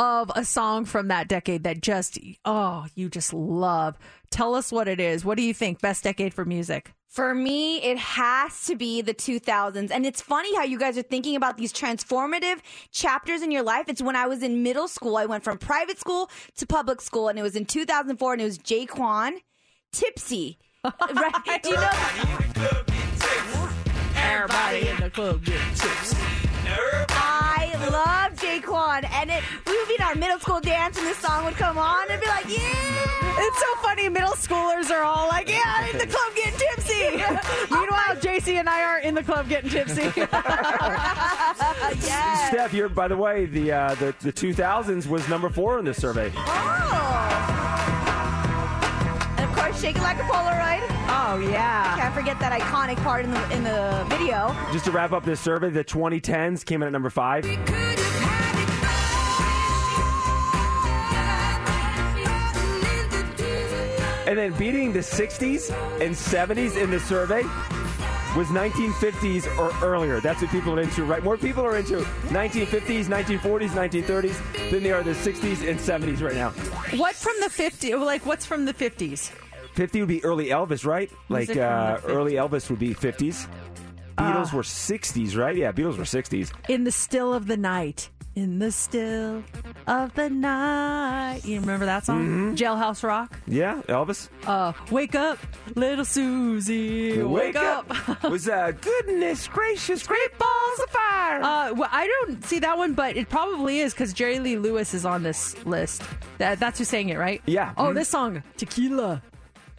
of 0.00 0.32
a 0.34 0.46
song 0.46 0.86
from 0.86 1.08
that 1.08 1.28
decade 1.28 1.62
that 1.64 1.82
just 1.82 2.18
oh 2.44 2.86
you 2.94 3.08
just 3.08 3.32
love. 3.34 3.98
Tell 4.30 4.54
us 4.54 4.72
what 4.72 4.88
it 4.88 4.98
is. 4.98 5.24
What 5.24 5.36
do 5.36 5.42
you 5.44 5.52
think? 5.52 5.80
Best 5.80 6.02
decade 6.02 6.32
for 6.32 6.44
music. 6.44 6.92
For 7.06 7.34
me, 7.34 7.82
it 7.82 7.98
has 7.98 8.66
to 8.66 8.76
be 8.76 9.02
the 9.02 9.12
2000s. 9.12 9.90
And 9.90 10.06
it's 10.06 10.22
funny 10.22 10.54
how 10.54 10.62
you 10.62 10.78
guys 10.78 10.96
are 10.96 11.02
thinking 11.02 11.34
about 11.34 11.58
these 11.58 11.72
transformative 11.72 12.60
chapters 12.92 13.42
in 13.42 13.50
your 13.50 13.64
life. 13.64 13.86
It's 13.88 14.00
when 14.00 14.14
I 14.14 14.26
was 14.28 14.44
in 14.44 14.62
middle 14.62 14.86
school. 14.86 15.16
I 15.16 15.26
went 15.26 15.42
from 15.42 15.58
private 15.58 15.98
school 15.98 16.30
to 16.58 16.66
public 16.66 17.00
school, 17.00 17.28
and 17.28 17.36
it 17.36 17.42
was 17.42 17.56
in 17.56 17.66
2004, 17.66 18.32
and 18.32 18.40
it 18.40 18.44
was 18.44 18.58
Jay 18.58 18.86
J-Kwon, 18.86 19.38
Tipsy. 19.92 20.58
right? 20.84 21.62
Do 21.62 21.70
you 21.70 21.74
know? 21.74 21.90
Everybody 24.14 24.88
in 24.88 24.96
the 25.00 25.10
club 25.12 25.44
getting 25.44 25.74
tipsy. 25.74 26.16
I 26.68 27.49
love 27.90 28.36
J-Kwon, 28.40 29.08
and 29.10 29.30
it 29.30 29.42
we 29.66 29.76
would 29.76 29.88
be 29.88 29.94
in 29.94 30.02
our 30.02 30.14
middle 30.14 30.38
school 30.38 30.60
dance, 30.60 30.98
and 30.98 31.06
this 31.06 31.18
song 31.18 31.44
would 31.44 31.54
come 31.54 31.78
on, 31.78 32.10
and 32.10 32.20
be 32.20 32.26
like, 32.26 32.48
yeah. 32.48 33.10
It's 33.42 33.58
so 33.58 33.74
funny. 33.76 34.08
Middle 34.08 34.32
schoolers 34.32 34.90
are 34.90 35.02
all 35.02 35.28
like, 35.28 35.48
"Yeah, 35.48 35.62
I'm 35.64 35.90
in 35.92 35.98
the 35.98 36.06
club 36.06 36.34
getting 36.34 36.58
tipsy." 36.58 37.10
Meanwhile, 37.70 38.16
JC 38.16 38.58
and 38.58 38.68
I 38.68 38.82
are 38.82 38.98
in 38.98 39.14
the 39.14 39.22
club 39.22 39.48
getting 39.48 39.70
tipsy. 39.70 40.02
yes. 42.06 42.48
Steph, 42.48 42.74
you're 42.74 42.88
by 42.90 43.08
the 43.08 43.16
way, 43.16 43.46
the 43.46 43.72
uh, 43.72 43.94
the 43.94 44.14
the 44.20 44.32
2000s 44.32 45.06
was 45.06 45.26
number 45.28 45.48
four 45.48 45.78
in 45.78 45.84
this 45.86 45.96
survey. 45.98 46.26
And 46.26 46.36
of 46.36 46.90
course, 46.90 47.69
shake 49.80 49.96
it 49.96 50.02
like 50.02 50.18
a 50.18 50.22
Polaroid. 50.24 50.82
Oh 51.08 51.38
yeah. 51.50 51.96
Can't 51.96 52.14
forget 52.14 52.38
that 52.40 52.52
iconic 52.52 52.96
part 52.96 53.24
in 53.24 53.30
the 53.30 53.56
in 53.56 53.64
the 53.64 54.04
video. 54.10 54.54
Just 54.72 54.84
to 54.84 54.90
wrap 54.90 55.12
up 55.12 55.24
this 55.24 55.40
survey, 55.40 55.70
the 55.70 55.82
2010s 55.82 56.64
came 56.66 56.82
in 56.82 56.86
at 56.86 56.92
number 56.92 57.08
five. 57.08 57.46
And 64.26 64.38
then 64.38 64.52
beating 64.58 64.92
the 64.92 65.00
60s 65.00 65.70
and 66.00 66.14
70s 66.14 66.80
in 66.80 66.90
the 66.90 67.00
survey 67.00 67.42
was 68.36 68.46
1950s 68.48 69.46
or 69.58 69.72
earlier. 69.84 70.20
That's 70.20 70.40
what 70.40 70.52
people 70.52 70.78
are 70.78 70.82
into, 70.82 71.04
right? 71.04 71.24
More 71.24 71.36
people 71.36 71.64
are 71.64 71.78
into 71.78 72.02
1950s, 72.28 73.06
1940s, 73.06 73.70
1930s 73.70 74.70
than 74.70 74.84
they 74.84 74.92
are 74.92 75.02
the 75.02 75.14
60s 75.14 75.68
and 75.68 75.80
70s 75.80 76.22
right 76.22 76.36
now. 76.36 76.50
what 76.96 77.16
from 77.16 77.34
the 77.40 77.48
50s? 77.48 77.98
Like, 77.98 78.24
what's 78.24 78.46
from 78.46 78.66
the 78.66 78.74
50s? 78.74 79.32
50 79.80 80.00
would 80.00 80.08
be 80.10 80.22
early 80.24 80.48
Elvis, 80.48 80.84
right? 80.84 81.10
Like 81.30 81.56
uh, 81.56 82.00
early 82.04 82.34
Elvis 82.34 82.68
would 82.68 82.78
be 82.78 82.92
50s. 82.92 83.46
Beatles 84.18 84.52
Uh, 84.52 84.56
were 84.58 84.62
60s, 84.62 85.34
right? 85.38 85.56
Yeah, 85.56 85.72
Beatles 85.72 85.96
were 85.96 86.04
60s. 86.04 86.52
In 86.68 86.84
the 86.84 86.92
still 86.92 87.32
of 87.32 87.46
the 87.46 87.56
night. 87.56 88.10
In 88.36 88.58
the 88.58 88.70
still 88.72 89.42
of 89.86 90.12
the 90.14 90.28
night. 90.28 91.40
You 91.44 91.60
remember 91.60 91.86
that 91.86 92.04
song? 92.04 92.26
Mhm. 92.28 92.56
Jailhouse 92.58 93.02
Rock. 93.02 93.38
Yeah, 93.46 93.80
Elvis. 93.88 94.28
Uh, 94.46 94.74
wake 94.90 95.14
up, 95.14 95.38
little 95.74 96.04
Susie. 96.04 97.22
Wake, 97.22 97.56
up. 97.56 97.86
was 98.30 98.50
uh, 98.50 98.72
goodness 98.82 99.48
gracious, 99.48 100.06
great 100.06 100.38
balls 100.38 100.78
of 100.84 100.90
fire. 100.90 101.40
Uh, 101.42 101.72
well, 101.72 101.88
I 101.90 102.06
don't 102.06 102.44
see 102.44 102.58
that 102.58 102.76
one, 102.76 102.92
but 102.92 103.16
it 103.16 103.30
probably 103.30 103.80
is 103.80 103.94
because 103.94 104.12
Jerry 104.12 104.40
Lee 104.40 104.58
Lewis 104.58 104.92
is 104.92 105.06
on 105.06 105.22
this 105.22 105.56
list. 105.64 106.02
That, 106.36 106.60
that's 106.60 106.78
who 106.78 106.84
sang 106.84 107.08
it, 107.08 107.16
right? 107.16 107.40
Yeah. 107.46 107.72
Oh, 107.78 107.84
Mhm. 107.86 107.94
this 107.94 108.08
song, 108.10 108.42
Tequila. 108.58 109.22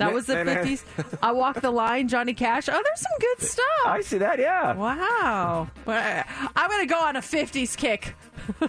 That 0.02 0.14
was 0.14 0.26
the 0.26 0.44
na- 0.44 0.54
na- 0.54 0.62
50s. 0.62 0.84
I 1.22 1.32
Walk 1.32 1.62
the 1.62 1.72
Line, 1.72 2.08
Johnny 2.08 2.34
Cash. 2.34 2.68
Oh, 2.70 2.74
there's 2.84 3.00
some 3.02 3.20
good 3.20 3.42
stuff. 3.48 3.66
I 3.86 4.02
see 4.02 4.18
that, 4.20 4.40
yeah. 4.40 4.74
Wow. 4.76 5.70
But 5.86 5.98
I- 6.04 6.26
I'm 6.56 6.70
going 6.70 6.82
to 6.88 6.94
go 6.94 7.00
on 7.00 7.16
a 7.16 7.22
50s 7.22 7.76
kick. 7.78 8.16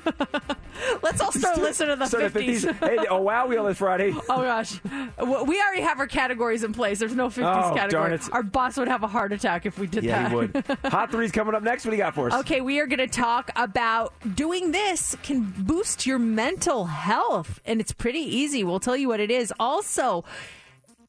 Let's 1.03 1.21
all 1.21 1.33
start 1.33 1.59
listening 1.61 1.91
to 1.91 1.97
the 1.97 2.07
Start 2.07 2.25
at 2.25 2.33
50s. 2.33 2.73
Hey, 2.79 2.99
oh 3.09 3.21
wow, 3.23 3.47
wheel 3.47 3.65
this 3.65 3.79
Friday. 3.79 4.13
Oh 4.29 4.43
gosh, 4.43 4.79
we 4.85 5.61
already 5.63 5.81
have 5.83 5.99
our 5.99 6.07
categories 6.07 6.63
in 6.65 6.73
place. 6.73 6.99
There's 6.99 7.15
no 7.15 7.29
50s 7.29 7.39
Oh, 7.71 7.75
category. 7.75 7.91
darn 7.91 8.13
it. 8.13 8.23
Our 8.33 8.43
boss 8.43 8.77
would 8.77 8.89
have 8.89 9.03
a 9.03 9.07
heart 9.07 9.33
attack 9.33 9.65
if 9.67 9.79
we 9.79 9.87
did 9.87 10.05
Yeah, 10.05 10.23
that. 10.23 10.31
he 10.31 10.35
would. 10.37 10.65
Hot 10.93 11.11
three's 11.11 11.33
coming 11.33 11.55
up 11.55 11.63
next. 11.63 11.85
What 11.85 11.93
do 11.93 11.97
you 11.97 12.03
got 12.03 12.15
for 12.15 12.29
us? 12.29 12.35
Okay, 12.41 12.61
we 12.61 12.81
are 12.81 12.87
going 12.87 12.99
to 12.99 13.07
talk 13.07 13.51
about 13.57 14.13
doing 14.35 14.73
this 14.73 15.17
can 15.23 15.43
boost 15.59 16.07
your 16.07 16.19
mental 16.19 16.85
health, 16.87 17.61
and 17.65 17.81
it's 17.81 17.93
pretty 17.93 18.19
easy. 18.21 18.65
We'll 18.65 18.81
tell 18.81 18.97
you 18.97 19.09
what 19.09 19.21
it 19.21 19.31
is. 19.31 19.53
Also, 19.59 20.25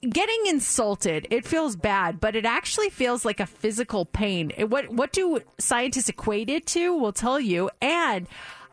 getting 0.10 0.46
insulted, 0.48 1.28
it 1.30 1.46
feels 1.46 1.76
bad, 1.76 2.20
but 2.20 2.36
it 2.36 2.46
actually 2.46 2.90
feels 2.90 3.26
like 3.26 3.40
a 3.40 3.46
physical 3.46 4.06
pain. 4.06 4.52
It- 4.58 4.70
what 4.70 4.90
what 4.90 5.12
do 5.12 5.40
scientists 5.60 6.10
equate 6.10 6.50
it 6.50 6.66
to? 6.68 6.96
We'll 6.96 7.14
tell 7.14 7.40
you. 7.40 7.70
And 7.82 8.28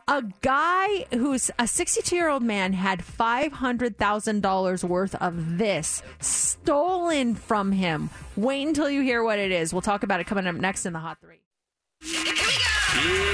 a 0.07 0.23
guy 0.41 1.05
who's 1.11 1.51
a 1.59 1.67
62 1.67 2.15
year 2.15 2.29
old 2.29 2.43
man 2.43 2.73
had 2.73 2.99
$500,000 3.01 4.83
worth 4.83 5.15
of 5.15 5.57
this 5.57 6.01
stolen 6.19 7.35
from 7.35 7.71
him. 7.71 8.09
Wait 8.35 8.67
until 8.67 8.89
you 8.89 9.01
hear 9.01 9.23
what 9.23 9.39
it 9.39 9.51
is. 9.51 9.73
We'll 9.73 9.81
talk 9.81 10.03
about 10.03 10.19
it 10.19 10.27
coming 10.27 10.47
up 10.47 10.55
next 10.55 10.85
in 10.85 10.93
the 10.93 10.99
Hot 10.99 11.19
Three. 11.21 11.40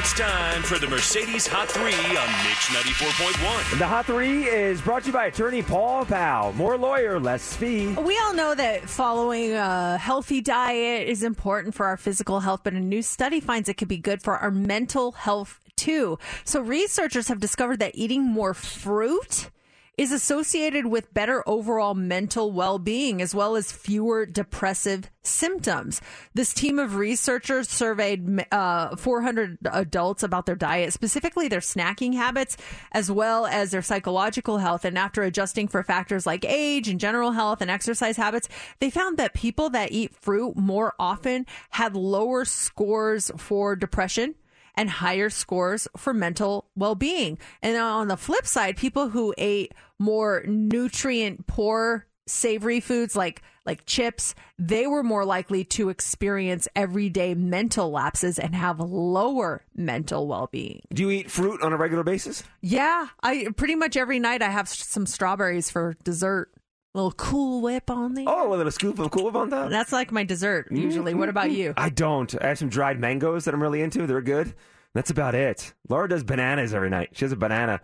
It's 0.07 0.13
time 0.13 0.63
for 0.63 0.77
the 0.77 0.87
Mercedes 0.87 1.47
Hot 1.47 1.67
3 1.67 1.83
on 1.83 1.91
Mix 1.91 2.67
94.1. 2.67 3.77
The 3.79 3.85
Hot 3.85 4.05
Three 4.05 4.45
is 4.45 4.79
brought 4.79 5.01
to 5.01 5.07
you 5.07 5.13
by 5.13 5.25
attorney 5.25 5.61
Paul 5.61 6.05
Powell. 6.05 6.53
More 6.53 6.77
lawyer, 6.77 7.19
less 7.19 7.55
fee. 7.57 7.87
We 7.87 8.17
all 8.19 8.33
know 8.33 8.55
that 8.55 8.87
following 8.87 9.51
a 9.51 9.97
healthy 9.97 10.39
diet 10.39 11.09
is 11.09 11.23
important 11.23 11.75
for 11.75 11.87
our 11.87 11.97
physical 11.97 12.39
health, 12.39 12.61
but 12.63 12.71
a 12.71 12.79
new 12.79 13.01
study 13.01 13.41
finds 13.41 13.67
it 13.67 13.73
could 13.73 13.89
be 13.89 13.97
good 13.97 14.21
for 14.21 14.37
our 14.37 14.51
mental 14.51 15.11
health 15.11 15.59
too. 15.75 16.19
So 16.45 16.61
researchers 16.61 17.27
have 17.27 17.41
discovered 17.41 17.79
that 17.79 17.91
eating 17.95 18.23
more 18.23 18.53
fruit 18.53 19.49
is 19.97 20.11
associated 20.11 20.85
with 20.85 21.13
better 21.13 21.43
overall 21.49 21.95
mental 21.95 22.51
well-being 22.51 23.19
as 23.19 23.33
well 23.33 23.55
as 23.55 23.71
fewer 23.71 24.27
depressive 24.27 25.09
symptoms. 25.23 25.99
This 26.35 26.53
team 26.53 26.77
of 26.77 26.95
researchers 26.95 27.67
surveyed 27.67 28.45
uh, 28.51 28.95
400 28.95 29.57
adults 29.71 30.21
about 30.21 30.45
their 30.45 30.55
diet, 30.55 30.93
specifically 30.93 31.47
their 31.47 31.59
snacking 31.59 32.13
habits, 32.13 32.57
as 32.91 33.11
well 33.11 33.47
as 33.47 33.71
their 33.71 33.81
psychological 33.81 34.59
health. 34.59 34.85
And 34.85 34.97
after 34.97 35.23
adjusting 35.23 35.67
for 35.67 35.83
factors 35.83 36.27
like 36.27 36.45
age 36.45 36.87
and 36.87 36.99
general 36.99 37.31
health 37.31 37.61
and 37.61 37.71
exercise 37.71 38.17
habits, 38.17 38.47
they 38.79 38.91
found 38.91 39.17
that 39.17 39.33
people 39.33 39.71
that 39.71 39.91
eat 39.91 40.13
fruit 40.13 40.55
more 40.55 40.93
often 40.99 41.47
had 41.71 41.95
lower 41.95 42.45
scores 42.45 43.31
for 43.35 43.75
depression 43.75 44.35
and 44.77 44.89
higher 44.89 45.29
scores 45.29 45.87
for 45.97 46.13
mental 46.13 46.69
well-being. 46.75 47.37
And 47.61 47.75
on 47.75 48.07
the 48.07 48.15
flip 48.15 48.45
side, 48.47 48.77
people 48.77 49.09
who 49.09 49.33
ate 49.37 49.73
more 49.99 50.43
nutrient 50.47 51.47
poor 51.47 52.05
savory 52.27 52.79
foods 52.79 53.15
like 53.15 53.41
like 53.65 53.85
chips, 53.85 54.33
they 54.57 54.87
were 54.87 55.03
more 55.03 55.25
likely 55.25 55.65
to 55.65 55.89
experience 55.89 56.69
everyday 56.73 57.35
mental 57.35 57.91
lapses 57.91 58.39
and 58.39 58.55
have 58.55 58.79
lower 58.79 59.65
mental 59.75 60.25
well-being. 60.25 60.81
Do 60.93 61.03
you 61.03 61.09
eat 61.11 61.29
fruit 61.29 61.61
on 61.61 61.73
a 61.73 61.77
regular 61.77 62.03
basis? 62.03 62.45
Yeah, 62.61 63.07
I 63.21 63.49
pretty 63.57 63.75
much 63.75 63.97
every 63.97 64.19
night 64.19 64.41
I 64.41 64.49
have 64.49 64.69
some 64.69 65.05
strawberries 65.05 65.69
for 65.69 65.97
dessert. 66.05 66.49
Little 66.97 67.11
Cool 67.13 67.61
Whip 67.61 67.89
on 67.89 68.13
there. 68.13 68.25
Oh, 68.27 68.53
a 68.53 68.55
little 68.55 68.71
scoop 68.71 68.99
of 68.99 69.11
Cool 69.11 69.25
Whip 69.25 69.35
on 69.35 69.49
top. 69.49 69.69
That's 69.69 69.91
like 69.91 70.11
my 70.11 70.23
dessert 70.23 70.65
mm-hmm. 70.65 70.83
usually. 70.83 71.13
What 71.13 71.29
about 71.29 71.51
you? 71.51 71.73
I 71.77 71.89
don't. 71.89 72.33
I 72.41 72.47
have 72.47 72.57
some 72.57 72.69
dried 72.69 72.99
mangoes 72.99 73.45
that 73.45 73.53
I'm 73.53 73.61
really 73.61 73.81
into. 73.81 74.05
They're 74.07 74.21
good. 74.21 74.53
That's 74.93 75.09
about 75.09 75.35
it. 75.35 75.73
Laura 75.89 76.09
does 76.09 76.23
bananas 76.23 76.73
every 76.73 76.89
night. 76.89 77.09
She 77.13 77.23
has 77.25 77.31
a 77.31 77.35
banana 77.35 77.81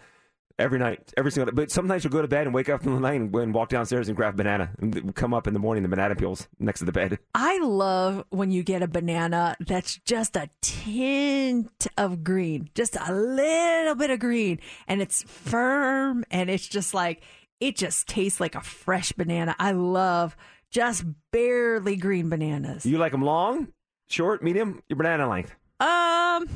every 0.58 0.80
night, 0.80 1.14
every 1.18 1.32
single. 1.32 1.54
But 1.54 1.72
sometimes 1.72 2.02
she'll 2.02 2.12
go 2.12 2.22
to 2.22 2.28
bed 2.28 2.48
and 2.48 2.54
wake 2.54 2.70
up 2.70 2.86
in 2.86 2.94
the 2.94 3.00
night 3.00 3.20
and, 3.20 3.36
and 3.36 3.54
walk 3.54 3.70
downstairs 3.70 4.08
and 4.08 4.18
grab 4.18 4.34
a 4.34 4.38
banana 4.38 4.72
and 4.80 5.14
come 5.16 5.34
up 5.34 5.48
in 5.48 5.54
the 5.54 5.60
morning. 5.60 5.84
The 5.84 5.90
banana 5.90 6.16
peels 6.16 6.48
next 6.60 6.80
to 6.80 6.86
the 6.86 6.92
bed. 6.92 7.20
I 7.36 7.60
love 7.60 8.26
when 8.30 8.52
you 8.52 8.64
get 8.64 8.82
a 8.82 8.88
banana 8.88 9.56
that's 9.60 9.98
just 10.06 10.36
a 10.36 10.50
tint 10.62 11.88
of 11.98 12.24
green, 12.24 12.70
just 12.76 12.96
a 12.96 13.14
little 13.14 13.96
bit 13.96 14.10
of 14.10 14.20
green, 14.20 14.60
and 14.88 15.02
it's 15.02 15.24
firm 15.24 16.26
and 16.32 16.50
it's 16.50 16.68
just 16.68 16.94
like, 16.94 17.22
it 17.64 17.78
just 17.78 18.08
tastes 18.10 18.42
like 18.42 18.56
a 18.56 18.62
fresh 18.62 19.14
banana. 19.14 19.56
I 19.58 19.72
love 19.72 20.36
just 20.70 21.06
barely 21.32 21.96
green 21.96 22.30
bananas. 22.30 22.86
You 22.86 22.98
like 22.98 23.14
them 23.14 23.22
long, 23.22 23.70
short, 24.10 24.44
medium? 24.44 24.84
Your 24.90 24.98
banana 24.98 25.30
length. 25.30 25.56
Um, 25.80 26.50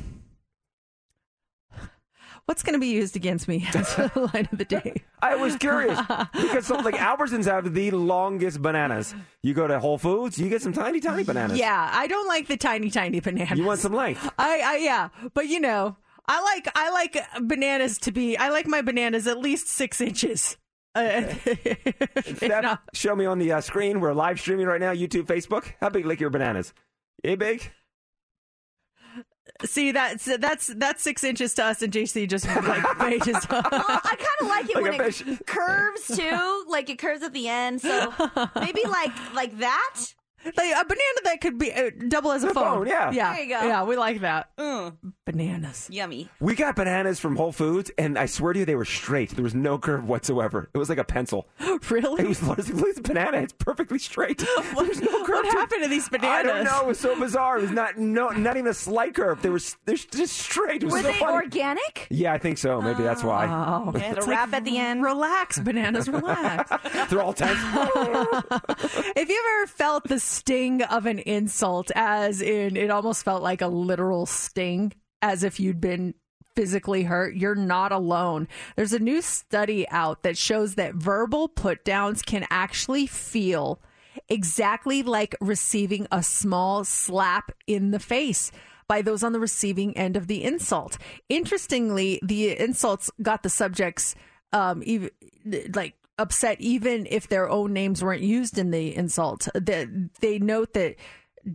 what's 2.44 2.62
going 2.62 2.74
to 2.74 2.78
be 2.78 2.88
used 2.88 3.16
against 3.16 3.48
me 3.48 3.66
as 3.74 3.96
the 3.96 4.30
line 4.34 4.50
of 4.52 4.58
the 4.58 4.66
day? 4.66 5.02
I 5.22 5.36
was 5.36 5.56
curious 5.56 5.98
because 6.34 6.66
something 6.66 6.84
like 6.84 6.94
Albertsons 7.00 7.46
have 7.46 7.72
the 7.72 7.90
longest 7.90 8.60
bananas. 8.60 9.14
You 9.42 9.54
go 9.54 9.66
to 9.66 9.80
Whole 9.80 9.96
Foods, 9.96 10.38
you 10.38 10.50
get 10.50 10.60
some 10.60 10.74
tiny, 10.74 11.00
tiny 11.00 11.24
bananas. 11.24 11.58
Yeah, 11.58 11.90
I 11.90 12.06
don't 12.06 12.28
like 12.28 12.48
the 12.48 12.58
tiny, 12.58 12.90
tiny 12.90 13.20
bananas. 13.20 13.58
You 13.58 13.64
want 13.64 13.80
some 13.80 13.94
length. 13.94 14.30
I, 14.38 14.60
I 14.60 14.76
yeah, 14.76 15.08
but 15.32 15.46
you 15.46 15.58
know, 15.58 15.96
I 16.26 16.42
like 16.42 16.68
I 16.74 16.90
like 16.90 17.16
bananas 17.40 17.96
to 18.00 18.12
be. 18.12 18.36
I 18.36 18.50
like 18.50 18.66
my 18.66 18.82
bananas 18.82 19.26
at 19.26 19.38
least 19.38 19.68
six 19.68 20.02
inches. 20.02 20.58
Uh, 20.98 21.34
Steph, 22.34 22.78
show 22.92 23.14
me 23.14 23.24
on 23.26 23.38
the 23.38 23.52
uh, 23.52 23.60
screen. 23.60 24.00
We're 24.00 24.12
live 24.12 24.40
streaming 24.40 24.66
right 24.66 24.80
now, 24.80 24.92
YouTube, 24.92 25.24
Facebook. 25.26 25.72
How 25.80 25.88
big 25.88 26.06
like 26.06 26.20
your 26.20 26.30
bananas? 26.30 26.72
Yay 27.24 27.36
big? 27.36 27.70
see, 29.64 29.92
that's 29.92 30.24
that's 30.38 30.68
that's 30.76 31.02
six 31.02 31.24
inches 31.24 31.54
to 31.54 31.64
us, 31.64 31.82
and 31.82 31.92
JC 31.92 32.28
just 32.28 32.46
like 32.46 32.84
pages. 32.98 33.46
Well, 33.50 33.62
I 33.72 34.16
kind 34.16 34.28
of 34.40 34.48
like 34.48 34.70
it 34.70 34.74
Like 34.76 34.82
when 34.84 34.94
it 34.94 35.14
fish. 35.14 35.22
curves 35.46 36.06
too, 36.16 36.64
like 36.68 36.90
it 36.90 36.98
curves 36.98 37.22
at 37.22 37.32
the 37.32 37.48
end. 37.48 37.80
So 37.80 38.12
maybe 38.60 38.82
like 38.86 39.12
like 39.34 39.58
that. 39.58 39.96
Like 40.44 40.56
a 40.56 40.84
banana 40.84 41.20
that 41.24 41.40
could 41.40 41.58
be 41.58 41.72
uh, 41.72 41.90
double 42.08 42.32
as 42.32 42.44
a, 42.44 42.48
A 42.48 42.54
phone, 42.54 42.86
yeah. 42.86 43.10
yeah, 43.10 43.34
There 43.34 43.42
you 43.44 43.48
go. 43.50 43.62
yeah. 43.66 43.84
We 43.84 43.96
like 43.96 44.20
that. 44.20 44.56
Mm. 44.56 44.96
bananas. 45.26 45.88
Yummy. 45.90 46.28
We 46.40 46.54
got 46.54 46.76
bananas 46.76 47.18
from 47.20 47.36
Whole 47.36 47.52
Foods, 47.52 47.90
and 47.98 48.18
I 48.18 48.26
swear 48.26 48.52
to 48.52 48.60
you, 48.60 48.64
they 48.64 48.74
were 48.76 48.84
straight. 48.84 49.30
There 49.30 49.42
was 49.42 49.54
no 49.54 49.78
curve 49.78 50.08
whatsoever. 50.08 50.70
It 50.72 50.78
was 50.78 50.88
like 50.88 50.98
a 50.98 51.04
pencil. 51.04 51.48
Really? 51.90 52.22
It 52.22 52.28
was 52.28 52.42
it's 52.58 52.98
a 52.98 53.02
banana. 53.02 53.38
It's 53.38 53.52
perfectly 53.54 53.98
straight. 53.98 54.38
There's 54.76 55.00
no 55.00 55.24
curve. 55.24 55.28
What 55.36 55.42
to 55.42 55.48
it. 55.48 55.52
happened 55.52 55.82
to 55.84 55.88
these 55.88 56.08
bananas? 56.08 56.38
I 56.38 56.42
don't 56.42 56.64
know. 56.64 56.80
It 56.82 56.86
was 56.86 56.98
so 57.00 57.18
bizarre. 57.18 57.58
It 57.58 57.62
was 57.62 57.70
not 57.70 57.96
no, 57.96 58.28
not 58.28 58.56
even 58.56 58.68
a 58.68 58.74
slight 58.74 59.14
curve. 59.14 59.40
They 59.42 59.48
were 59.48 59.56
s- 59.56 59.76
they're 59.86 59.94
just 59.96 60.36
straight. 60.36 60.82
It 60.82 60.86
was 60.86 60.92
Were 60.94 61.00
so 61.02 61.08
they 61.08 61.18
funny. 61.18 61.32
organic? 61.32 62.06
Yeah, 62.10 62.32
I 62.34 62.38
think 62.38 62.58
so. 62.58 62.80
Maybe 62.82 63.02
that's 63.02 63.22
why. 63.24 63.46
Oh, 63.48 63.90
They 63.92 64.00
had 64.00 64.16
a 64.16 64.18
It's 64.18 64.28
wrap 64.28 64.52
at 64.52 64.64
the 64.64 64.76
end. 64.76 65.02
Relax, 65.02 65.58
bananas, 65.60 66.08
relax. 66.08 66.70
They're 67.10 67.22
all 67.22 67.32
tense. 67.32 67.58
If 69.16 69.28
you 69.28 69.44
ever 69.58 69.66
felt 69.66 70.04
the 70.08 70.18
sting 70.28 70.82
of 70.82 71.06
an 71.06 71.18
insult, 71.20 71.90
as 71.94 72.40
in 72.40 72.76
it 72.76 72.90
almost 72.90 73.24
felt 73.24 73.42
like 73.42 73.62
a 73.62 73.68
literal 73.68 74.26
sting, 74.26 74.92
as 75.22 75.42
if 75.42 75.58
you'd 75.58 75.80
been 75.80 76.14
physically 76.54 77.04
hurt, 77.04 77.36
you're 77.36 77.54
not 77.54 77.92
alone. 77.92 78.48
There's 78.74 78.92
a 78.92 78.98
new 78.98 79.22
study 79.22 79.88
out 79.90 80.22
that 80.24 80.36
shows 80.36 80.74
that 80.74 80.94
verbal 80.94 81.48
put 81.48 81.84
downs 81.84 82.20
can 82.20 82.46
actually 82.50 83.06
feel 83.06 83.80
exactly 84.28 85.02
like 85.02 85.36
receiving 85.40 86.08
a 86.10 86.22
small 86.22 86.84
slap 86.84 87.52
in 87.66 87.92
the 87.92 88.00
face 88.00 88.50
by 88.88 89.02
those 89.02 89.22
on 89.22 89.32
the 89.32 89.38
receiving 89.38 89.96
end 89.96 90.16
of 90.16 90.26
the 90.26 90.42
insult. 90.42 90.98
Interestingly, 91.28 92.18
the 92.22 92.58
insults 92.58 93.10
got 93.22 93.42
the 93.42 93.50
subjects 93.50 94.14
um 94.52 94.82
even 94.84 95.10
like 95.74 95.94
upset 96.18 96.60
even 96.60 97.06
if 97.10 97.28
their 97.28 97.48
own 97.48 97.72
names 97.72 98.02
weren't 98.02 98.22
used 98.22 98.58
in 98.58 98.70
the 98.70 98.94
insult. 98.94 99.48
That 99.54 99.88
they 100.20 100.38
note 100.38 100.74
that 100.74 100.96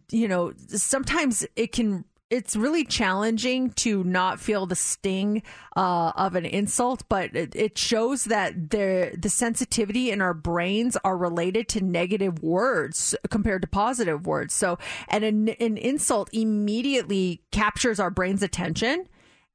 you 0.10 0.28
know 0.28 0.54
sometimes 0.68 1.46
it 1.56 1.72
can 1.72 2.06
it's 2.34 2.56
really 2.56 2.84
challenging 2.84 3.70
to 3.74 4.04
not 4.04 4.40
feel 4.40 4.66
the 4.66 4.76
sting 4.76 5.44
uh, 5.76 6.14
of 6.16 6.34
an 6.34 6.46
insult, 6.46 7.04
but 7.08 7.36
it, 7.36 7.56
it 7.56 7.78
shows 7.78 8.24
that 8.26 8.72
the 8.72 9.16
the 9.16 9.30
sensitivity 9.30 10.10
in 10.10 10.20
our 10.20 10.34
brains 10.34 10.98
are 11.04 11.16
related 11.16 11.70
to 11.70 11.82
negative 11.82 12.42
words 12.42 13.16
compared 13.30 13.62
to 13.62 13.68
positive 13.68 14.26
words. 14.26 14.54
So, 14.56 14.80
and 15.10 15.24
an, 15.24 15.50
an 15.50 15.78
insult 15.78 16.30
immediately 16.34 17.44
captures 17.52 18.00
our 18.00 18.10
brain's 18.10 18.42
attention, 18.42 19.08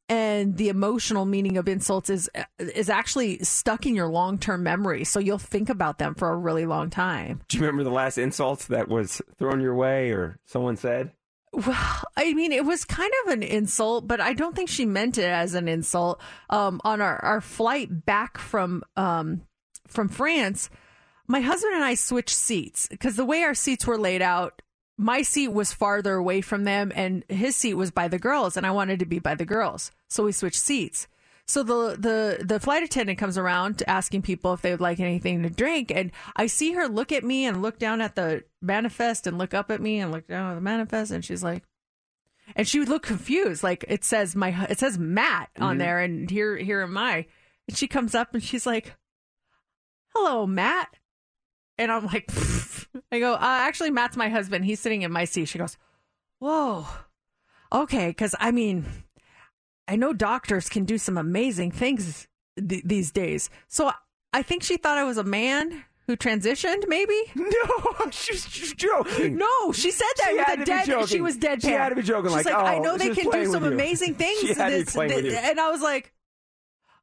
and 0.08 0.56
the 0.56 0.68
emotional 0.68 1.24
meaning 1.24 1.56
of 1.56 1.68
insults 1.68 2.08
is 2.10 2.30
is 2.58 2.88
actually 2.88 3.38
stuck 3.40 3.86
in 3.86 3.94
your 3.94 4.08
long 4.08 4.38
term 4.38 4.62
memory. 4.62 5.04
So 5.04 5.20
you'll 5.20 5.38
think 5.38 5.68
about 5.68 5.98
them 5.98 6.14
for 6.14 6.30
a 6.30 6.36
really 6.36 6.66
long 6.66 6.90
time. 6.90 7.42
Do 7.48 7.58
you 7.58 7.64
remember 7.64 7.84
the 7.84 7.90
last 7.90 8.18
insult 8.18 8.60
that 8.68 8.88
was 8.88 9.20
thrown 9.36 9.60
your 9.60 9.74
way 9.74 10.10
or 10.10 10.38
someone 10.46 10.76
said? 10.76 11.12
Well, 11.52 12.02
I 12.16 12.34
mean, 12.34 12.52
it 12.52 12.64
was 12.64 12.84
kind 12.84 13.12
of 13.24 13.32
an 13.32 13.42
insult, 13.42 14.06
but 14.06 14.20
I 14.20 14.34
don't 14.34 14.54
think 14.54 14.68
she 14.68 14.84
meant 14.84 15.16
it 15.16 15.24
as 15.24 15.54
an 15.54 15.66
insult. 15.66 16.20
Um, 16.50 16.80
on 16.84 17.00
our, 17.00 17.22
our 17.24 17.40
flight 17.40 18.04
back 18.04 18.38
from 18.38 18.82
um, 18.96 19.42
from 19.86 20.08
France, 20.08 20.68
my 21.26 21.40
husband 21.40 21.74
and 21.74 21.84
I 21.84 21.94
switched 21.94 22.36
seats 22.36 22.86
because 22.88 23.16
the 23.16 23.24
way 23.24 23.42
our 23.42 23.54
seats 23.54 23.86
were 23.86 23.98
laid 23.98 24.22
out, 24.22 24.60
my 24.98 25.22
seat 25.22 25.48
was 25.48 25.72
farther 25.72 26.14
away 26.16 26.40
from 26.42 26.64
them, 26.64 26.92
and 26.94 27.24
his 27.28 27.56
seat 27.56 27.74
was 27.74 27.90
by 27.90 28.08
the 28.08 28.18
girls, 28.18 28.56
and 28.56 28.66
I 28.66 28.72
wanted 28.72 28.98
to 28.98 29.06
be 29.06 29.20
by 29.20 29.34
the 29.36 29.44
girls, 29.46 29.90
so 30.08 30.24
we 30.24 30.32
switched 30.32 30.60
seats. 30.60 31.06
So 31.46 31.62
the 31.62 31.96
the 31.98 32.44
the 32.44 32.60
flight 32.60 32.82
attendant 32.82 33.18
comes 33.18 33.38
around 33.38 33.82
asking 33.86 34.20
people 34.22 34.52
if 34.52 34.60
they 34.60 34.70
would 34.72 34.82
like 34.82 35.00
anything 35.00 35.42
to 35.44 35.48
drink, 35.50 35.90
and 35.90 36.10
I 36.36 36.46
see 36.46 36.72
her 36.72 36.86
look 36.88 37.10
at 37.12 37.24
me 37.24 37.46
and 37.46 37.62
look 37.62 37.78
down 37.78 38.02
at 38.02 38.16
the 38.16 38.44
manifest 38.60 39.26
and 39.26 39.38
look 39.38 39.54
up 39.54 39.70
at 39.70 39.80
me 39.80 39.98
and 40.00 40.10
look 40.12 40.26
down 40.26 40.50
at 40.50 40.54
the 40.56 40.60
manifest, 40.60 41.10
and 41.10 41.24
she's 41.24 41.42
like, 41.42 41.62
and 42.56 42.68
she 42.68 42.78
would 42.80 42.88
look 42.90 43.02
confused, 43.04 43.62
like 43.62 43.84
it 43.88 44.04
says 44.04 44.34
my 44.36 44.66
it 44.68 44.78
says 44.78 44.98
Matt 44.98 45.48
on 45.58 45.76
Mhm. 45.76 45.78
there, 45.78 46.00
and 46.00 46.28
here 46.30 46.56
here 46.56 46.82
am 46.82 46.98
I, 46.98 47.24
and 47.66 47.76
she 47.76 47.86
comes 47.86 48.14
up 48.14 48.34
and 48.34 48.42
she's 48.42 48.66
like, 48.66 48.94
"Hello, 50.14 50.46
Matt," 50.46 50.96
and 51.78 51.90
I'm 51.92 52.06
like, 52.06 52.30
I 53.12 53.18
go, 53.20 53.34
uh, 53.34 53.38
actually, 53.40 53.90
Matt's 53.90 54.16
my 54.16 54.28
husband. 54.28 54.64
He's 54.64 54.80
sitting 54.80 55.02
in 55.02 55.12
my 55.12 55.24
seat. 55.24 55.46
She 55.46 55.58
goes, 55.58 55.76
"Whoa, 56.38 56.86
okay," 57.72 58.08
because 58.08 58.34
I 58.38 58.50
mean. 58.50 58.84
I 59.90 59.96
know 59.96 60.12
doctors 60.12 60.68
can 60.68 60.84
do 60.84 60.98
some 60.98 61.16
amazing 61.16 61.70
things 61.70 62.28
th- 62.58 62.82
these 62.84 63.10
days. 63.10 63.48
So 63.68 63.90
I 64.34 64.42
think 64.42 64.62
she 64.62 64.76
thought 64.76 64.98
I 64.98 65.04
was 65.04 65.16
a 65.16 65.24
man 65.24 65.82
who 66.06 66.14
transitioned, 66.14 66.84
maybe? 66.88 67.18
No, 67.36 68.10
she's 68.10 68.44
just 68.44 68.76
joking. 68.76 69.38
No, 69.38 69.72
she 69.72 69.90
said 69.90 70.04
that 70.18 70.28
She 70.28 70.36
with 70.36 70.60
a 70.60 70.64
dead. 70.66 71.08
She 71.08 71.20
was 71.22 71.38
deadpan. 71.38 71.62
She 71.62 71.70
had 71.70 71.88
to 71.88 71.94
be 71.94 72.02
joking, 72.02 72.30
She's 72.36 72.44
like, 72.44 72.54
I 72.54 72.76
oh, 72.76 72.82
know 72.82 72.98
they 72.98 73.14
can 73.14 73.30
do 73.30 73.46
some 73.46 73.64
you. 73.64 73.72
amazing 73.72 74.14
things. 74.16 74.40
She 74.40 74.48
had 74.48 74.86
to 74.86 74.98
be 75.00 75.06
this- 75.08 75.24
you. 75.24 75.32
And 75.32 75.58
I 75.58 75.70
was 75.70 75.80
like, 75.80 76.12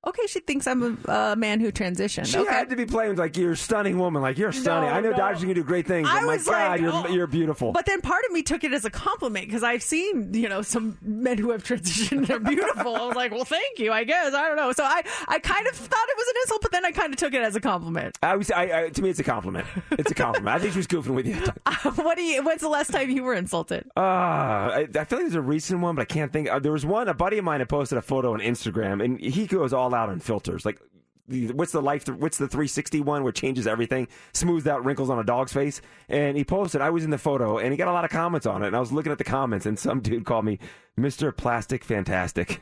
okay, 0.05 0.27
she 0.27 0.39
thinks 0.39 0.67
I'm 0.67 0.99
a, 1.07 1.11
a 1.11 1.35
man 1.35 1.59
who 1.59 1.71
transitioned. 1.71 2.27
She 2.27 2.37
okay. 2.37 2.51
had 2.51 2.69
to 2.69 2.75
be 2.75 2.85
playing 2.85 3.11
with 3.11 3.19
like 3.19 3.37
you're 3.37 3.53
a 3.53 3.57
stunning 3.57 3.97
woman, 3.97 4.21
like 4.21 4.37
you're 4.37 4.51
stunning. 4.51 4.89
No, 4.89 4.95
I 4.95 5.01
know 5.01 5.11
no. 5.11 5.17
doctors 5.17 5.43
can 5.43 5.53
do 5.53 5.63
great 5.63 5.87
things. 5.87 6.07
I 6.09 6.21
my 6.21 6.35
was 6.35 6.45
God, 6.45 6.53
like, 6.53 6.81
you're 6.81 6.91
oh. 6.93 7.07
you're 7.07 7.27
beautiful. 7.27 7.71
But 7.71 7.85
then 7.85 8.01
part 8.01 8.23
of 8.25 8.31
me 8.31 8.43
took 8.43 8.63
it 8.63 8.73
as 8.73 8.85
a 8.85 8.89
compliment 8.89 9.47
because 9.47 9.63
I've 9.63 9.83
seen, 9.83 10.33
you 10.33 10.49
know, 10.49 10.61
some 10.61 10.97
men 11.01 11.37
who 11.37 11.51
have 11.51 11.63
transitioned. 11.65 12.27
They're 12.27 12.39
beautiful. 12.39 12.95
I 12.95 13.05
was 13.05 13.15
like, 13.15 13.31
well, 13.31 13.45
thank 13.45 13.79
you, 13.79 13.91
I 13.91 14.03
guess. 14.03 14.33
I 14.33 14.47
don't 14.47 14.57
know. 14.57 14.71
So 14.71 14.83
I, 14.83 15.03
I 15.27 15.39
kind 15.39 15.67
of 15.67 15.75
thought 15.75 16.07
it 16.09 16.17
was 16.17 16.27
an 16.27 16.33
insult, 16.43 16.61
but 16.61 16.71
then 16.71 16.85
I 16.85 16.91
kind 16.91 17.13
of 17.13 17.17
took 17.17 17.33
it 17.33 17.41
as 17.41 17.55
a 17.55 17.61
compliment. 17.61 18.17
I 18.21 18.35
was, 18.35 18.51
I, 18.51 18.85
I, 18.85 18.89
to 18.89 19.01
me, 19.01 19.09
it's 19.09 19.19
a 19.19 19.23
compliment. 19.23 19.67
It's 19.91 20.11
a 20.11 20.15
compliment. 20.15 20.55
I 20.55 20.59
think 20.59 20.73
she 20.73 20.79
was 20.79 20.87
goofing 20.87 21.15
with 21.15 21.27
you. 21.27 21.35
what 22.03 22.17
do 22.17 22.23
you? 22.23 22.43
When's 22.43 22.61
the 22.61 22.69
last 22.69 22.91
time 22.91 23.09
you 23.09 23.23
were 23.23 23.33
insulted? 23.33 23.89
Uh, 23.97 23.99
I, 23.99 24.87
I 24.95 25.03
feel 25.05 25.19
like 25.19 25.25
there's 25.25 25.35
a 25.35 25.41
recent 25.41 25.81
one, 25.81 25.95
but 25.95 26.03
I 26.03 26.05
can't 26.05 26.31
think. 26.31 26.49
Uh, 26.49 26.59
there 26.59 26.71
was 26.71 26.85
one. 26.85 27.07
A 27.07 27.13
buddy 27.13 27.37
of 27.37 27.45
mine 27.45 27.59
had 27.59 27.69
posted 27.69 27.97
a 27.97 28.01
photo 28.01 28.33
on 28.33 28.39
Instagram, 28.39 29.03
and 29.03 29.19
he 29.19 29.47
goes 29.47 29.73
all 29.73 29.94
out 29.95 30.09
on 30.09 30.19
filters. 30.19 30.65
Like, 30.65 30.79
what's 31.27 31.71
the 31.71 31.81
life? 31.81 32.07
What's 32.07 32.37
the 32.37 32.47
360 32.47 33.01
one 33.01 33.23
where 33.23 33.31
it 33.31 33.35
changes 33.35 33.65
everything, 33.65 34.07
smooths 34.33 34.67
out 34.67 34.85
wrinkles 34.85 35.09
on 35.09 35.17
a 35.17 35.23
dog's 35.23 35.53
face? 35.53 35.81
And 36.07 36.37
he 36.37 36.43
posted. 36.43 36.81
I 36.81 36.91
was 36.91 37.03
in 37.03 37.09
the 37.09 37.17
photo, 37.17 37.57
and 37.57 37.71
he 37.71 37.77
got 37.77 37.87
a 37.87 37.93
lot 37.93 38.05
of 38.05 38.11
comments 38.11 38.45
on 38.45 38.63
it. 38.63 38.67
And 38.67 38.75
I 38.75 38.79
was 38.79 38.91
looking 38.91 39.11
at 39.11 39.17
the 39.17 39.23
comments, 39.23 39.65
and 39.65 39.79
some 39.79 40.01
dude 40.01 40.25
called 40.25 40.45
me 40.45 40.59
Mister 40.95 41.31
Plastic 41.31 41.83
Fantastic. 41.83 42.61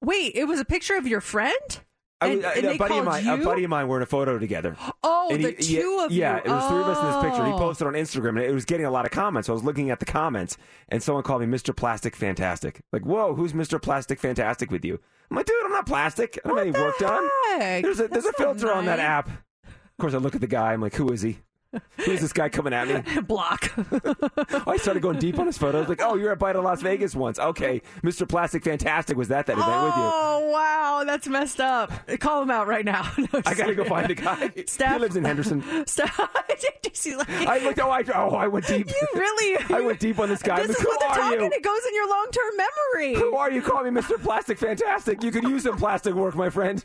Wait, 0.00 0.32
it 0.34 0.48
was 0.48 0.58
a 0.58 0.64
picture 0.64 0.96
of 0.96 1.06
your 1.06 1.20
friend. 1.20 1.80
I 2.22 2.26
And- 2.28 2.44
uh, 2.44 2.50
and 2.56 2.66
a 2.66 2.76
buddy 2.78 2.98
of 2.98 3.04
mine, 3.04 3.26
a 3.26 3.36
buddy 3.38 3.64
of 3.64 3.70
mine, 3.70 3.88
were 3.88 3.96
in 3.96 4.02
a 4.02 4.06
photo 4.06 4.38
together. 4.38 4.76
Oh, 5.02 5.28
And 5.30 5.44
the 5.44 5.50
he- 5.50 5.54
two 5.56 5.72
yeah, 5.74 6.04
of 6.04 6.12
you. 6.12 6.20
Yeah, 6.20 6.36
it 6.38 6.46
was 6.48 6.68
three 6.68 6.78
of 6.80 6.86
us 6.86 6.98
in 7.00 7.06
this 7.06 7.22
picture. 7.22 7.46
He 7.46 7.52
Oh. 7.52 7.58
posted 7.58 7.86
on 7.86 7.92
Instagram, 7.94 8.30
and 8.30 8.40
it 8.40 8.52
was 8.52 8.64
getting 8.64 8.86
a 8.86 8.90
lot 8.90 9.04
of 9.04 9.10
comments. 9.10 9.46
So 9.46 9.52
I 9.52 9.54
was 9.54 9.64
looking 9.64 9.90
at 9.90 9.98
the 10.00 10.06
comments, 10.06 10.56
and 10.88 11.02
someone 11.02 11.22
called 11.24 11.40
me 11.42 11.46
Mr. 11.46 11.74
Plastic 11.74 12.14
Fantastic. 12.16 12.82
Like, 12.92 13.02
whoa, 13.02 13.34
who's 13.34 13.52
Mr. 13.52 13.80
Plastic 13.80 14.18
Fantastic 14.20 14.70
with 14.70 14.84
you? 14.84 14.98
I'm 15.30 15.36
like, 15.36 15.46
dude, 15.46 15.56
I'm 15.64 15.70
not 15.72 15.86
plastic. 15.86 16.38
I 16.44 16.48
don't 16.48 16.58
have 16.58 16.66
any 16.66 16.78
work 16.78 16.98
done. 16.98 17.28
There's 17.58 18.00
a 18.00 18.08
there's 18.08 18.26
a 18.26 18.32
filter 18.34 18.72
on 18.72 18.84
that 18.86 18.98
app. 18.98 19.28
Of 19.28 19.98
course, 19.98 20.14
I 20.14 20.18
look 20.18 20.34
at 20.34 20.40
the 20.40 20.46
guy. 20.46 20.72
I'm 20.72 20.80
like, 20.80 20.94
who 20.94 21.10
is 21.10 21.22
he? 21.22 21.38
Who's 22.04 22.20
this 22.20 22.32
guy 22.32 22.48
coming 22.48 22.72
at 22.72 22.88
me? 22.88 23.20
Block. 23.26 23.72
Oh, 24.64 24.70
I 24.70 24.76
started 24.76 25.02
going 25.02 25.18
deep 25.18 25.38
on 25.38 25.46
his 25.46 25.56
photos. 25.58 25.88
Like, 25.88 26.00
oh, 26.02 26.14
you're 26.14 26.32
at 26.32 26.38
Bite 26.38 26.56
of 26.56 26.64
Las 26.64 26.82
Vegas 26.82 27.14
once. 27.14 27.38
Okay, 27.38 27.80
Mr. 28.02 28.28
Plastic 28.28 28.62
Fantastic 28.64 29.16
was 29.16 29.28
that 29.28 29.46
that 29.46 29.54
event 29.54 29.66
with 29.66 29.96
you? 29.96 30.02
Oh 30.02 30.50
wow, 30.52 31.02
that's 31.06 31.26
messed 31.26 31.60
up. 31.60 31.90
Call 32.20 32.42
him 32.42 32.50
out 32.50 32.66
right 32.66 32.84
now. 32.84 33.10
No, 33.32 33.40
I 33.46 33.54
gotta 33.54 33.74
go 33.74 33.84
find 33.84 34.08
the 34.10 34.14
guy. 34.14 34.50
Steph. 34.66 34.94
He 34.94 34.98
lives 34.98 35.16
in 35.16 35.24
Henderson. 35.24 35.62
Like, 37.06 37.30
I 37.30 37.58
looked. 37.62 37.78
Oh, 37.80 37.90
I 37.90 38.02
oh, 38.14 38.30
I 38.34 38.48
went 38.48 38.66
deep. 38.66 38.88
You 38.88 39.08
really? 39.14 39.64
I 39.74 39.80
went 39.80 40.00
deep 40.00 40.18
on 40.18 40.28
this 40.28 40.42
guy. 40.42 40.56
This 40.56 40.76
I'm 40.76 40.82
is 40.82 40.84
what 40.84 41.00
they're 41.00 41.08
talking. 41.10 41.40
you? 41.40 41.50
It 41.52 41.62
goes 41.62 41.80
in 41.86 41.94
your 41.94 42.08
long-term 42.08 42.56
memory. 42.56 43.14
Who 43.14 43.36
are 43.36 43.50
you? 43.50 43.62
Call 43.62 43.84
me 43.84 43.90
Mr. 43.90 44.20
Plastic 44.22 44.58
Fantastic. 44.58 45.22
You 45.22 45.30
could 45.30 45.44
use 45.44 45.62
some 45.62 45.76
plastic 45.76 46.14
work, 46.14 46.34
my 46.34 46.50
friend. 46.50 46.84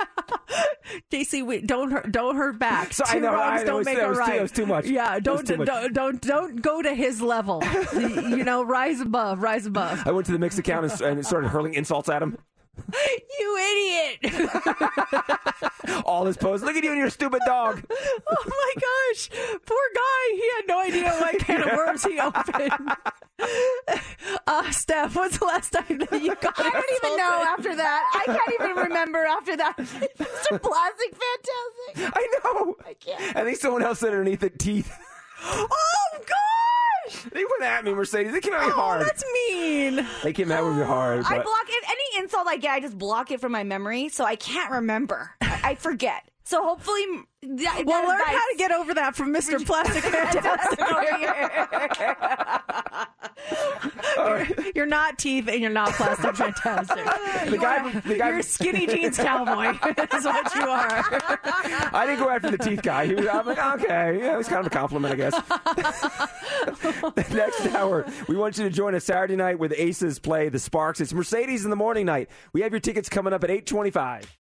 Casey, 1.10 1.42
we 1.42 1.60
don't 1.60 1.90
hurt, 1.90 2.10
don't 2.12 2.36
hurt 2.36 2.58
back. 2.58 2.92
So- 2.92 3.04
I 3.06 3.14
Two 3.14 3.20
know, 3.20 3.32
wrongs 3.32 3.60
I 3.60 3.64
know, 3.64 3.66
don't 3.66 3.76
was- 3.78 3.84
make 3.86 3.98
a 3.98 4.00
too- 4.02 4.12
right. 4.12 4.36
it 4.38 4.42
was 4.42 4.52
too 4.52 4.66
much. 4.66 4.86
Yeah, 4.86 5.18
don't 5.18 5.46
much. 5.58 5.66
don't 5.66 5.92
don't 5.92 6.20
don't 6.20 6.62
go 6.62 6.82
to 6.82 6.94
his 6.94 7.20
level. 7.20 7.62
you 7.94 8.44
know, 8.44 8.62
rise 8.62 9.00
above, 9.00 9.40
rise 9.40 9.66
above. 9.66 10.06
I 10.06 10.12
went 10.12 10.26
to 10.26 10.32
the 10.32 10.38
mix 10.38 10.58
account 10.58 10.90
and, 10.90 11.00
and 11.02 11.26
started 11.26 11.48
hurling 11.48 11.74
insults 11.74 12.08
at 12.08 12.22
him. 12.22 12.38
You 13.38 13.58
idiot! 13.58 14.50
All 16.06 16.24
his 16.24 16.36
posts. 16.36 16.64
Look 16.64 16.74
at 16.76 16.82
you 16.84 16.90
and 16.90 16.98
your 16.98 17.10
stupid 17.10 17.42
dog. 17.46 17.84
oh 17.90 18.44
my 18.46 18.72
gosh, 18.80 19.28
poor 19.66 19.78
guy. 19.94 20.34
He 20.34 20.42
had 20.56 20.64
no 20.66 20.80
idea 20.80 21.10
what 21.20 21.38
kind 21.40 21.62
of 21.62 21.76
worms 21.76 22.04
he 22.04 22.18
opened. 22.18 22.72
Uh, 24.46 24.70
Steph, 24.70 25.14
what's 25.16 25.38
the 25.38 25.44
last 25.44 25.72
time 25.72 25.98
that 25.98 26.22
you 26.22 26.34
got? 26.36 26.54
I 26.58 26.70
don't 26.70 27.04
even 27.04 27.16
know 27.18 27.44
after 27.46 27.76
that. 27.76 28.10
I 28.14 28.24
can't 28.24 28.60
even 28.60 28.76
remember 28.84 29.18
after 29.24 29.56
that. 29.56 29.76
Mr. 29.76 30.60
Plastic 30.62 31.14
Fantastic. 31.14 32.12
I 32.16 32.26
know. 32.44 32.76
I 32.86 32.94
can't. 32.94 33.36
I 33.36 33.44
think 33.44 33.58
someone 33.58 33.82
else 33.82 33.98
said 34.00 34.10
underneath 34.10 34.40
the 34.40 34.50
teeth. 34.50 34.90
Oh 35.48 35.68
gosh! 36.18 37.22
They 37.30 37.44
went 37.44 37.62
at 37.62 37.84
me, 37.84 37.92
Mercedes. 37.92 38.32
They 38.32 38.40
came 38.40 38.54
at 38.54 38.62
me 38.62 38.68
Oh, 38.68 38.80
hard. 38.80 39.02
that's 39.02 39.22
mean. 39.50 40.06
They 40.22 40.32
came 40.32 40.50
at 40.50 40.64
me 40.64 40.82
hard. 40.82 41.24
I 41.26 41.36
but- 41.36 41.44
block 41.44 41.66
it. 41.68 41.84
Insult 42.18 42.46
I 42.46 42.56
get, 42.56 42.72
I 42.72 42.80
just 42.80 42.96
block 42.96 43.30
it 43.30 43.40
from 43.40 43.52
my 43.52 43.64
memory, 43.64 44.08
so 44.08 44.24
I 44.24 44.36
can't 44.36 44.70
remember. 44.70 45.34
I, 45.40 45.60
I 45.64 45.74
forget. 45.74 46.28
So 46.48 46.62
hopefully, 46.62 47.02
that, 47.42 47.82
Well, 47.84 48.02
that 48.02 48.08
learn 48.08 48.20
advice- 48.20 48.36
how 48.36 48.50
to 48.52 48.56
get 48.56 48.70
over 48.70 48.94
that 48.94 49.16
from 49.16 49.34
Mr. 49.34 49.66
Plastic 49.66 50.04
Fantastic. 50.04 50.80
over 50.80 51.16
here. 51.16 51.68
All 54.18 54.32
Right. 54.32 54.72
You're 54.76 54.86
not 54.86 55.18
teeth 55.18 55.48
and 55.48 55.60
you're 55.60 55.70
not 55.72 55.90
plastic 55.94 56.36
fantastic. 56.54 57.04
The 57.46 57.50
You 57.50 57.58
guy- 57.60 57.88
are- 57.90 58.00
the 58.00 58.14
guy- 58.16 58.28
you're 58.30 58.42
skinny 58.42 58.86
jeans 58.86 59.16
cowboy. 59.16 59.70
is 60.14 60.24
what 60.24 60.54
you 60.54 60.62
are. 60.62 61.04
I 61.92 62.04
didn't 62.06 62.20
go 62.20 62.30
after 62.30 62.52
the 62.52 62.58
teeth 62.58 62.82
guy. 62.82 63.06
He 63.06 63.14
was, 63.16 63.26
I'm 63.26 63.44
like, 63.44 63.58
okay, 63.82 64.18
yeah, 64.20 64.34
it 64.34 64.36
was 64.36 64.46
kind 64.46 64.60
of 64.60 64.66
a 64.68 64.70
compliment, 64.70 65.14
I 65.14 65.16
guess. 65.16 65.34
Next 67.34 67.66
hour, 67.74 68.06
we 68.28 68.36
want 68.36 68.56
you 68.56 68.62
to 68.64 68.70
join 68.70 68.94
us 68.94 69.04
Saturday 69.04 69.34
night 69.34 69.58
with 69.58 69.72
Aces 69.76 70.20
play 70.20 70.48
the 70.48 70.60
Sparks. 70.60 71.00
It's 71.00 71.12
Mercedes 71.12 71.64
in 71.64 71.70
the 71.70 71.76
morning 71.76 72.06
night. 72.06 72.30
We 72.52 72.60
have 72.62 72.70
your 72.72 72.80
tickets 72.80 73.08
coming 73.08 73.32
up 73.32 73.42
at 73.42 73.50
825. 73.50 74.36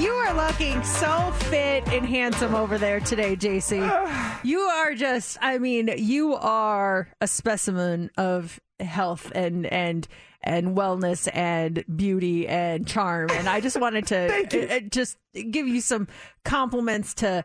You 0.00 0.10
are 0.12 0.34
looking 0.34 0.82
so 0.82 1.30
fit 1.32 1.86
and 1.88 2.04
handsome 2.04 2.54
over 2.54 2.78
there 2.78 3.00
today, 3.00 3.36
JC. 3.36 4.30
You 4.44 4.60
are 4.60 4.94
just, 4.94 5.38
I 5.40 5.56
mean, 5.56 5.90
you 5.96 6.34
are 6.34 7.08
a 7.22 7.26
specimen 7.26 8.10
of 8.18 8.60
health 8.78 9.32
and, 9.34 9.64
and, 9.64 10.06
and 10.42 10.76
wellness 10.76 11.34
and 11.34 11.82
beauty 11.96 12.46
and 12.46 12.86
charm. 12.86 13.30
And 13.30 13.48
I 13.48 13.62
just 13.62 13.80
wanted 13.80 14.06
to 14.08 14.70
uh, 14.72 14.76
uh, 14.76 14.80
just 14.80 15.16
give 15.32 15.66
you 15.66 15.80
some 15.80 16.08
compliments 16.44 17.14
to 17.14 17.42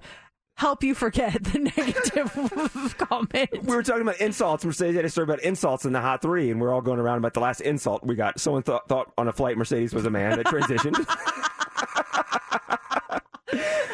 help 0.55 0.83
you 0.83 0.93
forget 0.93 1.41
the 1.41 1.59
negative 1.77 2.97
comment. 2.97 3.49
We 3.63 3.75
were 3.75 3.83
talking 3.83 4.01
about 4.01 4.19
insults. 4.19 4.65
Mercedes 4.65 4.97
had 4.97 5.05
a 5.05 5.09
story 5.09 5.23
about 5.23 5.39
insults 5.41 5.85
in 5.85 5.93
the 5.93 6.01
Hot 6.01 6.21
Three, 6.21 6.51
and 6.51 6.59
we're 6.59 6.73
all 6.73 6.81
going 6.81 6.99
around 6.99 7.19
about 7.19 7.33
the 7.33 7.39
last 7.39 7.61
insult 7.61 8.03
we 8.05 8.15
got. 8.15 8.41
Someone 8.41 8.63
thought, 8.63 8.89
thought 8.89 9.13
on 9.17 9.29
a 9.29 9.31
flight 9.31 9.57
Mercedes 9.57 9.93
was 9.93 10.05
a 10.05 10.09
man 10.09 10.35
that 10.35 10.47
transitioned. 10.47 11.05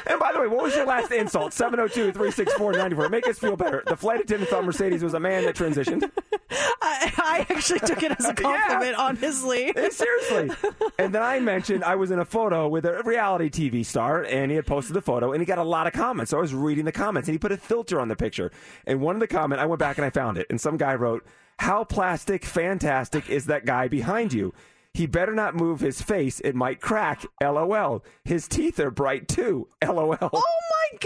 And 0.08 0.20
by 0.20 0.32
the 0.34 0.40
way, 0.40 0.48
what 0.48 0.64
was 0.64 0.76
your 0.76 0.86
last 0.86 1.12
insult? 1.12 1.54
702 1.54 2.12
364 2.12 2.74
94. 2.74 3.10
Make 3.10 3.28
us 3.28 3.40
feel 3.40 3.56
better. 3.56 3.84
The 3.86 3.96
flight 3.96 4.22
attendant 4.22 4.50
thought 4.50 4.66
Mercedes 4.66 5.04
was 5.04 5.14
a 5.14 5.20
man 5.20 5.46
that 5.46 5.56
transitioned. 5.56 6.10
I, 6.50 7.14
I 7.18 7.46
actually 7.50 7.80
took 7.80 8.04
it 8.04 8.12
as 8.20 8.26
a 8.26 8.34
compliment, 8.36 8.98
honestly. 8.98 9.74
Seriously. 9.90 10.52
And 11.00 11.14
then 11.14 11.24
I 11.24 11.40
mentioned 11.40 11.84
I 11.84 11.96
was 11.96 12.12
in 12.12 12.20
a 12.20 12.26
photo 12.26 12.68
with 12.68 12.86
a 12.86 13.02
reality 13.04 13.50
TV 13.50 13.86
star, 13.86 14.24
and 14.24 14.52
he 14.52 14.56
had 14.56 14.66
posted 14.66 14.96
the 14.96 15.02
photo, 15.02 15.32
and 15.32 15.42
he 15.42 15.46
got 15.46 15.58
a 15.58 15.64
lot 15.64 15.88
of 15.88 15.94
comments. 15.94 16.32
So 16.32 16.38
I 16.38 16.42
was 16.42 16.54
reading 16.54 16.86
the 16.86 16.92
comments, 16.92 17.28
and 17.30 17.34
he 17.34 17.40
put 17.40 17.52
a 17.52 17.58
filter 17.58 18.00
on 18.00 18.08
the 18.08 18.16
picture. 18.16 18.52
And 18.86 19.02
one 19.02 19.16
of 19.16 19.20
the 19.22 19.28
comment, 19.28 19.62
I 19.62 19.66
went 19.66 19.80
back 19.80 19.98
and 19.98 20.06
I 20.06 20.10
found 20.10 20.38
it, 20.38 20.48
and 20.50 20.60
some 20.60 20.78
guy 20.78 20.96
wrote, 20.96 21.26
"How 21.60 21.84
plastic 21.84 22.46
fantastic 22.46 23.30
is 23.30 23.46
that 23.46 23.66
guy 23.66 23.88
behind 23.88 24.34
you?" 24.34 24.54
He 24.96 25.08
better 25.08 25.34
not 25.36 25.56
move 25.56 25.82
his 25.82 26.02
face; 26.02 26.40
it 26.40 26.56
might 26.56 26.80
crack. 26.80 27.26
LOL. 27.44 28.02
His 28.24 28.48
teeth 28.48 28.80
are 28.80 28.90
bright 28.90 29.28
too. 29.28 29.68
LOL. 29.86 30.18
Oh 30.22 30.60
my 30.72 30.98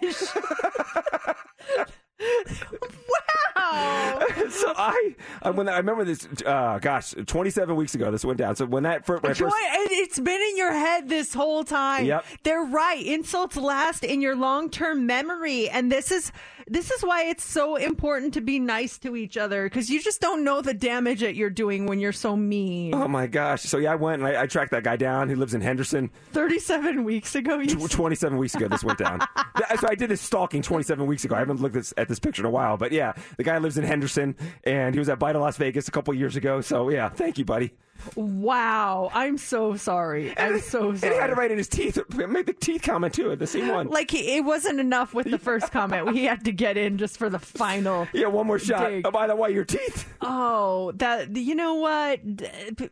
gosh! 0.00 0.24
wow! 3.56 4.20
so 4.50 4.72
I, 4.76 5.14
I 5.42 5.50
when 5.50 5.68
I 5.68 5.76
remember 5.78 6.04
this. 6.04 6.26
Uh, 6.44 6.78
gosh, 6.80 7.14
27 7.26 7.74
weeks 7.76 7.94
ago, 7.94 8.10
this 8.10 8.24
went 8.24 8.38
down. 8.38 8.56
So 8.56 8.66
when 8.66 8.82
that 8.84 9.06
fir- 9.06 9.18
when 9.18 9.30
I 9.30 9.34
Joy, 9.34 9.46
first, 9.50 9.56
it- 9.60 9.90
it's 9.92 10.18
been 10.20 10.40
in 10.40 10.56
your 10.56 10.72
head 10.72 11.08
this 11.08 11.34
whole 11.34 11.64
time. 11.64 12.04
Yep. 12.06 12.24
They're 12.42 12.62
right. 12.64 13.04
Insults 13.04 13.56
last 13.56 14.04
in 14.04 14.20
your 14.20 14.36
long-term 14.36 15.06
memory, 15.06 15.68
and 15.68 15.90
this 15.90 16.10
is 16.10 16.32
this 16.66 16.90
is 16.90 17.02
why 17.02 17.24
it's 17.24 17.42
so 17.44 17.76
important 17.76 18.34
to 18.34 18.40
be 18.40 18.58
nice 18.60 18.98
to 18.98 19.16
each 19.16 19.36
other 19.36 19.64
because 19.64 19.90
you 19.90 20.00
just 20.00 20.20
don't 20.20 20.44
know 20.44 20.60
the 20.60 20.74
damage 20.74 21.20
that 21.20 21.34
you're 21.34 21.50
doing 21.50 21.86
when 21.86 21.98
you're 21.98 22.12
so 22.12 22.36
mean. 22.36 22.94
Oh 22.94 23.08
my 23.08 23.26
gosh! 23.26 23.62
So 23.62 23.78
yeah, 23.78 23.92
I 23.92 23.96
went 23.96 24.22
and 24.22 24.36
I, 24.36 24.42
I 24.42 24.46
tracked 24.46 24.70
that 24.72 24.84
guy 24.84 24.96
down. 24.96 25.28
He 25.28 25.34
lives 25.34 25.54
in 25.54 25.60
Henderson. 25.60 26.10
Thirty-seven 26.32 27.04
weeks 27.04 27.34
ago, 27.34 27.58
you 27.58 27.66
Tw- 27.76 27.90
27 27.90 28.38
weeks 28.38 28.54
ago, 28.54 28.68
this 28.68 28.84
went 28.84 28.98
down. 28.98 29.20
So 29.78 29.86
I 29.88 29.94
did 29.94 30.10
this 30.10 30.20
stalking 30.20 30.62
27 30.62 31.06
weeks 31.06 31.24
ago. 31.24 31.36
I 31.36 31.38
haven't 31.38 31.60
looked 31.60 31.74
this, 31.74 31.94
at 31.96 32.08
this 32.10 32.18
picture 32.18 32.42
in 32.42 32.46
a 32.46 32.50
while, 32.50 32.76
but 32.76 32.92
yeah, 32.92 33.14
the 33.38 33.44
guy 33.44 33.56
lives 33.58 33.78
in 33.78 33.84
Henderson, 33.84 34.36
and 34.64 34.94
he 34.94 34.98
was 34.98 35.08
at 35.08 35.18
Bite 35.18 35.36
of 35.36 35.42
Las 35.42 35.56
Vegas 35.56 35.88
a 35.88 35.90
couple 35.90 36.12
years 36.12 36.36
ago. 36.36 36.60
So 36.60 36.90
yeah, 36.90 37.08
thank 37.08 37.38
you, 37.38 37.44
buddy. 37.46 37.72
Wow, 38.16 39.10
I'm 39.12 39.36
so 39.36 39.76
sorry. 39.76 40.32
I'm 40.38 40.60
so 40.60 40.90
And 40.90 40.98
he 41.00 41.06
had 41.06 41.14
sorry. 41.16 41.28
to 41.28 41.34
write 41.34 41.50
in 41.50 41.58
his 41.58 41.68
teeth. 41.68 41.98
Made 42.14 42.46
the 42.46 42.54
teeth 42.54 42.82
comment 42.82 43.12
too, 43.12 43.36
the 43.36 43.46
same 43.46 43.68
one. 43.68 43.88
Like 43.88 44.10
he, 44.10 44.36
it 44.36 44.44
wasn't 44.44 44.80
enough 44.80 45.12
with 45.12 45.30
the 45.30 45.38
first 45.50 45.70
comment. 45.70 46.06
We 46.12 46.24
had 46.24 46.44
to 46.46 46.52
get 46.52 46.76
in 46.78 46.96
just 46.96 47.18
for 47.18 47.28
the 47.28 47.38
final. 47.38 48.08
yeah, 48.14 48.28
one 48.28 48.46
more 48.46 48.58
shot. 48.58 48.88
dig. 48.88 49.06
Oh, 49.06 49.10
by 49.10 49.26
the 49.26 49.36
way, 49.36 49.50
your 49.52 49.64
teeth. 49.66 50.08
Oh, 50.22 50.92
that 50.96 51.36
you 51.36 51.54
know 51.54 51.74
what? 51.74 52.20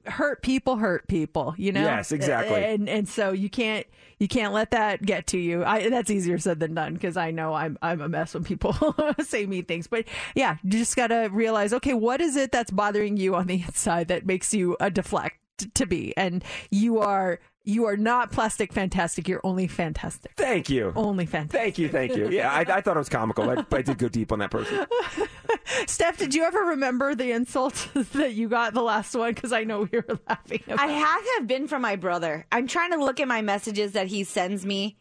Hurt 0.05 0.43
people 0.43 0.77
hurt 0.77 1.09
people. 1.09 1.55
You 1.57 1.73
know. 1.73 1.83
Yes, 1.85 2.13
exactly. 2.13 2.63
And 2.63 2.89
and 2.89 3.09
so 3.09 3.33
you 3.33 3.49
can't 3.49 3.87
you 4.19 4.29
can't 4.29 4.53
let 4.53 4.71
that 4.73 5.03
get 5.03 5.29
to 5.29 5.39
you. 5.39 5.65
I, 5.65 5.89
that's 5.89 6.11
easier 6.11 6.39
said 6.39 6.61
than 6.61 6.75
done 6.75 6.95
because 6.95 7.17
I 7.17 7.31
know 7.31 7.55
I'm 7.55 7.79
I'm 7.83 8.01
a 8.01 8.09
mess 8.09 8.35
when 8.35 8.45
people 8.45 8.75
say 9.21 9.47
mean 9.47 9.65
things. 9.65 9.87
But 9.87 10.07
yeah, 10.35 10.57
you 10.63 10.71
just 10.71 10.97
gotta 10.97 11.29
realize, 11.33 11.73
okay, 11.73 11.95
what 11.95 12.21
is 12.21 12.37
it 12.37 12.53
that's 12.53 12.71
bothering 12.71 13.17
you 13.17 13.35
on 13.35 13.47
the 13.47 13.63
inside 13.63 14.09
that 14.09 14.27
makes 14.27 14.53
you 14.53 14.77
a 14.81 14.91
deflect 14.91 15.39
to 15.75 15.87
be? 15.87 16.17
And 16.17 16.45
you 16.71 16.99
are 16.99 17.41
you 17.69 17.85
are 17.85 17.99
not 17.99 18.33
plastic 18.33 18.73
fantastic. 18.73 19.29
You're 19.29 19.43
only 19.45 19.67
fantastic. 19.67 20.33
Thank 20.37 20.71
you. 20.71 20.91
Only 20.97 21.27
fantastic. 21.27 21.61
Thank 21.61 21.79
you, 21.79 21.89
thank 21.91 22.17
you. 22.17 22.31
Yeah, 22.31 22.51
I, 22.51 22.61
I 22.61 22.81
thought 22.81 22.97
it 22.97 22.99
was 22.99 23.11
comical, 23.11 23.45
but 23.45 23.75
I 23.75 23.83
did 23.83 23.99
go 23.99 24.09
deep 24.09 24.33
on 24.33 24.39
that 24.39 24.51
person. 24.51 24.87
Steph, 25.87 26.17
did 26.17 26.35
you 26.35 26.45
ever 26.45 26.61
remember 26.61 27.15
the 27.15 27.31
insult 27.33 27.89
that 27.95 28.33
you 28.33 28.49
got 28.49 28.73
the 28.73 28.81
last 28.81 29.15
one? 29.15 29.35
Because 29.35 29.53
I 29.53 29.65
know 29.65 29.81
we 29.81 29.99
were 29.99 30.19
laughing. 30.27 30.63
About 30.67 30.81
I 30.81 30.87
had 30.87 31.21
to 31.21 31.31
have 31.39 31.47
been 31.47 31.69
from 31.69 31.83
my 31.83 31.97
brother. 31.97 32.47
I'm 32.51 32.67
trying 32.69 32.93
to 32.93 32.99
look 32.99 33.21
at 33.21 33.29
my 33.29 33.43
messages 33.43 33.93
that 33.93 34.07
he 34.07 34.25
sends 34.25 34.65
me, 34.65 34.97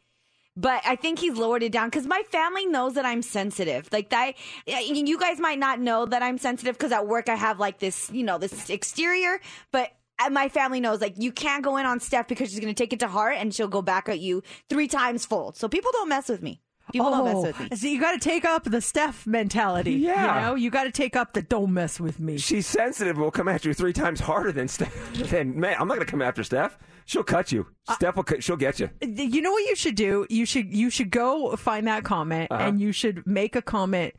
but 0.57 0.81
I 0.85 0.98
think 0.98 1.19
he's 1.19 1.38
lowered 1.38 1.64
it 1.64 1.72
down 1.72 1.88
because 1.88 2.06
my 2.06 2.22
family 2.31 2.65
knows 2.65 2.95
that 2.95 3.06
I'm 3.06 3.22
sensitive. 3.22 3.88
Like 3.94 4.10
that, 4.10 4.34
you 4.65 5.18
guys 5.18 5.39
might 5.39 5.60
not 5.60 5.80
know 5.80 6.06
that 6.06 6.22
I'm 6.22 6.38
sensitive 6.38 6.77
because 6.77 6.91
at 6.91 7.07
work 7.07 7.30
I 7.30 7.35
have 7.35 7.60
like 7.60 7.80
this, 7.80 8.11
you 8.11 8.23
know, 8.23 8.38
this 8.38 8.69
exterior, 8.69 9.39
but. 9.72 9.91
Uh, 10.19 10.30
My 10.30 10.49
family 10.49 10.80
knows, 10.80 11.02
like, 11.02 11.15
you 11.18 11.31
can't 11.31 11.64
go 11.64 11.77
in 11.77 11.85
on 11.85 11.99
Steph 11.99 12.27
because 12.27 12.49
she's 12.49 12.60
going 12.60 12.73
to 12.73 12.84
take 12.84 12.94
it 12.94 12.99
to 12.99 13.07
heart 13.07 13.35
and 13.38 13.53
she'll 13.53 13.68
go 13.68 13.81
back 13.81 14.10
at 14.10 14.19
you 14.19 14.44
three 14.69 14.88
times 14.88 15.26
fold. 15.26 15.57
So 15.57 15.68
people 15.68 15.91
don't 15.94 16.10
mess 16.10 16.30
with 16.30 16.41
me. 16.41 16.61
People 16.94 17.11
don't 17.11 17.26
mess 17.26 17.44
with 17.45 17.60
me. 17.60 17.68
Oh, 17.72 17.76
So 17.76 17.88
you 17.88 17.99
got 17.99 18.14
to 18.14 18.18
take 18.19 18.45
up 18.45 18.64
the 18.64 18.80
Steph 18.80 19.27
mentality. 19.27 19.91
Yeah. 19.95 20.35
You 20.35 20.41
know, 20.48 20.56
you 20.56 20.69
got 20.69 20.85
to 20.85 20.91
take 20.91 21.18
up 21.18 21.34
the 21.34 21.41
don't 21.41 21.73
mess 21.73 21.99
with 21.99 22.18
me. 22.19 22.38
She's 22.38 22.65
sensitive. 22.65 23.18
Will 23.18 23.30
come 23.30 23.49
after 23.49 23.68
you 23.68 23.73
three 23.73 23.91
times 23.91 24.22
harder 24.22 24.53
than 24.53 24.69
Steph. 24.69 24.94
Then 25.30 25.60
man, 25.60 25.76
I'm 25.80 25.89
not 25.89 25.95
going 25.95 26.06
to 26.06 26.10
come 26.11 26.22
after 26.22 26.44
Steph. 26.45 26.77
She'll 27.06 27.23
cut 27.26 27.52
you. 27.52 27.68
Steph 27.91 28.15
will. 28.15 28.23
Cut, 28.23 28.41
she'll 28.41 28.56
get 28.56 28.80
you. 28.80 28.89
You 29.02 29.41
know 29.41 29.52
what 29.52 29.65
you 29.65 29.76
should 29.76 29.95
do? 29.95 30.26
You 30.30 30.45
should 30.45 30.73
you 30.73 30.89
should 30.89 31.11
go 31.11 31.56
find 31.57 31.88
that 31.88 32.06
comment 32.06 32.52
Uh-huh. 32.52 32.64
and 32.64 32.80
you 32.80 32.94
should 32.94 33.27
make 33.27 33.57
a 33.57 33.61
comment 33.61 34.14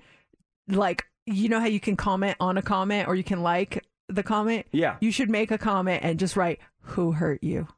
like 0.68 1.06
you 1.26 1.48
know 1.48 1.60
how 1.60 1.66
you 1.66 1.80
can 1.80 1.96
comment 1.96 2.36
on 2.40 2.56
a 2.58 2.62
comment 2.62 3.08
or 3.08 3.14
you 3.14 3.24
can 3.24 3.42
like 3.42 3.82
the 4.08 4.22
comment? 4.22 4.66
Yeah. 4.72 4.96
You 5.00 5.12
should 5.12 5.30
make 5.30 5.50
a 5.50 5.58
comment 5.58 6.02
and 6.02 6.18
just 6.18 6.36
write 6.36 6.60
who 6.80 7.12
hurt 7.12 7.42
you. 7.42 7.68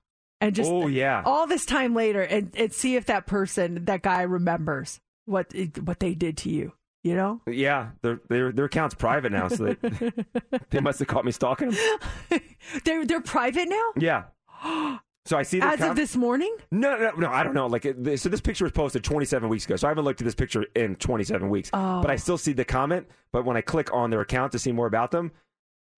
And 0.41 0.55
just 0.55 0.71
Oh, 0.71 0.87
yeah. 0.87 1.23
all 1.27 1.47
this 1.47 1.67
time 1.67 1.95
later 1.95 2.23
and, 2.23 2.51
and 2.57 2.73
see 2.73 2.97
if 2.97 3.07
that 3.07 3.27
person, 3.27 3.85
that 3.85 4.03
guy 4.03 4.23
remembers 4.23 5.01
what 5.27 5.53
what 5.83 6.01
they 6.01 6.15
did 6.15 6.37
to 6.39 6.51
you. 6.51 6.73
You 7.03 7.15
know? 7.15 7.41
Yeah, 7.47 7.91
their 8.03 8.21
their 8.29 8.53
their 8.53 8.67
account's 8.67 8.95
private 8.95 9.33
now, 9.33 9.49
so 9.49 9.75
they, 9.75 10.13
they 10.71 10.81
must 10.81 10.99
have 10.99 11.09
caught 11.09 11.25
me 11.25 11.33
stalking 11.33 11.71
them. 11.71 12.41
They're 12.85 13.07
they're 13.07 13.23
private 13.23 13.69
now? 13.69 13.91
Yeah. 13.97 14.25
So 15.27 15.37
I 15.37 15.43
see 15.43 15.61
the 15.61 15.67
As 15.67 15.75
account- 15.75 15.91
of 15.91 15.97
this 15.97 16.17
morning? 16.17 16.57
No, 16.71 16.97
no, 16.97 17.11
no. 17.11 17.31
I 17.31 17.43
don't 17.45 17.53
know. 17.53 17.67
Like, 17.67 17.85
it, 17.85 18.19
so 18.19 18.31
this 18.31 18.41
picture 18.41 18.65
was 18.65 18.73
posted 18.73 19.05
27 19.05 19.51
weeks 19.51 19.67
ago. 19.67 19.77
So 19.77 19.87
I 19.87 19.91
haven't 19.91 20.05
looked 20.05 20.23
at 20.23 20.25
this 20.25 20.35
picture 20.35 20.65
in 20.75 20.97
27 20.97 21.51
weeks. 21.51 21.69
Oh. 21.75 22.01
But 22.01 22.11
I 22.11 22.15
oh. 22.15 22.17
still 22.17 22.39
see 22.39 22.55
the 22.55 22.65
comment. 22.65 23.07
But 23.31 23.45
when 23.45 23.55
I 23.57 23.61
click 23.61 23.93
on 23.93 24.09
their 24.09 24.23
account 24.23 24.53
to 24.53 24.59
see 24.59 24.73
more 24.73 24.87
about 24.87 25.11
them, 25.11 25.31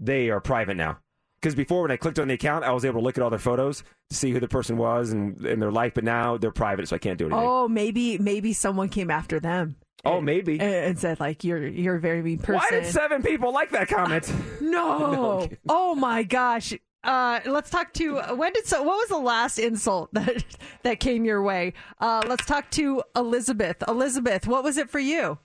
they 0.02 0.30
are 0.30 0.40
private 0.40 0.76
now. 0.76 0.98
Because 1.40 1.54
before, 1.56 1.82
when 1.82 1.90
I 1.90 1.96
clicked 1.96 2.20
on 2.20 2.28
the 2.28 2.34
account, 2.34 2.64
I 2.64 2.70
was 2.70 2.84
able 2.84 3.00
to 3.00 3.04
look 3.04 3.18
at 3.18 3.24
all 3.24 3.30
their 3.30 3.38
photos 3.38 3.82
to 4.10 4.16
see 4.16 4.30
who 4.30 4.38
the 4.38 4.46
person 4.46 4.76
was 4.76 5.10
and, 5.10 5.44
and 5.44 5.60
their 5.60 5.72
life. 5.72 5.92
But 5.94 6.04
now 6.04 6.36
they're 6.36 6.52
private, 6.52 6.86
so 6.88 6.94
I 6.96 7.00
can't 7.00 7.18
do 7.18 7.26
anything. 7.26 7.44
Oh, 7.44 7.66
maybe 7.68 8.16
maybe 8.18 8.52
someone 8.52 8.88
came 8.88 9.10
after 9.10 9.40
them. 9.40 9.76
Oh, 10.04 10.20
maybe. 10.20 10.60
and, 10.60 10.72
and 10.72 10.98
said 10.98 11.18
like 11.20 11.42
you're 11.42 11.66
you're 11.66 11.96
a 11.96 12.00
very 12.00 12.22
mean 12.22 12.38
person. 12.38 12.54
Why 12.70 12.80
did 12.80 12.86
seven 12.86 13.22
people 13.22 13.52
like 13.52 13.70
that 13.70 13.88
comment? 13.88 14.32
No. 14.60 14.98
No, 15.12 15.48
oh 15.68 15.94
my 15.94 16.22
gosh. 16.22 16.74
Uh, 17.04 17.40
let's 17.46 17.68
talk 17.70 17.92
to 17.94 18.18
when 18.36 18.52
did 18.52 18.64
so 18.64 18.82
what 18.82 18.96
was 18.96 19.08
the 19.08 19.18
last 19.18 19.58
insult 19.58 20.10
that 20.14 20.44
that 20.84 21.00
came 21.00 21.24
your 21.24 21.42
way? 21.42 21.72
Uh, 22.00 22.22
let's 22.28 22.46
talk 22.46 22.70
to 22.70 23.02
Elizabeth. 23.16 23.82
Elizabeth, 23.88 24.46
what 24.46 24.62
was 24.62 24.76
it 24.76 24.88
for 24.88 25.00
you? 25.00 25.38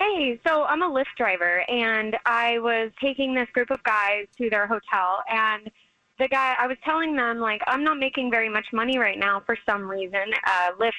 Hey, 0.00 0.40
so 0.46 0.64
I'm 0.64 0.80
a 0.80 0.88
Lyft 0.88 1.14
driver, 1.18 1.62
and 1.68 2.16
I 2.24 2.58
was 2.60 2.90
taking 3.02 3.34
this 3.34 3.48
group 3.52 3.70
of 3.70 3.82
guys 3.82 4.26
to 4.38 4.48
their 4.48 4.66
hotel, 4.66 5.22
and 5.28 5.70
the 6.18 6.26
guy, 6.26 6.54
I 6.58 6.66
was 6.66 6.78
telling 6.86 7.14
them, 7.14 7.38
like, 7.38 7.60
I'm 7.66 7.84
not 7.84 7.98
making 7.98 8.30
very 8.30 8.48
much 8.48 8.64
money 8.72 8.96
right 8.96 9.18
now 9.18 9.42
for 9.44 9.58
some 9.68 9.82
reason. 9.86 10.32
Uh, 10.46 10.70
Lyft 10.80 10.92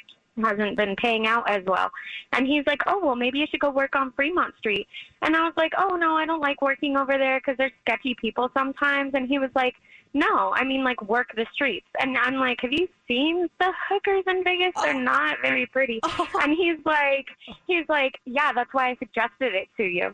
hasn't 0.44 0.78
been 0.78 0.96
paying 0.98 1.26
out 1.26 1.50
as 1.50 1.64
well. 1.66 1.90
And 2.34 2.46
he's 2.46 2.64
like, 2.68 2.82
oh, 2.86 3.04
well, 3.04 3.16
maybe 3.16 3.40
you 3.40 3.48
should 3.50 3.60
go 3.60 3.72
work 3.72 3.96
on 3.96 4.12
Fremont 4.12 4.54
Street. 4.60 4.88
And 5.24 5.36
I 5.36 5.42
was 5.42 5.54
like, 5.58 5.74
oh, 5.80 5.96
no, 5.96 6.16
I 6.16 6.28
don't 6.28 6.40
like 6.40 6.62
working 6.62 6.96
over 6.96 7.18
there 7.18 7.40
because 7.40 7.58
there's 7.58 7.72
sketchy 7.82 8.16
people 8.22 8.52
sometimes. 8.56 9.16
And 9.16 9.28
he 9.28 9.40
was 9.40 9.50
like, 9.56 9.74
no, 10.14 10.54
I 10.54 10.64
mean, 10.64 10.84
like, 10.84 11.02
work 11.04 11.28
the 11.36 11.46
streets. 11.54 11.88
And 12.00 12.18
I'm 12.18 12.36
like, 12.36 12.60
have 12.62 12.72
you 12.74 12.88
seen 13.08 13.48
the 13.60 13.72
hookers 13.90 14.24
in 14.28 14.44
Vegas? 14.44 14.74
They're 14.82 14.94
not 14.94 15.38
very 15.42 15.66
pretty. 15.66 16.00
And 16.42 16.54
he's 16.54 16.78
like, 16.86 17.28
he's 17.68 17.86
like, 17.90 18.14
yeah, 18.26 18.52
that's 18.54 18.74
why 18.74 18.90
I 18.90 18.96
suggested 18.98 19.54
it 19.56 19.68
to 19.78 19.84
you. 19.84 20.14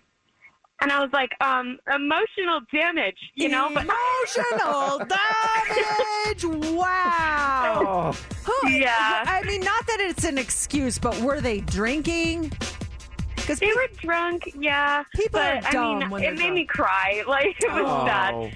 And 0.82 0.92
I 0.92 1.00
was 1.00 1.10
like, 1.12 1.32
um, 1.42 1.80
emotional 1.94 2.60
damage, 2.72 3.18
you 3.34 3.50
know? 3.50 3.72
But 3.74 3.86
Emotional 3.86 5.00
damage. 5.08 6.46
Wow. 6.76 8.14
Who- 8.46 8.70
Yeah. 8.70 9.24
I 9.26 9.42
mean, 9.48 9.62
not 9.62 9.88
that 9.88 9.98
it's 10.00 10.24
an 10.24 10.38
excuse, 10.38 11.00
but 11.00 11.20
were 11.22 11.42
they 11.42 11.62
drinking? 11.62 12.52
Because 13.36 13.60
they 13.60 13.68
were 13.74 13.88
drunk, 14.00 14.52
yeah. 14.60 15.04
People 15.16 15.40
but, 15.40 15.66
are 15.66 15.72
dumb 15.72 15.96
I 15.96 16.00
mean, 16.02 16.10
when 16.12 16.22
it 16.24 16.26
they're 16.26 16.36
made 16.36 16.54
me 16.54 16.66
cry. 16.66 17.24
Like 17.28 17.56
it 17.64 17.72
was 17.72 17.84
Oh. 17.88 18.06
sad. 18.06 18.54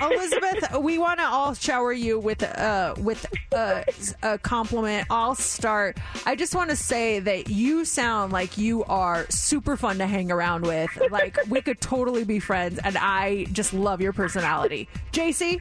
Elizabeth, 0.00 0.78
we 0.80 0.98
want 0.98 1.20
to 1.20 1.26
all 1.26 1.54
shower 1.54 1.92
you 1.92 2.18
with 2.18 2.42
uh 2.42 2.94
with 2.98 3.26
uh, 3.54 3.82
a 4.22 4.38
compliment. 4.38 5.06
I'll 5.10 5.34
start. 5.34 5.98
I 6.26 6.36
just 6.36 6.54
want 6.54 6.70
to 6.70 6.76
say 6.76 7.20
that 7.20 7.48
you 7.48 7.84
sound 7.84 8.32
like 8.32 8.58
you 8.58 8.84
are 8.84 9.26
super 9.30 9.76
fun 9.76 9.98
to 9.98 10.06
hang 10.06 10.30
around 10.30 10.62
with. 10.66 10.90
Like 11.10 11.38
we 11.48 11.60
could 11.60 11.80
totally 11.80 12.24
be 12.24 12.40
friends, 12.40 12.78
and 12.82 12.96
I 12.98 13.44
just 13.52 13.72
love 13.72 14.00
your 14.00 14.12
personality. 14.12 14.88
JC, 15.12 15.60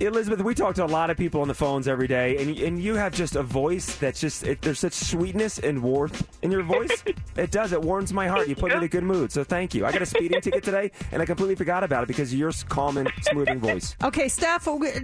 Yeah, 0.00 0.08
Elizabeth, 0.08 0.42
we 0.42 0.54
talk 0.54 0.74
to 0.76 0.84
a 0.84 0.86
lot 0.86 1.10
of 1.10 1.16
people 1.16 1.40
on 1.40 1.48
the 1.48 1.54
phones 1.54 1.86
every 1.86 2.08
day, 2.08 2.38
and 2.38 2.58
and 2.58 2.82
you 2.82 2.94
have 2.94 3.12
just 3.12 3.36
a 3.36 3.42
voice 3.42 3.96
that's 3.96 4.20
just 4.20 4.44
it, 4.44 4.62
there's 4.62 4.80
such 4.80 4.92
sweetness 4.94 5.58
and 5.58 5.82
warmth 5.82 6.26
in 6.42 6.50
your 6.50 6.62
voice. 6.62 7.04
it 7.36 7.50
does. 7.50 7.72
It 7.72 7.80
warms 7.82 8.12
my 8.12 8.26
heart. 8.26 8.48
You 8.48 8.56
put 8.56 8.70
me 8.70 8.78
in 8.78 8.82
a 8.82 8.88
good 8.88 9.04
mood. 9.04 9.32
So 9.32 9.44
thank 9.44 9.74
you. 9.74 9.86
I 9.86 9.92
got 9.92 10.02
a 10.02 10.06
speeding 10.06 10.40
ticket 10.40 10.64
today, 10.64 10.90
and 11.12 11.20
I 11.20 11.26
completely 11.26 11.54
forgot 11.54 11.84
about 11.84 12.02
it 12.04 12.06
because 12.06 12.34
you're 12.34 12.52
calm 12.68 12.96
and 12.96 13.10
smoothing 13.22 13.60
voice. 13.60 13.96
okay, 14.02 14.28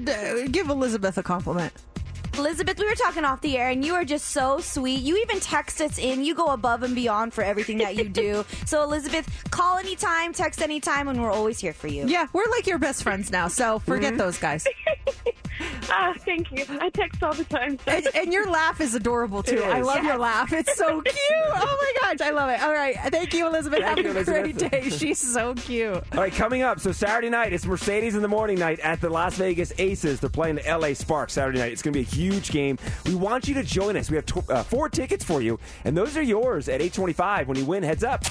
d- 0.05 0.49
give 0.49 0.69
Elizabeth 0.71 1.19
a 1.19 1.23
compliment. 1.23 1.73
Elizabeth, 2.39 2.79
we 2.79 2.87
were 2.87 2.95
talking 2.95 3.25
off 3.25 3.41
the 3.41 3.59
air, 3.59 3.69
and 3.71 3.85
you 3.85 3.95
are 3.95 4.05
just 4.05 4.27
so 4.29 4.61
sweet. 4.61 5.01
You 5.01 5.17
even 5.19 5.41
text 5.41 5.81
us 5.81 5.99
in. 5.99 6.25
You 6.25 6.35
go 6.35 6.47
above 6.47 6.83
and 6.83 6.95
beyond 6.95 7.35
for 7.35 7.43
everything 7.43 7.79
that 7.79 7.97
you 7.97 8.09
do. 8.09 8.45
so, 8.67 8.83
Elizabeth, 8.83 9.29
call 9.51 9.79
anytime, 9.79 10.33
text 10.33 10.63
anytime, 10.63 11.09
and 11.09 11.21
we're 11.21 11.31
always 11.33 11.59
here 11.61 11.73
for 11.73 11.89
you. 11.89 12.07
Yeah, 12.07 12.27
we're 12.33 12.49
like 12.51 12.67
your 12.67 12.79
best 12.79 13.03
friends 13.03 13.31
now, 13.31 13.49
so 13.49 13.79
forget 13.81 14.17
those 14.17 14.39
guys. 14.39 14.67
Ah, 15.93 16.15
thank 16.25 16.51
you. 16.53 16.65
I 16.81 16.89
text 16.91 17.23
all 17.23 17.35
the 17.35 17.45
time. 17.45 17.77
so- 17.85 17.91
And, 17.91 18.07
and 18.15 18.33
your 18.33 18.49
laugh 18.49 18.81
is 18.81 18.95
adorable 18.95 19.43
too. 19.43 19.57
It 19.59 19.65
I 19.65 19.81
is. 19.81 19.87
love 19.87 20.05
your 20.05 20.17
laugh. 20.17 20.53
It's 20.53 20.75
so 20.77 21.01
cute. 21.03 21.17
Oh 21.53 21.93
my 22.03 22.15
gosh, 22.15 22.27
I 22.27 22.31
love 22.31 22.49
it. 22.49 22.63
All 22.63 22.73
right, 22.73 22.97
thank 23.11 23.35
you, 23.35 23.47
Elizabeth. 23.47 23.81
Thank 23.81 23.99
Have 23.99 24.07
you, 24.15 24.19
a 24.19 24.25
great 24.25 24.57
day. 24.57 24.89
She's 24.89 25.19
so 25.19 25.53
cute. 25.55 25.93
All 25.95 26.03
right, 26.15 26.33
coming 26.33 26.63
up. 26.63 26.81
So 26.81 26.93
Saturday 26.93 27.29
night, 27.29 27.53
it's 27.53 27.67
Mercedes 27.67 28.15
in 28.15 28.23
the 28.23 28.29
morning 28.29 28.59
night 28.59 28.79
at 28.81 29.01
the 29.01 29.11
Las 29.11 29.35
Vegas 29.37 29.73
Aces. 29.79 30.21
They're 30.21 30.31
playing 30.31 30.57
the 30.57 30.79
LA 30.79 30.95
Sparks 30.95 31.33
Saturday 31.35 31.59
night. 31.59 31.73
It's 31.73 31.83
going 31.83 31.93
to 31.93 31.99
be 31.99 32.05
a 32.07 32.09
huge 32.09 32.20
game. 32.51 32.79
We 33.07 33.15
want 33.15 33.49
you 33.49 33.55
to 33.55 33.63
join 33.63 33.97
us. 33.97 34.11
We 34.11 34.17
have 34.17 34.27
tw- 34.27 34.49
uh, 34.51 34.63
four 34.63 34.89
tickets 34.89 35.25
for 35.25 35.41
you, 35.41 35.59
and 35.85 35.97
those 35.97 36.17
are 36.17 36.23
yours 36.23 36.69
at 36.69 36.83
825 36.83 37.49
when 37.49 37.57
you 37.57 37.65
win. 37.65 37.83
Heads 37.83 38.05
up. 38.05 38.25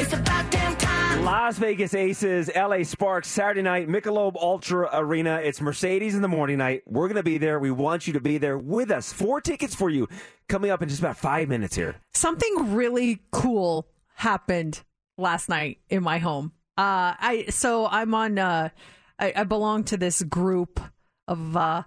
It's 0.00 0.12
about 0.12 0.50
damn 0.50 0.76
time. 0.76 1.24
Las 1.24 1.58
Vegas 1.58 1.94
Aces, 1.94 2.50
LA 2.54 2.82
Sparks, 2.82 3.28
Saturday 3.28 3.62
night, 3.62 3.88
Michelob 3.88 4.36
Ultra 4.36 4.88
Arena. 4.92 5.40
It's 5.42 5.60
Mercedes 5.60 6.14
in 6.14 6.22
the 6.22 6.28
morning 6.28 6.58
night. 6.58 6.82
We're 6.86 7.08
going 7.08 7.16
to 7.16 7.22
be 7.22 7.36
there. 7.36 7.58
We 7.58 7.70
want 7.70 8.06
you 8.06 8.14
to 8.14 8.20
be 8.20 8.38
there 8.38 8.56
with 8.56 8.90
us. 8.90 9.12
Four 9.12 9.40
tickets 9.40 9.74
for 9.74 9.90
you 9.90 10.08
coming 10.48 10.70
up 10.70 10.82
in 10.82 10.88
just 10.88 11.00
about 11.00 11.18
five 11.18 11.48
minutes 11.48 11.76
here. 11.76 11.96
Something 12.14 12.74
really 12.74 13.20
cool 13.32 13.88
happened 14.14 14.82
last 15.18 15.48
night 15.48 15.78
in 15.90 16.02
my 16.02 16.18
home. 16.18 16.52
Uh, 16.78 17.12
I 17.18 17.46
so 17.50 17.86
I'm 17.86 18.14
on. 18.14 18.38
Uh, 18.38 18.70
I, 19.18 19.32
I 19.36 19.44
belong 19.44 19.84
to 19.84 19.98
this 19.98 20.22
group 20.22 20.80
of 21.28 21.56
uh, 21.56 21.82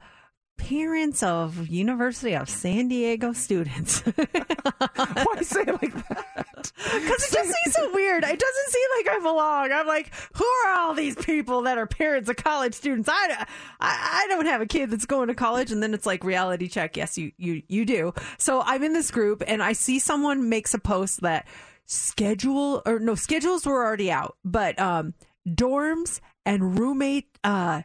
parents 0.57 1.23
of 1.23 1.67
University 1.67 2.35
of 2.35 2.49
San 2.49 2.87
Diego 2.87 3.33
students. 3.33 3.99
Why 4.01 5.41
say 5.41 5.61
it 5.61 5.81
like 5.81 5.93
that? 6.07 6.45
Because 6.55 7.23
it 7.23 7.33
just 7.33 7.53
seems 7.63 7.75
so 7.75 7.93
weird. 7.93 8.23
It 8.23 8.39
doesn't 8.39 8.69
seem 8.69 8.87
like 8.97 9.17
I 9.17 9.19
belong. 9.21 9.71
I'm 9.71 9.87
like, 9.87 10.11
who 10.33 10.45
are 10.45 10.73
all 10.75 10.93
these 10.93 11.15
people 11.15 11.63
that 11.63 11.77
are 11.77 11.87
parents 11.87 12.29
of 12.29 12.37
college 12.37 12.73
students? 12.73 13.09
I, 13.09 13.45
I, 13.79 14.23
I 14.23 14.27
don't 14.29 14.45
have 14.45 14.61
a 14.61 14.65
kid 14.65 14.89
that's 14.89 15.05
going 15.05 15.27
to 15.27 15.35
college. 15.35 15.71
And 15.71 15.83
then 15.83 15.93
it's 15.93 16.05
like 16.05 16.23
reality 16.23 16.67
check. 16.67 16.95
Yes, 16.95 17.17
you, 17.17 17.31
you, 17.37 17.63
you 17.67 17.85
do. 17.85 18.13
So 18.37 18.61
I'm 18.61 18.83
in 18.83 18.93
this 18.93 19.11
group 19.11 19.43
and 19.45 19.61
I 19.61 19.73
see 19.73 19.99
someone 19.99 20.49
makes 20.49 20.73
a 20.73 20.79
post 20.79 21.21
that 21.21 21.47
schedule 21.85 22.81
or 22.85 22.99
no 22.99 23.15
schedules 23.15 23.65
were 23.65 23.83
already 23.83 24.11
out, 24.11 24.37
but 24.45 24.79
um, 24.79 25.13
dorms 25.47 26.21
and 26.45 26.79
roommate 26.79 27.37
uh, 27.43 27.81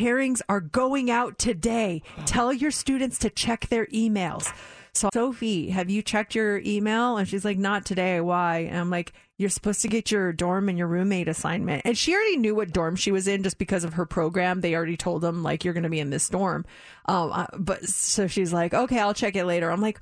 pairings 0.00 0.40
are 0.48 0.60
going 0.60 1.10
out 1.10 1.38
today. 1.38 2.02
Tell 2.24 2.52
your 2.52 2.70
students 2.70 3.18
to 3.18 3.30
check 3.30 3.68
their 3.68 3.86
emails. 3.86 4.50
So, 4.94 5.08
Sophie, 5.12 5.70
have 5.70 5.88
you 5.90 6.02
checked 6.02 6.34
your 6.34 6.58
email? 6.58 7.16
And 7.16 7.28
she's 7.28 7.44
like, 7.44 7.58
not 7.58 7.84
today. 7.84 8.20
Why? 8.20 8.60
And 8.60 8.78
I'm 8.78 8.90
like, 8.90 9.12
you're 9.38 9.50
supposed 9.50 9.82
to 9.82 9.88
get 9.88 10.10
your 10.10 10.32
dorm 10.32 10.68
and 10.68 10.76
your 10.76 10.88
roommate 10.88 11.28
assignment. 11.28 11.82
And 11.84 11.96
she 11.96 12.14
already 12.14 12.38
knew 12.38 12.54
what 12.54 12.72
dorm 12.72 12.96
she 12.96 13.12
was 13.12 13.28
in 13.28 13.42
just 13.42 13.58
because 13.58 13.84
of 13.84 13.94
her 13.94 14.06
program. 14.06 14.60
They 14.60 14.74
already 14.74 14.96
told 14.96 15.22
them, 15.22 15.42
like, 15.42 15.64
you're 15.64 15.74
going 15.74 15.84
to 15.84 15.90
be 15.90 16.00
in 16.00 16.10
this 16.10 16.28
dorm. 16.28 16.64
Um, 17.06 17.30
uh, 17.32 17.46
but 17.56 17.84
so 17.86 18.26
she's 18.26 18.52
like, 18.52 18.74
okay, 18.74 18.98
I'll 18.98 19.14
check 19.14 19.36
it 19.36 19.44
later. 19.44 19.70
I'm 19.70 19.80
like, 19.80 20.00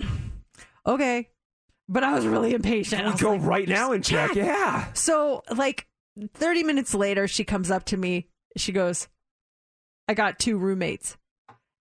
okay. 0.86 1.28
But 1.88 2.04
I 2.04 2.14
was 2.14 2.26
really 2.26 2.54
impatient. 2.54 3.02
I 3.02 3.10
was 3.10 3.20
Go 3.20 3.32
like, 3.32 3.42
right 3.42 3.68
now 3.68 3.92
and 3.92 4.04
check. 4.04 4.34
Yeah. 4.36 4.92
so, 4.94 5.42
like 5.54 5.86
30 6.34 6.62
minutes 6.62 6.94
later, 6.94 7.26
she 7.28 7.44
comes 7.44 7.70
up 7.70 7.84
to 7.86 7.96
me. 7.96 8.28
She 8.56 8.72
goes, 8.72 9.08
I 10.10 10.14
got 10.14 10.40
two 10.40 10.58
roommates. 10.58 11.16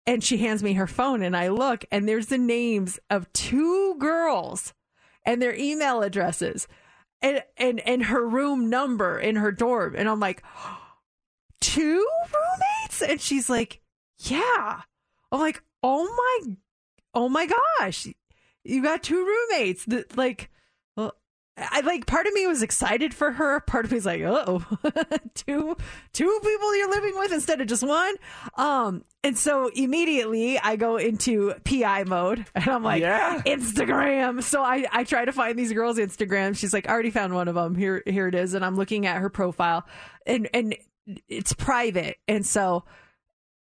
And 0.06 0.22
she 0.22 0.36
hands 0.36 0.62
me 0.62 0.74
her 0.74 0.86
phone, 0.86 1.22
and 1.22 1.34
I 1.34 1.48
look, 1.48 1.86
and 1.90 2.06
there's 2.06 2.26
the 2.26 2.36
names 2.36 2.98
of 3.08 3.32
two 3.32 3.94
girls 3.98 4.74
and 5.24 5.40
their 5.40 5.54
email 5.54 6.02
addresses 6.02 6.68
and, 7.22 7.42
and, 7.56 7.80
and 7.80 8.04
her 8.04 8.28
room 8.28 8.68
number 8.68 9.18
in 9.18 9.36
her 9.36 9.50
dorm. 9.50 9.94
And 9.96 10.10
I'm 10.10 10.20
like, 10.20 10.42
two 11.62 12.06
roommates? 12.26 13.00
And 13.00 13.18
she's 13.18 13.48
like, 13.48 13.80
yeah. 14.18 14.82
I'm 15.32 15.40
like, 15.40 15.62
oh 15.82 16.04
my, 16.04 16.56
oh 17.14 17.30
my 17.30 17.48
gosh, 17.78 18.08
you 18.62 18.82
got 18.82 19.02
two 19.02 19.24
roommates. 19.24 19.86
That 19.86 20.18
like, 20.18 20.50
I 21.60 21.80
like 21.80 22.06
part 22.06 22.26
of 22.26 22.32
me 22.32 22.46
was 22.46 22.62
excited 22.62 23.12
for 23.12 23.32
her. 23.32 23.60
Part 23.60 23.84
of 23.84 23.90
me 23.90 23.96
was 23.96 24.06
like, 24.06 24.22
oh, 24.22 24.64
two, 25.34 25.76
two 26.12 26.38
people 26.42 26.76
you're 26.76 26.90
living 26.90 27.14
with 27.16 27.32
instead 27.32 27.60
of 27.60 27.66
just 27.66 27.82
one. 27.82 28.14
Um, 28.56 29.04
and 29.24 29.36
so 29.36 29.68
immediately 29.74 30.58
I 30.58 30.76
go 30.76 30.96
into 30.96 31.54
PI 31.64 32.04
mode 32.04 32.46
and 32.54 32.68
I'm 32.68 32.82
like, 32.82 33.02
Yeah. 33.02 33.42
Instagram. 33.44 34.42
So 34.42 34.62
I, 34.62 34.86
I 34.92 35.04
try 35.04 35.24
to 35.24 35.32
find 35.32 35.58
these 35.58 35.72
girls' 35.72 35.98
Instagram. 35.98 36.56
She's 36.56 36.72
like, 36.72 36.88
I 36.88 36.92
already 36.92 37.10
found 37.10 37.34
one 37.34 37.48
of 37.48 37.54
them. 37.54 37.74
Here, 37.74 38.02
here 38.06 38.28
it 38.28 38.34
is. 38.34 38.54
And 38.54 38.64
I'm 38.64 38.76
looking 38.76 39.06
at 39.06 39.16
her 39.18 39.28
profile 39.28 39.84
and, 40.26 40.48
and 40.54 40.76
it's 41.28 41.52
private. 41.52 42.18
And 42.28 42.46
so 42.46 42.84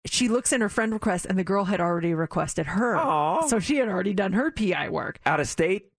she 0.07 0.29
looks 0.29 0.53
in 0.53 0.61
her 0.63 0.69
friend 0.69 0.93
request 0.93 1.27
and 1.27 1.39
the 1.39 1.45
girl 1.45 1.65
had 1.67 1.81
already 1.81 2.15
requested 2.15 2.67
her. 2.67 2.97
Aw. 2.97 3.47
So 3.47 3.61
she 3.61 3.77
had 3.77 3.89
already 3.89 4.15
done 4.15 4.33
her 4.33 4.51
PI 4.51 4.89
work. 4.89 5.21
Out 5.27 5.39
of 5.41 5.47
state. 5.47 5.92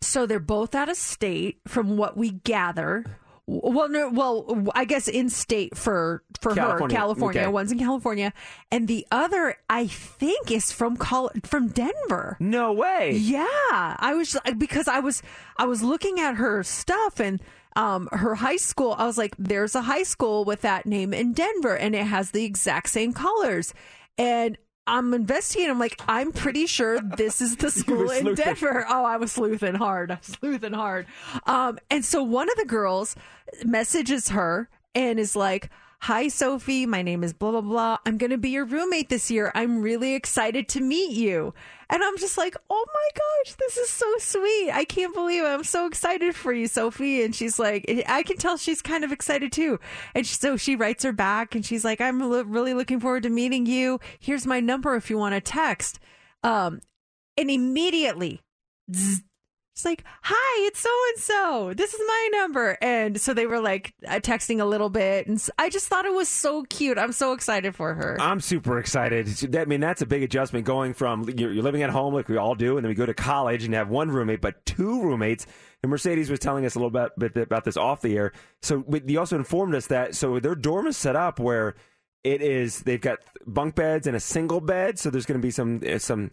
So 0.00 0.26
they're 0.26 0.38
both 0.40 0.74
out 0.74 0.88
of 0.88 0.96
state 0.96 1.60
from 1.66 1.96
what 1.96 2.16
we 2.16 2.30
gather. 2.30 3.04
Well, 3.48 3.88
no, 3.88 4.08
well, 4.10 4.64
I 4.74 4.84
guess 4.84 5.06
in 5.06 5.30
state 5.30 5.76
for 5.76 6.24
for 6.40 6.50
her, 6.50 6.56
California. 6.56 6.96
California. 6.96 7.40
Okay. 7.42 7.50
One's 7.50 7.70
in 7.70 7.78
California, 7.78 8.32
and 8.72 8.88
the 8.88 9.06
other, 9.12 9.54
I 9.70 9.86
think, 9.86 10.50
is 10.50 10.72
from 10.72 10.96
Col- 10.96 11.30
from 11.44 11.68
Denver. 11.68 12.36
No 12.40 12.72
way. 12.72 13.12
Yeah, 13.12 13.46
I 13.48 14.14
was 14.16 14.36
because 14.58 14.88
I 14.88 14.98
was 14.98 15.22
I 15.58 15.64
was 15.64 15.80
looking 15.84 16.18
at 16.18 16.34
her 16.34 16.64
stuff 16.64 17.20
and 17.20 17.40
um 17.76 18.08
her 18.10 18.34
high 18.34 18.56
school. 18.56 18.96
I 18.98 19.06
was 19.06 19.16
like, 19.16 19.36
there's 19.38 19.76
a 19.76 19.82
high 19.82 20.02
school 20.02 20.44
with 20.44 20.62
that 20.62 20.84
name 20.84 21.14
in 21.14 21.32
Denver, 21.32 21.76
and 21.76 21.94
it 21.94 22.06
has 22.06 22.32
the 22.32 22.44
exact 22.44 22.88
same 22.88 23.12
colors. 23.12 23.72
And 24.18 24.58
I'm 24.86 25.12
investigating. 25.14 25.70
I'm 25.70 25.78
like, 25.78 26.00
I'm 26.06 26.32
pretty 26.32 26.66
sure 26.66 27.00
this 27.00 27.40
is 27.40 27.56
the 27.56 27.70
school 27.72 28.10
in 28.10 28.22
sleuthing. 28.22 28.44
Denver. 28.44 28.86
Oh, 28.88 29.04
I 29.04 29.16
was 29.16 29.32
sleuthing 29.32 29.74
hard. 29.74 30.10
I 30.10 30.14
was 30.14 30.26
sleuthing 30.40 30.72
hard. 30.72 31.06
Um, 31.46 31.78
and 31.90 32.04
so 32.04 32.22
one 32.22 32.48
of 32.50 32.56
the 32.56 32.64
girls 32.66 33.16
messages 33.64 34.28
her 34.30 34.68
and 34.94 35.18
is 35.18 35.34
like, 35.36 35.70
Hi, 36.00 36.28
Sophie. 36.28 36.86
My 36.86 37.02
name 37.02 37.24
is 37.24 37.32
blah, 37.32 37.52
blah, 37.52 37.62
blah. 37.62 37.98
I'm 38.04 38.18
going 38.18 38.30
to 38.30 38.38
be 38.38 38.50
your 38.50 38.66
roommate 38.66 39.08
this 39.08 39.30
year. 39.30 39.50
I'm 39.54 39.80
really 39.80 40.14
excited 40.14 40.68
to 40.68 40.80
meet 40.80 41.10
you. 41.12 41.54
And 41.88 42.02
I'm 42.02 42.18
just 42.18 42.36
like, 42.36 42.56
oh 42.68 42.84
my 42.86 43.08
gosh, 43.14 43.54
this 43.54 43.76
is 43.76 43.88
so 43.88 44.06
sweet. 44.18 44.70
I 44.72 44.84
can't 44.84 45.14
believe 45.14 45.44
it. 45.44 45.46
I'm 45.46 45.64
so 45.64 45.86
excited 45.86 46.34
for 46.34 46.52
you, 46.52 46.66
Sophie. 46.66 47.22
And 47.22 47.34
she's 47.34 47.58
like, 47.58 47.84
I 48.08 48.22
can 48.24 48.36
tell 48.36 48.56
she's 48.56 48.82
kind 48.82 49.04
of 49.04 49.12
excited 49.12 49.52
too. 49.52 49.78
And 50.14 50.26
so 50.26 50.56
she 50.56 50.74
writes 50.74 51.04
her 51.04 51.12
back 51.12 51.54
and 51.54 51.64
she's 51.64 51.84
like, 51.84 52.00
I'm 52.00 52.18
lo- 52.18 52.42
really 52.42 52.74
looking 52.74 52.98
forward 52.98 53.22
to 53.22 53.30
meeting 53.30 53.66
you. 53.66 54.00
Here's 54.18 54.46
my 54.46 54.58
number 54.58 54.96
if 54.96 55.10
you 55.10 55.18
want 55.18 55.34
to 55.34 55.40
text. 55.40 56.00
Um, 56.42 56.80
and 57.36 57.50
immediately, 57.50 58.40
zzz, 58.92 59.22
She's 59.76 59.84
like, 59.84 60.04
"Hi, 60.22 60.66
it's 60.66 60.80
so 60.80 60.88
and 61.10 61.22
so. 61.22 61.74
This 61.76 61.92
is 61.92 62.00
my 62.06 62.28
number." 62.32 62.78
And 62.80 63.20
so 63.20 63.34
they 63.34 63.46
were 63.46 63.60
like 63.60 63.92
uh, 64.08 64.20
texting 64.20 64.60
a 64.60 64.64
little 64.64 64.88
bit, 64.88 65.26
and 65.26 65.44
I 65.58 65.68
just 65.68 65.86
thought 65.88 66.06
it 66.06 66.14
was 66.14 66.30
so 66.30 66.62
cute. 66.64 66.96
I'm 66.96 67.12
so 67.12 67.32
excited 67.34 67.76
for 67.76 67.92
her. 67.92 68.16
I'm 68.18 68.40
super 68.40 68.78
excited. 68.78 69.28
It's- 69.28 69.60
I 69.60 69.66
mean, 69.66 69.80
that's 69.80 70.00
a 70.00 70.06
big 70.06 70.22
adjustment 70.22 70.64
going 70.64 70.94
from 70.94 71.28
you're, 71.36 71.52
you're 71.52 71.62
living 71.62 71.82
at 71.82 71.90
home 71.90 72.14
like 72.14 72.28
we 72.28 72.38
all 72.38 72.54
do, 72.54 72.78
and 72.78 72.84
then 72.84 72.88
we 72.88 72.94
go 72.94 73.04
to 73.04 73.12
college 73.14 73.64
and 73.64 73.74
have 73.74 73.90
one 73.90 74.10
roommate, 74.10 74.40
but 74.40 74.64
two 74.64 75.02
roommates. 75.02 75.46
And 75.82 75.90
Mercedes 75.90 76.30
was 76.30 76.38
telling 76.38 76.64
us 76.64 76.74
a 76.74 76.78
little 76.78 76.90
bit, 76.90 77.34
bit 77.34 77.36
about 77.36 77.64
this 77.64 77.76
off 77.76 78.00
the 78.00 78.16
air. 78.16 78.32
So 78.62 78.82
you 79.06 79.18
also 79.20 79.36
informed 79.36 79.74
us 79.74 79.88
that 79.88 80.14
so 80.14 80.40
their 80.40 80.54
dorm 80.54 80.86
is 80.86 80.96
set 80.96 81.16
up 81.16 81.38
where 81.38 81.74
it 82.24 82.40
is 82.40 82.80
they've 82.80 83.00
got 83.00 83.18
bunk 83.46 83.74
beds 83.74 84.06
and 84.06 84.16
a 84.16 84.20
single 84.20 84.60
bed. 84.62 84.98
So 84.98 85.10
there's 85.10 85.26
going 85.26 85.38
to 85.38 85.46
be 85.46 85.50
some 85.50 85.82
uh, 85.86 85.98
some. 85.98 86.30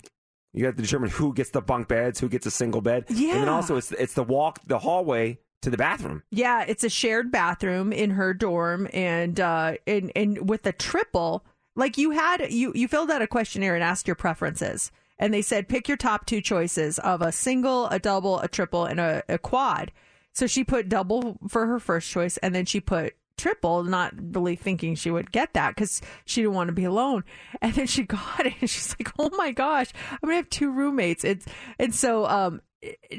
You 0.54 0.66
have 0.66 0.76
to 0.76 0.82
determine 0.84 1.10
who 1.10 1.34
gets 1.34 1.50
the 1.50 1.62
bunk 1.62 1.88
beds, 1.88 2.20
who 2.20 2.30
gets 2.30 2.46
a 2.46 2.52
single 2.52 2.82
bed, 2.82 3.06
Yeah. 3.10 3.34
and 3.34 3.42
then 3.42 3.50
also 3.50 3.76
it's 3.78 3.92
it's 3.94 4.14
the 4.14 4.24
walk, 4.24 4.60
the 4.68 4.80
hallway 4.80 5.40
to 5.64 5.70
the 5.70 5.78
bathroom. 5.78 6.24
Yeah, 6.30 6.64
it's 6.68 6.84
a 6.84 6.90
shared 6.90 7.32
bathroom 7.32 7.92
in 7.92 8.12
her 8.12 8.34
dorm, 8.34 8.88
and 8.94 9.40
uh, 9.40 9.76
and 9.88 10.12
and 10.16 10.50
with 10.50 10.66
a 10.68 10.72
triple, 10.72 11.44
like 11.76 11.98
you 11.98 12.12
had 12.12 12.52
you 12.52 12.72
you 12.76 12.88
filled 12.88 13.10
out 13.10 13.22
a 13.22 13.28
questionnaire 13.28 13.74
and 13.76 13.84
asked 13.84 14.08
your 14.08 14.16
preferences, 14.16 14.92
and 15.18 15.34
they 15.34 15.42
said 15.42 15.68
pick 15.68 15.88
your 15.88 15.98
top 15.98 16.26
two 16.28 16.42
choices 16.42 17.00
of 17.00 17.22
a 17.22 17.32
single, 17.32 17.88
a 17.88 17.98
double, 17.98 18.40
a 18.40 18.48
triple, 18.48 18.86
and 18.86 19.00
a, 19.00 19.24
a 19.28 19.38
quad. 19.40 19.92
So 20.34 20.46
she 20.48 20.64
put 20.64 20.90
double 20.90 21.38
for 21.48 21.66
her 21.68 21.80
first 21.80 22.10
choice, 22.10 22.38
and 22.38 22.54
then 22.54 22.66
she 22.66 22.80
put 22.80 23.14
triple, 23.38 23.84
not 23.84 24.14
really 24.18 24.56
thinking 24.56 24.96
she 24.96 25.12
would 25.12 25.32
get 25.32 25.54
that 25.54 25.76
because 25.76 26.02
she 26.26 26.42
didn't 26.42 26.56
want 26.56 26.68
to 26.70 26.74
be 26.74 26.86
alone. 26.86 27.24
And 27.62 27.74
then 27.74 27.88
she 27.88 28.04
got 28.04 28.46
it, 28.46 28.54
and 28.62 28.70
she's 28.70 28.96
like, 29.00 29.12
"Oh 29.20 29.30
my 29.36 29.52
gosh, 29.52 29.92
I'm 30.12 30.20
gonna 30.24 30.36
have 30.36 30.50
two 30.50 30.72
roommates." 30.72 31.24
It's 31.24 31.46
and 31.80 31.94
so 31.94 32.26
um 32.26 32.62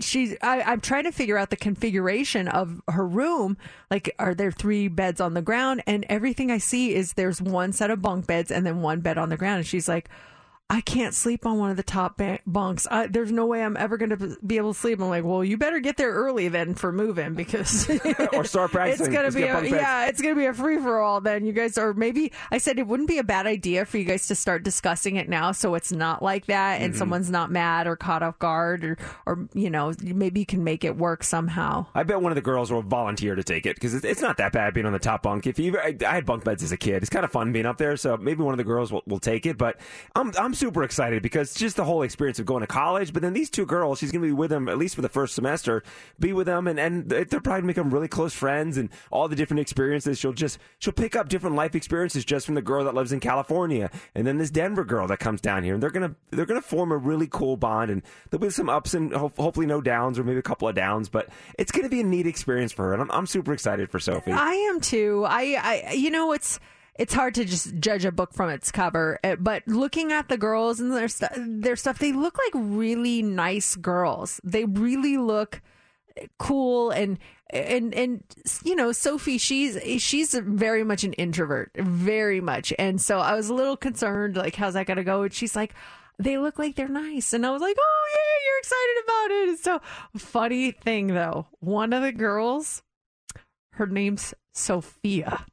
she's 0.01 0.37
I, 0.43 0.63
I'm 0.63 0.81
trying 0.81 1.05
to 1.05 1.13
figure 1.13 1.39
out 1.39 1.51
the 1.51 1.57
configuration 1.57 2.49
of 2.49 2.81
her 2.89 3.07
room. 3.07 3.57
Like, 3.91 4.15
are 4.19 4.35
there 4.35 4.53
three 4.53 4.89
beds 4.89 5.21
on 5.21 5.35
the 5.35 5.43
ground? 5.43 5.83
And 5.87 6.05
everything 6.09 6.51
I 6.51 6.59
see 6.59 6.95
is 6.95 7.15
there's 7.15 7.41
one 7.41 7.73
set 7.73 7.91
of 7.91 8.03
bunk 8.03 8.27
beds 8.27 8.51
and 8.51 8.67
then 8.67 8.83
one 8.83 9.01
bed 9.01 9.19
on 9.19 9.29
the 9.29 9.37
ground. 9.37 9.59
And 9.59 9.67
she's 9.67 9.89
like, 9.89 10.09
I 10.75 10.81
can't 10.81 11.15
sleep 11.15 11.47
on 11.47 11.59
one 11.59 11.71
of 11.71 11.77
the 11.77 11.85
top 11.85 12.17
ba- 12.19 12.41
bunks. 12.47 12.89
I, 12.91 13.07
there's 13.07 13.31
no 13.31 13.47
way 13.47 13.63
I'm 13.63 13.77
ever 13.77 13.97
going 13.97 14.11
to 14.11 14.37
be 14.45 14.57
able 14.57 14.73
to 14.75 14.79
sleep. 14.79 15.01
I'm 15.01 15.09
like, 15.09 15.23
well, 15.23 15.45
you 15.45 15.57
better 15.57 15.79
get 15.79 15.97
there 15.97 16.11
early 16.13 16.49
then 16.49 16.75
for 16.75 16.91
moving 16.91 17.35
because 17.35 17.89
or 18.33 18.45
start 18.45 18.71
practicing. 18.73 19.07
it's 19.07 19.15
gonna 19.15 19.31
be 19.31 19.43
a, 19.45 19.65
yeah, 19.77 20.07
it's 20.07 20.21
gonna 20.21 20.35
be 20.35 20.47
a 20.47 20.53
free 20.53 20.79
for 20.79 20.99
all. 21.01 21.21
Then 21.21 21.47
you 21.47 21.53
guys 21.53 21.79
are 21.79 21.95
maybe 21.95 22.33
I 22.51 22.59
said 22.59 22.81
it 22.81 22.89
wouldn't 22.89 23.09
be 23.09 23.19
a 23.19 23.23
bad 23.25 23.47
idea 23.47 23.85
for 23.85 23.99
you 23.99 24.05
guys 24.05 24.27
to 24.27 24.35
start 24.35 24.65
discussing 24.65 25.15
it 25.15 25.29
now, 25.29 25.53
so 25.53 25.77
it's 25.77 25.93
not 25.93 26.23
like 26.23 26.47
that, 26.47 26.81
and 26.81 26.93
Mhm. 26.93 26.99
someone's 26.99 27.31
not 27.31 27.53
mad 27.53 27.87
or 27.87 27.95
caught 27.95 28.23
off 28.25 28.39
guard, 28.41 28.85
or 28.85 28.97
or 29.27 29.49
you 29.55 29.71
know 29.71 29.93
maybe 30.03 30.41
you 30.41 30.47
can 30.47 30.65
make 30.65 30.83
it 30.85 30.97
work 30.97 31.23
somehow. 31.23 31.87
I 31.95 32.03
bet 32.03 32.21
one 32.21 32.33
of 32.33 32.37
the 32.37 32.43
girls 32.43 32.73
will 32.73 32.83
volunteer 32.83 33.37
to 33.37 33.45
take 33.45 33.65
it 33.67 33.77
because 33.77 33.95
it's, 33.95 34.05
it's 34.05 34.21
not 34.23 34.39
that 34.39 34.53
bad 34.53 34.75
being 34.75 34.87
on 34.87 34.93
the 34.93 34.99
top 34.99 35.23
bunk. 35.23 35.47
If 35.47 35.59
you, 35.61 35.79
I, 35.79 35.97
I 36.05 36.15
had 36.15 36.27
bunk 36.27 36.43
beds 36.43 36.63
as 36.65 36.73
a 36.73 36.77
kid. 36.77 36.97
It's 37.03 37.11
kind 37.11 37.25
of 37.25 37.31
fun 37.31 37.53
being 37.53 37.67
up 37.67 37.79
there. 37.79 37.97
So 37.97 38.17
maybe 38.17 38.43
one 38.43 38.55
of 38.55 38.59
the 38.59 38.65
girls 38.65 38.91
will, 38.91 39.03
will 39.07 39.21
take 39.21 39.47
it. 39.47 39.57
But 39.57 39.79
I'm 40.17 40.33
I'm 40.39 40.55
super 40.65 40.83
excited 40.83 41.23
because 41.23 41.53
just 41.53 41.77
the 41.77 41.85
whole 41.85 42.01
experience 42.01 42.39
of 42.39 42.47
going 42.47 42.63
to 42.63 42.67
college. 42.67 43.13
But 43.13 43.21
then 43.21 43.35
these 43.35 43.51
two 43.51 43.67
girls, 43.67 43.99
she's 43.99 44.11
going 44.11 44.23
to 44.23 44.29
be 44.29 44.33
with 44.33 44.49
them 44.49 44.67
at 44.67 44.79
least 44.79 44.95
for 44.95 45.03
the 45.03 45.11
first 45.11 45.35
semester. 45.35 45.83
Be 46.19 46.33
with 46.33 46.47
them, 46.47 46.67
and 46.67 46.81
and 46.81 47.07
they're 47.07 47.27
probably 47.27 47.51
going 47.51 47.63
to 47.63 47.67
become 47.67 47.91
really 47.91 48.09
close 48.09 48.33
friends 48.33 48.79
and 48.79 48.89
all 49.11 49.29
the 49.29 49.37
different 49.37 49.61
experiences. 49.61 50.19
She'll 50.19 50.33
just 50.33 50.59
she'll 50.79 50.95
pick 50.95 51.15
up 51.17 51.29
different 51.29 51.55
life 51.55 51.75
experiences 51.75 52.25
just 52.25 52.47
from 52.47 52.55
the 52.55 52.63
girl 52.63 52.85
that 52.85 52.95
lives 52.95 53.13
in 53.13 53.21
California, 53.21 53.91
and 54.15 54.27
then 54.27 54.39
this 54.39 54.51
Denver 54.51 54.85
girl 54.85 55.07
that 55.09 55.19
comes 55.19 55.43
down 55.43 55.65
here, 55.65 55.75
and 55.75 55.83
they're 55.83 55.91
gonna 55.91 56.15
they're 56.31 56.47
gonna 56.47 56.63
form 56.63 56.93
a 56.93 56.97
really 56.97 57.27
cool 57.27 57.59
bond. 57.59 57.91
And 57.91 58.03
there'll 58.31 58.41
be 58.47 58.51
some 58.51 58.71
ups 58.71 58.95
and 58.95 59.13
ho- 59.13 59.33
hopefully 59.37 59.67
no 59.67 59.83
downs, 59.83 60.19
or 60.19 60.25
maybe 60.25 60.39
a 60.39 60.43
couple 60.43 60.67
of 60.67 60.75
downs. 60.75 61.11
But 61.11 61.29
it's 61.59 61.73
gonna 61.73 61.91
be 61.91 62.01
a 62.01 62.05
neat 62.05 62.27
experience 62.27 62.73
for 62.73 62.87
her, 62.87 62.93
and 62.95 63.03
I'm, 63.03 63.11
I'm 63.11 63.27
super 63.27 63.53
excited 63.53 63.91
for 63.91 64.01
Sophie. 64.01 64.33
I 64.33 64.53
am 64.71 64.81
too. 64.81 65.25
I, 65.29 65.85
I 65.89 65.93
you 65.93 66.11
know 66.11 66.33
it's 66.33 66.59
it's 66.97 67.15
hard 67.15 67.35
to 67.35 67.45
just 67.45 67.79
judge 67.81 68.05
a 68.05 68.13
book 68.13 68.33
from 68.33 68.51
its 68.51 68.71
cover, 68.71 69.19
eh, 69.25 69.37
but 69.39 69.63
looking 69.67 70.13
at 70.13 70.29
the 70.29 70.37
girls 70.37 70.79
and 70.81 70.93
their 70.93 71.09
stu- 71.09 71.27
their 71.37 71.77
stuff, 71.77 71.99
they 71.99 72.13
look 72.13 72.39
like 72.39 72.53
really 72.55 73.23
nice 73.23 73.75
girls. 73.77 74.41
They 74.45 74.65
really 74.65 75.19
look 75.19 75.61
cool 76.39 76.91
and 76.91 77.19
and 77.51 77.93
and 77.95 78.23
you 78.63 78.77
know 78.77 78.93
Sophie 78.93 79.39
she's 79.39 79.77
she's 80.01 80.33
very 80.35 80.85
much 80.85 81.03
an 81.03 81.13
introvert 81.15 81.73
very 81.77 82.41
much. 82.41 82.73
And 82.79 83.01
so 83.01 83.19
I 83.19 83.35
was 83.35 83.49
a 83.49 83.55
little 83.55 83.77
concerned 83.77 84.37
like 84.37 84.55
how's 84.55 84.75
that 84.75 84.87
going 84.87 84.97
to 84.97 85.05
go? 85.05 85.23
And 85.23 85.33
she's 85.33 85.57
like 85.57 85.75
they 86.19 86.39
look 86.39 86.59
like 86.59 86.77
they're 86.77 86.89
nice. 86.89 87.33
And 87.33 87.45
I 87.45 87.51
was 87.51 87.61
like 87.61 87.77
oh 87.79 88.07
yeah 88.15 88.47
you're 88.47 88.59
excited 88.59 89.03
about 89.05 89.31
it. 89.31 89.49
And 89.49 89.59
so 89.59 89.81
funny 90.17 90.71
thing 90.71 91.09
though 91.09 91.47
one 91.59 91.93
of 91.93 92.03
the 92.03 92.13
girls 92.13 92.83
her 93.73 93.87
name's 93.87 94.35
Sophia 94.53 95.45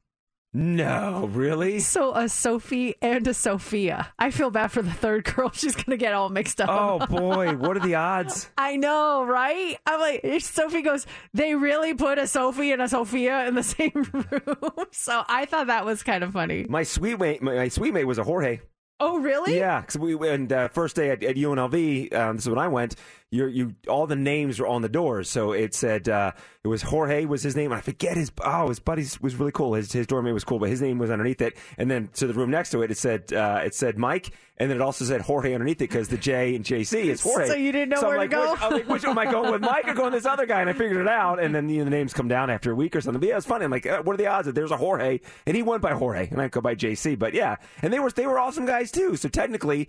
no, 0.53 1.30
really? 1.32 1.80
so 1.80 2.14
a 2.14 2.28
Sophie 2.28 2.95
and 3.02 3.26
a 3.28 3.34
Sophia 3.34 4.11
I 4.19 4.32
feel 4.32 4.52
bad 4.52 4.72
for 4.72 4.82
the 4.82 4.91
third 4.91 5.23
girl 5.23 5.52
she's 5.53 5.76
going 5.76 5.91
to 5.91 5.98
get 5.98 6.14
all 6.14 6.30
mixed 6.30 6.60
up 6.60 6.69
Oh 6.69 7.06
boy, 7.10 7.56
what 7.56 7.78
are 7.78 7.82
the 7.82 7.95
odds? 7.95 8.49
I 8.57 8.76
know, 8.76 9.23
right? 9.23 9.78
I'm 9.86 9.99
like, 9.99 10.41
Sophie 10.41 10.82
goes, 10.82 11.06
they 11.34 11.56
really 11.56 11.94
put 11.94 12.18
a 12.18 12.28
Sophie 12.28 12.72
and 12.72 12.82
a 12.82 12.88
Sophia 12.90 13.48
in 13.48 13.56
the 13.56 13.64
same 13.64 13.91
room. 13.94 14.86
So 14.91 15.23
I 15.28 15.45
thought 15.45 15.68
that 15.68 15.86
was 15.86 16.03
kind 16.03 16.23
of 16.23 16.34
funny. 16.34 16.65
My 16.68 16.84
suite 16.84 17.19
mate, 17.19 17.41
my, 17.41 17.56
my 17.56 17.68
suite 17.69 17.94
mate 17.94 18.06
was 18.06 18.18
a 18.18 18.23
Jorge. 18.23 18.60
Oh, 19.03 19.18
really? 19.18 19.57
Yeah, 19.57 19.82
because 19.82 19.98
we 19.98 20.30
and 20.30 20.53
uh, 20.53 20.68
first 20.68 20.95
day 20.95 21.10
at, 21.10 21.23
at 21.23 21.36
UNLV, 21.36 22.14
um, 22.14 22.36
this 22.36 22.45
is 22.45 22.49
when 22.49 22.60
I 22.60 22.68
went. 22.68 22.95
You, 23.33 23.45
you, 23.47 23.75
all 23.87 24.07
the 24.07 24.17
names 24.17 24.59
were 24.59 24.67
on 24.67 24.81
the 24.81 24.89
doors, 24.89 25.29
so 25.29 25.53
it 25.53 25.73
said 25.73 26.09
uh, 26.09 26.33
it 26.65 26.67
was 26.67 26.81
Jorge 26.81 27.23
was 27.23 27.41
his 27.41 27.55
name. 27.55 27.71
I 27.71 27.79
forget 27.79 28.17
his. 28.17 28.29
Oh, 28.43 28.67
his 28.67 28.79
buddy's 28.79 29.21
was 29.21 29.35
really 29.35 29.53
cool. 29.53 29.73
His 29.73 29.89
his 29.89 30.05
dorm 30.05 30.25
mate 30.25 30.33
was 30.33 30.43
cool, 30.43 30.59
but 30.59 30.67
his 30.67 30.81
name 30.81 30.97
was 30.97 31.09
underneath 31.09 31.41
it. 31.41 31.55
And 31.77 31.89
then 31.89 32.09
to 32.15 32.27
the 32.27 32.33
room 32.33 32.51
next 32.51 32.71
to 32.71 32.81
it, 32.81 32.91
it 32.91 32.97
said 32.97 33.31
uh, 33.31 33.61
it 33.63 33.73
said 33.73 33.97
Mike, 33.97 34.31
and 34.57 34.69
then 34.69 34.75
it 34.75 34.81
also 34.81 35.05
said 35.05 35.21
Jorge 35.21 35.53
underneath 35.53 35.77
it 35.77 35.87
because 35.89 36.09
the 36.09 36.17
J 36.17 36.55
and 36.57 36.65
JC 36.65 37.05
is 37.05 37.21
Jorge. 37.23 37.47
So 37.47 37.53
you 37.53 37.71
didn't 37.71 37.87
know 37.87 38.01
So 38.01 38.11
I'm 38.11 38.17
where 38.17 38.27
to 38.27 38.37
like, 38.37 38.47
go? 38.47 38.51
Which, 38.51 38.61
I'm 38.61 38.71
like, 38.73 38.89
which 38.89 39.05
am 39.05 39.17
I 39.17 39.31
going 39.31 39.49
with, 39.49 39.61
Mike 39.61 39.87
or 39.87 39.93
going 39.93 40.11
with 40.11 40.23
this 40.23 40.29
other 40.29 40.45
guy? 40.45 40.59
And 40.59 40.69
I 40.69 40.73
figured 40.73 40.99
it 40.99 41.07
out. 41.07 41.41
And 41.41 41.55
then 41.55 41.69
you 41.69 41.77
know, 41.77 41.85
the 41.85 41.89
names 41.89 42.11
come 42.13 42.27
down 42.27 42.49
after 42.49 42.73
a 42.73 42.75
week 42.75 42.97
or 42.97 42.99
something. 43.01 43.21
But 43.21 43.29
yeah, 43.29 43.37
it's 43.37 43.45
funny. 43.45 43.63
I'm 43.63 43.71
like, 43.71 43.85
uh, 43.85 44.01
what 44.03 44.15
are 44.15 44.17
the 44.17 44.27
odds 44.27 44.47
that 44.47 44.55
there's 44.55 44.71
a 44.71 44.77
Jorge 44.77 45.21
and 45.45 45.55
he 45.55 45.63
went 45.63 45.81
by 45.81 45.93
Jorge 45.93 46.27
and 46.29 46.41
I 46.41 46.49
go 46.49 46.59
by 46.59 46.75
JC? 46.75 47.17
But 47.17 47.33
yeah, 47.33 47.55
and 47.81 47.93
they 47.93 47.99
were 47.99 48.11
they 48.11 48.27
were 48.27 48.37
awesome 48.37 48.65
guys 48.65 48.91
too. 48.91 49.15
So 49.15 49.29
technically. 49.29 49.87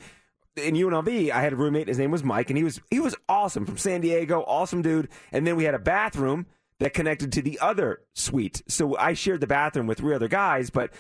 In 0.57 0.75
UNLV, 0.75 1.31
I 1.31 1.41
had 1.41 1.53
a 1.55 1.57
roommate. 1.57 1.89
His 1.89 1.99
name 1.99 2.11
was 2.11 2.23
Mike, 2.23 2.51
and 2.51 2.57
he 2.59 2.65
was 2.65 2.81
he 2.91 3.01
was 3.01 3.17
awesome 3.29 3.65
from 3.65 3.79
San 3.79 4.03
Diego, 4.03 4.43
awesome 4.47 4.83
dude. 4.83 5.09
And 5.33 5.47
then 5.47 5.57
we 5.57 5.65
had 5.65 5.75
a 5.75 5.79
bathroom 5.79 6.47
that 6.79 6.93
connected 6.93 7.33
to 7.33 7.43
the 7.43 7.59
other 7.61 8.01
suite. 8.15 8.63
So 8.69 8.97
I 8.99 9.15
shared 9.15 9.41
the 9.41 9.47
bathroom 9.47 9.87
with 9.87 9.99
three 9.99 10.15
other 10.15 10.29
guys, 10.29 10.69
but 10.69 10.93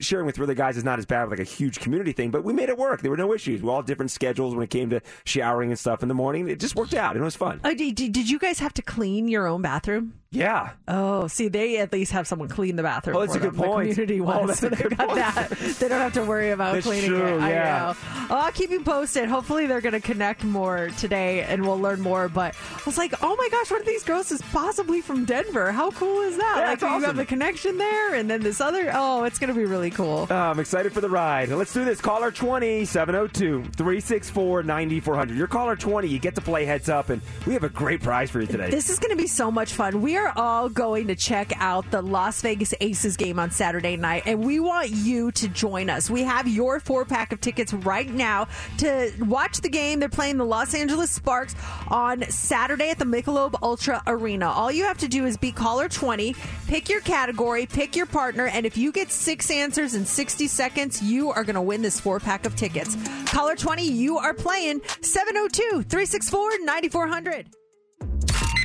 sharing 0.00 0.26
with 0.26 0.36
three 0.36 0.44
other 0.44 0.54
guys 0.54 0.76
is 0.76 0.84
not 0.84 0.98
as 0.98 1.06
bad 1.06 1.28
like 1.28 1.40
a 1.40 1.44
huge 1.44 1.80
community 1.80 2.12
thing, 2.12 2.30
but 2.30 2.44
we 2.44 2.52
made 2.52 2.68
it 2.68 2.78
work. 2.78 3.02
There 3.02 3.10
were 3.10 3.16
no 3.16 3.34
issues. 3.34 3.60
We're 3.62 3.72
all 3.72 3.82
different 3.82 4.12
schedules 4.12 4.54
when 4.54 4.62
it 4.62 4.70
came 4.70 4.90
to 4.90 5.00
showering 5.24 5.70
and 5.70 5.78
stuff 5.78 6.02
in 6.02 6.08
the 6.08 6.14
morning. 6.14 6.48
It 6.48 6.60
just 6.60 6.76
worked 6.76 6.94
out. 6.94 7.16
and 7.16 7.20
It 7.20 7.24
was 7.24 7.34
fun. 7.36 7.60
Oh, 7.64 7.74
did, 7.74 7.94
did 7.96 8.12
did 8.12 8.30
you 8.30 8.38
guys 8.38 8.60
have 8.60 8.72
to 8.74 8.82
clean 8.82 9.28
your 9.28 9.46
own 9.48 9.60
bathroom? 9.60 10.14
Yeah. 10.30 10.72
Oh, 10.86 11.26
see, 11.26 11.48
they 11.48 11.78
at 11.78 11.90
least 11.90 12.12
have 12.12 12.26
someone 12.26 12.48
clean 12.48 12.76
the 12.76 12.82
bathroom. 12.82 13.16
Oh, 13.16 13.20
that's 13.20 13.32
for 13.32 13.38
a 13.38 13.40
good 13.40 13.52
them, 13.52 13.60
the 13.62 13.66
point. 13.66 13.90
community 13.92 14.20
Oh, 14.20 14.24
one, 14.24 14.46
that's 14.46 14.60
so 14.60 14.68
they 14.68 14.76
good 14.76 14.96
got 14.98 15.08
point. 15.08 15.18
that. 15.20 15.50
They 15.80 15.88
don't 15.88 16.00
have 16.00 16.12
to 16.14 16.24
worry 16.24 16.50
about 16.50 16.74
That's 16.74 16.84
cleaning 16.86 17.08
true, 17.08 17.38
it. 17.38 17.40
I 17.40 17.50
yeah. 17.50 17.78
know. 17.78 17.94
Oh, 18.30 18.36
I'll 18.36 18.52
keep 18.52 18.68
you 18.70 18.82
posted. 18.82 19.30
Hopefully, 19.30 19.66
they're 19.66 19.80
going 19.80 19.94
to 19.94 20.00
connect 20.00 20.44
more 20.44 20.90
today, 20.98 21.40
and 21.44 21.62
we'll 21.64 21.80
learn 21.80 22.02
more. 22.02 22.28
But 22.28 22.54
I 22.76 22.82
was 22.84 22.98
like, 22.98 23.14
oh 23.22 23.36
my 23.36 23.48
gosh, 23.50 23.70
one 23.70 23.80
of 23.80 23.86
these 23.86 24.04
girls 24.04 24.30
is 24.30 24.42
possibly 24.52 25.00
from 25.00 25.24
Denver. 25.24 25.72
How 25.72 25.90
cool 25.92 26.20
is 26.20 26.36
that? 26.36 26.56
Yeah, 26.58 26.64
like 26.64 26.74
it's 26.74 26.82
you 26.82 26.88
have 26.88 27.02
awesome. 27.04 27.16
the 27.16 27.24
connection 27.24 27.78
there, 27.78 28.14
and 28.14 28.28
then 28.28 28.42
this 28.42 28.60
other. 28.60 28.90
Oh, 28.92 29.24
it's 29.24 29.38
going 29.38 29.48
to 29.48 29.58
be 29.58 29.64
really 29.64 29.90
cool. 29.90 30.26
Uh, 30.30 30.34
I'm 30.34 30.60
excited 30.60 30.92
for 30.92 31.00
the 31.00 31.08
ride. 31.08 31.48
Let's 31.48 31.72
do 31.72 31.86
this. 31.86 32.02
Caller 32.02 32.30
20 32.30 32.84
702 32.84 33.62
364 33.76 34.62
9400. 34.62 35.38
You're 35.38 35.46
caller 35.46 35.74
20. 35.74 36.06
You 36.06 36.18
get 36.18 36.34
to 36.34 36.42
play 36.42 36.66
heads 36.66 36.90
up, 36.90 37.08
and 37.08 37.22
we 37.46 37.54
have 37.54 37.64
a 37.64 37.70
great 37.70 38.02
prize 38.02 38.30
for 38.30 38.42
you 38.42 38.46
today. 38.46 38.68
This 38.68 38.90
is 38.90 38.98
going 38.98 39.16
to 39.16 39.16
be 39.16 39.26
so 39.26 39.50
much 39.50 39.72
fun. 39.72 40.02
We 40.02 40.17
are 40.18 40.32
all 40.36 40.68
going 40.68 41.06
to 41.06 41.14
check 41.14 41.52
out 41.56 41.90
the 41.90 42.02
Las 42.02 42.42
Vegas 42.42 42.74
Aces 42.80 43.16
game 43.16 43.38
on 43.38 43.50
Saturday 43.50 43.96
night, 43.96 44.24
and 44.26 44.44
we 44.44 44.60
want 44.60 44.90
you 44.90 45.30
to 45.32 45.48
join 45.48 45.88
us. 45.88 46.10
We 46.10 46.22
have 46.22 46.46
your 46.46 46.80
four 46.80 47.04
pack 47.04 47.32
of 47.32 47.40
tickets 47.40 47.72
right 47.72 48.10
now 48.10 48.48
to 48.78 49.12
watch 49.20 49.60
the 49.60 49.68
game. 49.68 50.00
They're 50.00 50.08
playing 50.08 50.36
the 50.36 50.44
Los 50.44 50.74
Angeles 50.74 51.10
Sparks 51.10 51.54
on 51.88 52.22
Saturday 52.30 52.90
at 52.90 52.98
the 52.98 53.04
Michelob 53.04 53.54
Ultra 53.62 54.02
Arena. 54.06 54.48
All 54.48 54.70
you 54.70 54.84
have 54.84 54.98
to 54.98 55.08
do 55.08 55.24
is 55.26 55.36
be 55.36 55.52
caller 55.52 55.88
20, 55.88 56.34
pick 56.66 56.88
your 56.88 57.00
category, 57.00 57.66
pick 57.66 57.96
your 57.96 58.06
partner, 58.06 58.46
and 58.46 58.66
if 58.66 58.76
you 58.76 58.92
get 58.92 59.10
six 59.10 59.50
answers 59.50 59.94
in 59.94 60.04
60 60.04 60.46
seconds, 60.48 61.02
you 61.02 61.30
are 61.30 61.44
going 61.44 61.54
to 61.54 61.62
win 61.62 61.82
this 61.82 62.00
four 62.00 62.20
pack 62.20 62.44
of 62.44 62.56
tickets. 62.56 62.96
Caller 63.26 63.56
20, 63.56 63.84
you 63.84 64.18
are 64.18 64.34
playing 64.34 64.80
702 65.00 65.82
364 65.82 66.58
9400. 66.64 67.46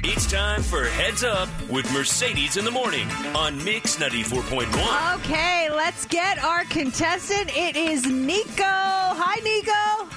It's 0.05 0.29
time 0.29 0.61
for 0.61 0.83
Heads 0.83 1.23
Up 1.23 1.47
with 1.69 1.91
Mercedes 1.93 2.57
in 2.57 2.65
the 2.65 2.71
Morning 2.71 3.07
on 3.35 3.61
Mix 3.63 3.95
94.1. 3.97 5.15
Okay, 5.19 5.69
let's 5.71 6.05
get 6.05 6.43
our 6.43 6.65
contestant. 6.65 7.55
It 7.55 7.75
is 7.77 8.05
Nico. 8.05 8.63
Hi, 8.63 9.39
Nico. 9.43 10.09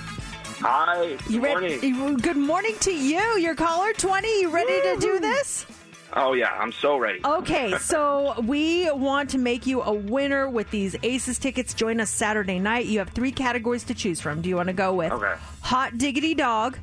Hi. 0.66 1.16
You 1.28 1.40
ready? 1.40 1.78
you- 1.86 2.16
Good 2.18 2.36
morning 2.36 2.74
to 2.80 2.92
you. 2.92 3.20
Your 3.38 3.54
caller 3.54 3.92
20. 3.92 4.40
You 4.40 4.50
ready 4.50 4.80
to 4.82 4.96
do 4.98 5.20
this? 5.20 5.66
Oh 6.14 6.32
yeah, 6.32 6.50
I'm 6.58 6.72
so 6.72 6.96
ready. 6.96 7.20
Okay, 7.24 7.76
so 7.80 8.40
we 8.46 8.90
want 8.90 9.30
to 9.30 9.38
make 9.38 9.66
you 9.66 9.82
a 9.82 9.92
winner 9.92 10.48
with 10.48 10.70
these 10.70 10.96
Aces 11.02 11.38
tickets. 11.38 11.74
Join 11.74 12.00
us 12.00 12.10
Saturday 12.10 12.58
night. 12.58 12.86
You 12.86 12.98
have 13.00 13.10
three 13.10 13.32
categories 13.32 13.84
to 13.84 13.94
choose 13.94 14.20
from. 14.20 14.40
Do 14.42 14.48
you 14.48 14.56
want 14.56 14.68
to 14.68 14.72
go 14.72 14.94
with 14.94 15.12
Okay. 15.12 15.34
hot 15.60 15.96
diggity 15.98 16.34
dog, 16.34 16.78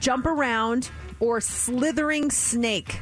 jump 0.00 0.26
around, 0.26 0.90
or 1.22 1.40
slithering 1.40 2.30
snake? 2.30 2.98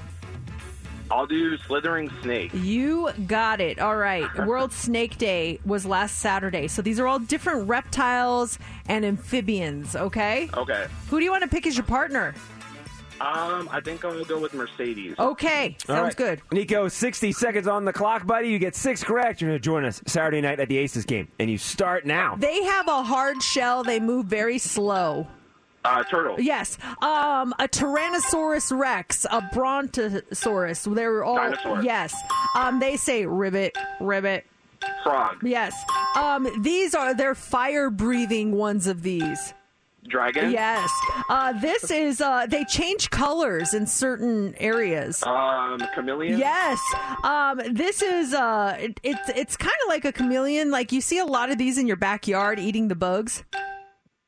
I'll 1.11 1.27
do 1.27 1.57
slithering 1.57 2.11
snake. 2.23 2.53
You 2.55 3.11
got 3.27 3.61
it. 3.61 3.81
All 3.81 3.97
right. 3.97 4.29
World 4.47 4.73
Snake 4.73 5.19
Day 5.19 5.59
was 5.65 5.85
last 5.85 6.19
Saturday. 6.21 6.69
So 6.69 6.83
these 6.83 7.01
are 7.01 7.09
all 7.09 7.19
different 7.19 7.67
reptiles 7.67 8.59
and 8.87 9.05
amphibians, 9.05 9.97
okay? 9.97 10.49
Okay. 10.57 10.87
Who 11.09 11.19
do 11.19 11.25
you 11.25 11.33
want 11.33 11.43
to 11.43 11.49
pick 11.49 11.67
as 11.67 11.77
your 11.77 11.87
partner? 11.87 12.35
Um, 13.21 13.69
I 13.73 13.81
think 13.81 14.05
I'm 14.05 14.13
gonna 14.13 14.25
go 14.25 14.39
with 14.39 14.55
Mercedes. 14.55 15.15
Okay. 15.19 15.77
Sounds 15.85 15.99
All 15.99 16.05
right. 16.05 16.17
good. 16.17 16.41
Nico, 16.53 16.89
60 16.89 17.33
seconds 17.33 17.67
on 17.67 17.85
the 17.85 17.93
clock, 17.93 18.27
buddy. 18.27 18.49
You 18.49 18.59
get 18.59 18.77
six 18.77 19.03
correct. 19.03 19.41
You're 19.41 19.51
going 19.51 19.59
to 19.61 19.65
join 19.65 19.85
us 19.85 20.01
Saturday 20.07 20.41
night 20.41 20.59
at 20.61 20.69
the 20.69 20.79
Aces 20.79 21.05
game. 21.05 21.29
And 21.39 21.51
you 21.51 21.59
start 21.59 22.07
now. 22.07 22.37
They 22.37 22.63
have 22.65 22.87
a 22.89 23.03
hard 23.03 23.43
shell. 23.43 23.83
They 23.83 24.01
move 24.01 24.27
very 24.27 24.59
slow. 24.59 25.27
Uh, 25.85 26.05
turtle. 26.05 26.39
Yes. 26.39 26.77
Um, 27.01 27.55
a 27.59 27.67
Tyrannosaurus 27.67 28.77
Rex, 28.79 29.25
a 29.31 29.41
Brontosaurus. 29.53 30.85
They're 30.95 31.25
all 31.25 31.37
Dinosaur. 31.37 31.83
yes. 31.83 32.15
Um, 32.55 32.81
they 32.81 32.97
say 32.97 33.25
ribbit, 33.27 33.77
ribbit. 34.01 34.47
Frog. 35.03 35.37
Yes. 35.43 35.75
Um, 36.17 36.49
these 36.63 36.95
are 36.95 37.15
they're 37.15 37.35
fire 37.35 37.91
breathing 37.91 38.53
ones 38.53 38.87
of 38.87 39.03
these. 39.03 39.53
Dragon. 40.09 40.51
Yes. 40.51 40.91
Uh, 41.29 41.53
this 41.61 41.91
is 41.91 42.21
uh, 42.21 42.47
they 42.47 42.65
change 42.65 43.11
colors 43.11 43.75
in 43.75 43.87
certain 43.87 44.55
areas. 44.57 45.23
Um, 45.23 45.79
chameleon. 45.95 46.39
Yes. 46.39 46.81
Um, 47.23 47.61
this 47.71 48.01
is 48.03 48.33
uh, 48.33 48.77
it, 48.81 48.99
it's 49.03 49.29
it's 49.37 49.57
kind 49.57 49.73
of 49.85 49.89
like 49.89 50.05
a 50.07 50.13
chameleon. 50.13 50.71
Like 50.71 50.93
you 50.93 51.01
see 51.03 51.19
a 51.19 51.27
lot 51.27 51.51
of 51.51 51.59
these 51.59 51.77
in 51.79 51.87
your 51.87 51.97
backyard 51.97 52.59
eating 52.59 52.89
the 52.89 52.95
bugs. 52.95 53.45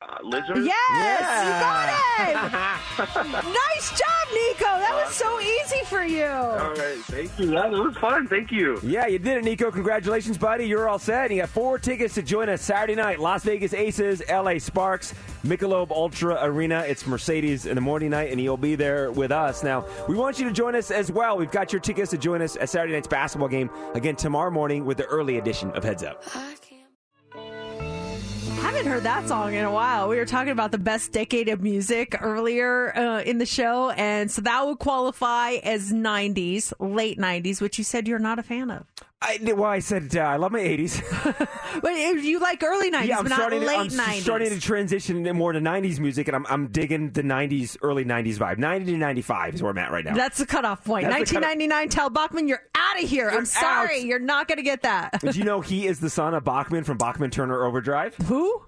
Uh, 0.09 0.17
lizard. 0.23 0.65
Yes, 0.65 1.21
you 1.45 1.53
got 1.61 1.89
it. 2.29 3.45
nice 3.45 3.91
job, 3.91 4.29
Nico. 4.33 4.65
That 4.65 5.03
was 5.05 5.15
so 5.15 5.41
easy 5.41 5.85
for 5.85 6.03
you. 6.03 6.25
All 6.25 6.71
right. 6.75 6.99
Thank 7.05 7.39
you. 7.39 7.47
That 7.51 7.71
was 7.71 7.97
fun. 7.97 8.27
Thank 8.27 8.51
you. 8.51 8.81
Yeah, 8.83 9.07
you 9.07 9.19
did 9.19 9.39
it, 9.39 9.45
Nico. 9.45 9.71
Congratulations, 9.71 10.39
buddy. 10.39 10.65
You're 10.67 10.89
all 10.89 10.99
set. 10.99 11.31
You 11.31 11.39
got 11.39 11.51
four 11.51 11.79
tickets 11.79 12.15
to 12.15 12.23
join 12.23 12.49
us 12.49 12.63
Saturday 12.63 12.95
night. 12.95 13.21
Las 13.21 13.45
Vegas 13.45 13.75
Aces, 13.75 14.23
LA 14.29 14.59
Sparks, 14.59 15.15
Michelob 15.45 15.91
Ultra 15.91 16.39
Arena. 16.43 16.81
It's 16.81 17.07
Mercedes 17.07 17.67
in 17.67 17.77
the 17.77 17.81
morning 17.81 18.11
night, 18.11 18.31
and 18.31 18.41
he'll 18.41 18.57
be 18.57 18.75
there 18.75 19.13
with 19.13 19.31
us. 19.31 19.63
Now, 19.63 19.87
we 20.09 20.17
want 20.17 20.39
you 20.39 20.47
to 20.47 20.53
join 20.53 20.75
us 20.75 20.91
as 20.91 21.13
well. 21.13 21.37
We've 21.37 21.51
got 21.51 21.73
your 21.73 21.81
tickets 21.81 22.11
to 22.11 22.19
join 22.19 22.43
us 22.43 22.57
at 22.57 22.71
Saturday 22.71 22.95
night's 22.95 23.09
basketball 23.09 23.49
game 23.49 23.71
again 23.95 24.17
tomorrow 24.17 24.51
morning 24.51 24.85
with 24.85 24.97
the 24.97 25.07
early 25.07 25.39
edition 25.39 25.71
of 25.73 25.85
Heads 25.85 26.03
Up. 26.03 26.23
Haven't 28.83 28.95
heard 28.95 29.05
that 29.05 29.29
song 29.29 29.55
in 29.55 29.65
a 29.65 29.71
while. 29.71 30.09
We 30.09 30.17
were 30.17 30.27
talking 30.27 30.51
about 30.51 30.73
the 30.73 30.79
best 30.79 31.13
decade 31.13 31.49
of 31.49 31.63
music 31.63 32.17
earlier 32.21 32.93
uh, 32.99 33.23
in 33.23 33.39
the 33.39 33.47
show, 33.47 33.91
and 33.91 34.29
so 34.29 34.43
that 34.43 34.67
would 34.67 34.81
qualify 34.81 35.53
as 35.63 35.93
'90s, 35.93 36.73
late 36.81 37.17
'90s, 37.17 37.61
which 37.61 37.79
you 37.79 37.85
said 37.85 38.09
you're 38.09 38.19
not 38.19 38.41
a 38.41 38.43
fan 38.43 38.73
of. 38.73 38.85
I, 39.25 39.39
well, 39.53 39.71
I 39.71 39.79
said 39.79 40.17
uh, 40.17 40.23
I 40.23 40.35
love 40.35 40.51
my 40.51 40.59
80s. 40.59 41.01
But 41.81 41.93
you 41.95 42.41
like 42.41 42.61
early 42.65 42.91
'90s, 42.91 43.07
yeah, 43.07 43.19
I'm 43.19 43.23
but 43.25 43.29
not 43.29 43.39
starting, 43.39 43.61
to, 43.61 43.69
I'm 43.69 43.87
'90s. 43.87 44.21
starting 44.23 44.51
to 44.51 44.59
transition 44.61 45.23
more 45.37 45.53
to 45.53 45.61
90s 45.61 46.01
music, 46.01 46.27
and 46.27 46.35
I'm, 46.35 46.47
I'm 46.51 46.67
digging 46.67 47.13
the 47.13 47.23
90s, 47.23 47.77
early 47.83 48.05
90s 48.05 48.35
vibe. 48.39 48.59
90 48.59 48.87
to 48.93 48.99
95 48.99 49.55
is 49.55 49.63
where 49.63 49.71
I'm 49.71 49.79
at 49.79 49.93
right 49.93 50.05
now. 50.05 50.17
That's 50.17 50.39
the 50.39 50.47
cutoff 50.47 50.85
point. 50.85 51.07
That's 51.07 51.31
the 51.31 51.37
cutoff- 51.37 51.51
1999. 51.51 51.89
Tal 51.89 52.11
Bachman, 52.11 52.49
you're 52.49 52.63
out 52.75 53.01
of 53.01 53.09
here. 53.09 53.31
You're 53.31 53.39
I'm 53.39 53.47
sorry, 53.47 54.01
out. 54.01 54.07
you're 54.07 54.19
not 54.19 54.49
going 54.49 54.57
to 54.57 54.65
get 54.65 54.83
that. 54.83 55.21
Did 55.21 55.37
you 55.37 55.45
know 55.45 55.61
he 55.61 55.87
is 55.87 56.01
the 56.01 56.11
son 56.11 56.35
of 56.35 56.43
Bachman 56.43 56.83
from 56.83 56.99
Bachman 56.99 57.31
Turner 57.31 57.65
Overdrive? 57.65 58.17
Who? 58.27 58.63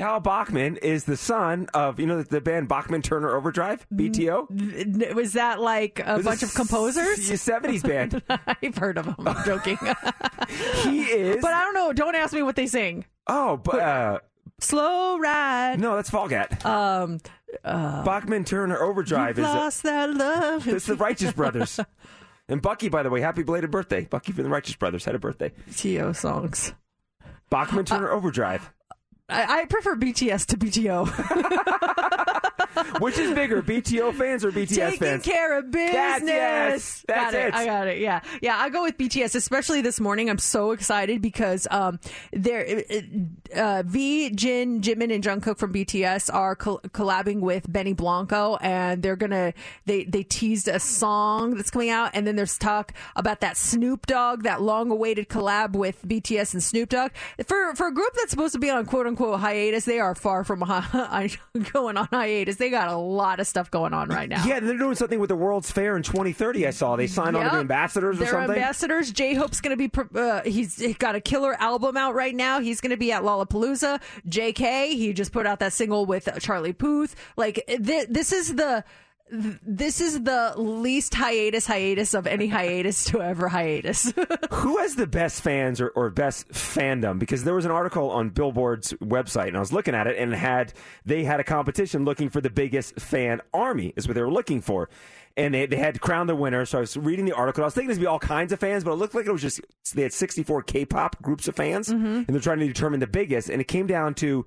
Tal 0.00 0.18
Bachman 0.18 0.78
is 0.78 1.04
the 1.04 1.18
son 1.18 1.68
of 1.74 2.00
you 2.00 2.06
know 2.06 2.22
the, 2.22 2.24
the 2.24 2.40
band 2.40 2.68
Bachman 2.68 3.02
Turner 3.02 3.36
Overdrive 3.36 3.86
BTO. 3.92 5.14
Was 5.14 5.34
that 5.34 5.60
like 5.60 6.00
a 6.02 6.18
bunch 6.20 6.42
of 6.42 6.54
composers? 6.54 7.18
'70s 7.18 7.86
band. 7.86 8.22
I've 8.62 8.78
heard 8.78 8.96
of 8.96 9.04
them. 9.04 9.16
I'm 9.28 9.44
joking. 9.44 9.76
he 10.84 11.02
is. 11.02 11.42
But 11.42 11.52
I 11.52 11.64
don't 11.64 11.74
know. 11.74 11.92
Don't 11.92 12.14
ask 12.14 12.32
me 12.32 12.42
what 12.42 12.56
they 12.56 12.66
sing. 12.66 13.04
Oh, 13.26 13.58
but 13.58 13.78
uh, 13.78 14.18
Slow 14.58 15.18
ride. 15.18 15.78
no, 15.78 15.96
that's 15.96 16.10
Foghat. 16.10 16.64
Um, 16.64 17.20
uh, 17.62 18.02
Bachman 18.02 18.44
Turner 18.44 18.78
Overdrive 18.78 19.38
is. 19.38 19.44
A, 19.44 19.48
lost 19.48 19.82
that 19.82 20.14
love. 20.14 20.66
it's 20.66 20.86
the 20.86 20.96
Righteous 20.96 21.32
Brothers. 21.32 21.78
And 22.48 22.60
Bucky, 22.60 22.88
by 22.88 23.04
the 23.04 23.10
way, 23.10 23.20
happy 23.20 23.44
belated 23.44 23.70
birthday. 23.70 24.06
Bucky 24.06 24.32
from 24.32 24.42
the 24.42 24.50
Righteous 24.50 24.74
Brothers 24.74 25.04
had 25.04 25.14
a 25.14 25.20
birthday. 25.20 25.52
BTO 25.70 26.16
songs. 26.16 26.72
Bachman 27.48 27.84
Turner 27.84 28.10
Overdrive. 28.10 28.72
I, 29.30 29.60
I 29.60 29.64
prefer 29.66 29.96
BTS 29.96 30.46
to 30.46 30.56
BTO. 30.56 31.06
Which 33.00 33.18
is 33.18 33.34
bigger, 33.34 33.62
BTO 33.62 34.14
fans 34.14 34.44
or 34.44 34.52
BTS 34.52 34.68
Taking 34.76 34.98
fans? 34.98 35.24
Taking 35.24 35.38
care 35.38 35.58
of 35.58 35.70
business. 35.70 35.92
That's- 35.92 36.22
yes, 36.26 37.04
that's 37.08 37.32
got 37.32 37.34
it. 37.34 37.48
it. 37.48 37.54
I 37.54 37.64
got 37.66 37.88
it. 37.88 37.98
Yeah, 37.98 38.20
yeah. 38.40 38.56
I 38.56 38.68
go 38.70 38.82
with 38.82 38.96
BTS, 38.96 39.34
especially 39.34 39.82
this 39.82 40.00
morning. 40.00 40.30
I'm 40.30 40.38
so 40.38 40.70
excited 40.72 41.20
because 41.20 41.66
um, 41.70 41.98
they're 42.32 42.82
uh, 43.54 43.82
V, 43.86 44.30
Jin, 44.30 44.80
Jimin, 44.80 45.12
and 45.14 45.22
Jungkook 45.22 45.58
from 45.58 45.72
BTS 45.72 46.32
are 46.32 46.56
col- 46.56 46.80
collabing 46.88 47.40
with 47.40 47.70
Benny 47.70 47.92
Blanco, 47.92 48.56
and 48.60 49.02
they're 49.02 49.16
gonna 49.16 49.52
they 49.86 50.04
they 50.04 50.22
teased 50.22 50.68
a 50.68 50.80
song 50.80 51.56
that's 51.56 51.70
coming 51.70 51.90
out, 51.90 52.10
and 52.14 52.26
then 52.26 52.36
there's 52.36 52.56
talk 52.56 52.92
about 53.16 53.40
that 53.40 53.56
Snoop 53.56 54.06
Dogg, 54.06 54.44
that 54.44 54.62
long-awaited 54.62 55.28
collab 55.28 55.72
with 55.72 56.00
BTS 56.06 56.54
and 56.54 56.62
Snoop 56.62 56.88
Dogg. 56.90 57.10
For 57.46 57.74
for 57.74 57.88
a 57.88 57.94
group 57.94 58.12
that's 58.16 58.30
supposed 58.30 58.52
to 58.54 58.58
be 58.60 58.70
on 58.70 58.86
quote 58.86 59.06
unquote 59.06 59.19
hiatus, 59.36 59.84
they 59.84 59.98
are 60.00 60.14
far 60.14 60.44
from 60.44 60.60
hi- 60.66 61.30
going 61.72 61.96
on 61.96 62.08
hiatus. 62.10 62.56
They 62.56 62.70
got 62.70 62.88
a 62.88 62.96
lot 62.96 63.40
of 63.40 63.46
stuff 63.46 63.70
going 63.70 63.94
on 63.94 64.08
right 64.08 64.28
now. 64.28 64.44
Yeah, 64.44 64.60
they're 64.60 64.76
doing 64.78 64.94
something 64.94 65.18
with 65.20 65.28
the 65.28 65.36
World's 65.36 65.70
Fair 65.70 65.96
in 65.96 66.02
2030. 66.02 66.66
I 66.66 66.70
saw 66.70 66.96
they 66.96 67.06
signed 67.06 67.36
on 67.36 67.44
to 67.44 67.50
be 67.50 67.56
ambassadors 67.58 68.16
or 68.16 68.20
They're 68.20 68.28
something. 68.30 68.56
ambassadors. 68.56 69.10
J 69.12 69.34
Hope's 69.34 69.60
going 69.60 69.76
to 69.78 69.88
be. 69.88 70.18
Uh, 70.18 70.42
he's 70.42 70.82
got 70.98 71.14
a 71.14 71.20
killer 71.20 71.54
album 71.60 71.96
out 71.96 72.14
right 72.14 72.34
now. 72.34 72.60
He's 72.60 72.80
going 72.80 72.90
to 72.90 72.96
be 72.96 73.12
at 73.12 73.22
Lollapalooza. 73.22 74.00
J.K. 74.28 74.96
He 74.96 75.12
just 75.12 75.32
put 75.32 75.46
out 75.46 75.60
that 75.60 75.72
single 75.72 76.06
with 76.06 76.28
Charlie 76.40 76.72
Puth. 76.72 77.14
Like 77.36 77.64
th- 77.66 78.08
this 78.08 78.32
is 78.32 78.54
the. 78.54 78.84
Th- 79.30 79.58
This 79.62 80.00
is 80.00 80.22
the 80.22 80.54
least 80.56 81.14
hiatus 81.14 81.66
hiatus 81.66 82.14
of 82.14 82.26
any 82.26 82.48
hiatus 82.48 83.04
to 83.06 83.22
ever 83.22 83.48
hiatus. 83.48 84.12
Who 84.52 84.78
has 84.78 84.96
the 84.96 85.06
best 85.06 85.42
fans 85.42 85.80
or, 85.80 85.88
or 85.90 86.10
best 86.10 86.48
fandom? 86.50 87.18
Because 87.18 87.44
there 87.44 87.54
was 87.54 87.64
an 87.64 87.70
article 87.70 88.10
on 88.10 88.30
Billboard's 88.30 88.92
website, 88.94 89.48
and 89.48 89.56
I 89.56 89.60
was 89.60 89.72
looking 89.72 89.94
at 89.94 90.06
it, 90.06 90.16
and 90.18 90.34
had 90.34 90.72
they 91.04 91.24
had 91.24 91.40
a 91.40 91.44
competition 91.44 92.04
looking 92.04 92.28
for 92.28 92.40
the 92.40 92.50
biggest 92.50 93.00
fan 93.00 93.40
army 93.54 93.92
is 93.96 94.06
what 94.06 94.14
they 94.14 94.22
were 94.22 94.30
looking 94.32 94.60
for, 94.60 94.88
and 95.36 95.54
they, 95.54 95.66
they 95.66 95.76
had 95.76 96.00
crowned 96.00 96.28
the 96.28 96.36
winner. 96.36 96.64
So 96.64 96.78
I 96.78 96.80
was 96.82 96.96
reading 96.96 97.24
the 97.24 97.34
article. 97.34 97.64
I 97.64 97.66
was 97.66 97.74
thinking 97.74 97.88
there'd 97.88 98.00
be 98.00 98.06
all 98.06 98.18
kinds 98.18 98.52
of 98.52 98.60
fans, 98.60 98.84
but 98.84 98.92
it 98.92 98.96
looked 98.96 99.14
like 99.14 99.26
it 99.26 99.32
was 99.32 99.42
just 99.42 99.60
they 99.94 100.02
had 100.02 100.12
64 100.12 100.62
K-pop 100.62 101.22
groups 101.22 101.48
of 101.48 101.56
fans, 101.56 101.88
mm-hmm. 101.88 102.06
and 102.06 102.26
they're 102.26 102.40
trying 102.40 102.58
to 102.60 102.66
determine 102.66 103.00
the 103.00 103.06
biggest, 103.06 103.48
and 103.48 103.60
it 103.60 103.68
came 103.68 103.86
down 103.86 104.14
to 104.14 104.44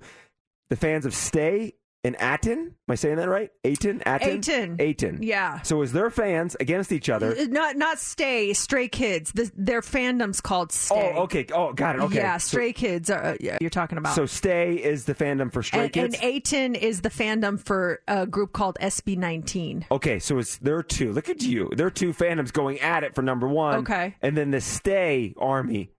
the 0.70 0.76
fans 0.76 1.06
of 1.06 1.14
Stay 1.14 1.74
and 2.04 2.16
A'TIN. 2.18 2.66
Am 2.66 2.74
I 2.90 2.94
saying 2.96 3.16
that 3.16 3.28
right? 3.30 3.50
A'TIN, 3.64 4.02
A'TIN, 4.04 4.38
A'TIN. 4.44 4.76
A'TIN. 4.76 5.18
Yeah. 5.22 5.62
So 5.62 5.76
it 5.76 5.80
was 5.80 5.92
their 5.92 6.10
fans 6.10 6.54
against 6.60 6.92
each 6.92 7.08
other. 7.08 7.34
not 7.48 7.76
not 7.76 7.98
Stay 7.98 8.52
Stray 8.52 8.88
Kids. 8.88 9.32
The, 9.32 9.50
their 9.56 9.80
fandom's 9.80 10.40
called 10.42 10.70
Stay. 10.70 11.14
Oh, 11.16 11.22
okay. 11.22 11.46
Oh, 11.52 11.72
got 11.72 11.96
it. 11.96 12.02
Okay. 12.02 12.16
Yeah, 12.16 12.36
So- 12.36 12.48
Stray 12.56 12.72
Kids. 12.74 13.08
Are, 13.10 13.22
uh, 13.24 13.36
yeah, 13.40 13.56
you're 13.60 13.70
talking 13.70 13.96
about. 13.98 14.14
So 14.14 14.26
Stay 14.26 14.74
is 14.74 15.06
the 15.06 15.14
fandom 15.14 15.50
for 15.50 15.62
Stray 15.62 15.84
and, 15.84 15.92
Kids. 15.92 16.14
and 16.20 16.22
A'TIN 16.34 16.76
is 16.76 17.00
the 17.00 17.10
fandom 17.10 17.58
for 17.58 18.00
a 18.06 18.26
group 18.26 18.52
called 18.52 18.76
SB19. 18.80 19.84
okay, 19.90 20.18
so 20.18 20.38
it's 20.38 20.58
there 20.58 20.76
are 20.76 20.82
two. 20.82 21.12
Look 21.12 21.28
at 21.30 21.42
you. 21.42 21.70
There 21.74 21.86
are 21.86 21.90
two 21.90 22.12
fandoms 22.12 22.52
going 22.52 22.80
at 22.80 23.02
it 23.02 23.14
for 23.14 23.22
number 23.22 23.48
one. 23.48 23.78
Okay. 23.80 24.14
And 24.20 24.36
then 24.36 24.50
the 24.50 24.60
Stay 24.60 25.34
Army, 25.38 25.90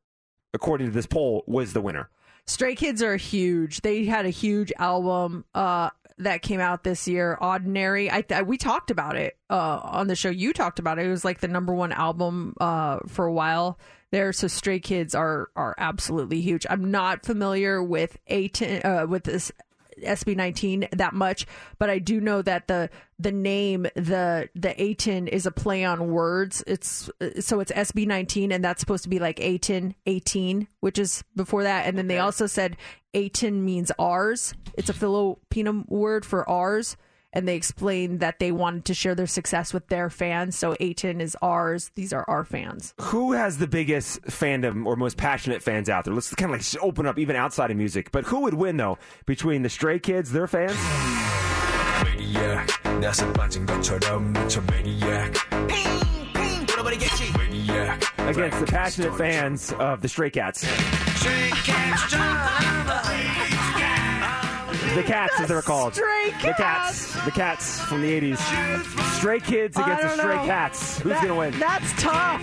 according 0.53 0.87
to 0.87 0.93
this 0.93 1.07
poll, 1.07 1.43
was 1.47 1.73
the 1.73 1.81
winner. 1.81 2.09
Stray 2.47 2.75
Kids 2.75 3.01
are 3.01 3.15
huge. 3.15 3.81
They 3.81 4.05
had 4.05 4.25
a 4.25 4.29
huge 4.29 4.71
album 4.77 5.45
uh, 5.55 5.89
that 6.19 6.41
came 6.41 6.59
out 6.59 6.83
this 6.83 7.07
year, 7.07 7.37
Ordinary. 7.41 8.09
I, 8.09 8.23
we 8.43 8.57
talked 8.57 8.91
about 8.91 9.15
it 9.15 9.37
uh, 9.49 9.79
on 9.83 10.07
the 10.07 10.15
show. 10.15 10.29
You 10.29 10.53
talked 10.53 10.79
about 10.79 10.99
it. 10.99 11.05
It 11.05 11.09
was 11.09 11.25
like 11.25 11.39
the 11.39 11.47
number 11.47 11.73
one 11.73 11.91
album 11.91 12.53
uh, 12.61 12.99
for 13.07 13.25
a 13.25 13.33
while 13.33 13.79
there. 14.11 14.31
So 14.31 14.47
Stray 14.47 14.79
Kids 14.79 15.15
are 15.15 15.49
are 15.55 15.75
absolutely 15.77 16.41
huge. 16.41 16.65
I'm 16.69 16.91
not 16.91 17.25
familiar 17.25 17.83
with 17.83 18.17
A'TIN, 18.29 18.85
uh, 18.85 19.07
with 19.07 19.23
this 19.23 19.51
SB19 20.01 20.89
that 20.97 21.13
much, 21.13 21.45
but 21.77 21.89
I 21.89 21.99
do 21.99 22.19
know 22.19 22.41
that 22.41 22.67
the 22.67 22.89
the 23.17 23.31
name 23.31 23.83
the 23.95 24.49
the 24.55 24.69
A'TIN 24.69 25.27
is 25.27 25.45
a 25.45 25.51
play 25.51 25.83
on 25.83 26.11
words. 26.11 26.63
It's 26.67 27.09
so 27.39 27.59
it's 27.59 27.71
SB19 27.71 28.53
and 28.53 28.63
that's 28.63 28.79
supposed 28.79 29.03
to 29.03 29.09
be 29.09 29.19
like 29.19 29.37
A'TIN 29.37 29.95
18, 30.05 30.67
which 30.79 30.99
is 30.99 31.23
before 31.35 31.63
that. 31.63 31.85
And 31.85 31.97
then 31.97 32.07
they 32.07 32.19
also 32.19 32.47
said 32.47 32.77
A'TIN 33.13 33.61
means 33.61 33.91
ours. 33.97 34.53
It's 34.77 34.89
a 34.89 34.93
Filipino 34.93 35.85
word 35.87 36.25
for 36.25 36.47
ours 36.49 36.97
and 37.35 37.47
they 37.47 37.55
explained 37.55 38.21
that 38.21 38.39
they 38.39 38.51
wanted 38.51 38.85
to 38.85 38.93
share 38.93 39.13
their 39.13 39.27
success 39.27 39.73
with 39.73 39.87
their 39.87 40.09
fans. 40.09 40.57
So 40.57 40.75
A'TIN 40.79 41.21
is 41.21 41.37
ours; 41.41 41.91
these 41.95 42.13
are 42.13 42.25
our 42.27 42.43
fans. 42.43 42.93
Who 43.01 43.33
has 43.33 43.57
the 43.57 43.67
biggest 43.67 44.21
fandom 44.23 44.85
or 44.85 44.95
most 44.95 45.17
passionate 45.17 45.61
fans 45.61 45.89
out 45.89 46.05
there? 46.05 46.13
Let's 46.13 46.33
kind 46.33 46.53
of 46.53 46.59
like 46.59 46.83
open 46.83 47.05
up 47.05 47.19
even 47.19 47.35
outside 47.35 47.69
of 47.69 47.77
music. 47.77 48.11
But 48.11 48.25
who 48.25 48.41
would 48.41 48.55
win 48.55 48.77
though 48.77 48.97
between 49.25 49.61
the 49.61 49.69
Stray 49.69 49.99
Kids, 49.99 50.31
their 50.31 50.47
fans? 50.47 50.77
Maniac, 52.03 52.69
Against 58.17 58.59
the 58.59 58.67
passionate 58.67 59.17
fans 59.17 59.71
of 59.73 60.01
the 60.01 60.07
Stray 60.07 60.29
Cats. 60.29 60.67
Stray 61.19 61.49
Cats 61.51 63.54
the 64.95 65.03
Cats, 65.03 65.33
as 65.41 65.49
they're 65.49 65.61
called. 65.61 65.93
Stray 65.93 66.31
The 66.41 66.53
Cats. 66.57 67.13
The 67.25 67.31
Cats 67.31 67.81
from 67.81 68.01
the 68.01 68.21
80s. 68.21 69.13
Stray 69.17 69.39
Kids 69.41 69.77
against 69.77 70.03
the 70.03 70.09
Stray 70.09 70.35
know. 70.37 70.45
Cats. 70.45 70.99
Who's 70.99 71.13
going 71.15 71.27
to 71.27 71.35
win? 71.35 71.59
That's 71.59 71.91
tough. 72.01 72.41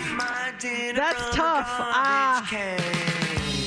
That's 0.60 1.34
tough. 1.36 1.66
Ah. 1.68 2.48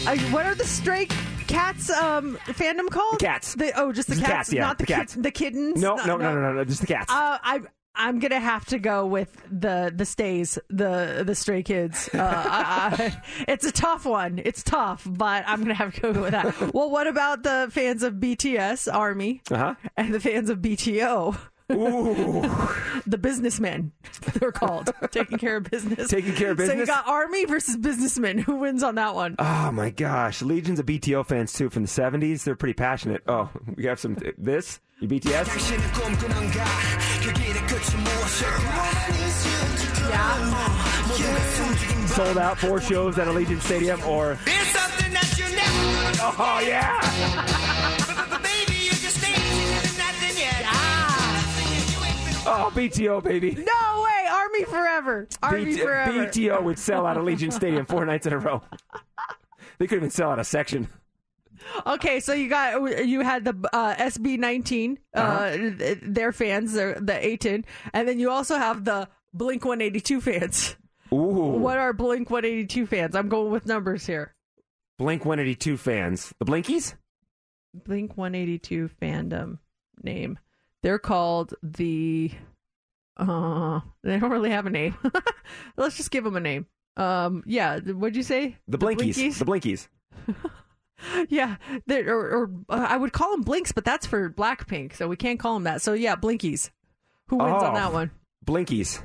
Uh, 0.08 0.16
what 0.32 0.46
are 0.46 0.54
the 0.54 0.66
stray 0.66 1.08
cats 1.48 1.90
um, 1.90 2.38
fandom 2.46 2.90
called? 2.92 3.18
Cats. 3.20 3.56
The, 3.56 3.72
oh, 3.80 3.92
just 3.92 4.08
the 4.08 4.14
Just 4.16 4.26
cats, 4.26 4.36
cats, 4.50 4.54
yeah, 4.54 4.62
not 4.62 4.78
the, 4.78 4.84
the 4.86 4.94
cats. 4.94 5.14
kid- 5.16 5.24
the 5.24 5.32
kittens. 5.32 5.82
No, 5.82 5.96
no, 5.96 6.16
no, 6.18 6.32
no, 6.32 6.42
no, 6.42 6.54
no, 6.54 6.64
just 6.64 6.82
the 6.82 6.88
cats. 6.88 7.12
Uh, 7.12 7.40
I, 7.42 7.62
I'm 7.98 8.20
gonna 8.20 8.40
have 8.40 8.66
to 8.68 8.80
go 8.80 9.06
with 9.06 9.36
the 9.50 9.92
the 9.96 10.06
stays, 10.06 10.60
the 10.70 11.24
the 11.26 11.36
stray 11.36 11.64
kids. 11.64 12.10
Uh, 12.14 12.18
I, 12.20 12.96
I, 12.98 13.22
it's 13.48 13.66
a 13.66 13.72
tough 13.72 14.06
one. 14.06 14.42
It's 14.44 14.64
tough, 14.64 15.04
but 15.10 15.44
I'm 15.48 15.62
gonna 15.62 15.74
have 15.74 15.94
to 15.96 16.02
go 16.14 16.22
with 16.22 16.32
that. 16.32 16.46
Well, 16.74 16.90
what 16.90 17.08
about 17.08 17.44
the 17.44 17.68
fans 17.72 18.04
of 18.04 18.16
BTS 18.16 18.94
Army 18.94 19.42
Uh-huh. 19.52 19.76
and 19.98 20.14
the 20.14 20.20
fans 20.20 20.50
of 20.50 20.60
BTO? 20.60 21.38
the 23.08 23.18
businessmen, 23.20 23.92
they're 24.36 24.52
called 24.52 24.92
taking 25.12 25.38
care 25.40 25.58
of 25.58 25.64
business. 25.64 26.10
Taking 26.10 26.34
care 26.36 26.52
of 26.52 26.58
business. 26.58 26.76
So 26.76 26.80
you 26.82 26.86
got 26.86 27.08
army 27.08 27.46
versus 27.46 27.76
businessmen. 27.78 28.38
Who 28.38 28.58
wins 28.58 28.84
on 28.84 28.96
that 28.96 29.16
one? 29.16 29.36
Oh 29.40 29.72
my 29.72 29.90
gosh, 29.90 30.42
legions 30.44 30.80
of 30.80 30.86
BTO 30.86 31.26
fans 31.26 31.54
too 31.54 31.70
from 31.72 31.82
the 31.84 31.90
'70s. 31.90 32.44
They're 32.44 32.56
pretty 32.56 32.74
passionate. 32.76 33.24
Oh, 33.28 33.50
we 33.76 33.86
have 33.86 34.00
some 34.00 34.16
this. 34.38 34.80
You 35.02 35.10
BTS? 35.10 35.48
Yeah. 40.10 42.06
Sold 42.08 42.38
out 42.38 42.58
four 42.58 42.80
shows 42.80 43.20
at 43.20 43.28
Allegiant 43.28 43.62
Stadium 43.62 44.02
or. 44.04 44.38
Oh, 46.38 46.62
yeah! 46.66 47.00
oh, 52.48 52.72
BTO, 52.74 53.22
baby. 53.22 53.52
No 53.56 54.04
way! 54.06 54.28
Army 54.32 54.64
forever. 54.64 55.28
Army 55.44 55.66
B- 55.66 55.78
forever. 55.78 56.26
BTO 56.26 56.64
would 56.64 56.80
sell 56.80 57.06
out 57.06 57.18
Allegiant 57.18 57.52
Stadium 57.52 57.86
four 57.86 58.06
nights 58.06 58.26
in 58.28 58.34
a 58.34 58.40
row. 58.40 58.62
They 59.78 59.88
could 59.88 59.98
even 59.98 60.10
sell 60.10 60.32
out 60.32 60.40
a 60.40 60.46
section. 60.46 60.88
Okay, 61.86 62.20
so 62.20 62.34
you 62.34 62.48
got 62.50 63.06
you 63.08 63.22
had 63.22 63.44
the 63.46 63.56
uh, 63.74 63.96
SB19, 63.96 64.98
uh, 65.16 65.20
Uh-huh. 65.20 65.58
th- 65.78 66.00
their 66.02 66.32
fans, 66.32 66.74
they're 66.74 66.96
the 67.00 67.14
A10, 67.14 67.66
and 67.94 68.08
then 68.08 68.20
you 68.20 68.30
also 68.30 68.58
have 68.58 68.86
the 68.86 69.08
Blink 69.34 69.66
182 69.66 70.22
fans. 70.22 70.76
Ooh, 71.14 71.16
What 71.18 71.78
are 71.78 71.94
Blink 71.94 72.30
182 72.30 72.86
fans? 72.88 73.16
I'm 73.16 73.30
going 73.30 73.52
with 73.52 73.66
numbers 73.66 74.06
here. 74.06 74.34
Blink 74.98 75.26
182 75.26 75.78
fans, 75.78 76.34
the 76.40 76.46
Blinkies. 76.46 76.96
Blink 77.74 78.16
182 78.18 78.90
fandom 79.02 79.58
name. 80.04 80.40
They're 80.84 81.00
called 81.00 81.54
the. 81.64 82.32
Uh, 83.18 83.80
they 84.04 84.20
don't 84.20 84.32
really 84.32 84.52
have 84.52 84.66
a 84.66 84.70
name. 84.70 84.96
Let's 85.78 85.98
just 85.98 86.12
give 86.12 86.24
them 86.24 86.36
a 86.36 86.40
name. 86.40 86.68
Um, 86.98 87.44
yeah. 87.46 87.80
What'd 87.80 88.16
you 88.16 88.24
say? 88.24 88.58
The 88.68 88.78
Blinkies. 88.78 89.16
Blinkies? 89.16 89.38
The 89.40 89.46
Blinkies. 89.46 89.88
Yeah, 91.30 91.56
or, 91.90 92.06
or 92.08 92.52
uh, 92.70 92.86
I 92.90 92.98
would 92.98 93.12
call 93.14 93.32
them 93.32 93.42
Blinks, 93.42 93.72
but 93.72 93.84
that's 93.86 94.06
for 94.06 94.30
Blackpink, 94.30 94.96
so 94.96 95.08
we 95.08 95.16
can't 95.16 95.40
call 95.40 95.54
them 95.56 95.64
that. 95.64 95.82
So 95.82 95.94
yeah, 95.94 96.16
Blinkies. 96.16 96.70
Who 97.28 97.38
wins 97.38 97.64
on 97.64 97.72
Oh. 97.72 97.74
that 97.74 97.94
one? 97.94 98.12
Blinkies. 98.46 99.02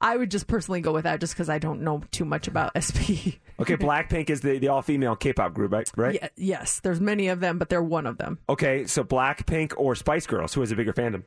I 0.00 0.16
would 0.16 0.30
just 0.30 0.46
personally 0.46 0.80
go 0.80 0.92
with 0.92 1.04
that, 1.04 1.20
just 1.20 1.34
because 1.34 1.48
I 1.50 1.58
don't 1.58 1.82
know 1.82 2.02
too 2.12 2.24
much 2.24 2.46
about 2.48 2.70
SP. 2.78 3.42
Okay, 3.58 3.76
Blackpink 3.76 4.30
is 4.30 4.40
the, 4.42 4.58
the 4.58 4.68
all 4.68 4.80
female 4.82 5.16
K-pop 5.16 5.52
group, 5.54 5.72
right? 5.72 5.90
Right. 5.96 6.22
Ye- 6.22 6.28
yes, 6.50 6.80
there's 6.80 7.00
many 7.00 7.28
of 7.28 7.40
them, 7.40 7.58
but 7.58 7.68
they're 7.68 7.82
one 7.82 8.06
of 8.06 8.16
them. 8.18 8.38
Okay, 8.48 8.86
so 8.86 9.02
Blackpink 9.02 9.72
or 9.76 9.94
Spice 9.94 10.26
Girls, 10.26 10.54
who 10.54 10.60
has 10.60 10.70
a 10.72 10.76
bigger 10.76 10.92
fandom? 10.92 11.24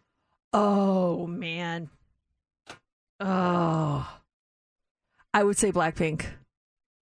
Oh 0.54 1.28
man. 1.28 1.90
Oh. 3.20 4.10
I 5.34 5.44
would 5.44 5.58
say 5.58 5.72
Blackpink. 5.72 6.26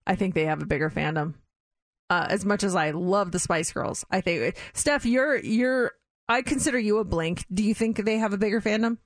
I 0.06 0.16
think 0.16 0.34
they 0.34 0.46
have 0.46 0.60
a 0.62 0.66
bigger 0.66 0.90
fandom. 0.90 1.34
Uh, 2.10 2.26
as 2.28 2.44
much 2.44 2.62
as 2.62 2.76
I 2.76 2.90
love 2.90 3.32
the 3.32 3.38
Spice 3.38 3.72
Girls, 3.72 4.04
I 4.10 4.20
think 4.20 4.56
Steph, 4.74 5.06
you're 5.06 5.36
you're. 5.38 5.92
I 6.28 6.42
consider 6.42 6.78
you 6.78 6.98
a 6.98 7.04
Blink. 7.04 7.44
Do 7.52 7.62
you 7.62 7.74
think 7.74 7.96
they 8.04 8.18
have 8.18 8.32
a 8.32 8.38
bigger 8.38 8.60
fandom? 8.60 8.98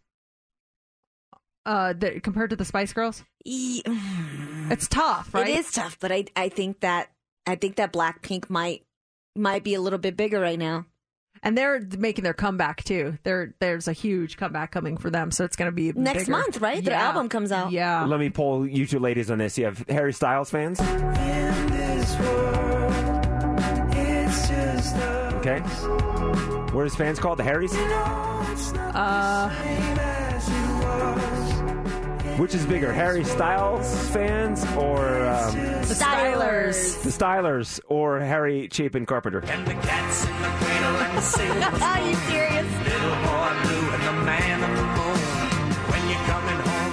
Uh, 1.66 1.92
that, 1.98 2.22
compared 2.22 2.50
to 2.50 2.56
the 2.56 2.64
Spice 2.64 2.92
Girls, 2.92 3.24
it's 3.44 4.88
tough, 4.88 5.32
right? 5.34 5.48
It 5.48 5.58
is 5.58 5.70
tough, 5.72 5.98
but 6.00 6.10
I 6.12 6.24
I 6.34 6.48
think 6.48 6.80
that 6.80 7.10
I 7.46 7.54
think 7.56 7.76
that 7.76 7.92
Blackpink 7.92 8.48
might 8.50 8.84
might 9.36 9.64
be 9.64 9.74
a 9.74 9.80
little 9.80 9.98
bit 9.98 10.16
bigger 10.16 10.40
right 10.40 10.58
now. 10.58 10.86
and 11.44 11.56
they're 11.56 11.80
making 11.98 12.24
their 12.24 12.34
comeback 12.34 12.82
too. 12.82 13.16
There, 13.22 13.54
there's 13.60 13.86
a 13.86 13.92
huge 13.92 14.36
comeback 14.36 14.72
coming 14.72 14.96
for 14.96 15.08
them, 15.10 15.30
so 15.30 15.44
it's 15.44 15.54
going 15.54 15.68
to 15.70 15.72
be 15.74 15.92
Next 15.92 16.20
bigger. 16.24 16.32
month, 16.32 16.60
right? 16.60 16.82
Their 16.84 16.94
Yeah. 16.94 17.06
album 17.08 17.28
comes 17.28 17.52
out. 17.52 17.70
Yeah. 17.70 18.04
Let 18.06 18.18
me 18.18 18.28
poll 18.30 18.66
you 18.66 18.86
two 18.86 18.98
ladies 18.98 19.30
on 19.30 19.38
this. 19.38 19.56
You 19.56 19.66
have 19.66 19.84
Harry 19.88 20.12
Styles 20.12 20.50
fans? 20.50 20.80
Okay. 25.48 25.60
What 26.74 26.82
are 26.82 26.84
his 26.84 26.94
fans 26.94 27.18
called? 27.18 27.38
The 27.38 27.44
Harrys? 27.44 27.74
Uh, 27.74 29.48
Which 32.36 32.54
is 32.54 32.66
bigger, 32.66 32.92
Harry 32.92 33.24
Styles 33.24 34.08
fans 34.10 34.64
or 34.76 35.26
um, 35.26 35.54
the 35.54 35.94
Stylers. 35.94 37.02
the 37.02 37.10
Stylers 37.10 37.80
or 37.88 38.20
Harry 38.20 38.68
Chapin 38.70 39.06
Carpenter? 39.06 39.40
And 39.40 39.66
the 39.66 39.72
cats 39.74 40.24
in 40.28 40.42
the 40.42 40.48
cradle 40.48 40.96
and 40.96 41.18
the 41.18 41.84
Are 41.84 42.08
you 42.08 42.14
serious? 42.14 42.87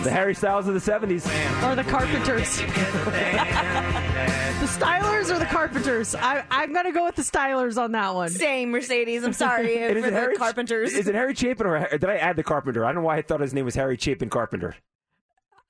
The 0.05 0.11
Harry 0.11 0.35
Styles 0.35 0.67
of 0.67 0.75
the 0.75 0.79
70s. 0.79 1.25
Or 1.67 1.73
the 1.75 1.83
Carpenters. 1.83 2.57
the 2.57 2.63
Stylers 4.67 5.33
or 5.35 5.39
the 5.39 5.47
Carpenters? 5.47 6.13
I, 6.13 6.43
I'm 6.51 6.73
going 6.73 6.85
to 6.85 6.91
go 6.91 7.05
with 7.05 7.15
the 7.15 7.23
Stylers 7.23 7.81
on 7.81 7.91
that 7.93 8.13
one. 8.13 8.29
Same 8.29 8.69
Mercedes. 8.69 9.23
I'm 9.23 9.33
sorry 9.33 9.77
for 9.77 9.97
is 9.97 10.03
the 10.05 10.11
Harry 10.11 10.35
Carpenters. 10.35 10.93
Is 10.93 11.07
it 11.07 11.15
Harry 11.15 11.33
Chapin 11.33 11.65
or 11.65 11.87
did 11.89 12.05
I 12.05 12.17
add 12.17 12.35
the 12.35 12.43
Carpenter? 12.43 12.85
I 12.85 12.89
don't 12.89 13.01
know 13.01 13.07
why 13.07 13.17
I 13.17 13.23
thought 13.23 13.41
his 13.41 13.51
name 13.51 13.65
was 13.65 13.73
Harry 13.73 13.97
Chapin 13.97 14.29
Carpenter. 14.29 14.75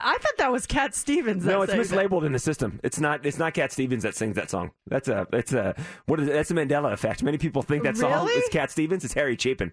I 0.01 0.17
thought 0.17 0.37
that 0.39 0.51
was 0.51 0.67
Cat 0.67 0.93
Stevens. 0.93 1.45
that 1.45 1.51
No, 1.53 1.61
it's 1.61 1.71
sang 1.71 1.81
that. 1.81 2.09
mislabeled 2.09 2.25
in 2.25 2.33
the 2.33 2.39
system. 2.39 2.81
It's 2.83 2.99
not. 2.99 3.25
It's 3.25 3.39
not 3.39 3.53
Cat 3.53 3.71
Stevens 3.71 4.03
that 4.03 4.15
sings 4.15 4.35
that 4.35 4.49
song. 4.49 4.71
That's 4.85 5.07
a. 5.07 5.25
It's 5.31 5.53
a. 5.53 5.75
What 6.07 6.19
is 6.19 6.27
it? 6.27 6.33
That's 6.33 6.51
a 6.51 6.55
Mandela 6.55 6.91
effect. 6.91 7.23
Many 7.23 7.37
people 7.37 7.61
think 7.61 7.83
that 7.83 7.95
song 7.95 8.27
is 8.29 8.49
Cat 8.49 8.69
Stevens. 8.69 9.05
It's 9.05 9.13
Harry 9.13 9.37
Chapin. 9.39 9.71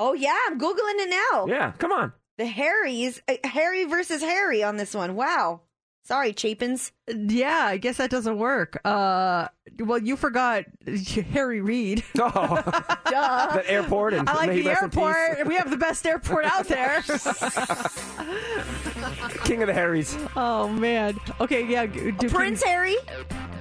Oh 0.00 0.14
yeah, 0.14 0.36
I'm 0.48 0.58
googling 0.58 0.98
it 0.98 1.10
now. 1.10 1.46
Yeah, 1.46 1.70
come 1.78 1.92
on. 1.92 2.12
The 2.40 2.46
Harrys, 2.46 3.20
uh, 3.28 3.34
Harry 3.44 3.84
versus 3.84 4.22
Harry 4.22 4.62
on 4.62 4.78
this 4.78 4.94
one. 4.94 5.14
Wow. 5.14 5.60
Sorry, 6.04 6.32
Chapins. 6.32 6.90
Yeah, 7.06 7.66
I 7.66 7.76
guess 7.76 7.98
that 7.98 8.08
doesn't 8.08 8.38
work. 8.38 8.80
Uh, 8.82 9.48
well, 9.78 9.98
you 9.98 10.16
forgot 10.16 10.64
Harry 11.32 11.60
Reid. 11.60 12.02
Oh, 12.18 12.30
Duh. 12.64 13.02
that 13.10 13.64
airport 13.66 14.14
and 14.14 14.26
I 14.26 14.34
like 14.36 14.50
the 14.52 14.62
rest 14.62 14.82
in 14.84 14.88
peace. 14.88 14.98
airport. 15.02 15.46
We 15.48 15.56
have 15.56 15.68
the 15.70 15.76
best 15.76 16.06
airport 16.06 16.46
out 16.46 16.66
there. 16.66 17.02
King 19.44 19.62
of 19.62 19.66
the 19.66 19.74
Harrys, 19.74 20.16
oh 20.36 20.68
man. 20.68 21.18
Okay, 21.40 21.66
yeah. 21.66 21.86
g- 21.86 22.10
Do 22.12 22.28
Prince 22.28 22.62
Harry. 22.62 22.96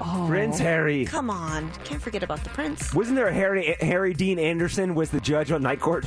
Oh. 0.01 0.25
Prince 0.27 0.57
Harry. 0.59 1.05
Come 1.05 1.29
on, 1.29 1.69
can't 1.83 2.01
forget 2.01 2.23
about 2.23 2.43
the 2.43 2.49
Prince. 2.49 2.93
Wasn't 2.93 3.15
there 3.15 3.27
a 3.27 3.33
Harry 3.33 3.75
Harry 3.81 4.13
Dean 4.13 4.39
Anderson 4.39 4.95
was 4.95 5.09
the 5.09 5.19
judge 5.19 5.51
on 5.51 5.61
Night 5.61 5.79
Court, 5.79 6.05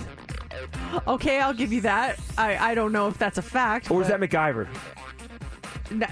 Okay, 1.06 1.40
I'll 1.40 1.54
give 1.54 1.72
you 1.72 1.80
that. 1.82 2.18
I, 2.38 2.72
I 2.72 2.74
don't 2.74 2.92
know 2.92 3.08
if 3.08 3.16
that's 3.18 3.38
a 3.38 3.42
fact. 3.42 3.90
or 3.90 3.96
was 3.98 4.08
but- 4.08 4.20
that 4.20 4.30
MacGyver? 4.30 4.68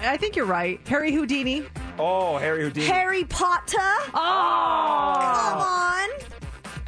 I 0.03 0.17
think 0.17 0.35
you're 0.35 0.45
right. 0.45 0.79
Harry 0.87 1.11
Houdini. 1.11 1.63
Oh, 1.97 2.37
Harry 2.37 2.61
Houdini. 2.63 2.85
Harry 2.85 3.23
Potter. 3.23 3.77
Oh, 4.13 5.17
Come 5.39 5.61
on. 5.61 6.09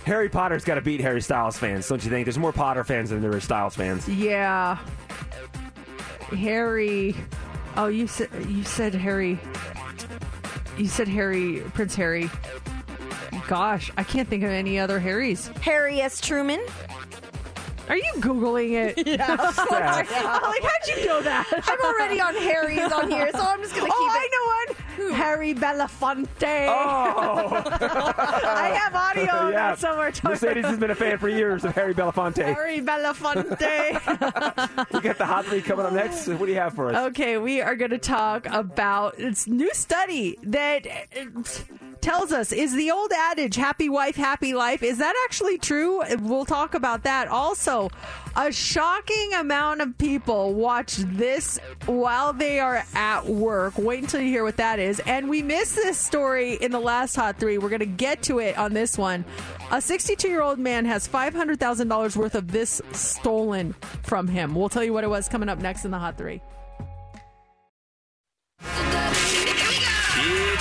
Harry 0.05 0.29
Potter's 0.29 0.63
got 0.63 0.75
to 0.75 0.81
beat 0.81 0.99
Harry 1.01 1.21
Styles 1.21 1.57
fans, 1.57 1.87
don't 1.87 2.03
you 2.03 2.09
think? 2.11 2.25
There's 2.25 2.37
more 2.37 2.51
Potter 2.51 2.83
fans 2.83 3.09
than 3.09 3.21
there 3.21 3.33
are 3.35 3.39
Styles 3.39 3.75
fans. 3.75 4.07
Yeah. 4.07 4.77
Harry. 6.33 7.15
Oh, 7.75 7.87
you 7.87 8.07
said 8.07 8.29
you 8.47 8.63
said 8.63 8.93
Harry. 8.93 9.39
You 10.77 10.87
said 10.87 11.07
Harry, 11.07 11.61
Prince 11.73 11.95
Harry. 11.95 12.29
Gosh, 13.47 13.91
I 13.97 14.03
can't 14.03 14.27
think 14.27 14.43
of 14.43 14.49
any 14.49 14.79
other 14.79 14.99
Harrys. 14.99 15.47
Harry 15.61 16.01
S. 16.01 16.21
Truman. 16.21 16.61
Are 17.89 17.97
you 17.97 18.11
googling 18.17 18.71
it? 18.71 19.07
Yeah. 19.13 19.25
I'm 19.29 19.37
like, 19.69 20.63
how'd 20.63 20.87
you 20.87 21.05
know 21.05 21.21
that? 21.21 21.45
I'm 21.67 21.79
already 21.81 22.21
on 22.21 22.33
Harry's 22.35 22.91
on 22.91 23.11
here, 23.11 23.29
so 23.31 23.39
I'm 23.39 23.61
just 23.61 23.75
gonna 23.75 23.89
oh, 23.91 23.99
keep 23.99 24.11
oh, 24.11 24.15
it. 24.15 24.21
I 24.21 24.29
know 24.31 24.45
one. 24.73 24.92
Harry 25.13 25.53
Belafonte. 25.53 26.67
Oh. 26.69 27.63
I 28.45 28.77
have 28.79 28.95
audio 28.95 29.49
yeah. 29.49 29.51
that 29.51 29.79
somewhere. 29.79 30.11
Mercedes 30.23 30.65
has 30.65 30.77
been 30.77 30.91
a 30.91 30.95
fan 30.95 31.17
for 31.17 31.29
years 31.29 31.63
of 31.65 31.75
Harry 31.75 31.93
Belafonte. 31.93 32.43
Harry 32.43 32.81
Belafonte. 32.81 33.99
We 34.93 34.99
got 35.01 35.17
the 35.17 35.25
hot 35.25 35.45
three 35.45 35.61
coming 35.61 35.85
up 35.85 35.93
next. 35.93 36.27
What 36.27 36.45
do 36.45 36.51
you 36.51 36.59
have 36.59 36.73
for 36.73 36.89
us? 36.89 37.07
Okay, 37.09 37.37
we 37.37 37.61
are 37.61 37.75
going 37.75 37.91
to 37.91 37.97
talk 37.97 38.45
about 38.47 39.17
this 39.17 39.47
new 39.47 39.73
study 39.73 40.37
that 40.43 40.85
uh, 40.87 41.43
tells 42.01 42.31
us 42.31 42.51
is 42.51 42.73
the 42.73 42.91
old 42.91 43.11
adage 43.11 43.55
happy 43.55 43.87
wife 43.87 44.15
happy 44.15 44.53
life 44.53 44.83
is 44.83 44.97
that 44.97 45.15
actually 45.25 45.57
true 45.57 46.03
we'll 46.19 46.43
talk 46.43 46.73
about 46.73 47.03
that 47.03 47.29
also 47.29 47.89
a 48.35 48.51
shocking 48.51 49.33
amount 49.33 49.81
of 49.81 49.97
people 49.97 50.53
watch 50.53 50.95
this 50.95 51.59
while 51.85 52.33
they 52.33 52.59
are 52.59 52.83
at 52.95 53.25
work. 53.25 53.77
Wait 53.77 54.01
until 54.01 54.21
you 54.21 54.29
hear 54.29 54.43
what 54.43 54.57
that 54.57 54.79
is. 54.79 54.99
And 55.01 55.29
we 55.29 55.41
missed 55.41 55.75
this 55.75 55.97
story 55.97 56.55
in 56.55 56.71
the 56.71 56.79
last 56.79 57.15
hot 57.15 57.39
three. 57.39 57.57
We're 57.57 57.69
going 57.69 57.79
to 57.79 57.85
get 57.85 58.23
to 58.23 58.39
it 58.39 58.57
on 58.57 58.73
this 58.73 58.97
one. 58.97 59.23
A 59.71 59.81
62 59.81 60.27
year 60.27 60.41
old 60.41 60.59
man 60.59 60.85
has 60.85 61.07
$500000 61.07 62.15
worth 62.15 62.35
of 62.35 62.51
this 62.51 62.81
stolen 62.91 63.73
from 64.03 64.27
him. 64.27 64.55
We'll 64.55 64.69
tell 64.69 64.83
you 64.83 64.93
what 64.93 65.03
it 65.03 65.09
was 65.09 65.29
coming 65.29 65.49
up 65.49 65.59
next 65.59 65.85
in 65.85 65.91
the 65.91 65.99
hot 65.99 66.17
three 66.17 66.41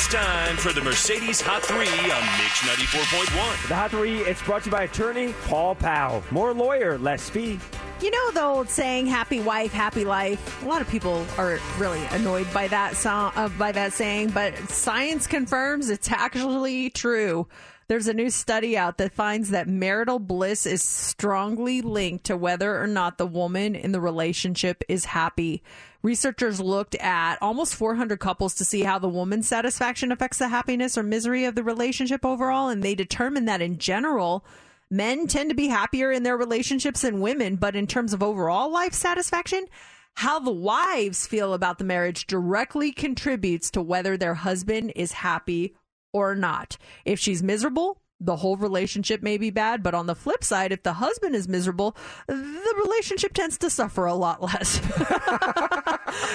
It's 0.04 0.12
time 0.12 0.56
for 0.56 0.72
the 0.72 0.80
Mercedes 0.80 1.40
Hot 1.42 1.62
3 1.62 1.76
on 1.76 1.86
Mix 1.86 2.58
94.1. 2.66 3.68
The 3.68 3.74
Hot 3.76 3.90
Three, 3.92 4.18
it's 4.22 4.42
brought 4.42 4.62
to 4.62 4.66
you 4.68 4.72
by 4.72 4.82
attorney 4.82 5.32
Paul 5.44 5.76
Powell. 5.76 6.24
More 6.32 6.52
lawyer, 6.52 6.98
less 6.98 7.30
fee. 7.30 7.60
You 8.00 8.10
know 8.10 8.30
the 8.32 8.42
old 8.42 8.68
saying 8.68 9.06
"happy 9.06 9.38
wife, 9.38 9.72
happy 9.72 10.04
life." 10.04 10.64
A 10.64 10.66
lot 10.66 10.82
of 10.82 10.88
people 10.88 11.24
are 11.38 11.60
really 11.78 12.04
annoyed 12.10 12.52
by 12.52 12.66
that 12.66 12.96
song, 12.96 13.30
uh, 13.36 13.48
by 13.50 13.70
that 13.70 13.92
saying, 13.92 14.30
but 14.30 14.58
science 14.68 15.28
confirms 15.28 15.88
it's 15.88 16.10
actually 16.10 16.90
true. 16.90 17.46
There's 17.86 18.08
a 18.08 18.14
new 18.14 18.30
study 18.30 18.76
out 18.76 18.98
that 18.98 19.12
finds 19.12 19.50
that 19.50 19.68
marital 19.68 20.18
bliss 20.18 20.66
is 20.66 20.82
strongly 20.82 21.80
linked 21.80 22.24
to 22.24 22.36
whether 22.36 22.82
or 22.82 22.88
not 22.88 23.18
the 23.18 23.26
woman 23.26 23.76
in 23.76 23.92
the 23.92 24.00
relationship 24.00 24.82
is 24.88 25.04
happy. 25.04 25.62
Researchers 26.02 26.60
looked 26.60 26.96
at 26.96 27.38
almost 27.40 27.76
400 27.76 28.18
couples 28.18 28.56
to 28.56 28.64
see 28.64 28.82
how 28.82 28.98
the 28.98 29.08
woman's 29.08 29.46
satisfaction 29.46 30.10
affects 30.10 30.38
the 30.38 30.48
happiness 30.48 30.98
or 30.98 31.04
misery 31.04 31.44
of 31.44 31.54
the 31.54 31.62
relationship 31.62 32.24
overall, 32.24 32.68
and 32.68 32.82
they 32.82 32.96
determined 32.96 33.46
that 33.46 33.62
in 33.62 33.78
general, 33.78 34.44
men 34.90 35.28
tend 35.28 35.50
to 35.50 35.54
be 35.54 35.68
happier 35.68 36.10
in 36.10 36.24
their 36.24 36.36
relationships 36.36 37.02
than 37.02 37.20
women, 37.20 37.54
but 37.54 37.76
in 37.76 37.86
terms 37.86 38.12
of 38.12 38.22
overall 38.22 38.72
life 38.72 38.92
satisfaction, 38.92 39.66
how 40.14 40.40
the 40.40 40.50
wives 40.50 41.26
feel 41.26 41.54
about 41.54 41.78
the 41.78 41.84
marriage 41.84 42.26
directly 42.26 42.90
contributes 42.90 43.70
to 43.70 43.80
whether 43.80 44.16
their 44.16 44.34
husband 44.34 44.92
is 44.96 45.12
happy 45.12 45.76
or 46.12 46.34
not. 46.34 46.76
If 47.04 47.20
she's 47.20 47.44
miserable, 47.44 48.01
the 48.24 48.36
whole 48.36 48.56
relationship 48.56 49.22
may 49.22 49.36
be 49.36 49.50
bad, 49.50 49.82
but 49.82 49.94
on 49.94 50.06
the 50.06 50.14
flip 50.14 50.44
side, 50.44 50.72
if 50.72 50.82
the 50.82 50.94
husband 50.94 51.34
is 51.34 51.48
miserable, 51.48 51.96
the 52.26 52.82
relationship 52.84 53.32
tends 53.32 53.58
to 53.58 53.70
suffer 53.70 54.06
a 54.06 54.14
lot 54.14 54.42
less. 54.42 54.80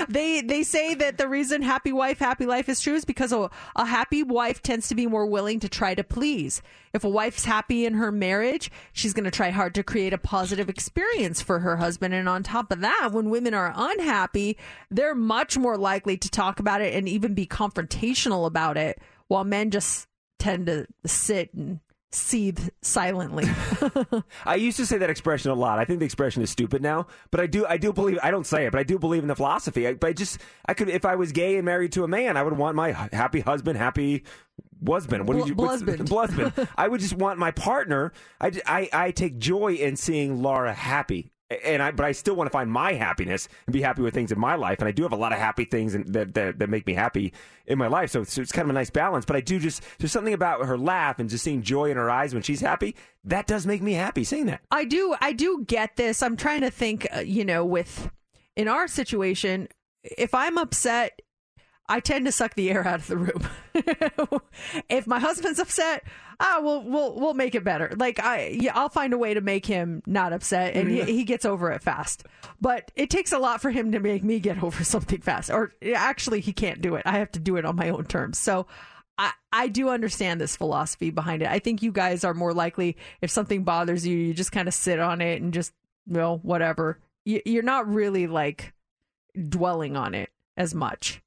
they 0.09 0.41
they 0.41 0.63
say 0.63 0.93
that 0.95 1.17
the 1.17 1.27
reason 1.27 1.61
happy 1.61 1.93
wife 1.93 2.19
happy 2.19 2.45
life 2.45 2.69
is 2.69 2.81
true 2.81 2.95
is 2.95 3.05
because 3.05 3.31
a, 3.31 3.49
a 3.75 3.85
happy 3.85 4.23
wife 4.23 4.61
tends 4.61 4.87
to 4.89 4.95
be 4.95 5.07
more 5.07 5.25
willing 5.25 5.59
to 5.59 5.69
try 5.69 5.95
to 5.95 6.03
please. 6.03 6.61
If 6.93 7.03
a 7.03 7.09
wife's 7.09 7.45
happy 7.45 7.85
in 7.85 7.93
her 7.93 8.11
marriage, 8.11 8.71
she's 8.91 9.13
going 9.13 9.25
to 9.25 9.31
try 9.31 9.51
hard 9.51 9.75
to 9.75 9.83
create 9.83 10.13
a 10.13 10.17
positive 10.17 10.69
experience 10.69 11.41
for 11.41 11.59
her 11.59 11.77
husband. 11.77 12.13
And 12.13 12.27
on 12.27 12.43
top 12.43 12.71
of 12.71 12.81
that, 12.81 13.09
when 13.11 13.29
women 13.29 13.53
are 13.53 13.73
unhappy, 13.75 14.57
they're 14.89 15.15
much 15.15 15.57
more 15.57 15.77
likely 15.77 16.17
to 16.17 16.29
talk 16.29 16.59
about 16.59 16.81
it 16.81 16.93
and 16.93 17.07
even 17.07 17.33
be 17.33 17.45
confrontational 17.45 18.47
about 18.47 18.77
it, 18.77 18.99
while 19.27 19.43
men 19.43 19.69
just 19.71 20.07
tend 20.39 20.67
to 20.67 20.87
sit 21.05 21.53
and 21.53 21.79
seethe 22.11 22.69
silently. 22.81 23.45
I 24.45 24.55
used 24.55 24.77
to 24.77 24.85
say 24.85 24.97
that 24.97 25.09
expression 25.09 25.51
a 25.51 25.55
lot. 25.55 25.77
I 25.79 25.85
think 25.85 25.99
the 25.99 26.05
expression 26.05 26.41
is 26.41 26.49
stupid 26.49 26.81
now, 26.81 27.07
but 27.31 27.39
I 27.41 27.47
do 27.47 27.65
I 27.67 27.77
do 27.77 27.91
believe 27.91 28.17
I 28.23 28.31
don't 28.31 28.47
say 28.47 28.65
it, 28.65 28.71
but 28.71 28.79
I 28.79 28.83
do 28.83 28.97
believe 28.97 29.21
in 29.23 29.27
the 29.27 29.35
philosophy. 29.35 29.87
I, 29.87 29.93
but 29.93 30.07
I 30.09 30.13
just 30.13 30.39
I 30.65 30.73
could 30.73 30.89
if 30.89 31.05
I 31.05 31.15
was 31.15 31.31
gay 31.31 31.57
and 31.57 31.65
married 31.65 31.91
to 31.93 32.03
a 32.03 32.07
man, 32.07 32.37
I 32.37 32.43
would 32.43 32.57
want 32.57 32.75
my 32.75 32.91
happy 33.13 33.41
husband, 33.41 33.77
happy 33.77 34.23
husband. 34.85 35.27
What 35.27 35.37
did 35.37 35.47
you 35.47 35.55
Bl- 35.55 35.65
what's- 35.65 35.83
blusband. 35.83 36.07
blusband. 36.53 36.67
I 36.77 36.87
would 36.87 37.01
just 37.01 37.13
want 37.13 37.39
my 37.39 37.51
partner. 37.51 38.13
I, 38.39 38.51
I 38.65 38.89
I 38.93 39.11
take 39.11 39.37
joy 39.37 39.73
in 39.73 39.95
seeing 39.97 40.41
Laura 40.41 40.73
happy. 40.73 41.31
And 41.49 41.81
I, 41.81 41.91
but 41.91 42.05
I 42.05 42.11
still 42.11 42.35
want 42.35 42.47
to 42.47 42.51
find 42.51 42.69
my 42.69 42.93
happiness 42.93 43.47
and 43.65 43.73
be 43.73 43.81
happy 43.81 44.01
with 44.01 44.13
things 44.13 44.33
in 44.33 44.39
my 44.39 44.55
life. 44.55 44.79
And 44.79 44.87
I 44.87 44.91
do 44.91 45.03
have 45.03 45.13
a 45.13 45.17
lot 45.17 45.31
of 45.31 45.39
happy 45.39 45.63
things 45.63 45.95
in, 45.95 46.11
that, 46.11 46.33
that 46.33 46.59
that 46.59 46.69
make 46.69 46.85
me 46.85 46.93
happy 46.93 47.31
in 47.65 47.77
my 47.77 47.87
life. 47.87 48.11
So 48.11 48.21
it's, 48.21 48.37
it's 48.37 48.51
kind 48.51 48.65
of 48.65 48.69
a 48.71 48.73
nice 48.73 48.89
balance. 48.89 49.23
But 49.23 49.37
I 49.37 49.41
do 49.41 49.57
just 49.57 49.81
there's 49.97 50.11
something 50.11 50.33
about 50.33 50.65
her 50.65 50.77
laugh 50.77 51.19
and 51.19 51.29
just 51.29 51.45
seeing 51.45 51.61
joy 51.61 51.89
in 51.89 51.95
her 51.95 52.09
eyes 52.09 52.33
when 52.33 52.43
she's 52.43 52.59
happy. 52.59 52.95
That 53.23 53.47
does 53.47 53.65
make 53.65 53.81
me 53.81 53.93
happy. 53.93 54.25
Seeing 54.25 54.47
that. 54.47 54.61
I 54.71 54.83
do 54.83 55.15
I 55.21 55.31
do 55.31 55.63
get 55.65 55.95
this. 55.95 56.21
I'm 56.21 56.35
trying 56.35 56.61
to 56.61 56.69
think, 56.69 57.07
uh, 57.15 57.19
you 57.19 57.45
know, 57.45 57.63
with 57.63 58.11
in 58.57 58.67
our 58.67 58.87
situation, 58.87 59.69
if 60.03 60.33
I'm 60.33 60.57
upset, 60.57 61.21
I 61.89 62.01
tend 62.01 62.25
to 62.25 62.31
suck 62.31 62.55
the 62.55 62.69
air 62.69 62.85
out 62.85 62.99
of 62.99 63.07
the 63.07 63.17
room. 63.17 63.47
if 64.89 65.07
my 65.07 65.19
husband's 65.19 65.59
upset, 65.59 66.03
ah, 66.39 66.59
we'll 66.61 66.83
we'll 66.83 67.15
we'll 67.15 67.33
make 67.33 67.55
it 67.55 67.63
better. 67.63 67.93
Like 67.95 68.19
I, 68.19 68.57
yeah, 68.59 68.71
I'll 68.75 68.89
find 68.89 69.13
a 69.13 69.17
way 69.17 69.33
to 69.33 69.41
make 69.41 69.65
him 69.65 70.03
not 70.05 70.33
upset, 70.33 70.75
and 70.75 70.89
he, 70.89 71.03
he 71.03 71.23
gets 71.23 71.45
over 71.45 71.71
it 71.71 71.81
fast. 71.81 72.25
But 72.59 72.91
it 72.95 73.09
takes 73.09 73.31
a 73.31 73.39
lot 73.39 73.61
for 73.61 73.71
him 73.71 73.93
to 73.93 73.99
make 73.99 74.23
me 74.23 74.39
get 74.39 74.61
over 74.63 74.83
something 74.83 75.21
fast. 75.21 75.49
Or 75.49 75.71
actually, 75.95 76.41
he 76.41 76.51
can't 76.51 76.81
do 76.81 76.95
it. 76.95 77.03
I 77.05 77.19
have 77.19 77.31
to 77.33 77.39
do 77.39 77.55
it 77.55 77.65
on 77.65 77.75
my 77.75 77.89
own 77.89 78.05
terms. 78.05 78.37
So. 78.37 78.67
I, 79.19 79.31
I 79.51 79.67
do 79.67 79.89
understand 79.89 80.39
this 80.39 80.55
philosophy 80.55 81.09
behind 81.09 81.41
it. 81.41 81.47
I 81.47 81.57
think 81.57 81.81
you 81.81 81.91
guys 81.91 82.23
are 82.23 82.35
more 82.35 82.53
likely 82.53 82.97
if 83.19 83.31
something 83.31 83.63
bothers 83.63 84.05
you, 84.05 84.15
you 84.15 84.31
just 84.31 84.51
kind 84.51 84.67
of 84.67 84.75
sit 84.75 84.99
on 84.99 85.21
it 85.21 85.41
and 85.41 85.51
just, 85.51 85.73
well, 86.05 86.37
whatever. 86.43 86.99
You, 87.25 87.41
you're 87.43 87.63
not 87.63 87.91
really 87.91 88.27
like 88.27 88.75
dwelling 89.49 89.97
on 89.97 90.13
it 90.13 90.29
as 90.55 90.75
much. 90.75 91.19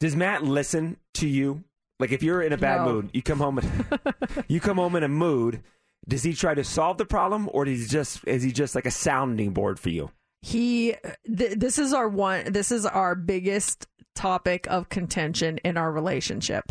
Does 0.00 0.16
Matt 0.16 0.42
listen 0.44 0.96
to 1.14 1.28
you? 1.28 1.64
Like 2.00 2.12
if 2.12 2.22
you're 2.22 2.42
in 2.42 2.52
a 2.52 2.56
bad 2.58 2.84
No. 2.84 2.92
mood, 2.92 3.10
you 3.12 3.22
come 3.22 3.38
home 3.38 3.60
you 4.48 4.60
come 4.60 4.76
home 4.78 4.96
in 4.96 5.02
a 5.04 5.08
mood, 5.08 5.62
does 6.08 6.22
he 6.24 6.34
try 6.34 6.54
to 6.54 6.64
solve 6.64 6.98
the 6.98 7.06
problem 7.06 7.48
or 7.52 7.66
is 7.66 7.82
he 7.82 7.86
just 7.88 8.26
is 8.26 8.42
he 8.42 8.52
just 8.52 8.74
like 8.74 8.86
a 8.86 8.90
sounding 8.90 9.52
board 9.52 9.78
for 9.78 9.90
you? 9.90 10.10
he 10.42 10.94
th- 11.26 11.56
this 11.58 11.78
is 11.78 11.94
our 11.94 12.06
one 12.06 12.52
this 12.52 12.70
is 12.70 12.84
our 12.84 13.14
biggest 13.14 13.86
topic 14.14 14.66
of 14.68 14.90
contention 14.90 15.56
in 15.64 15.78
our 15.78 15.90
relationship 15.90 16.70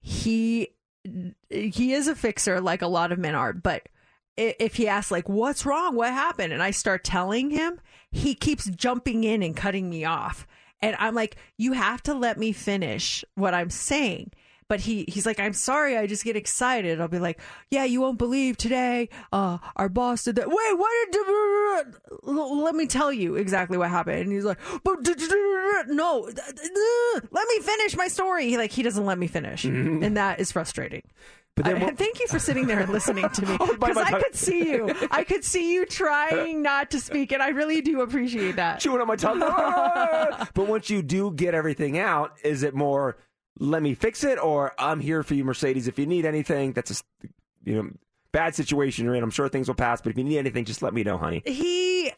he 0.00 0.68
he 1.48 1.92
is 1.94 2.06
a 2.06 2.14
fixer 2.14 2.60
like 2.60 2.82
a 2.82 2.86
lot 2.86 3.10
of 3.10 3.18
men 3.18 3.34
are 3.34 3.52
but 3.54 3.88
if 4.36 4.74
he 4.76 4.86
asks 4.86 5.10
like 5.10 5.28
what's 5.28 5.64
wrong 5.64 5.94
what 5.96 6.12
happened 6.12 6.52
and 6.52 6.62
i 6.62 6.70
start 6.70 7.02
telling 7.02 7.48
him 7.50 7.80
he 8.10 8.34
keeps 8.34 8.66
jumping 8.70 9.24
in 9.24 9.42
and 9.42 9.56
cutting 9.56 9.88
me 9.88 10.04
off 10.04 10.46
and 10.80 10.96
i'm 10.98 11.14
like 11.14 11.36
you 11.56 11.72
have 11.72 12.02
to 12.02 12.14
let 12.14 12.38
me 12.38 12.52
finish 12.52 13.24
what 13.34 13.54
i'm 13.54 13.70
saying. 13.70 14.32
But 14.68 14.80
he 14.80 15.06
he's 15.08 15.24
like 15.24 15.40
i'm 15.40 15.54
sorry 15.54 15.96
i 15.96 16.06
just 16.06 16.24
get 16.24 16.36
excited. 16.36 17.00
I'll 17.00 17.08
be 17.08 17.18
like 17.18 17.40
yeah 17.70 17.84
you 17.84 18.02
won't 18.02 18.18
believe 18.18 18.58
today 18.58 19.08
uh 19.32 19.56
our 19.76 19.88
boss 19.88 20.24
did 20.24 20.36
that. 20.36 20.46
Wait 20.46 20.78
what 20.78 21.12
did 21.12 21.94
let 22.22 22.74
me 22.74 22.86
tell 22.86 23.10
you 23.10 23.36
exactly 23.36 23.78
what 23.78 23.88
happened. 23.88 24.20
And 24.20 24.32
he's 24.32 24.44
like 24.44 24.58
but 24.84 24.98
no 25.88 26.28
let 27.30 27.48
me 27.48 27.58
finish 27.60 27.96
my 27.96 28.08
story. 28.08 28.48
He 28.50 28.58
like 28.58 28.72
he 28.72 28.82
doesn't 28.82 29.06
let 29.06 29.18
me 29.18 29.26
finish. 29.26 29.64
And 30.04 30.16
that 30.18 30.38
is 30.38 30.52
frustrating 30.52 31.02
But 31.58 31.64
then 31.64 31.82
I- 31.82 31.90
thank 31.90 32.20
you 32.20 32.28
for 32.28 32.38
sitting 32.38 32.66
there 32.66 32.78
and 32.78 32.90
listening 32.92 33.28
to 33.28 33.44
me 33.46 33.56
Oh, 33.60 33.66
because 33.74 33.96
my- 33.96 34.02
I 34.02 34.22
could 34.22 34.36
see 34.36 34.70
you. 34.70 34.94
I 35.10 35.24
could 35.24 35.44
see 35.44 35.74
you 35.74 35.86
trying 35.86 36.62
not 36.62 36.90
to 36.92 37.00
speak, 37.00 37.32
and 37.32 37.42
I 37.42 37.48
really 37.48 37.80
do 37.80 38.00
appreciate 38.02 38.56
that. 38.56 38.78
Chewing 38.80 39.00
on 39.00 39.06
my 39.08 39.16
tongue. 39.16 39.42
Ah! 39.44 40.48
but 40.54 40.68
once 40.68 40.88
you 40.90 41.02
do 41.02 41.32
get 41.32 41.54
everything 41.54 41.98
out, 41.98 42.32
is 42.44 42.62
it 42.62 42.74
more 42.74 43.16
let 43.58 43.82
me 43.82 43.94
fix 43.94 44.22
it 44.22 44.38
or 44.38 44.72
I'm 44.78 45.00
here 45.00 45.22
for 45.24 45.34
you 45.34 45.42
Mercedes 45.44 45.88
if 45.88 45.98
you 45.98 46.06
need 46.06 46.24
anything? 46.24 46.72
That's 46.72 47.00
a 47.00 47.28
you 47.64 47.74
know 47.82 47.90
bad 48.32 48.54
situation 48.54 49.04
you're 49.04 49.14
in. 49.14 49.22
I'm 49.22 49.30
sure 49.30 49.48
things 49.48 49.68
will 49.68 49.74
pass, 49.74 50.00
but 50.00 50.10
if 50.10 50.18
you 50.18 50.24
need 50.24 50.38
anything 50.38 50.64
just 50.64 50.82
let 50.82 50.92
me 50.94 51.02
know, 51.02 51.16
honey. 51.18 51.42
He 51.44 52.12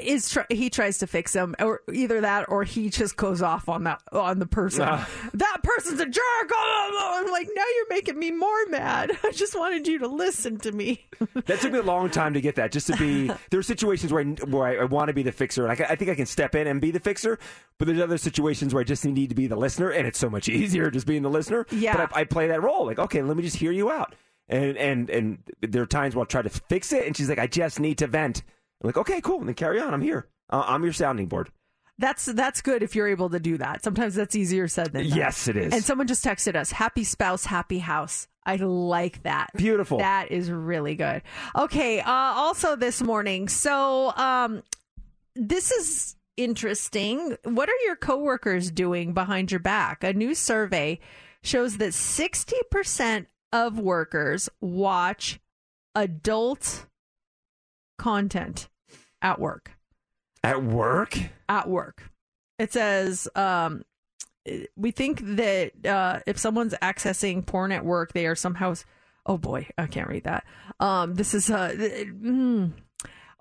is 0.00 0.30
tr- 0.30 0.40
he 0.48 0.70
tries 0.70 0.98
to 0.98 1.06
fix 1.06 1.32
him, 1.34 1.54
or 1.60 1.80
either 1.92 2.20
that, 2.20 2.48
or 2.48 2.64
he 2.64 2.88
just 2.88 3.16
goes 3.16 3.42
off 3.42 3.68
on 3.68 3.84
that 3.84 4.02
on 4.12 4.38
the 4.38 4.46
person. 4.46 4.84
Ah. 4.86 5.08
that 5.34 5.58
person's 5.62 6.00
a 6.00 6.06
jerk. 6.06 6.50
Oh, 6.52 7.22
I'm 7.24 7.30
like, 7.32 7.48
now 7.54 7.64
you're 7.76 7.88
making 7.90 8.18
me 8.18 8.30
more 8.30 8.66
mad. 8.68 9.12
I 9.24 9.32
just 9.32 9.58
wanted 9.58 9.86
you 9.86 9.98
to 10.00 10.08
listen 10.08 10.58
to 10.58 10.72
me. 10.72 11.06
That 11.46 11.60
took 11.60 11.72
me 11.72 11.78
a 11.78 11.82
long 11.82 12.10
time 12.10 12.34
to 12.34 12.40
get 12.40 12.56
that. 12.56 12.72
Just 12.72 12.88
to 12.88 12.96
be, 12.96 13.30
there 13.50 13.60
are 13.60 13.62
situations 13.62 14.12
where 14.12 14.22
I, 14.22 14.24
where 14.46 14.64
I, 14.64 14.82
I 14.82 14.84
want 14.84 15.08
to 15.08 15.14
be 15.14 15.22
the 15.22 15.32
fixer, 15.32 15.66
and 15.66 15.80
I, 15.80 15.92
I 15.92 15.96
think 15.96 16.10
I 16.10 16.14
can 16.14 16.26
step 16.26 16.54
in 16.54 16.66
and 16.66 16.80
be 16.80 16.90
the 16.90 17.00
fixer. 17.00 17.38
But 17.78 17.86
there's 17.86 18.00
other 18.00 18.18
situations 18.18 18.74
where 18.74 18.80
I 18.80 18.84
just 18.84 19.04
need 19.04 19.28
to 19.28 19.34
be 19.34 19.46
the 19.46 19.56
listener, 19.56 19.90
and 19.90 20.06
it's 20.06 20.18
so 20.18 20.28
much 20.28 20.48
easier 20.50 20.90
just 20.90 21.06
being 21.06 21.22
the 21.22 21.30
listener. 21.30 21.66
Yeah. 21.70 21.96
But 21.96 22.16
I, 22.16 22.20
I 22.20 22.24
play 22.24 22.48
that 22.48 22.62
role, 22.62 22.84
like, 22.84 22.98
okay, 22.98 23.22
let 23.22 23.36
me 23.36 23.42
just 23.42 23.56
hear 23.56 23.72
you 23.72 23.90
out. 23.90 24.14
And 24.48 24.76
and 24.76 25.10
and 25.10 25.38
there 25.60 25.82
are 25.82 25.86
times 25.86 26.14
where 26.14 26.22
I'll 26.22 26.26
try 26.26 26.42
to 26.42 26.48
fix 26.48 26.92
it, 26.92 27.06
and 27.06 27.16
she's 27.16 27.28
like, 27.28 27.38
I 27.38 27.46
just 27.46 27.80
need 27.80 27.98
to 27.98 28.06
vent. 28.06 28.42
I'm 28.82 28.88
like, 28.88 28.96
okay, 28.96 29.20
cool, 29.20 29.38
and 29.38 29.48
then 29.48 29.54
carry 29.54 29.80
on. 29.80 29.92
I'm 29.92 30.02
here. 30.02 30.28
Uh, 30.50 30.62
I'm 30.66 30.84
your 30.84 30.92
sounding 30.92 31.26
board. 31.26 31.50
That's 31.98 32.26
that's 32.26 32.60
good 32.60 32.82
if 32.82 32.94
you're 32.94 33.08
able 33.08 33.30
to 33.30 33.40
do 33.40 33.56
that. 33.58 33.82
Sometimes 33.82 34.14
that's 34.14 34.36
easier 34.36 34.68
said 34.68 34.92
than 34.92 35.08
done. 35.08 35.18
Yes, 35.18 35.48
it 35.48 35.56
is. 35.56 35.72
And 35.72 35.82
someone 35.82 36.06
just 36.06 36.24
texted 36.24 36.54
us, 36.54 36.70
"Happy 36.70 37.04
spouse, 37.04 37.46
happy 37.46 37.78
house." 37.78 38.28
I 38.44 38.56
like 38.56 39.22
that. 39.24 39.50
Beautiful. 39.56 39.98
That 39.98 40.30
is 40.30 40.50
really 40.50 40.94
good. 40.94 41.22
Okay. 41.56 42.00
Uh, 42.00 42.12
also 42.12 42.76
this 42.76 43.02
morning, 43.02 43.48
so 43.48 44.12
um, 44.14 44.62
this 45.34 45.72
is 45.72 46.14
interesting. 46.36 47.36
What 47.44 47.68
are 47.68 47.84
your 47.86 47.96
coworkers 47.96 48.70
doing 48.70 49.14
behind 49.14 49.50
your 49.50 49.60
back? 49.60 50.04
A 50.04 50.12
new 50.12 50.34
survey 50.34 51.00
shows 51.42 51.78
that 51.78 51.94
sixty 51.94 52.58
percent 52.70 53.26
of 53.52 53.78
workers 53.78 54.48
watch 54.60 55.40
adult 55.94 56.86
content 57.98 58.68
at 59.22 59.40
work 59.40 59.72
At 60.44 60.62
work? 60.62 61.18
at 61.48 61.68
work. 61.68 62.10
It 62.58 62.72
says 62.72 63.28
um, 63.34 63.84
we 64.76 64.90
think 64.90 65.20
that 65.36 65.72
uh, 65.86 66.20
if 66.26 66.38
someone's 66.38 66.74
accessing 66.82 67.44
porn 67.44 67.72
at 67.72 67.84
work, 67.84 68.12
they 68.12 68.26
are 68.26 68.34
somehow. 68.34 68.74
Oh 69.26 69.38
boy, 69.38 69.68
I 69.76 69.86
can't 69.86 70.08
read 70.08 70.24
that. 70.24 70.44
Um, 70.78 71.14
this 71.14 71.34
is 71.34 71.50
uh, 71.50 71.70
mm. 71.76 72.72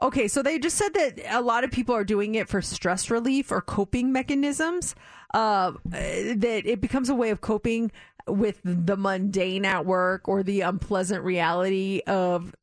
okay. 0.02 0.28
So 0.28 0.42
they 0.42 0.58
just 0.60 0.78
said 0.78 0.94
that 0.96 1.20
a 1.30 1.42
lot 1.42 1.64
of 1.64 1.72
people 1.72 1.94
are 1.96 2.04
doing 2.04 2.36
it 2.36 2.50
for 2.50 2.62
stress 2.62 3.10
relief 3.12 3.52
or 3.52 3.62
coping 3.62 4.12
mechanisms. 4.12 4.96
Uh, 5.34 5.74
that 5.86 6.64
it 6.66 6.82
becomes 6.82 7.10
a 7.10 7.16
way 7.16 7.30
of 7.30 7.42
coping 7.42 7.92
with 8.28 8.60
the 8.64 8.98
mundane 8.98 9.66
at 9.66 9.86
work 9.86 10.28
or 10.28 10.44
the 10.44 10.62
unpleasant 10.62 11.24
reality 11.24 12.02
of 12.08 12.56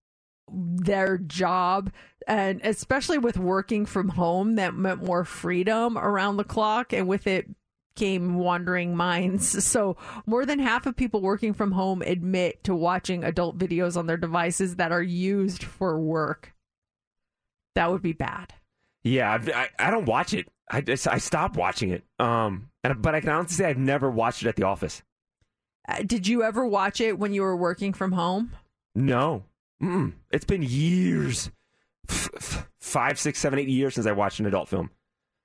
their 0.51 1.19
job 1.19 1.91
and 2.27 2.61
especially 2.63 3.19
with 3.19 3.39
working 3.39 3.87
from 3.87 4.11
home 4.11 4.57
that 4.57 4.75
meant 4.75 5.03
more 5.03 5.25
freedom 5.25 5.97
around 5.97 6.37
the 6.37 6.45
clock 6.45 6.93
and 6.93 7.09
with 7.09 7.27
it 7.27 7.49
came 7.95 8.35
wandering 8.35 8.97
minds 8.97 9.65
so 9.65 9.97
more 10.27 10.45
than 10.45 10.59
half 10.59 10.87
of 10.87 10.97
people 10.97 11.21
working 11.21 11.55
from 11.55 11.73
home 11.73 12.03
admit 12.03 12.63
to 12.65 12.75
watching 12.75 13.25
adult 13.25 13.57
videos 13.57 13.97
on 13.97 14.07
their 14.07 14.17
devices 14.17 14.77
that 14.77 14.93
are 14.93 15.03
used 15.03 15.63
for 15.63 15.99
work 15.99 16.55
that 17.75 17.91
would 17.91 18.03
be 18.03 18.13
bad 18.13 18.53
Yeah, 19.03 19.39
I 19.55 19.69
I 19.79 19.91
don't 19.91 20.07
watch 20.07 20.35
it. 20.35 20.49
I 20.71 20.83
I 20.87 21.19
stopped 21.19 21.57
watching 21.57 21.91
it. 21.91 22.05
Um, 22.19 22.71
and 22.85 23.01
but 23.03 23.15
I 23.15 23.21
can 23.21 23.31
honestly 23.31 23.57
say 23.57 23.69
I've 23.69 23.79
never 23.79 24.11
watched 24.11 24.43
it 24.43 24.49
at 24.49 24.57
the 24.57 24.65
office. 24.65 25.03
Uh, 25.89 26.03
did 26.07 26.27
you 26.27 26.43
ever 26.43 26.67
watch 26.67 27.01
it 27.01 27.19
when 27.19 27.33
you 27.35 27.43
were 27.43 27.57
working 27.57 27.93
from 27.93 28.13
home 28.13 28.53
No, 28.95 29.45
Mm-mm. 29.83 30.13
it's 30.31 30.45
been 30.45 30.63
years, 30.63 31.51
F- 32.09 32.31
f- 32.37 32.69
five, 32.81 33.19
six, 33.19 33.39
seven, 33.39 33.59
eight 33.59 33.69
years 33.69 33.95
since 33.95 34.07
I 34.07 34.13
watched 34.13 34.39
an 34.41 34.47
adult 34.47 34.69
film. 34.69 34.91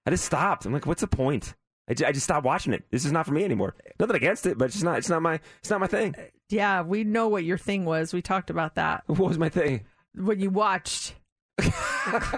I 0.05 0.11
just 0.11 0.25
stopped. 0.25 0.65
I'm 0.65 0.73
like, 0.73 0.85
what's 0.85 1.01
the 1.01 1.07
point? 1.07 1.53
I 1.89 1.93
just 1.93 2.23
stopped 2.23 2.45
watching 2.45 2.73
it. 2.73 2.83
This 2.91 3.05
is 3.05 3.11
not 3.13 3.25
for 3.25 3.31
me 3.33 3.43
anymore. 3.45 3.73
Nothing 3.99 4.17
against 4.17 4.45
it, 4.45 4.57
but 4.57 4.65
it's 4.65 4.83
not. 4.83 4.97
It's 4.97 5.07
not 5.09 5.21
my. 5.21 5.39
It's 5.59 5.69
not 5.69 5.79
my 5.79 5.87
thing. 5.87 6.13
yeah 6.49 6.81
we 6.81 7.03
know 7.05 7.27
what 7.29 7.43
your 7.45 7.57
thing 7.57 7.85
was 7.85 8.13
we 8.13 8.21
talked 8.21 8.49
about 8.49 8.75
that 8.75 9.03
What 9.07 9.19
was 9.19 9.37
my 9.37 9.49
thing? 9.49 9.85
when 10.13 10.39
you 10.41 10.49
watched 10.49 11.13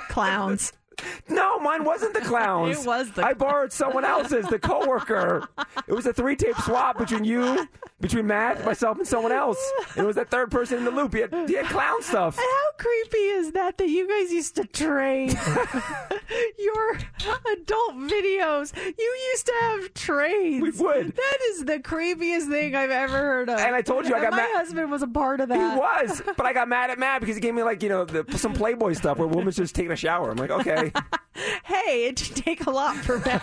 clowns 0.10 0.74
No, 1.30 1.60
mine 1.60 1.84
wasn't 1.84 2.14
the 2.14 2.22
clowns. 2.32 2.80
It 2.82 2.88
was 2.88 3.12
the 3.12 3.26
I 3.26 3.34
borrowed 3.34 3.72
someone 3.72 4.06
else's, 4.06 4.46
the 4.48 4.60
coworker. 4.60 5.48
It 5.88 5.94
was 5.94 6.06
a 6.06 6.14
three 6.14 6.36
tape 6.36 6.56
swap 6.58 6.98
between 6.98 7.24
you, 7.24 7.68
between 8.02 8.28
Matt, 8.28 8.64
myself, 8.66 8.98
and 8.98 9.08
someone 9.08 9.32
else. 9.32 9.60
And 9.96 10.04
it 10.04 10.08
was 10.08 10.16
that 10.16 10.30
third 10.30 10.52
person 10.52 10.78
in 10.80 10.86
the 10.86 10.92
loop. 10.92 11.14
He 11.14 11.22
had, 11.22 11.34
he 11.48 11.56
had 11.56 11.66
clown 11.68 12.02
stuff. 12.02 12.38
How 12.38 12.72
creepy 12.78 13.18
is 13.18 13.52
that 13.54 13.78
that 13.78 13.88
you 13.90 14.08
guys 14.08 14.32
used 14.32 14.56
to 14.56 14.66
trade 14.66 15.32
your 16.58 16.98
adult 17.54 17.96
videos? 17.96 18.74
You 18.98 19.18
used 19.32 19.46
to 19.46 19.54
have 19.62 19.94
trades. 19.94 20.62
We 20.62 20.72
would. 20.72 21.16
That 21.16 21.38
is 21.52 21.66
the 21.66 21.80
creepiest 21.80 22.50
thing 22.50 22.76
I've 22.76 22.90
ever 22.92 23.18
heard 23.18 23.50
of. 23.50 23.60
And 23.60 23.76
I 23.76 23.82
told 23.82 24.08
you 24.08 24.14
I 24.16 24.20
And 24.20 24.24
got 24.26 24.32
my 24.32 24.38
mad- 24.38 24.50
husband 24.56 24.92
was 24.92 25.02
a 25.04 25.08
part 25.08 25.42
of 25.42 25.50
that. 25.50 25.74
He 25.74 25.80
was, 25.80 26.22
but 26.38 26.46
I 26.46 26.54
got 26.54 26.68
mad 26.68 26.90
at 26.90 27.00
Matt 27.00 27.22
because 27.22 27.36
he 27.36 27.42
gave 27.42 27.54
me 27.54 27.64
like 27.64 27.84
you 27.84 27.90
know 27.90 28.06
the, 28.06 28.26
some 28.38 28.54
Playboy 28.54 28.94
stuff 28.94 29.18
where 29.18 29.28
a 29.28 29.32
woman's 29.32 29.56
just 29.58 29.76
taking 29.76 29.92
a 29.92 29.96
shower. 29.96 30.32
I'm 30.32 30.38
like, 30.38 30.52
okay, 30.52 30.89
Hey, 31.64 32.08
it 32.08 32.18
did 32.18 32.36
take 32.36 32.66
a 32.66 32.70
lot 32.72 32.98
for 32.98 33.18
that. 33.20 33.42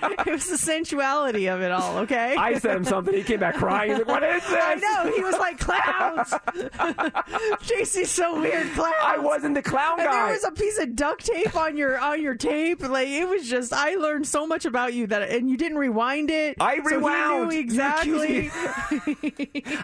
it 0.26 0.30
was 0.30 0.48
the 0.48 0.56
sensuality 0.56 1.46
of 1.52 1.60
it 1.60 1.72
all. 1.72 1.98
Okay. 1.98 2.36
I 2.36 2.56
sent 2.58 2.76
him 2.76 2.84
something. 2.84 3.12
He 3.14 3.24
came 3.24 3.40
back 3.40 3.56
crying. 3.56 3.90
He's 3.90 3.98
like, 4.00 4.08
what 4.08 4.22
is 4.22 4.42
this? 4.46 4.62
I 4.62 4.74
know. 4.76 5.12
He 5.12 5.22
was 5.22 5.36
like 5.38 5.58
clowns. 5.58 6.28
JC's 7.64 8.10
so 8.10 8.40
weird. 8.40 8.70
Clowns. 8.74 8.94
I 9.02 9.18
wasn't 9.18 9.54
the 9.54 9.62
clown 9.62 9.98
And 10.00 10.08
guy. 10.08 10.24
there 10.26 10.32
was 10.34 10.44
a 10.44 10.52
piece 10.52 10.78
of 10.78 10.94
duct 10.94 11.24
tape 11.26 11.56
on 11.56 11.76
your 11.76 11.98
on 11.98 12.22
your 12.22 12.34
tape. 12.34 12.86
Like 12.86 13.08
it 13.08 13.28
was 13.28 13.48
just. 13.48 13.72
I 13.72 13.94
learned 13.96 14.26
so 14.26 14.46
much 14.46 14.64
about 14.64 14.94
you 14.94 15.06
that, 15.08 15.30
and 15.30 15.50
you 15.50 15.56
didn't 15.56 15.78
rewind 15.78 16.30
it. 16.30 16.56
I 16.60 16.76
so 16.76 16.88
he 16.90 16.96
rewound. 16.96 17.52
exactly. 17.54 18.50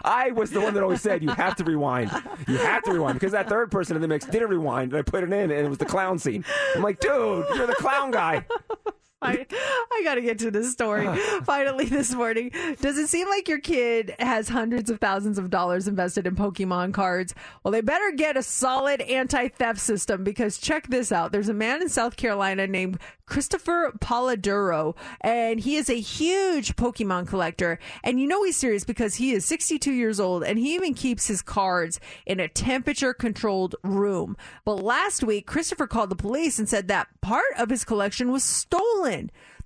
I 0.05 0.31
was 0.31 0.51
the 0.51 0.61
one 0.61 0.73
that 0.75 0.83
always 0.83 1.01
said 1.01 1.23
you 1.23 1.29
have 1.31 1.55
to 1.57 1.63
rewind. 1.63 2.11
You 2.47 2.57
have 2.57 2.83
to 2.83 2.93
rewind 2.93 3.15
because 3.15 3.33
that 3.33 3.49
third 3.49 3.71
person 3.71 3.95
in 3.95 4.01
the 4.01 4.07
mix 4.07 4.25
didn't 4.25 4.49
rewind, 4.49 4.91
and 4.93 4.99
I 4.99 5.01
put 5.01 5.23
it 5.23 5.33
in, 5.33 5.51
and 5.51 5.65
it 5.65 5.69
was 5.69 5.77
the 5.79 5.85
clown 5.85 6.18
scene. 6.19 6.45
I'm 6.75 6.83
like, 6.83 6.99
dude, 6.99 7.45
you're 7.55 7.67
the 7.67 7.75
clown 7.75 8.11
guy. 8.11 8.45
I, 9.21 9.45
I 9.51 10.01
got 10.05 10.15
to 10.15 10.21
get 10.21 10.39
to 10.39 10.51
this 10.51 10.71
story 10.71 11.05
finally 11.43 11.85
this 11.85 12.13
morning. 12.13 12.51
Does 12.79 12.97
it 12.97 13.07
seem 13.07 13.27
like 13.27 13.49
your 13.49 13.59
kid 13.59 14.15
has 14.17 14.47
hundreds 14.47 14.89
of 14.89 15.01
thousands 15.01 15.37
of 15.37 15.49
dollars 15.49 15.89
invested 15.89 16.25
in 16.25 16.37
Pokemon 16.37 16.93
cards? 16.93 17.35
Well, 17.61 17.73
they 17.73 17.81
better 17.81 18.11
get 18.15 18.37
a 18.37 18.43
solid 18.43 19.01
anti 19.01 19.49
theft 19.49 19.81
system 19.81 20.23
because 20.23 20.57
check 20.57 20.87
this 20.87 21.11
out. 21.11 21.33
There's 21.33 21.49
a 21.49 21.53
man 21.53 21.81
in 21.81 21.89
South 21.89 22.15
Carolina 22.15 22.65
named 22.65 22.97
Christopher 23.25 23.91
Polidoro, 23.99 24.95
and 25.21 25.59
he 25.59 25.75
is 25.75 25.89
a 25.89 25.99
huge 25.99 26.75
Pokemon 26.77 27.27
collector. 27.27 27.77
And 28.03 28.19
you 28.21 28.27
know 28.27 28.43
he's 28.43 28.57
serious 28.57 28.85
because 28.85 29.15
he 29.15 29.33
is 29.33 29.43
62 29.45 29.91
years 29.91 30.19
old 30.19 30.43
and 30.43 30.57
he 30.57 30.73
even 30.75 30.93
keeps 30.93 31.27
his 31.27 31.41
cards 31.41 31.99
in 32.25 32.39
a 32.39 32.47
temperature 32.47 33.13
controlled 33.13 33.75
room. 33.83 34.37
But 34.63 34.81
last 34.81 35.23
week, 35.23 35.45
Christopher 35.45 35.87
called 35.87 36.09
the 36.09 36.15
police 36.15 36.57
and 36.57 36.69
said 36.69 36.87
that 36.87 37.09
part 37.21 37.43
of 37.57 37.69
his 37.69 37.83
collection 37.83 38.31
was 38.31 38.43
stolen. 38.43 39.08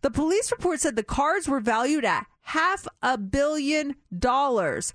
The 0.01 0.11
police 0.11 0.51
report 0.51 0.79
said 0.79 0.95
the 0.95 1.03
cards 1.03 1.47
were 1.47 1.59
valued 1.59 2.05
at 2.05 2.27
half 2.41 2.87
a 3.01 3.17
billion 3.17 3.95
dollars. 4.17 4.93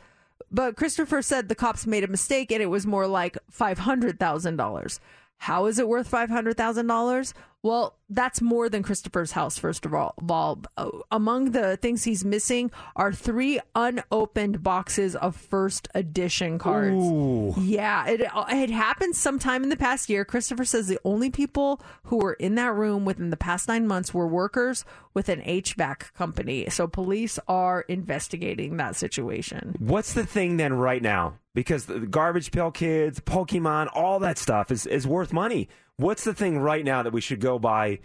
But 0.50 0.76
Christopher 0.76 1.22
said 1.22 1.48
the 1.48 1.54
cops 1.54 1.86
made 1.86 2.04
a 2.04 2.08
mistake 2.08 2.50
and 2.50 2.62
it 2.62 2.66
was 2.66 2.86
more 2.86 3.06
like 3.06 3.36
$500,000. 3.52 5.00
How 5.38 5.66
is 5.66 5.78
it 5.78 5.88
worth 5.88 6.10
$500,000? 6.10 7.32
Well, 7.64 7.96
that's 8.08 8.40
more 8.40 8.68
than 8.68 8.84
Christopher's 8.84 9.32
house, 9.32 9.58
first 9.58 9.84
of 9.84 9.92
all. 9.92 10.14
Vol- 10.22 10.62
uh, 10.76 10.90
Among 11.10 11.50
the 11.50 11.76
things 11.76 12.04
he's 12.04 12.24
missing 12.24 12.70
are 12.94 13.12
three 13.12 13.58
unopened 13.74 14.62
boxes 14.62 15.16
of 15.16 15.34
first 15.34 15.88
edition 15.92 16.58
cards. 16.60 16.94
Ooh. 16.94 17.54
Yeah, 17.58 18.06
it, 18.06 18.20
it 18.50 18.70
happened 18.70 19.16
sometime 19.16 19.64
in 19.64 19.70
the 19.70 19.76
past 19.76 20.08
year. 20.08 20.24
Christopher 20.24 20.64
says 20.64 20.86
the 20.86 21.00
only 21.04 21.30
people 21.30 21.80
who 22.04 22.18
were 22.18 22.34
in 22.34 22.54
that 22.54 22.74
room 22.74 23.04
within 23.04 23.30
the 23.30 23.36
past 23.36 23.66
nine 23.66 23.88
months 23.88 24.14
were 24.14 24.28
workers 24.28 24.84
with 25.12 25.28
an 25.28 25.40
HVAC 25.42 26.14
company. 26.14 26.70
So 26.70 26.86
police 26.86 27.40
are 27.48 27.80
investigating 27.82 28.76
that 28.76 28.94
situation. 28.94 29.74
What's 29.80 30.12
the 30.12 30.24
thing 30.24 30.58
then 30.58 30.74
right 30.74 31.02
now? 31.02 31.38
Because 31.54 31.86
the 31.86 31.98
garbage 31.98 32.52
pail 32.52 32.70
kids, 32.70 33.18
Pokemon, 33.18 33.88
all 33.92 34.20
that 34.20 34.38
stuff 34.38 34.70
is, 34.70 34.86
is 34.86 35.08
worth 35.08 35.32
money. 35.32 35.68
What's 35.98 36.24
the 36.24 36.32
thing 36.32 36.58
right 36.58 36.84
now 36.84 37.02
that 37.02 37.12
we 37.12 37.20
should 37.20 37.40
go 37.40 37.58
buy 37.58 37.98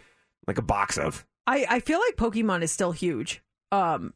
like 0.47 0.57
a 0.57 0.63
box 0.63 0.97
of? 0.97 1.25
I, 1.45 1.65
I 1.69 1.79
feel 1.79 1.99
like 1.99 2.15
Pokemon 2.15 2.63
is 2.63 2.71
still 2.71 2.91
huge. 2.91 3.41
Um, 3.71 4.13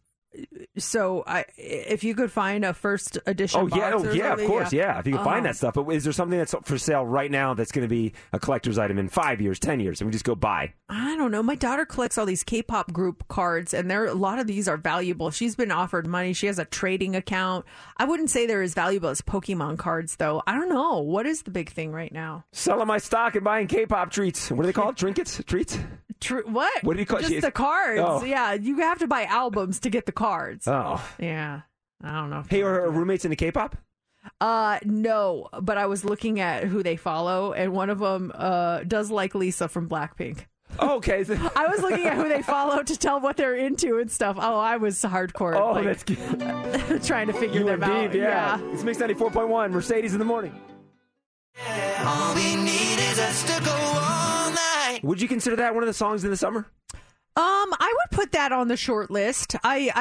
so 0.77 1.23
I 1.25 1.45
if 1.57 2.03
you 2.03 2.13
could 2.13 2.31
find 2.31 2.63
a 2.65 2.73
first 2.73 3.17
edition. 3.25 3.61
Oh 3.61 3.75
yeah, 3.75 3.93
oh 3.95 4.11
yeah, 4.11 4.33
of 4.33 4.45
course, 4.45 4.71
yeah. 4.71 4.99
If 4.99 5.07
you 5.07 5.13
can 5.13 5.23
find 5.23 5.45
that 5.45 5.51
uh-huh. 5.51 5.71
stuff, 5.71 5.73
but 5.75 5.87
is 5.89 6.03
there 6.03 6.13
something 6.13 6.37
that's 6.37 6.53
for 6.63 6.77
sale 6.77 7.05
right 7.05 7.31
now 7.31 7.53
that's 7.53 7.71
going 7.71 7.83
to 7.83 7.89
be 7.89 8.13
a 8.33 8.39
collector's 8.39 8.77
item 8.77 8.97
in 8.97 9.09
five 9.09 9.41
years, 9.41 9.59
ten 9.59 9.79
years, 9.79 10.01
and 10.01 10.07
we 10.07 10.11
just 10.11 10.25
go 10.25 10.35
buy? 10.35 10.73
I 10.89 11.15
don't 11.15 11.31
know. 11.31 11.41
My 11.41 11.55
daughter 11.55 11.85
collects 11.85 12.17
all 12.17 12.25
these 12.25 12.43
K-pop 12.43 12.93
group 12.93 13.27
cards, 13.27 13.73
and 13.73 13.89
there 13.89 14.05
a 14.05 14.13
lot 14.13 14.39
of 14.39 14.47
these 14.47 14.67
are 14.67 14.77
valuable. 14.77 15.31
She's 15.31 15.55
been 15.55 15.71
offered 15.71 16.07
money. 16.07 16.33
She 16.33 16.47
has 16.47 16.59
a 16.59 16.65
trading 16.65 17.15
account. 17.15 17.65
I 17.97 18.05
wouldn't 18.05 18.29
say 18.29 18.45
they're 18.45 18.61
as 18.61 18.73
valuable 18.73 19.09
as 19.09 19.21
Pokemon 19.21 19.77
cards, 19.77 20.17
though. 20.17 20.43
I 20.45 20.53
don't 20.53 20.69
know. 20.69 20.99
What 20.99 21.25
is 21.25 21.43
the 21.43 21.51
big 21.51 21.71
thing 21.71 21.91
right 21.91 22.11
now? 22.11 22.45
Selling 22.51 22.87
my 22.87 22.97
stock 22.97 23.35
and 23.35 23.43
buying 23.43 23.67
K-pop 23.67 24.11
treats. 24.11 24.51
What 24.51 24.63
are 24.63 24.67
they 24.67 24.73
called? 24.73 24.97
Trinkets? 24.97 25.41
Treats? 25.45 25.79
Tr- 26.19 26.41
what? 26.45 26.83
What 26.83 26.93
do 26.93 26.99
you 26.99 27.05
call- 27.05 27.19
Just 27.19 27.41
the 27.41 27.51
cards. 27.51 28.01
Oh. 28.03 28.23
Yeah, 28.23 28.53
you 28.53 28.77
have 28.77 28.99
to 28.99 29.07
buy 29.07 29.25
albums 29.25 29.79
to 29.81 29.89
get 29.89 30.05
the 30.05 30.11
cards. 30.17 30.67
Oh, 30.67 31.01
Yeah, 31.19 31.61
I 32.03 32.11
don't 32.19 32.29
know. 32.29 32.43
hey, 32.49 32.61
are 32.63 32.73
her 32.81 32.89
roommates 32.89 33.23
into 33.25 33.35
K-pop? 33.37 33.77
Uh, 34.41 34.79
no, 34.83 35.47
but 35.61 35.77
I 35.77 35.85
was 35.85 36.03
looking 36.03 36.41
at 36.41 36.65
who 36.65 36.83
they 36.83 36.97
follow, 36.97 37.53
and 37.53 37.71
one 37.71 37.89
of 37.89 37.99
them 37.99 38.31
uh 38.35 38.83
does 38.83 39.09
like 39.09 39.33
Lisa 39.35 39.69
from 39.69 39.87
Blackpink. 39.87 40.45
Oh, 40.79 40.97
okay. 40.97 41.23
I 41.55 41.67
was 41.67 41.79
looking 41.81 42.05
at 42.05 42.15
who 42.15 42.27
they 42.27 42.41
follow 42.41 42.83
to 42.83 42.97
tell 42.97 43.21
what 43.21 43.37
they're 43.37 43.55
into 43.55 43.99
and 43.99 44.11
stuff. 44.11 44.35
Oh, 44.37 44.59
I 44.59 44.75
was 44.77 45.01
hardcore. 45.01 45.55
Oh, 45.55 45.71
like, 45.71 45.85
that's 45.85 46.03
good. 46.03 47.03
trying 47.03 47.27
to 47.27 47.33
figure 47.33 47.61
You 47.61 47.65
them 47.67 47.81
are 47.83 47.85
out. 47.85 48.11
deep, 48.11 48.19
yeah. 48.21 48.59
It's 48.73 48.83
Mix 48.83 48.97
94.1, 48.99 49.71
Mercedes 49.71 50.11
in 50.13 50.19
the 50.19 50.25
morning. 50.25 50.53
All 52.05 52.35
we 52.35 52.55
need 52.57 52.99
is 52.99 53.17
us 53.17 53.43
to 53.43 53.63
go 53.63 53.71
all 53.71 54.51
night. 54.51 54.99
Would 55.03 55.21
you 55.21 55.27
consider 55.29 55.55
that 55.55 55.73
one 55.73 55.83
of 55.83 55.87
the 55.87 55.93
songs 55.93 56.23
in 56.25 56.29
the 56.31 56.37
summer? 56.37 56.67
Um, 57.37 57.71
I 57.79 57.95
would 57.95 58.17
put 58.17 58.31
that 58.31 58.51
on 58.51 58.67
the 58.67 58.75
short 58.75 59.11
list. 59.11 59.55
I, 59.63 59.91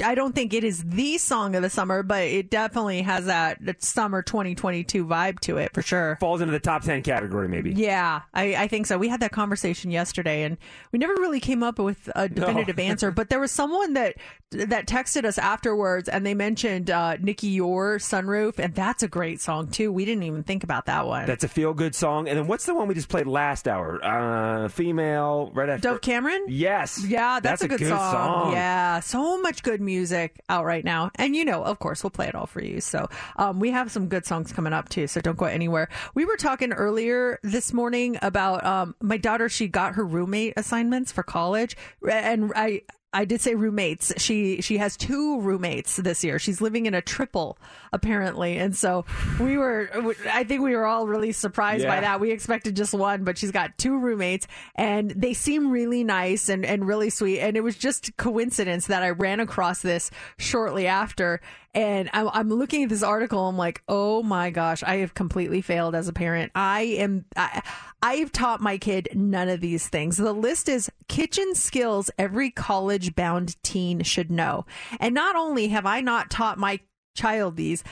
I, 0.00 0.14
don't 0.14 0.32
think 0.32 0.54
it 0.54 0.62
is 0.62 0.84
the 0.84 1.18
song 1.18 1.56
of 1.56 1.62
the 1.62 1.68
summer, 1.68 2.04
but 2.04 2.22
it 2.22 2.50
definitely 2.50 3.02
has 3.02 3.26
that, 3.26 3.58
that 3.64 3.82
summer 3.82 4.22
2022 4.22 5.04
vibe 5.04 5.40
to 5.40 5.56
it 5.56 5.74
for 5.74 5.82
sure. 5.82 6.16
Falls 6.20 6.40
into 6.40 6.52
the 6.52 6.60
top 6.60 6.82
10 6.84 7.02
category, 7.02 7.48
maybe. 7.48 7.72
Yeah, 7.72 8.20
I, 8.32 8.54
I 8.54 8.68
think 8.68 8.86
so. 8.86 8.96
We 8.96 9.08
had 9.08 9.18
that 9.20 9.32
conversation 9.32 9.90
yesterday, 9.90 10.44
and 10.44 10.56
we 10.92 11.00
never 11.00 11.14
really 11.14 11.40
came 11.40 11.64
up 11.64 11.80
with 11.80 12.08
a 12.14 12.28
definitive 12.28 12.78
answer. 12.78 13.10
But 13.10 13.28
there 13.28 13.40
was 13.40 13.50
someone 13.50 13.94
that 13.94 14.14
that 14.54 14.86
texted 14.86 15.24
us 15.24 15.36
afterwards, 15.38 16.08
and 16.08 16.24
they 16.24 16.34
mentioned 16.34 16.90
uh, 16.90 17.16
Nicky 17.16 17.58
Youre 17.58 17.96
Sunroof, 17.98 18.58
and 18.58 18.74
that's 18.74 19.02
a 19.02 19.08
great 19.08 19.40
song 19.40 19.68
too. 19.68 19.92
We 19.92 20.04
didn't 20.04 20.22
even 20.22 20.44
think 20.44 20.64
about 20.64 20.86
that 20.86 21.06
one. 21.06 21.26
That's 21.26 21.44
a 21.44 21.48
feel 21.48 21.74
good 21.74 21.94
song. 21.94 22.28
And 22.28 22.38
then 22.38 22.46
what's 22.46 22.66
the 22.66 22.74
one 22.74 22.88
we 22.88 22.94
just 22.94 23.08
played 23.08 23.26
last 23.26 23.66
hour? 23.66 24.02
Uh, 24.04 24.68
female, 24.68 25.50
right 25.54 25.68
after. 25.68 25.88
Dove 25.88 26.00
Cameron? 26.00 26.44
Yes. 26.84 27.04
Yeah, 27.06 27.40
that's, 27.40 27.62
a, 27.62 27.68
good, 27.68 27.80
song. 27.80 28.12
song. 28.12 28.52
Yeah, 28.52 29.00
so 29.00 29.40
much 29.40 29.62
good 29.62 29.80
music 29.80 30.40
out 30.48 30.64
right 30.64 30.84
now. 30.84 31.10
And 31.14 31.34
you 31.34 31.44
know, 31.44 31.62
of 31.62 31.78
course, 31.78 32.02
we'll 32.02 32.10
play 32.10 32.28
it 32.28 32.34
all 32.34 32.46
for 32.46 32.62
you. 32.62 32.80
So 32.80 33.08
um, 33.36 33.60
we 33.60 33.70
have 33.70 33.90
some 33.90 34.08
good 34.08 34.26
songs 34.26 34.52
coming 34.52 34.72
up 34.72 34.88
too. 34.88 35.06
So 35.06 35.20
don't 35.20 35.38
go 35.38 35.46
anywhere. 35.46 35.88
We 36.14 36.24
were 36.24 36.36
talking 36.36 36.72
earlier 36.72 37.38
this 37.42 37.72
morning 37.72 38.18
about 38.20 38.64
um, 38.64 38.94
my 39.00 39.16
daughter. 39.16 39.48
She 39.48 39.68
got 39.68 39.94
her 39.94 40.04
roommate 40.04 40.54
assignments 40.56 41.12
for 41.12 41.22
college, 41.22 41.76
and 42.08 42.52
I. 42.54 42.82
I 43.14 43.24
did 43.24 43.40
say 43.40 43.54
roommates. 43.54 44.12
She 44.16 44.60
she 44.60 44.76
has 44.78 44.96
two 44.96 45.40
roommates 45.40 45.96
this 45.96 46.24
year. 46.24 46.40
She's 46.40 46.60
living 46.60 46.86
in 46.86 46.94
a 46.94 47.00
triple 47.00 47.56
apparently, 47.92 48.58
and 48.58 48.76
so 48.76 49.04
we 49.38 49.56
were. 49.56 49.88
I 50.30 50.42
think 50.42 50.62
we 50.62 50.74
were 50.74 50.84
all 50.84 51.06
really 51.06 51.30
surprised 51.30 51.86
by 51.86 52.00
that. 52.00 52.20
We 52.20 52.32
expected 52.32 52.74
just 52.74 52.92
one, 52.92 53.22
but 53.22 53.38
she's 53.38 53.52
got 53.52 53.78
two 53.78 53.98
roommates, 53.98 54.48
and 54.74 55.12
they 55.12 55.32
seem 55.32 55.70
really 55.70 56.02
nice 56.02 56.48
and 56.48 56.66
and 56.66 56.86
really 56.86 57.08
sweet. 57.08 57.38
And 57.40 57.56
it 57.56 57.62
was 57.62 57.76
just 57.76 58.16
coincidence 58.16 58.88
that 58.88 59.04
I 59.04 59.10
ran 59.10 59.38
across 59.38 59.80
this 59.80 60.10
shortly 60.36 60.88
after, 60.88 61.40
and 61.74 62.08
I'm, 62.12 62.28
I'm 62.32 62.48
looking 62.48 62.84
at 62.84 62.88
this 62.88 63.02
article. 63.02 63.48
I'm 63.48 63.56
like, 63.56 63.82
oh 63.88 64.22
my 64.22 64.50
gosh, 64.50 64.82
I 64.82 64.96
have 64.96 65.14
completely 65.14 65.60
failed 65.60 65.94
as 65.94 66.08
a 66.08 66.12
parent. 66.12 66.52
I 66.54 66.82
am. 66.82 67.24
I, 67.36 67.62
I've 68.02 68.32
taught 68.32 68.60
my 68.60 68.78
kid 68.78 69.08
none 69.14 69.48
of 69.48 69.60
these 69.60 69.88
things. 69.88 70.16
The 70.16 70.32
list 70.32 70.68
is 70.68 70.90
kitchen 71.08 71.54
skills 71.54 72.10
every 72.18 72.50
college 72.50 73.14
bound 73.14 73.62
teen 73.62 74.02
should 74.02 74.30
know. 74.30 74.66
And 75.00 75.14
not 75.14 75.36
only 75.36 75.68
have 75.68 75.86
I 75.86 76.00
not 76.00 76.30
taught 76.30 76.58
my 76.58 76.80
child 77.16 77.56
these, 77.56 77.82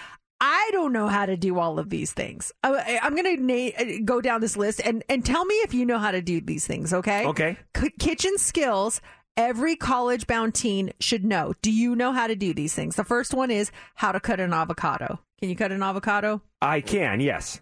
I 0.41 0.71
don't 0.73 0.93
know 0.93 1.07
how 1.07 1.27
to 1.27 1.37
do 1.37 1.59
all 1.59 1.79
of 1.79 1.89
these 1.89 2.13
things. 2.13 2.53
Uh, 2.65 2.75
I, 2.77 2.99
I'm 3.03 3.15
going 3.15 3.37
to 3.37 3.43
na- 3.43 3.71
uh, 3.79 3.99
go 4.05 4.21
down 4.21 4.41
this 4.41 4.57
list 4.57 4.81
and, 4.85 5.05
and 5.09 5.25
tell 5.25 5.45
me 5.45 5.55
if 5.57 5.73
you 5.73 5.87
know 5.87 5.99
how 5.99 6.11
to 6.11 6.21
do 6.21 6.41
these 6.41 6.67
things, 6.67 6.93
okay? 6.93 7.27
Okay. 7.27 7.57
Kitchen 8.01 8.37
skills 8.39 9.01
every 9.37 9.77
college 9.77 10.27
bound 10.27 10.55
teen 10.55 10.93
should 11.01 11.25
know. 11.25 11.55
Do 11.63 11.71
you 11.71 11.97
know 11.97 12.13
how 12.13 12.27
to 12.27 12.37
do 12.37 12.55
these 12.55 12.75
things? 12.75 12.97
The 12.97 13.05
first 13.05 13.35
one 13.35 13.51
is 13.51 13.71
how 13.95 14.13
to 14.13 14.21
cut 14.21 14.41
an 14.41 14.53
avocado. 14.53 15.21
Can 15.41 15.49
you 15.49 15.57
cut 15.57 15.73
an 15.73 15.83
avocado? 15.83 16.43
I 16.61 16.81
can, 16.81 17.21
yes. 17.21 17.61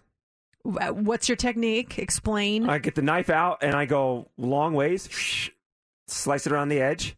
Uh, 0.63 0.89
what's 0.89 1.27
your 1.27 1.35
technique? 1.35 1.97
Explain. 1.97 2.69
I 2.69 2.77
get 2.77 2.95
the 2.95 3.01
knife 3.01 3.29
out 3.29 3.59
and 3.63 3.73
I 3.73 3.85
go 3.85 4.29
long 4.37 4.73
ways, 4.73 5.09
slice 6.07 6.45
it 6.45 6.53
around 6.53 6.69
the 6.69 6.79
edge, 6.79 7.15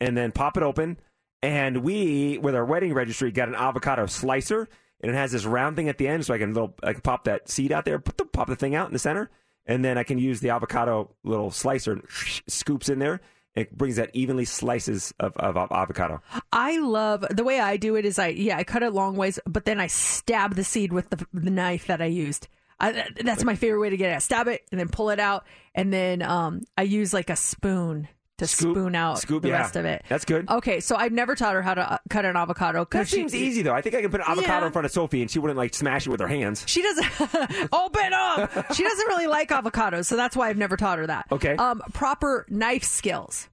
and 0.00 0.16
then 0.16 0.32
pop 0.32 0.56
it 0.56 0.62
open. 0.62 0.98
And 1.42 1.78
we, 1.78 2.38
with 2.38 2.54
our 2.54 2.64
wedding 2.64 2.94
registry, 2.94 3.30
got 3.30 3.48
an 3.48 3.54
avocado 3.54 4.06
slicer, 4.06 4.68
and 5.00 5.12
it 5.12 5.14
has 5.14 5.32
this 5.32 5.44
round 5.44 5.76
thing 5.76 5.88
at 5.88 5.98
the 5.98 6.08
end, 6.08 6.24
so 6.24 6.32
I 6.32 6.38
can 6.38 6.54
little, 6.54 6.74
I 6.82 6.94
can 6.94 7.02
pop 7.02 7.24
that 7.24 7.50
seed 7.50 7.72
out 7.72 7.84
there, 7.84 7.98
put 7.98 8.16
the, 8.16 8.24
pop 8.24 8.48
the 8.48 8.56
thing 8.56 8.74
out 8.74 8.86
in 8.86 8.94
the 8.94 8.98
center, 8.98 9.30
and 9.66 9.84
then 9.84 9.98
I 9.98 10.02
can 10.02 10.18
use 10.18 10.40
the 10.40 10.50
avocado 10.50 11.14
little 11.22 11.50
slicer, 11.50 11.92
and 11.92 12.02
scoops 12.48 12.88
in 12.88 12.98
there. 12.98 13.20
It 13.56 13.76
brings 13.76 13.96
that 13.96 14.10
evenly 14.12 14.44
slices 14.44 15.14
of, 15.18 15.36
of, 15.38 15.56
of 15.56 15.72
avocado. 15.72 16.22
I 16.52 16.78
love 16.78 17.24
the 17.30 17.42
way 17.42 17.58
I 17.58 17.78
do 17.78 17.96
it 17.96 18.04
is 18.04 18.18
I 18.18 18.28
yeah 18.28 18.58
I 18.58 18.64
cut 18.64 18.82
it 18.82 18.92
long 18.92 19.16
ways, 19.16 19.38
but 19.46 19.64
then 19.64 19.80
I 19.80 19.86
stab 19.86 20.54
the 20.54 20.64
seed 20.64 20.92
with 20.92 21.10
the, 21.10 21.26
the 21.32 21.50
knife 21.50 21.86
that 21.86 22.02
I 22.02 22.06
used. 22.06 22.48
I, 22.78 23.06
that's 23.24 23.42
my 23.42 23.54
favorite 23.54 23.80
way 23.80 23.88
to 23.88 23.96
get 23.96 24.12
it. 24.12 24.16
I 24.16 24.18
stab 24.18 24.48
it 24.48 24.66
and 24.70 24.78
then 24.78 24.88
pull 24.88 25.08
it 25.08 25.18
out, 25.18 25.46
and 25.74 25.90
then 25.90 26.20
um, 26.20 26.60
I 26.76 26.82
use 26.82 27.14
like 27.14 27.30
a 27.30 27.36
spoon 27.36 28.08
to 28.38 28.46
Scoop- 28.46 28.76
spoon 28.76 28.94
out 28.94 29.18
scoop, 29.18 29.42
the 29.42 29.48
yeah. 29.48 29.58
rest 29.58 29.76
of 29.76 29.84
it. 29.86 30.04
That's 30.08 30.24
good. 30.24 30.48
Okay, 30.50 30.80
so 30.80 30.94
I've 30.96 31.12
never 31.12 31.34
taught 31.34 31.54
her 31.54 31.62
how 31.62 31.72
to 31.74 31.92
uh, 31.94 31.98
cut 32.10 32.24
an 32.24 32.36
avocado. 32.36 32.86
That 32.90 33.08
she- 33.08 33.16
seems 33.16 33.34
easy 33.34 33.62
though. 33.62 33.72
I 33.74 33.80
think 33.80 33.94
I 33.94 34.02
can 34.02 34.10
put 34.10 34.20
an 34.20 34.26
avocado 34.28 34.60
Yeah. 34.60 34.66
in 34.66 34.72
front 34.72 34.84
of 34.86 34.92
Sophie, 34.92 35.22
and 35.22 35.30
she 35.30 35.38
wouldn't 35.38 35.56
like 35.56 35.72
smash 35.74 36.06
it 36.06 36.10
with 36.10 36.20
her 36.20 36.28
hands. 36.28 36.62
She 36.66 36.82
doesn't 36.82 37.68
open 37.72 38.12
up. 38.12 38.74
She 38.74 38.82
doesn't 38.82 39.06
really 39.08 39.26
like 39.26 39.48
avocados, 39.50 40.04
so 40.06 40.16
that's 40.16 40.36
why 40.36 40.48
I've 40.48 40.58
never 40.58 40.76
taught 40.76 40.98
her 40.98 41.06
that. 41.06 41.26
Okay. 41.32 41.56
Um, 41.56 41.80
proper 41.94 42.44
knife 42.48 42.84
skills. 42.84 43.48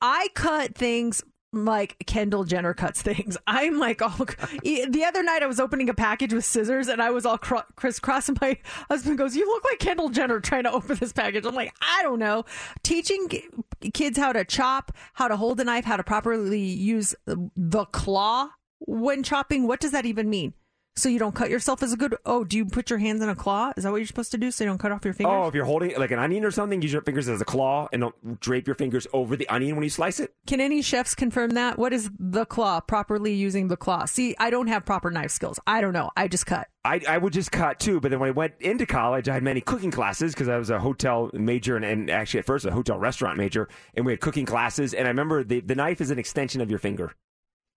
I 0.00 0.28
cut 0.34 0.74
things 0.74 1.22
like 1.52 1.96
Kendall 2.06 2.44
Jenner 2.44 2.74
cuts 2.74 3.02
things. 3.02 3.36
I'm 3.46 3.78
like 3.78 4.02
all. 4.02 4.26
The 4.62 5.04
other 5.06 5.22
night 5.22 5.42
I 5.42 5.46
was 5.46 5.60
opening 5.60 5.88
a 5.88 5.94
package 5.94 6.32
with 6.32 6.44
scissors 6.44 6.88
and 6.88 7.02
I 7.02 7.10
was 7.10 7.26
all 7.26 7.38
cr- 7.38 7.56
crisscross, 7.76 8.28
and 8.28 8.40
my 8.40 8.58
husband 8.90 9.18
goes, 9.18 9.36
"You 9.36 9.46
look 9.46 9.64
like 9.64 9.78
Kendall 9.78 10.08
Jenner 10.08 10.40
trying 10.40 10.64
to 10.64 10.72
open 10.72 10.96
this 10.96 11.12
package." 11.12 11.44
I'm 11.44 11.54
like, 11.54 11.74
I 11.80 12.02
don't 12.02 12.18
know. 12.18 12.44
Teaching 12.82 13.28
kids 13.92 14.18
how 14.18 14.32
to 14.32 14.44
chop, 14.44 14.92
how 15.14 15.28
to 15.28 15.36
hold 15.36 15.60
a 15.60 15.64
knife, 15.64 15.84
how 15.84 15.96
to 15.96 16.04
properly 16.04 16.60
use 16.60 17.14
the 17.26 17.84
claw 17.86 18.48
when 18.80 19.22
chopping. 19.22 19.66
What 19.66 19.80
does 19.80 19.92
that 19.92 20.06
even 20.06 20.30
mean? 20.30 20.54
So 20.94 21.08
you 21.08 21.18
don't 21.18 21.34
cut 21.34 21.48
yourself 21.48 21.82
as 21.82 21.94
a 21.94 21.96
good. 21.96 22.14
Oh, 22.26 22.44
do 22.44 22.56
you 22.56 22.66
put 22.66 22.90
your 22.90 22.98
hands 22.98 23.22
in 23.22 23.28
a 23.30 23.34
claw? 23.34 23.72
Is 23.78 23.84
that 23.84 23.90
what 23.90 23.96
you're 23.96 24.06
supposed 24.06 24.30
to 24.32 24.38
do? 24.38 24.50
So 24.50 24.64
you 24.64 24.68
don't 24.68 24.78
cut 24.78 24.92
off 24.92 25.04
your 25.06 25.14
fingers. 25.14 25.32
Oh, 25.34 25.48
if 25.48 25.54
you're 25.54 25.64
holding 25.64 25.98
like 25.98 26.10
an 26.10 26.18
onion 26.18 26.44
or 26.44 26.50
something, 26.50 26.82
use 26.82 26.92
your 26.92 27.00
fingers 27.00 27.30
as 27.30 27.40
a 27.40 27.46
claw 27.46 27.88
and 27.92 28.00
don't 28.00 28.40
drape 28.40 28.66
your 28.66 28.76
fingers 28.76 29.06
over 29.14 29.34
the 29.34 29.48
onion 29.48 29.74
when 29.74 29.84
you 29.84 29.90
slice 29.90 30.20
it. 30.20 30.34
Can 30.46 30.60
any 30.60 30.82
chefs 30.82 31.14
confirm 31.14 31.50
that? 31.50 31.78
What 31.78 31.94
is 31.94 32.10
the 32.18 32.44
claw? 32.44 32.80
Properly 32.80 33.32
using 33.32 33.68
the 33.68 33.76
claw. 33.76 34.04
See, 34.04 34.36
I 34.38 34.50
don't 34.50 34.66
have 34.66 34.84
proper 34.84 35.10
knife 35.10 35.30
skills. 35.30 35.58
I 35.66 35.80
don't 35.80 35.94
know. 35.94 36.10
I 36.14 36.28
just 36.28 36.44
cut. 36.44 36.68
I, 36.84 37.00
I 37.08 37.16
would 37.16 37.32
just 37.32 37.52
cut 37.52 37.80
too, 37.80 37.98
but 37.98 38.10
then 38.10 38.20
when 38.20 38.28
I 38.28 38.32
went 38.32 38.54
into 38.60 38.84
college, 38.84 39.30
I 39.30 39.34
had 39.34 39.42
many 39.42 39.62
cooking 39.62 39.92
classes 39.92 40.34
because 40.34 40.48
I 40.48 40.58
was 40.58 40.68
a 40.68 40.78
hotel 40.78 41.30
major 41.32 41.76
and, 41.76 41.84
and 41.86 42.10
actually 42.10 42.40
at 42.40 42.46
first 42.46 42.66
a 42.66 42.72
hotel 42.72 42.98
restaurant 42.98 43.38
major, 43.38 43.68
and 43.94 44.04
we 44.04 44.12
had 44.12 44.20
cooking 44.20 44.44
classes. 44.44 44.92
And 44.92 45.06
I 45.06 45.10
remember 45.10 45.42
the, 45.42 45.60
the 45.60 45.76
knife 45.76 46.02
is 46.02 46.10
an 46.10 46.18
extension 46.18 46.60
of 46.60 46.68
your 46.68 46.80
finger 46.80 47.14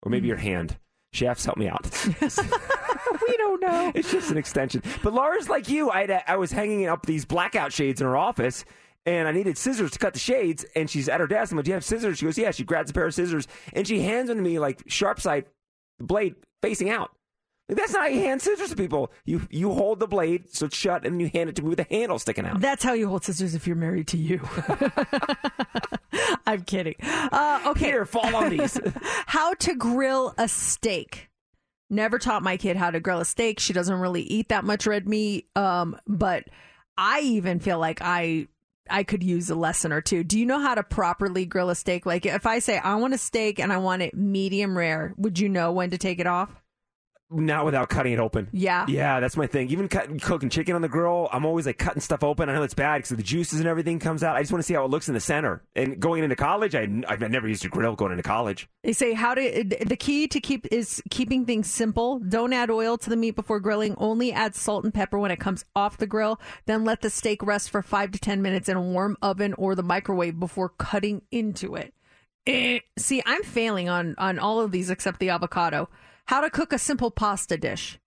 or 0.01 0.09
maybe 0.09 0.25
mm. 0.25 0.29
your 0.29 0.37
hand. 0.37 0.77
Chefs, 1.13 1.45
help 1.45 1.57
me 1.57 1.69
out. 1.69 1.89
we 3.27 3.37
don't 3.37 3.61
know. 3.61 3.91
It's 3.95 4.11
just 4.11 4.31
an 4.31 4.37
extension. 4.37 4.83
But 5.03 5.13
Laura's 5.13 5.49
like 5.49 5.69
you. 5.69 5.89
I 5.89 6.35
was 6.35 6.51
hanging 6.51 6.87
up 6.87 7.05
these 7.05 7.25
blackout 7.25 7.71
shades 7.73 8.01
in 8.01 8.07
her 8.07 8.17
office. 8.17 8.65
And 9.07 9.27
I 9.27 9.31
needed 9.31 9.55
scissors 9.55 9.91
to 9.91 9.99
cut 9.99 10.13
the 10.13 10.19
shades, 10.19 10.65
and 10.75 10.89
she's 10.89 11.07
at 11.07 11.19
her 11.19 11.27
desk. 11.27 11.51
I'm 11.51 11.57
like, 11.57 11.65
"Do 11.65 11.69
you 11.69 11.75
have 11.75 11.85
scissors?" 11.85 12.17
She 12.17 12.25
goes, 12.25 12.39
"Yeah." 12.39 12.49
She 12.49 12.63
grabs 12.63 12.89
a 12.89 12.93
pair 12.93 13.05
of 13.05 13.13
scissors, 13.13 13.47
and 13.73 13.87
she 13.87 14.01
hands 14.01 14.29
them 14.29 14.37
to 14.37 14.43
me 14.43 14.57
like 14.57 14.81
sharp 14.87 15.21
side 15.21 15.45
blade 15.99 16.33
facing 16.63 16.89
out. 16.89 17.11
Like, 17.69 17.77
that's 17.77 17.93
not 17.93 18.03
how 18.03 18.07
you 18.07 18.21
hand 18.21 18.41
scissors 18.41 18.69
to 18.69 18.75
people. 18.75 19.11
You 19.25 19.47
you 19.49 19.71
hold 19.73 19.99
the 19.99 20.07
blade 20.07 20.53
so 20.53 20.67
it's 20.67 20.75
shut, 20.75 21.05
and 21.05 21.19
you 21.19 21.29
hand 21.33 21.49
it 21.49 21.55
to 21.57 21.61
me 21.63 21.69
with 21.69 21.77
the 21.77 21.87
handle 21.89 22.19
sticking 22.19 22.45
out. 22.45 22.61
That's 22.61 22.83
how 22.83 22.93
you 22.93 23.07
hold 23.07 23.23
scissors 23.23 23.55
if 23.55 23.65
you're 23.65 23.75
married 23.75 24.07
to 24.09 24.17
you. 24.17 24.41
I'm 26.47 26.63
kidding. 26.63 26.95
Uh, 27.01 27.61
okay. 27.67 27.85
Here, 27.85 28.05
fall 28.05 28.35
on 28.35 28.49
these. 28.49 28.79
how 29.27 29.53
to 29.55 29.75
grill 29.75 30.33
a 30.37 30.47
steak. 30.47 31.29
Never 31.89 32.17
taught 32.17 32.43
my 32.43 32.57
kid 32.57 32.77
how 32.77 32.91
to 32.91 32.99
grill 32.99 33.19
a 33.19 33.25
steak. 33.25 33.59
She 33.59 33.73
doesn't 33.73 33.99
really 33.99 34.23
eat 34.23 34.49
that 34.49 34.63
much 34.63 34.87
red 34.87 35.07
meat. 35.07 35.49
Um, 35.55 35.97
but 36.07 36.45
I 36.97 37.19
even 37.21 37.59
feel 37.59 37.79
like 37.79 38.01
I 38.01 38.47
I 38.89 39.03
could 39.03 39.23
use 39.23 39.49
a 39.49 39.55
lesson 39.55 39.91
or 39.91 40.01
two. 40.01 40.23
Do 40.23 40.39
you 40.39 40.45
know 40.45 40.59
how 40.59 40.75
to 40.75 40.83
properly 40.83 41.45
grill 41.45 41.69
a 41.69 41.75
steak? 41.75 42.05
Like 42.05 42.25
if 42.25 42.45
I 42.45 42.59
say 42.59 42.77
I 42.77 42.95
want 42.95 43.13
a 43.13 43.17
steak 43.17 43.59
and 43.59 43.73
I 43.73 43.77
want 43.77 44.01
it 44.01 44.13
medium 44.15 44.77
rare, 44.77 45.13
would 45.17 45.39
you 45.39 45.49
know 45.49 45.71
when 45.71 45.89
to 45.91 45.97
take 45.97 46.19
it 46.19 46.27
off? 46.27 46.49
Not 47.35 47.65
without 47.65 47.89
cutting 47.89 48.13
it 48.13 48.19
open. 48.19 48.47
Yeah. 48.51 48.85
Yeah, 48.87 49.19
that's 49.19 49.35
my 49.35 49.47
thing. 49.47 49.69
Even 49.69 49.87
cut, 49.87 50.21
cooking 50.21 50.49
chicken 50.49 50.75
on 50.75 50.81
the 50.81 50.87
grill, 50.87 51.27
I'm 51.31 51.45
always 51.45 51.65
like 51.65 51.77
cutting 51.77 52.01
stuff 52.01 52.23
open. 52.23 52.49
I 52.49 52.53
know 52.53 52.63
it's 52.63 52.73
bad 52.73 52.99
because 52.99 53.09
the 53.09 53.23
juices 53.23 53.59
and 53.59 53.67
everything 53.67 53.99
comes 53.99 54.23
out. 54.23 54.35
I 54.35 54.41
just 54.41 54.51
want 54.51 54.59
to 54.59 54.65
see 54.65 54.73
how 54.73 54.85
it 54.85 54.91
looks 54.91 55.07
in 55.07 55.13
the 55.13 55.19
center. 55.19 55.61
And 55.75 55.99
going 55.99 56.23
into 56.23 56.35
college, 56.35 56.75
I, 56.75 56.87
I've 57.07 57.19
never 57.19 57.47
used 57.47 57.65
a 57.65 57.69
grill 57.69 57.95
going 57.95 58.11
into 58.11 58.23
college. 58.23 58.69
They 58.83 58.93
say 58.93 59.13
how 59.13 59.33
to 59.33 59.63
the 59.85 59.97
key 59.97 60.27
to 60.27 60.39
keep 60.39 60.65
is 60.71 61.01
keeping 61.09 61.45
things 61.45 61.69
simple. 61.69 62.19
Don't 62.19 62.53
add 62.53 62.69
oil 62.69 62.97
to 62.99 63.09
the 63.09 63.17
meat 63.17 63.35
before 63.35 63.59
grilling. 63.59 63.95
Only 63.97 64.31
add 64.31 64.55
salt 64.55 64.83
and 64.83 64.93
pepper 64.93 65.19
when 65.19 65.31
it 65.31 65.39
comes 65.39 65.65
off 65.75 65.97
the 65.97 66.07
grill. 66.07 66.39
Then 66.65 66.85
let 66.85 67.01
the 67.01 67.09
steak 67.09 67.43
rest 67.43 67.69
for 67.69 67.81
5 67.81 68.11
to 68.11 68.19
10 68.19 68.41
minutes 68.41 68.69
in 68.69 68.77
a 68.77 68.81
warm 68.81 69.17
oven 69.21 69.53
or 69.55 69.75
the 69.75 69.83
microwave 69.83 70.39
before 70.39 70.69
cutting 70.69 71.21
into 71.31 71.75
it. 71.75 71.93
Eh. 72.47 72.79
See, 72.97 73.23
I'm 73.25 73.43
failing 73.43 73.89
on 73.89 74.15
on 74.17 74.39
all 74.39 74.61
of 74.61 74.71
these 74.71 74.89
except 74.89 75.19
the 75.19 75.29
avocado. 75.29 75.89
How 76.27 76.41
to 76.41 76.49
cook 76.49 76.73
a 76.73 76.79
simple 76.79 77.11
pasta 77.11 77.57
dish. 77.57 77.99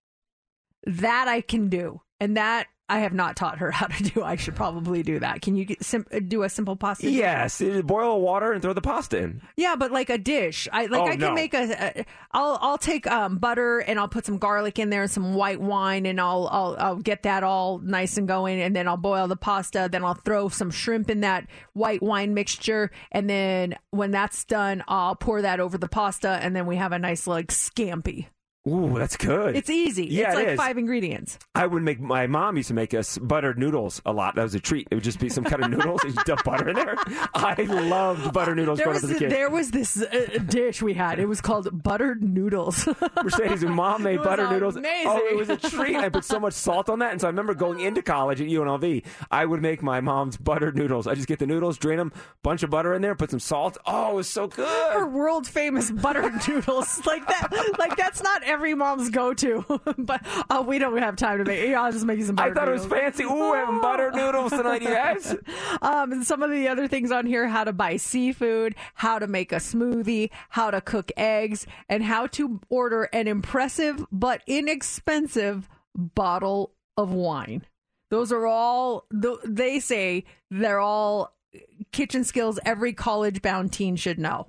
That 0.85 1.29
I 1.29 1.41
can 1.41 1.69
do. 1.69 2.03
And 2.21 2.37
that 2.37 2.67
I 2.89 3.01
have 3.01 3.13
not 3.13 3.37
taught 3.37 3.59
her 3.59 3.71
how 3.79 3.87
to 3.87 4.03
do. 4.03 4.23
I 4.23 4.37
should 4.37 4.57
probably 4.57 5.03
do 5.03 5.19
that. 5.21 5.43
Can 5.43 5.57
you 5.57 5.65
get 5.65 5.85
sim- 5.85 6.07
do 6.29 6.43
a 6.43 6.49
simple 6.49 6.77
pasta? 6.77 7.11
Yes, 7.11 7.61
uh, 7.61 7.83
boil 7.85 8.21
water 8.21 8.53
and 8.53 8.63
throw 8.63 8.73
the 8.73 8.81
pasta 8.81 9.19
in. 9.19 9.43
Yeah, 9.57 9.77
but 9.77 9.93
like 9.93 10.11
a 10.11 10.19
dish. 10.19 10.69
I 10.73 10.87
like 10.87 11.01
Oh, 11.01 11.05
I 11.07 11.11
can 11.11 11.21
no. 11.21 11.35
make 11.35 11.55
a, 11.55 11.99
a 11.99 12.05
I'll 12.33 12.59
I'll 12.61 12.79
take 12.79 13.07
um 13.07 13.39
butter 13.39 13.79
and 13.81 13.99
I'll 13.99 14.09
put 14.09 14.25
some 14.27 14.39
garlic 14.39 14.79
in 14.79 14.91
there 14.91 15.03
and 15.03 15.11
some 15.11 15.35
white 15.35 15.61
wine 15.61 16.07
and 16.07 16.21
I'll 16.21 16.49
I'll 16.51 16.77
I'll 16.79 16.97
get 16.97 17.25
that 17.25 17.43
all 17.45 17.79
nice 17.79 18.17
and 18.17 18.27
going 18.27 18.61
and 18.61 18.75
then 18.75 18.89
I'll 18.89 18.97
boil 18.97 19.29
the 19.29 19.37
pasta, 19.37 19.89
then 19.91 20.05
I'll 20.05 20.15
throw 20.15 20.49
some 20.49 20.71
shrimp 20.71 21.11
in 21.11 21.21
that 21.21 21.47
white 21.75 22.03
wine 22.03 22.35
mixture 22.35 22.91
and 23.13 23.29
then 23.29 23.77
when 23.91 24.11
that's 24.11 24.45
done, 24.45 24.83
I'll 24.89 25.15
pour 25.17 25.43
that 25.43 25.61
over 25.61 25.77
the 25.79 25.89
pasta 25.89 26.31
and 26.43 26.55
then 26.57 26.67
we 26.67 26.77
have 26.77 26.93
a 26.93 26.99
nice 26.99 27.27
like 27.27 27.49
scampi. 27.49 28.27
Ooh, 28.67 28.99
that's 28.99 29.17
good. 29.17 29.57
It's 29.57 29.71
easy. 29.71 30.07
Yeah, 30.07 30.29
it's 30.29 30.35
like 30.35 30.49
is. 30.49 30.57
five 30.59 30.77
ingredients. 30.77 31.39
I 31.55 31.67
would 31.67 31.83
make 31.83 32.01
my 32.01 32.27
mom 32.27 32.57
used 32.57 32.69
to 32.69 32.75
make 32.75 32.93
us 32.93 33.17
buttered 33.17 33.59
noodles 33.59 34.03
a 34.05 34.13
lot. 34.13 34.35
That 34.35 34.43
was 34.43 34.55
a 34.55 34.61
treat. 34.61 34.89
It 34.91 34.95
would 34.95 35.05
just 35.05 35.21
be 35.21 35.29
some 35.31 35.45
kind 35.45 35.63
of 35.65 35.71
noodles 35.71 36.03
and 36.05 36.15
you 36.15 36.23
dump 36.25 36.45
butter 36.45 36.69
in 36.69 36.77
there. 36.77 36.97
I 37.35 37.55
loved 37.63 38.33
butter 38.35 38.55
noodles 38.55 38.79
There 38.79 38.87
growing 38.87 38.97
was 38.97 39.05
up 39.05 39.11
as 39.11 39.17
a 39.17 39.19
kid. 39.21 39.31
there 39.31 39.49
was 39.49 39.71
this 39.71 40.03
uh, 40.03 40.39
dish 40.47 40.83
we 40.83 40.93
had. 40.93 41.19
It 41.19 41.27
was 41.27 41.41
called 41.41 41.83
buttered 41.83 42.23
noodles. 42.23 42.87
Mercedes 43.23 43.63
and 43.63 43.75
mom 43.75 44.03
made 44.03 44.23
butter 44.23 44.51
noodles. 44.51 44.77
amazing. 44.77 45.07
Oh, 45.13 45.17
it 45.31 45.37
was 45.37 45.49
a 45.49 45.57
treat. 45.57 45.97
I 45.97 46.09
put 46.11 46.25
so 46.25 46.39
much 46.39 46.53
salt 46.55 46.91
on 46.91 46.99
that. 46.99 47.13
And 47.13 47.21
so 47.21 47.27
I 47.27 47.31
remember 47.31 47.55
going 47.55 47.81
into 47.81 48.03
college 48.03 48.41
at 48.41 48.49
UNLV, 48.49 49.05
I 49.31 49.47
would 49.47 49.63
make 49.63 49.83
my 49.83 50.01
mom's 50.01 50.37
buttered 50.37 50.77
noodles. 50.77 51.07
I 51.07 51.15
just 51.15 51.29
get 51.29 51.39
the 51.39 51.47
noodles, 51.47 51.79
drain 51.79 51.97
them, 51.99 52.13
bunch 52.43 52.63
of 52.63 52.71
butter 52.71 52.93
in 52.93 53.01
there, 53.03 53.15
put 53.15 53.31
some 53.31 53.41
salt. 53.41 53.79
Oh, 53.87 54.11
it 54.11 54.15
was 54.15 54.29
so 54.29 54.47
good. 54.47 54.93
Her 54.93 55.07
world 55.07 55.47
famous 55.47 55.91
buttered 55.91 56.35
noodles 56.49 57.07
like 57.07 57.27
that. 57.29 57.75
Like 57.79 57.97
that's 57.97 58.23
not 58.23 58.43
every 58.49 58.75
mom's 58.75 59.11
go 59.11 59.35
to. 59.35 59.65
but 59.99 60.21
oh, 60.51 60.63
we 60.63 60.79
don't 60.79 60.97
have 60.99 61.17
time 61.17 61.39
to 61.39 61.45
make. 61.45 61.69
Yeah, 61.69 61.83
I'll 61.83 61.93
just 61.93 62.05
make 62.05 62.19
you 62.19 62.25
some. 62.25 62.39
I 62.39 62.51
thought 62.51 62.69
it 62.69 62.73
was 62.73 62.83
noodles. 62.85 63.01
fancy. 63.01 63.25
Ooh, 63.25 63.53
having 63.53 63.81
buttered 63.81 64.15
noodles 64.17 64.51
tonight, 64.53 64.83
you 64.83 64.89
guys. 64.89 65.37
Um, 65.83 66.13
and 66.13 66.27
some 66.27 66.43
of 66.43 66.51
the 66.51 66.67
other 66.69 66.89
things 66.89 67.11
on 67.13 67.27
here: 67.27 67.47
how 67.49 67.63
to 67.65 67.73
buy 67.73 67.97
seafood, 67.97 68.75
how 68.95 69.19
to 69.19 69.27
make 69.27 69.53
a 69.53 69.57
smoothie, 69.57 70.31
how 70.51 70.71
to 70.71 70.81
cook 70.81 71.13
eggs, 71.17 71.67
and 71.89 72.03
how 72.03 72.27
to 72.29 72.61
order 72.69 73.05
an 73.13 73.29
impressive 73.29 74.05
but 74.11 74.43
inexpensive 74.47 75.69
bottle 75.95 76.73
of 76.97 77.13
wine. 77.13 77.65
Those 78.11 78.33
are 78.33 78.47
all. 78.47 79.07
th- 79.23 79.39
They 79.45 79.79
say 79.81 80.25
they're 80.51 80.81
all 80.81 81.35
kitchen 81.93 82.25
skills 82.25 82.59
every 82.65 82.93
college-bound 82.93 83.73
teen 83.73 83.97
should 83.97 84.19
know. 84.19 84.47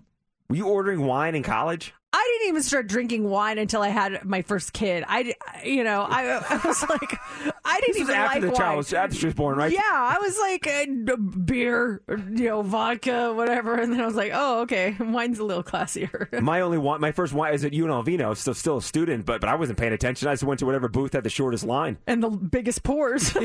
Were 0.49 0.55
you 0.55 0.67
ordering 0.67 1.05
wine 1.05 1.35
in 1.35 1.43
college? 1.43 1.93
I 2.21 2.37
didn't 2.37 2.49
even 2.49 2.63
start 2.63 2.87
drinking 2.87 3.23
wine 3.29 3.57
until 3.57 3.81
I 3.81 3.87
had 3.89 4.25
my 4.25 4.41
first 4.41 4.73
kid. 4.73 5.05
I, 5.07 5.33
you 5.63 5.83
know, 5.85 6.01
I, 6.01 6.25
I 6.49 6.57
was 6.67 6.81
like, 6.89 7.17
I 7.63 7.79
didn't 7.79 8.01
even 8.01 8.13
after 8.15 8.33
like 8.35 8.41
the 8.41 8.47
wine. 8.49 8.55
child 8.57 8.77
was, 8.77 8.93
after 8.93 9.15
she 9.15 9.25
was 9.27 9.35
born, 9.35 9.57
right? 9.57 9.71
Yeah, 9.71 9.79
I 9.83 10.17
was 10.19 10.37
like 10.37 10.67
uh, 10.67 11.15
beer, 11.15 12.01
or, 12.09 12.17
you 12.17 12.45
know, 12.49 12.61
vodka, 12.61 13.33
whatever, 13.33 13.75
and 13.75 13.93
then 13.93 14.01
I 14.01 14.05
was 14.05 14.15
like, 14.15 14.31
oh, 14.33 14.61
okay, 14.63 14.95
wine's 14.99 15.39
a 15.39 15.45
little 15.45 15.63
classier. 15.63 16.41
My 16.41 16.59
only 16.61 16.77
one, 16.77 16.99
my 16.99 17.11
first 17.13 17.33
wine 17.33 17.53
is 17.53 17.63
at 17.63 17.71
UNLV 17.71 18.17
now. 18.17 18.33
Still, 18.33 18.53
still 18.53 18.77
a 18.77 18.81
student, 18.81 19.25
but 19.25 19.39
but 19.39 19.49
I 19.49 19.55
wasn't 19.55 19.79
paying 19.79 19.93
attention. 19.93 20.27
I 20.27 20.33
just 20.33 20.43
went 20.43 20.59
to 20.59 20.65
whatever 20.65 20.89
booth 20.89 21.13
had 21.13 21.23
the 21.23 21.29
shortest 21.29 21.63
line. 21.65 21.97
and 22.05 22.21
the 22.21 22.29
biggest 22.29 22.83
pours. 22.83 23.31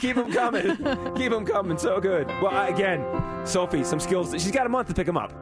Keep 0.00 0.16
them 0.16 0.32
coming. 0.32 0.76
Keep 1.16 1.32
them 1.32 1.44
coming. 1.44 1.76
So 1.78 2.00
good. 2.00 2.28
Well, 2.40 2.48
I- 2.48 2.68
again, 2.68 3.04
Sophie, 3.44 3.82
some 3.84 3.98
skills. 4.00 4.30
She's 4.32 4.50
got 4.52 4.66
a 4.66 4.68
month 4.68 4.88
to 4.88 4.94
pick 4.94 5.06
them 5.06 5.16
up. 5.16 5.32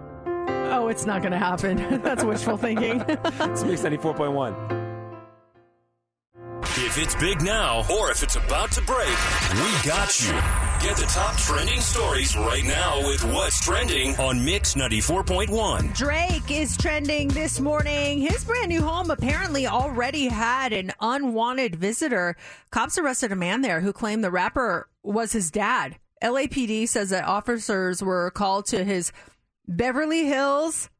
Oh, 0.70 0.88
it's 0.88 1.06
not 1.06 1.22
going 1.22 1.32
to 1.32 1.38
happen. 1.38 2.02
That's 2.02 2.24
wishful 2.24 2.56
thinking. 2.56 3.02
It's 3.52 3.64
Mix 3.64 3.82
94.1. 3.82 4.82
If 6.84 6.98
it's 6.98 7.14
big 7.16 7.42
now 7.42 7.84
or 7.92 8.10
if 8.10 8.22
it's 8.22 8.36
about 8.36 8.70
to 8.72 8.82
break, 8.82 9.16
we 9.54 9.88
got 9.88 10.20
you. 10.20 10.32
Get 10.86 10.96
the 10.96 11.06
top 11.12 11.36
trending 11.36 11.80
stories 11.80 12.36
right 12.36 12.64
now 12.64 12.98
with 13.06 13.24
what's 13.24 13.64
trending 13.64 14.16
on 14.16 14.44
Mix 14.44 14.74
94.1. 14.74 15.94
Drake 15.96 16.50
is 16.50 16.76
trending 16.76 17.28
this 17.28 17.60
morning. 17.60 18.20
His 18.20 18.44
brand 18.44 18.68
new 18.68 18.82
home 18.82 19.10
apparently 19.10 19.66
already 19.66 20.28
had 20.28 20.72
an 20.72 20.92
unwanted 21.00 21.76
visitor. 21.76 22.36
Cops 22.70 22.98
arrested 22.98 23.32
a 23.32 23.36
man 23.36 23.60
there 23.60 23.80
who 23.80 23.92
claimed 23.92 24.24
the 24.24 24.30
rapper 24.30 24.88
was 25.02 25.32
his 25.32 25.50
dad. 25.50 25.96
LAPD 26.22 26.88
says 26.88 27.10
that 27.10 27.24
officers 27.24 28.02
were 28.02 28.30
called 28.30 28.66
to 28.66 28.84
his 28.84 29.12
Beverly 29.66 30.26
Hills 30.26 30.90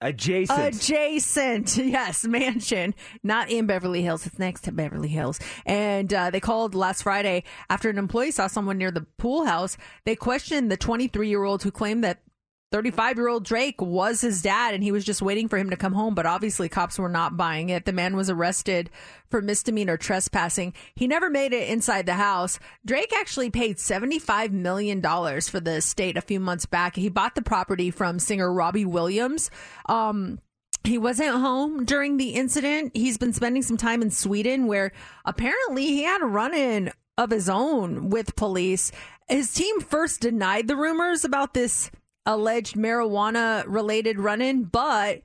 Adjacent. 0.00 0.76
Adjacent, 0.76 1.76
yes, 1.78 2.24
mansion. 2.24 2.94
Not 3.24 3.50
in 3.50 3.66
Beverly 3.66 4.02
Hills. 4.02 4.26
It's 4.26 4.38
next 4.38 4.62
to 4.62 4.72
Beverly 4.72 5.08
Hills. 5.08 5.40
And 5.66 6.12
uh, 6.14 6.30
they 6.30 6.38
called 6.38 6.74
last 6.74 7.02
Friday 7.02 7.42
after 7.68 7.90
an 7.90 7.98
employee 7.98 8.30
saw 8.30 8.46
someone 8.46 8.78
near 8.78 8.92
the 8.92 9.06
pool 9.18 9.44
house. 9.46 9.76
They 10.04 10.14
questioned 10.14 10.70
the 10.70 10.76
23 10.76 11.28
year 11.28 11.42
old 11.42 11.64
who 11.64 11.72
claimed 11.72 12.04
that 12.04 12.20
35 12.70 13.16
year 13.16 13.28
old 13.28 13.44
Drake 13.44 13.80
was 13.80 14.20
his 14.20 14.42
dad 14.42 14.74
and 14.74 14.82
he 14.82 14.92
was 14.92 15.04
just 15.04 15.22
waiting 15.22 15.48
for 15.48 15.56
him 15.56 15.70
to 15.70 15.76
come 15.76 15.94
home. 15.94 16.14
But 16.14 16.26
obviously, 16.26 16.68
cops 16.68 16.98
were 16.98 17.08
not 17.08 17.36
buying 17.36 17.70
it. 17.70 17.84
The 17.84 17.92
man 17.92 18.14
was 18.14 18.28
arrested 18.28 18.90
for 19.30 19.40
misdemeanor 19.40 19.96
trespassing. 19.96 20.74
He 20.94 21.06
never 21.06 21.30
made 21.30 21.52
it 21.52 21.68
inside 21.68 22.06
the 22.06 22.14
house. 22.14 22.58
Drake 22.84 23.12
actually 23.14 23.50
paid 23.50 23.76
$75 23.76 24.50
million 24.50 25.00
for 25.02 25.60
the 25.60 25.76
estate 25.76 26.16
a 26.16 26.22
few 26.22 26.40
months 26.40 26.66
back. 26.66 26.96
He 26.96 27.08
bought 27.08 27.34
the 27.34 27.42
property 27.42 27.90
from 27.90 28.18
singer 28.18 28.52
Robbie 28.52 28.84
Williams. 28.84 29.50
Um, 29.86 30.40
he 30.84 30.98
wasn't 30.98 31.36
home 31.36 31.84
during 31.84 32.16
the 32.16 32.30
incident. 32.30 32.92
He's 32.94 33.18
been 33.18 33.32
spending 33.32 33.62
some 33.62 33.76
time 33.76 34.02
in 34.02 34.10
Sweden 34.10 34.66
where 34.66 34.92
apparently 35.24 35.86
he 35.86 36.02
had 36.02 36.22
a 36.22 36.26
run 36.26 36.54
in 36.54 36.92
of 37.16 37.30
his 37.30 37.48
own 37.48 38.10
with 38.10 38.36
police. 38.36 38.92
His 39.28 39.52
team 39.52 39.80
first 39.80 40.20
denied 40.20 40.68
the 40.68 40.76
rumors 40.76 41.24
about 41.24 41.52
this 41.52 41.90
alleged 42.28 42.76
marijuana 42.76 43.64
related 43.66 44.20
run 44.20 44.42
in, 44.42 44.64
but 44.64 45.22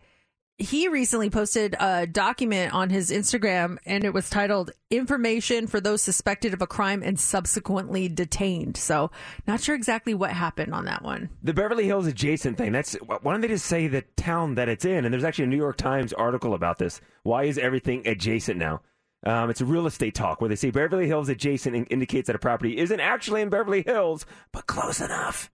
he 0.57 0.88
recently 0.88 1.30
posted 1.30 1.75
a 1.80 2.07
document 2.07 2.73
on 2.73 2.89
his 2.89 3.11
Instagram 3.11 3.77
and 3.85 4.05
it 4.05 4.13
was 4.13 4.30
titled 4.30 4.71
Information 4.89 5.67
for 5.67 5.81
Those 5.81 6.01
Suspected 6.01 6.53
of 6.53 6.61
a 6.61 6.67
Crime 6.67 7.03
and 7.03 7.19
Subsequently 7.19 8.07
Detained. 8.07 8.77
So, 8.77 9.11
not 9.45 9.61
sure 9.61 9.75
exactly 9.75 10.13
what 10.13 10.31
happened 10.31 10.73
on 10.73 10.85
that 10.85 11.03
one. 11.03 11.30
The 11.43 11.53
Beverly 11.53 11.85
Hills 11.85 12.07
adjacent 12.07 12.57
thing. 12.57 12.71
That's 12.71 12.93
why 12.93 13.19
don't 13.23 13.41
they 13.41 13.49
just 13.49 13.65
say 13.65 13.88
the 13.88 14.03
town 14.15 14.55
that 14.55 14.69
it's 14.69 14.85
in? 14.85 15.03
And 15.03 15.13
there's 15.13 15.25
actually 15.25 15.45
a 15.45 15.47
New 15.47 15.57
York 15.57 15.75
Times 15.75 16.13
article 16.13 16.53
about 16.53 16.77
this. 16.77 17.01
Why 17.23 17.43
is 17.43 17.57
everything 17.57 18.07
adjacent 18.07 18.57
now? 18.57 18.81
Um, 19.25 19.49
it's 19.49 19.61
a 19.61 19.65
real 19.65 19.88
estate 19.88 20.15
talk 20.15 20.39
where 20.39 20.49
they 20.49 20.55
say 20.55 20.69
Beverly 20.69 21.07
Hills 21.07 21.30
adjacent 21.30 21.88
indicates 21.89 22.27
that 22.27 22.35
a 22.35 22.39
property 22.39 22.77
isn't 22.77 22.99
actually 22.99 23.41
in 23.41 23.49
Beverly 23.49 23.81
Hills, 23.81 24.25
but 24.51 24.67
close 24.67 25.01
enough. 25.01 25.49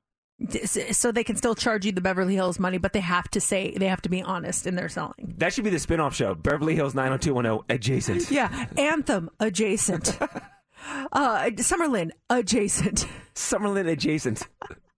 So 0.63 1.11
they 1.11 1.23
can 1.23 1.35
still 1.35 1.53
charge 1.53 1.85
you 1.85 1.91
the 1.91 1.99
Beverly 2.01 2.33
Hills 2.35 2.59
money, 2.59 2.77
but 2.77 2.93
they 2.93 3.01
have 3.01 3.29
to 3.31 3.41
say, 3.41 3.75
they 3.77 3.87
have 3.87 4.01
to 4.03 4.09
be 4.09 4.21
honest 4.23 4.65
in 4.65 4.75
their 4.75 4.87
selling. 4.87 5.35
That 5.37 5.53
should 5.53 5.65
be 5.65 5.69
the 5.69 5.79
spin-off 5.79 6.15
show. 6.15 6.33
Beverly 6.33 6.75
Hills 6.75 6.95
90210 6.95 7.65
adjacent. 7.75 8.31
Yeah, 8.39 8.67
Anthem 8.77 9.29
adjacent. 9.39 10.17
uh, 11.11 11.49
Summerlin 11.57 12.11
adjacent. 12.29 13.05
Summerlin 13.35 13.89
adjacent. 13.89 14.47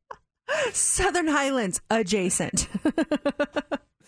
Southern 0.73 1.27
Highlands 1.27 1.81
adjacent. 1.89 2.67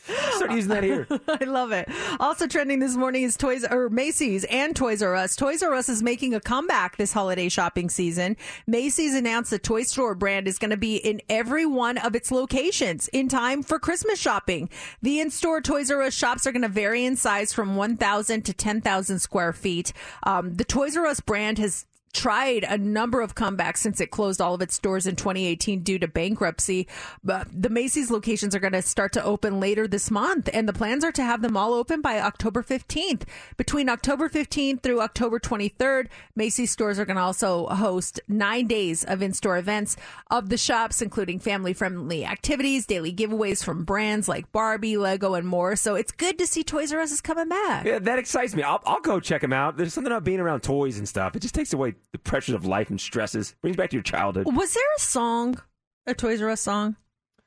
Start 0.04 0.52
using 0.52 0.70
that 0.70 0.84
here. 0.84 1.08
I 1.28 1.46
love 1.46 1.72
it. 1.72 1.88
Also 2.20 2.48
trending 2.48 2.80
this 2.80 2.96
morning 2.96 3.24
is 3.24 3.38
Toys 3.38 3.64
or 3.64 3.90
Macy's 3.90 4.44
and 4.46 4.76
Toys 4.76 5.02
R 5.02 5.16
Us. 5.16 5.36
Toys 5.36 5.64
R 5.64 5.74
Us 5.74 5.88
is 5.88 6.04
making 6.04 6.34
a 6.34 6.42
comeback 6.42 6.98
this 6.98 7.14
holiday 7.14 7.48
shopping 7.48 7.90
season. 7.90 8.36
Macy's 8.68 9.16
announced 9.16 9.52
the 9.52 9.60
Toy 9.60 9.84
Store 9.84 10.16
brand 10.16 10.48
is 10.48 10.60
going 10.60 10.72
to 10.72 10.78
be 10.78 10.98
in 10.98 11.22
every 11.30 11.66
one 11.66 11.98
of 11.98 12.16
its 12.16 12.32
locations 12.32 13.08
in 13.10 13.30
time 13.30 13.64
for 13.64 13.80
Christmas 13.80 14.20
shopping. 14.20 14.70
The 15.02 15.20
in-store 15.20 15.62
Toys 15.62 15.90
R 15.90 16.02
Us 16.02 16.14
shops 16.14 16.46
are 16.46 16.52
going 16.52 16.64
to 16.64 16.68
vary 16.68 17.06
in 17.06 17.16
size 17.16 17.54
from 17.54 17.76
1,000 17.76 18.42
to 18.42 18.54
10,000 18.54 19.20
square 19.20 19.54
feet. 19.54 19.94
Um, 20.24 20.56
the 20.56 20.66
Toys 20.66 20.98
R 20.98 21.06
Us 21.06 21.22
brand 21.22 21.60
has 21.60 21.86
tried 22.14 22.64
a 22.64 22.78
number 22.78 23.22
of 23.22 23.36
comebacks 23.36 23.78
since 23.78 24.00
it 24.00 24.12
closed 24.12 24.40
all 24.40 24.54
of 24.54 24.62
its 24.62 24.76
stores 24.76 25.08
in 25.08 25.16
2018 25.16 25.82
due 25.82 26.00
to 26.00 26.08
bankruptcy. 26.08 26.88
But 27.24 27.48
the 27.52 27.70
Macy's 27.70 28.12
locations 28.12 28.56
are 28.56 28.60
going 28.60 28.74
to 28.74 28.82
start 28.82 29.12
to 29.14 29.24
open 29.24 29.60
later 29.60 29.88
this 29.88 30.10
month, 30.10 30.50
and 30.54 30.70
the 30.70 30.74
plans 30.74 31.04
are 31.04 31.12
to 31.12 31.24
have 31.24 31.42
them 31.42 31.58
all 31.58 31.74
open 31.74 32.02
by 32.02 32.20
October 32.20 32.64
15th. 32.64 33.24
Between 33.58 33.90
October 33.90 34.30
15th 34.30 34.82
through 34.82 35.02
October 35.02 35.40
23rd, 35.40 36.08
Macy's 36.36 36.72
stores 36.72 37.00
are 37.00 37.06
going 37.06 37.18
to 37.18 37.24
also 37.24 37.68
host 37.68 38.20
nine 38.28 38.68
days 38.68 39.04
of 39.04 39.22
in-store 39.22 39.58
events 39.58 39.98
of 40.30 40.50
the 40.50 40.58
shops, 40.58 41.02
including 41.02 41.40
family-friendly 41.40 42.26
activities, 42.26 42.86
daily 42.86 43.12
giveaways 43.12 43.64
from 43.64 43.84
brands 43.84 44.28
like 44.28 44.52
Barbie, 44.52 44.98
Lego, 44.98 45.34
and 45.34 45.48
more. 45.48 45.76
So 45.76 45.96
it's 45.96 46.12
good 46.12 46.38
to 46.38 46.48
see 46.48 46.64
Toys 46.64 46.94
R 46.94 47.02
Us 47.02 47.12
is 47.12 47.22
coming 47.22 47.50
back. 47.50 47.86
Yeah, 47.86 48.00
that 48.00 48.20
excites 48.20 48.56
me. 48.56 48.64
I'll, 48.64 48.82
I'll 48.86 49.02
go 49.02 49.20
check 49.20 49.42
them 49.42 49.54
out. 49.54 49.78
There's 49.78 49.94
something 49.94 50.12
about 50.12 50.24
being 50.24 50.40
around 50.40 50.62
toys 50.62 50.98
and 50.98 51.10
stuff. 51.10 51.36
It 51.36 51.42
just 51.42 51.56
takes 51.56 51.74
away 51.74 51.96
the 52.14 52.18
pressures 52.20 52.56
of 52.56 52.66
life 52.66 52.90
and 52.90 53.02
stresses. 53.02 53.56
Brings 53.62 53.76
back 53.76 53.90
to 53.90 53.96
your 53.98 54.04
childhood. 54.04 54.46
Was 54.56 54.74
there 54.74 54.84
a 54.98 55.02
song, 55.02 55.60
a 56.08 56.14
Toys 56.14 56.42
R 56.42 56.50
Us 56.50 56.62
song? 56.62 56.96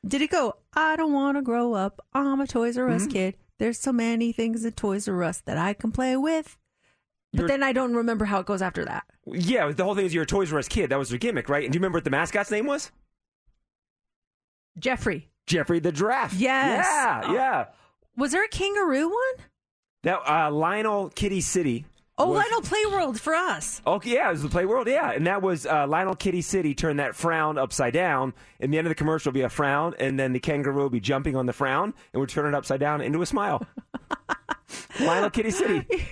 Did 0.06 0.20
it 0.22 0.30
go, 0.30 0.56
I 0.74 0.94
don't 0.96 1.12
want 1.14 1.38
to 1.38 1.42
grow 1.42 1.72
up. 1.72 2.04
I'm 2.12 2.40
a 2.40 2.46
Toys 2.46 2.76
R 2.76 2.88
Us 2.90 3.02
Mm-hmm. 3.02 3.10
kid. 3.10 3.36
There's 3.58 3.78
so 3.78 3.90
many 3.92 4.32
things 4.32 4.64
at 4.66 4.76
Toys 4.76 5.08
R 5.08 5.22
Us 5.24 5.40
that 5.46 5.56
I 5.56 5.72
can 5.72 5.90
play 5.92 6.16
with. 6.16 6.58
But 7.32 7.48
then 7.48 7.62
I 7.62 7.72
don't 7.72 7.94
remember 7.94 8.24
how 8.24 8.40
it 8.40 8.46
goes 8.46 8.62
after 8.62 8.84
that. 8.86 9.04
Yeah, 9.26 9.70
the 9.72 9.84
whole 9.84 9.94
thing 9.94 10.06
is 10.06 10.14
you're 10.14 10.22
a 10.22 10.26
Toys 10.26 10.52
R 10.52 10.58
Us 10.58 10.68
kid. 10.68 10.90
That 10.90 10.98
was 10.98 11.10
their 11.10 11.18
gimmick, 11.18 11.48
right? 11.48 11.64
And 11.64 11.72
do 11.72 11.76
you 11.76 11.80
remember 11.80 11.96
what 11.96 12.04
the 12.04 12.10
mascot's 12.10 12.50
name 12.50 12.66
was? 12.66 12.90
Geoffrey. 14.78 15.28
Geoffrey 15.46 15.78
the 15.80 15.92
Giraffe. 15.92 16.34
Yes. 16.34 16.86
Yeah, 16.88 17.22
Oh. 17.24 17.32
yeah. 17.34 17.64
Was 18.16 18.32
there 18.32 18.44
a 18.44 18.48
kangaroo 18.48 19.08
one? 19.08 19.44
That 20.02 20.18
uh, 20.28 20.50
Lionel 20.50 21.10
Kiddie 21.10 21.40
City. 21.40 21.84
Oh, 22.18 22.28
was- 22.30 22.38
Lionel 22.38 22.62
Play 22.62 22.86
World 22.90 23.20
for 23.20 23.34
us. 23.34 23.82
Okay, 23.86 24.14
yeah, 24.14 24.28
it 24.28 24.32
was 24.32 24.42
the 24.42 24.48
Play 24.48 24.64
World, 24.64 24.86
yeah, 24.88 25.10
and 25.10 25.26
that 25.26 25.42
was 25.42 25.66
uh, 25.66 25.86
Lionel 25.86 26.14
Kiddie 26.16 26.40
City 26.40 26.74
turned 26.74 26.98
that 26.98 27.14
frown 27.14 27.58
upside 27.58 27.92
down. 27.92 28.32
In 28.58 28.70
the 28.70 28.78
end 28.78 28.86
of 28.86 28.90
the 28.90 28.94
commercial, 28.94 29.30
will 29.30 29.34
be 29.34 29.42
a 29.42 29.50
frown, 29.50 29.94
and 29.98 30.18
then 30.18 30.32
the 30.32 30.40
kangaroo 30.40 30.84
will 30.84 30.90
be 30.90 31.00
jumping 31.00 31.36
on 31.36 31.44
the 31.44 31.52
frown, 31.52 31.92
and 32.14 32.20
would 32.20 32.30
turn 32.30 32.46
it 32.46 32.56
upside 32.56 32.80
down 32.80 33.02
into 33.02 33.20
a 33.20 33.26
smile. 33.26 33.66
Lionel 35.00 35.30
Kiddie 35.30 35.50
City. 35.50 35.86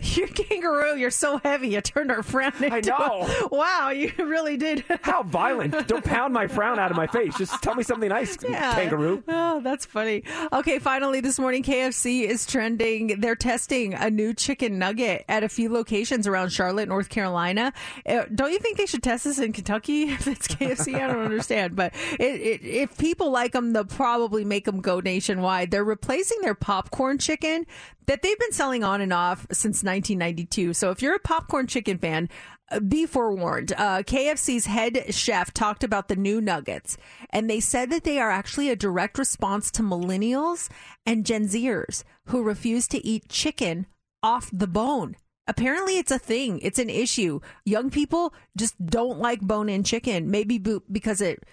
You're 0.00 0.28
kangaroo. 0.28 0.96
You're 0.96 1.10
so 1.10 1.38
heavy. 1.38 1.68
You 1.68 1.80
turned 1.80 2.10
our 2.10 2.22
frown 2.22 2.52
into. 2.62 2.74
I 2.74 2.80
know. 2.80 3.26
A, 3.26 3.48
wow, 3.54 3.90
you 3.90 4.12
really 4.18 4.56
did. 4.56 4.84
How 5.02 5.22
violent! 5.22 5.88
Don't 5.88 6.04
pound 6.04 6.32
my 6.32 6.46
frown 6.46 6.78
out 6.78 6.90
of 6.90 6.96
my 6.96 7.06
face. 7.06 7.36
Just 7.36 7.62
tell 7.62 7.74
me 7.74 7.82
something 7.82 8.08
nice, 8.08 8.36
kangaroo. 8.36 9.22
Oh, 9.28 9.60
that's 9.60 9.84
funny. 9.84 10.22
Okay, 10.52 10.78
finally 10.78 11.20
this 11.20 11.38
morning, 11.38 11.62
KFC 11.62 12.22
is 12.22 12.46
trending. 12.46 13.20
They're 13.20 13.34
testing 13.34 13.94
a 13.94 14.10
new 14.10 14.32
chicken 14.32 14.78
nugget 14.78 15.24
at 15.28 15.44
a 15.44 15.48
few 15.48 15.72
locations 15.72 16.26
around 16.26 16.50
Charlotte, 16.50 16.88
North 16.88 17.08
Carolina. 17.08 17.72
Uh, 18.06 18.24
don't 18.34 18.52
you 18.52 18.58
think 18.58 18.78
they 18.78 18.86
should 18.86 19.02
test 19.02 19.24
this 19.24 19.38
in 19.38 19.52
Kentucky 19.52 20.04
if 20.04 20.26
it's 20.26 20.48
KFC? 20.48 20.94
I 20.94 21.06
don't 21.06 21.24
understand. 21.24 21.76
But 21.76 21.94
it, 22.18 22.40
it, 22.40 22.64
if 22.64 22.96
people 22.96 23.30
like 23.30 23.52
them, 23.52 23.72
they'll 23.72 23.84
probably 23.84 24.44
make 24.44 24.64
them 24.64 24.80
go 24.80 25.00
nationwide. 25.00 25.70
They're 25.70 25.84
replacing 25.84 26.38
their 26.42 26.54
popcorn 26.54 27.18
chicken 27.26 27.66
that 28.06 28.22
they've 28.22 28.38
been 28.38 28.52
selling 28.52 28.84
on 28.84 29.00
and 29.00 29.12
off 29.12 29.46
since 29.50 29.82
1992. 29.82 30.74
So 30.74 30.90
if 30.90 31.02
you're 31.02 31.16
a 31.16 31.20
popcorn 31.20 31.66
chicken 31.66 31.98
fan, 31.98 32.28
uh, 32.70 32.80
be 32.80 33.06
forewarned. 33.06 33.72
Uh, 33.76 34.02
KFC's 34.02 34.66
head 34.66 35.14
chef 35.14 35.52
talked 35.52 35.84
about 35.84 36.08
the 36.08 36.16
new 36.16 36.40
nuggets, 36.40 36.96
and 37.30 37.48
they 37.48 37.60
said 37.60 37.90
that 37.90 38.04
they 38.04 38.18
are 38.18 38.30
actually 38.30 38.70
a 38.70 38.76
direct 38.76 39.18
response 39.18 39.70
to 39.72 39.82
millennials 39.82 40.68
and 41.04 41.26
Gen 41.26 41.46
Zers 41.46 42.02
who 42.26 42.42
refuse 42.42 42.88
to 42.88 43.04
eat 43.06 43.28
chicken 43.28 43.86
off 44.22 44.50
the 44.52 44.66
bone. 44.66 45.16
Apparently, 45.46 45.98
it's 45.98 46.10
a 46.10 46.18
thing. 46.18 46.58
It's 46.58 46.80
an 46.80 46.90
issue. 46.90 47.38
Young 47.64 47.90
people 47.90 48.34
just 48.56 48.74
don't 48.84 49.18
like 49.18 49.40
bone 49.40 49.68
in 49.68 49.84
chicken, 49.84 50.28
maybe 50.28 50.58
because 50.58 51.20
it 51.20 51.44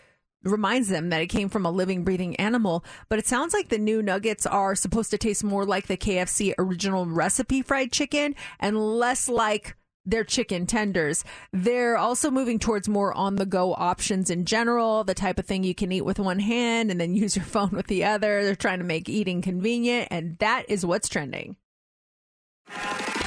reminds 0.44 0.90
them 0.90 1.10
that 1.10 1.22
it 1.22 1.28
came 1.28 1.50
from 1.50 1.66
a 1.66 1.72
living, 1.72 2.04
breathing 2.04 2.36
animal. 2.38 2.84
But 3.10 3.20
it 3.20 3.28
sounds 3.28 3.54
like 3.54 3.70
the 3.70 3.78
new 3.78 4.02
nuggets 4.02 4.46
are 4.46 4.76
supposed 4.76 5.12
to 5.12 5.18
taste 5.18 5.44
more 5.44 5.66
like 5.66 5.88
the 5.88 5.98
KFC 5.98 6.54
original 6.58 7.06
recipe 7.06 7.62
fried 7.62 7.92
chicken 7.92 8.36
and 8.60 8.78
less 8.78 9.30
like 9.30 9.76
their 10.06 10.24
chicken 10.24 10.66
tenders. 10.66 11.24
They're 11.52 11.98
also 11.98 12.30
moving 12.30 12.60
towards 12.60 12.90
more 12.90 13.14
on 13.14 13.36
the 13.36 13.46
go 13.46 13.74
options 13.74 14.30
in 14.30 14.46
general, 14.46 15.04
the 15.04 15.14
type 15.14 15.40
of 15.40 15.46
thing 15.46 15.64
you 15.64 15.76
can 15.76 15.92
eat 15.92 16.02
with 16.02 16.20
one 16.20 16.40
hand 16.40 16.92
and 16.92 17.00
then 17.00 17.16
use 17.16 17.36
your 17.36 17.46
phone 17.46 17.72
with 17.72 17.88
the 17.88 18.04
other. 18.04 18.44
They're 18.44 18.56
trying 18.56 18.80
to 18.80 18.86
make 18.86 19.10
eating 19.10 19.42
convenient, 19.42 20.10
and 20.12 20.38
that 20.40 20.70
is 20.70 20.86
what's 20.86 21.10
trending. 21.10 21.56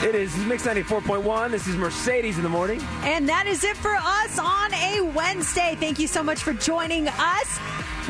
It 0.02 0.14
is 0.14 0.36
Mix 0.44 0.66
94.1. 0.66 1.51
This 1.51 1.66
is 1.66 1.74
Mercedes 1.74 2.36
in 2.36 2.43
the 2.43 2.51
morning. 2.51 2.82
And 3.02 3.27
that 3.31 3.47
is 3.47 3.64
it 3.64 3.78
for 3.78 3.94
us 3.94 4.39
on 4.39 4.74
a 4.74 5.01
Wednesday. 5.01 5.74
Thank 5.81 5.98
you 5.98 6.06
so 6.06 6.23
much 6.23 6.43
for 6.43 6.52
joining 6.52 7.09
us. 7.09 7.59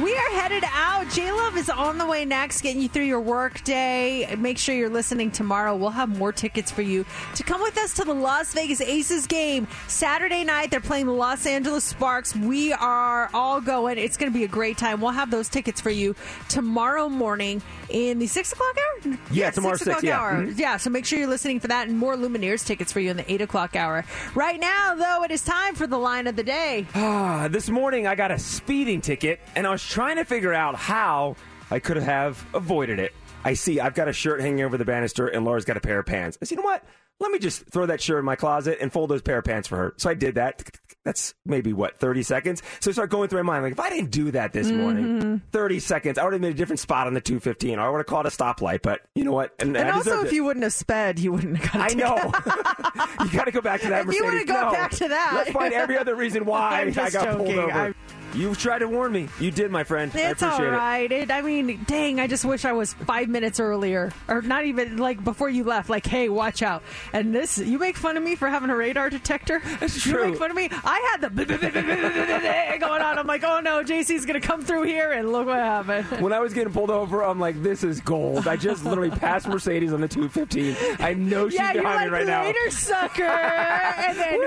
We 0.03 0.15
are 0.15 0.31
headed 0.33 0.63
out. 0.75 1.09
J 1.09 1.33
Love 1.33 1.57
is 1.57 1.71
on 1.71 1.97
the 1.97 2.05
way 2.05 2.27
next, 2.27 2.61
getting 2.61 2.83
you 2.83 2.89
through 2.89 3.05
your 3.07 3.21
work 3.21 3.65
day. 3.65 4.35
Make 4.37 4.59
sure 4.59 4.75
you're 4.75 4.91
listening 4.91 5.31
tomorrow. 5.31 5.75
We'll 5.75 5.89
have 5.89 6.11
more 6.19 6.33
tickets 6.33 6.71
for 6.71 6.83
you 6.83 7.07
to 7.35 7.43
come 7.43 7.63
with 7.63 7.79
us 7.79 7.95
to 7.95 8.05
the 8.05 8.13
Las 8.13 8.53
Vegas 8.53 8.83
Aces 8.83 9.27
game 9.27 9.67
Saturday 9.89 10.45
night. 10.45 10.71
They're 10.71 10.81
playing 10.81 11.07
the 11.07 11.13
Los 11.13 11.47
Angeles 11.47 11.83
Sparks. 11.83 12.37
We 12.37 12.75
are 12.75 13.31
all 13.33 13.63
going. 13.63 13.97
It's 13.97 14.19
going 14.19 14.31
to 14.31 14.39
be 14.39 14.45
a 14.45 14.49
great 14.49 14.77
time. 14.77 15.01
We'll 15.01 15.13
have 15.13 15.31
those 15.31 15.49
tickets 15.49 15.81
for 15.81 15.91
you 15.91 16.15
tomorrow 16.51 17.09
morning 17.09 17.63
in 17.89 18.19
the 18.19 18.27
six 18.27 18.53
o'clock 18.53 18.77
hour. 18.77 19.17
Yeah, 19.31 19.51
tomorrow 19.51 19.77
six 19.77 19.87
o'clock 19.87 20.03
yeah. 20.03 20.21
hour. 20.21 20.33
Mhm. 20.43 20.59
Yeah, 20.59 20.77
so 20.77 20.91
make 20.91 21.07
sure 21.07 21.19
you're 21.19 21.29
listening 21.29 21.59
for 21.59 21.69
that 21.69 21.89
and 21.89 21.97
more 21.97 22.17
Lumineers 22.17 22.67
tickets 22.67 22.93
for 22.93 23.01
you 23.01 23.11
in 23.13 23.17
the 23.17 23.33
8 23.33 23.41
o'clock 23.41 23.75
hour. 23.77 24.05
Right 24.35 24.61
now, 24.61 24.95
though, 24.95 25.23
it 25.25 25.31
is 25.31 25.43
time 25.43 25.75
for 25.75 25.87
the 25.87 25.97
line 25.99 26.27
of 26.27 26.37
the 26.37 26.43
day. 26.43 26.87
Ah, 26.95 27.49
this 27.51 27.71
morning 27.71 28.07
I 28.07 28.15
got 28.15 28.31
a 28.31 28.39
speeding 28.39 29.01
ticket, 29.01 29.41
and 29.55 29.67
I 29.67 29.71
was 29.71 29.86
trying 29.89 30.17
to 30.17 30.25
figure 30.25 30.53
out 30.53 30.75
how 30.75 31.37
I 31.71 31.79
could 31.79 31.97
have 31.97 32.45
avoided 32.55 32.99
it. 32.99 33.13
I 33.45 33.55
see 33.55 33.81
I've 33.81 33.95
got 33.95 34.09
a 34.09 34.13
shirt 34.13 34.41
hanging 34.41 34.65
over 34.65 34.77
the 34.77 34.85
banister, 34.85 35.29
and 35.29 35.45
Laura's 35.45 35.65
got 35.65 35.77
a 35.77 35.81
pair 35.81 36.01
of 36.01 36.07
pants. 36.07 36.37
I 36.41 36.45
said, 36.45 36.57
you 36.57 36.63
know 36.63 36.67
what? 36.69 36.85
Let 37.19 37.31
me 37.31 37.39
just 37.39 37.67
throw 37.71 37.87
that 37.87 38.03
shirt 38.03 38.19
in 38.19 38.25
my 38.25 38.37
closet 38.37 38.79
and 38.81 38.93
fold 38.93 39.09
those 39.09 39.23
pair 39.23 39.39
of 39.39 39.45
pants 39.45 39.69
for 39.69 39.77
her. 39.77 39.95
So 39.97 40.11
I 40.11 40.15
did 40.15 40.35
that. 40.35 40.69
That's 41.03 41.35
maybe 41.47 41.73
what 41.73 41.99
thirty 41.99 42.25
seconds. 42.25 42.63
So 42.81 42.91
I 42.91 42.93
start 42.93 43.11
going 43.11 43.29
through 43.29 43.45
my 43.45 43.53
mind 43.53 43.63
like, 43.63 43.73
if 43.73 43.81
I 43.81 43.89
didn't 43.89 44.11
do 44.11 44.33
that 44.33 44.53
this 44.53 44.67
mm-hmm. 44.67 44.81
morning, 44.81 45.43
thirty 45.53 45.79
seconds, 45.79 46.19
I 46.19 46.25
would 46.25 46.33
have 46.33 46.43
made 46.43 46.51
a 46.51 46.57
different 46.57 46.81
spot 46.81 47.07
on 47.07 47.15
the 47.15 47.21
two 47.21 47.39
fifteen. 47.39 47.79
or 47.79 47.87
I 47.87 47.89
would 47.89 47.99
have 47.99 48.07
called 48.07 48.27
a 48.27 48.31
stoplight. 48.31 48.83
But 48.83 49.03
you 49.15 49.23
know 49.23 49.33
what? 49.33 49.55
And 49.61 49.79
I 49.79 49.91
also, 49.91 50.23
if 50.23 50.33
it. 50.33 50.35
you 50.35 50.45
wouldn't 50.45 50.65
have 50.65 50.73
sped, 50.73 51.21
you 51.21 51.33
wouldn't 51.33 51.57
have 51.59 51.73
got 51.73 51.91
a 51.91 51.93
I 51.93 51.95
know. 51.95 52.17
you 53.25 53.31
got 53.31 53.45
to 53.45 53.53
go 53.53 53.61
back 53.61 53.81
to 53.83 53.89
that. 53.89 54.07
If 54.09 54.13
you 54.13 54.25
Mercedes. 54.25 54.33
would've 54.33 54.49
gone 54.49 54.65
No. 54.67 54.73
back 54.73 54.91
to 54.91 55.09
that. 55.09 55.33
let's 55.37 55.51
find 55.53 55.73
every 55.73 55.97
other 55.97 56.17
reason 56.17 56.45
why 56.45 56.93
I 56.99 57.11
got 57.11 57.37
pulled 57.39 57.49
over. 57.51 57.73
I'm- 57.73 57.95
You 58.37 58.55
tried 58.55 58.81
to 58.81 58.89
warn 58.89 59.13
me. 59.13 59.29
You 59.41 59.51
did, 59.51 59.71
my 59.71 59.85
friend. 59.85 60.13
I 60.15 60.31
It's 60.31 60.43
all 60.43 60.63
right. 60.63 61.11
It, 61.11 61.31
I 61.31 61.41
mean, 61.41 61.85
dang, 61.87 62.21
I 62.21 62.27
just 62.27 62.45
wish 62.45 62.65
I 62.67 62.73
was 62.73 62.93
five 62.93 63.29
minutes 63.29 63.61
earlier. 63.61 64.13
Or 64.29 64.43
not 64.43 64.67
even 64.67 64.99
like 64.99 65.25
before 65.25 65.49
you 65.49 65.65
left, 65.65 65.89
like, 65.89 66.07
hey, 66.07 66.29
watch 66.29 66.61
out. 66.63 66.83
And 67.15 67.35
this, 67.35 67.57
you 67.57 67.79
make 67.79 67.97
fun 67.97 68.17
of 68.17 68.23
me 68.23 68.37
for 68.37 68.49
having 68.49 68.69
a 68.69 68.77
radar 68.77 69.09
detector? 69.09 69.63
It's 69.81 70.05
You 70.07 70.23
make 70.23 70.37
fun 70.37 70.51
of 70.51 70.57
me? 70.57 70.69
I 70.85 71.11
had 71.13 71.21
the 71.23 71.31
going 72.81 73.03
on. 73.03 73.19
I'm 73.19 73.27
like, 73.27 73.43
oh 73.43 73.61
no, 73.61 73.83
JC's 73.83 74.27
going 74.27 74.41
to 74.41 74.47
come 74.47 74.63
through 74.63 74.83
here, 74.83 75.13
and 75.13 75.33
look 75.33 75.47
what 75.47 75.57
happened. 75.59 76.07
When 76.21 76.33
I 76.33 76.41
was 76.41 76.53
getting 76.53 76.73
pulled 76.73 76.91
over, 76.91 77.23
I'm 77.23 77.41
like, 77.41 77.63
this 77.63 77.83
is 77.85 78.01
gold. 78.01 78.47
I 78.47 78.57
just 78.57 78.85
literally 78.85 79.11
passed 79.11 79.49
Mercedes 79.49 79.93
on 79.93 80.01
the 80.01 80.09
215. 80.09 80.77
I 80.99 81.15
know 81.15 81.49
she's 81.49 81.59
yeah, 81.59 81.73
behind 81.73 81.97
like, 81.97 82.07
me 82.07 82.19
right 82.19 82.27
now. 82.27 82.43
later, 82.45 82.71
sucker. 82.71 83.23
and 83.25 84.19
then, 84.19 84.41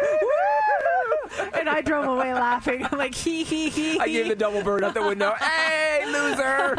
and 1.53 1.69
I 1.69 1.81
drove 1.81 2.05
away 2.05 2.33
laughing. 2.33 2.85
I'm 2.85 2.97
like, 2.97 3.15
hee 3.15 3.43
hee 3.43 3.69
hee. 3.69 3.78
I 3.99 4.07
gave 4.07 4.27
the 4.27 4.35
double 4.35 4.63
bird 4.63 4.83
out 4.83 4.93
the 4.93 5.01
window. 5.01 5.33
Hey, 5.39 6.05
loser! 6.05 6.75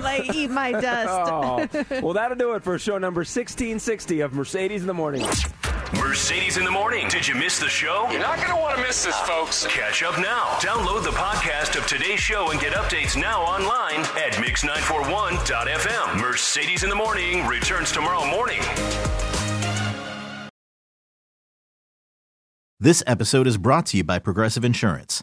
like, 0.02 0.34
eat 0.34 0.50
my 0.50 0.72
dust. 0.72 1.04
Oh. 1.34 1.66
Well, 2.02 2.12
that'll 2.14 2.36
do 2.36 2.52
it 2.54 2.62
for 2.62 2.78
show 2.78 2.98
number 2.98 3.20
1660 3.20 4.20
of 4.20 4.34
Mercedes 4.34 4.80
in 4.82 4.86
the 4.86 4.94
Morning. 4.94 5.26
Mercedes 5.94 6.56
in 6.56 6.64
the 6.64 6.70
morning. 6.70 7.08
Did 7.08 7.26
you 7.26 7.34
miss 7.34 7.58
the 7.58 7.68
show? 7.68 8.06
You're 8.10 8.20
not 8.20 8.36
going 8.38 8.50
to 8.50 8.56
want 8.56 8.76
to 8.76 8.82
miss 8.82 9.04
this, 9.04 9.18
folks. 9.20 9.66
Catch 9.66 10.02
up 10.02 10.18
now. 10.18 10.44
Download 10.60 11.02
the 11.02 11.10
podcast 11.10 11.76
of 11.78 11.86
today's 11.86 12.20
show 12.20 12.50
and 12.50 12.60
get 12.60 12.72
updates 12.72 13.20
now 13.20 13.42
online 13.42 14.00
at 14.16 14.32
mix941.fm. 14.34 16.20
Mercedes 16.20 16.82
in 16.84 16.90
the 16.90 16.96
morning 16.96 17.46
returns 17.46 17.92
tomorrow 17.92 18.24
morning. 18.26 18.60
This 22.80 23.02
episode 23.06 23.46
is 23.46 23.56
brought 23.56 23.86
to 23.86 23.96
you 23.96 24.04
by 24.04 24.18
Progressive 24.18 24.64
Insurance. 24.64 25.22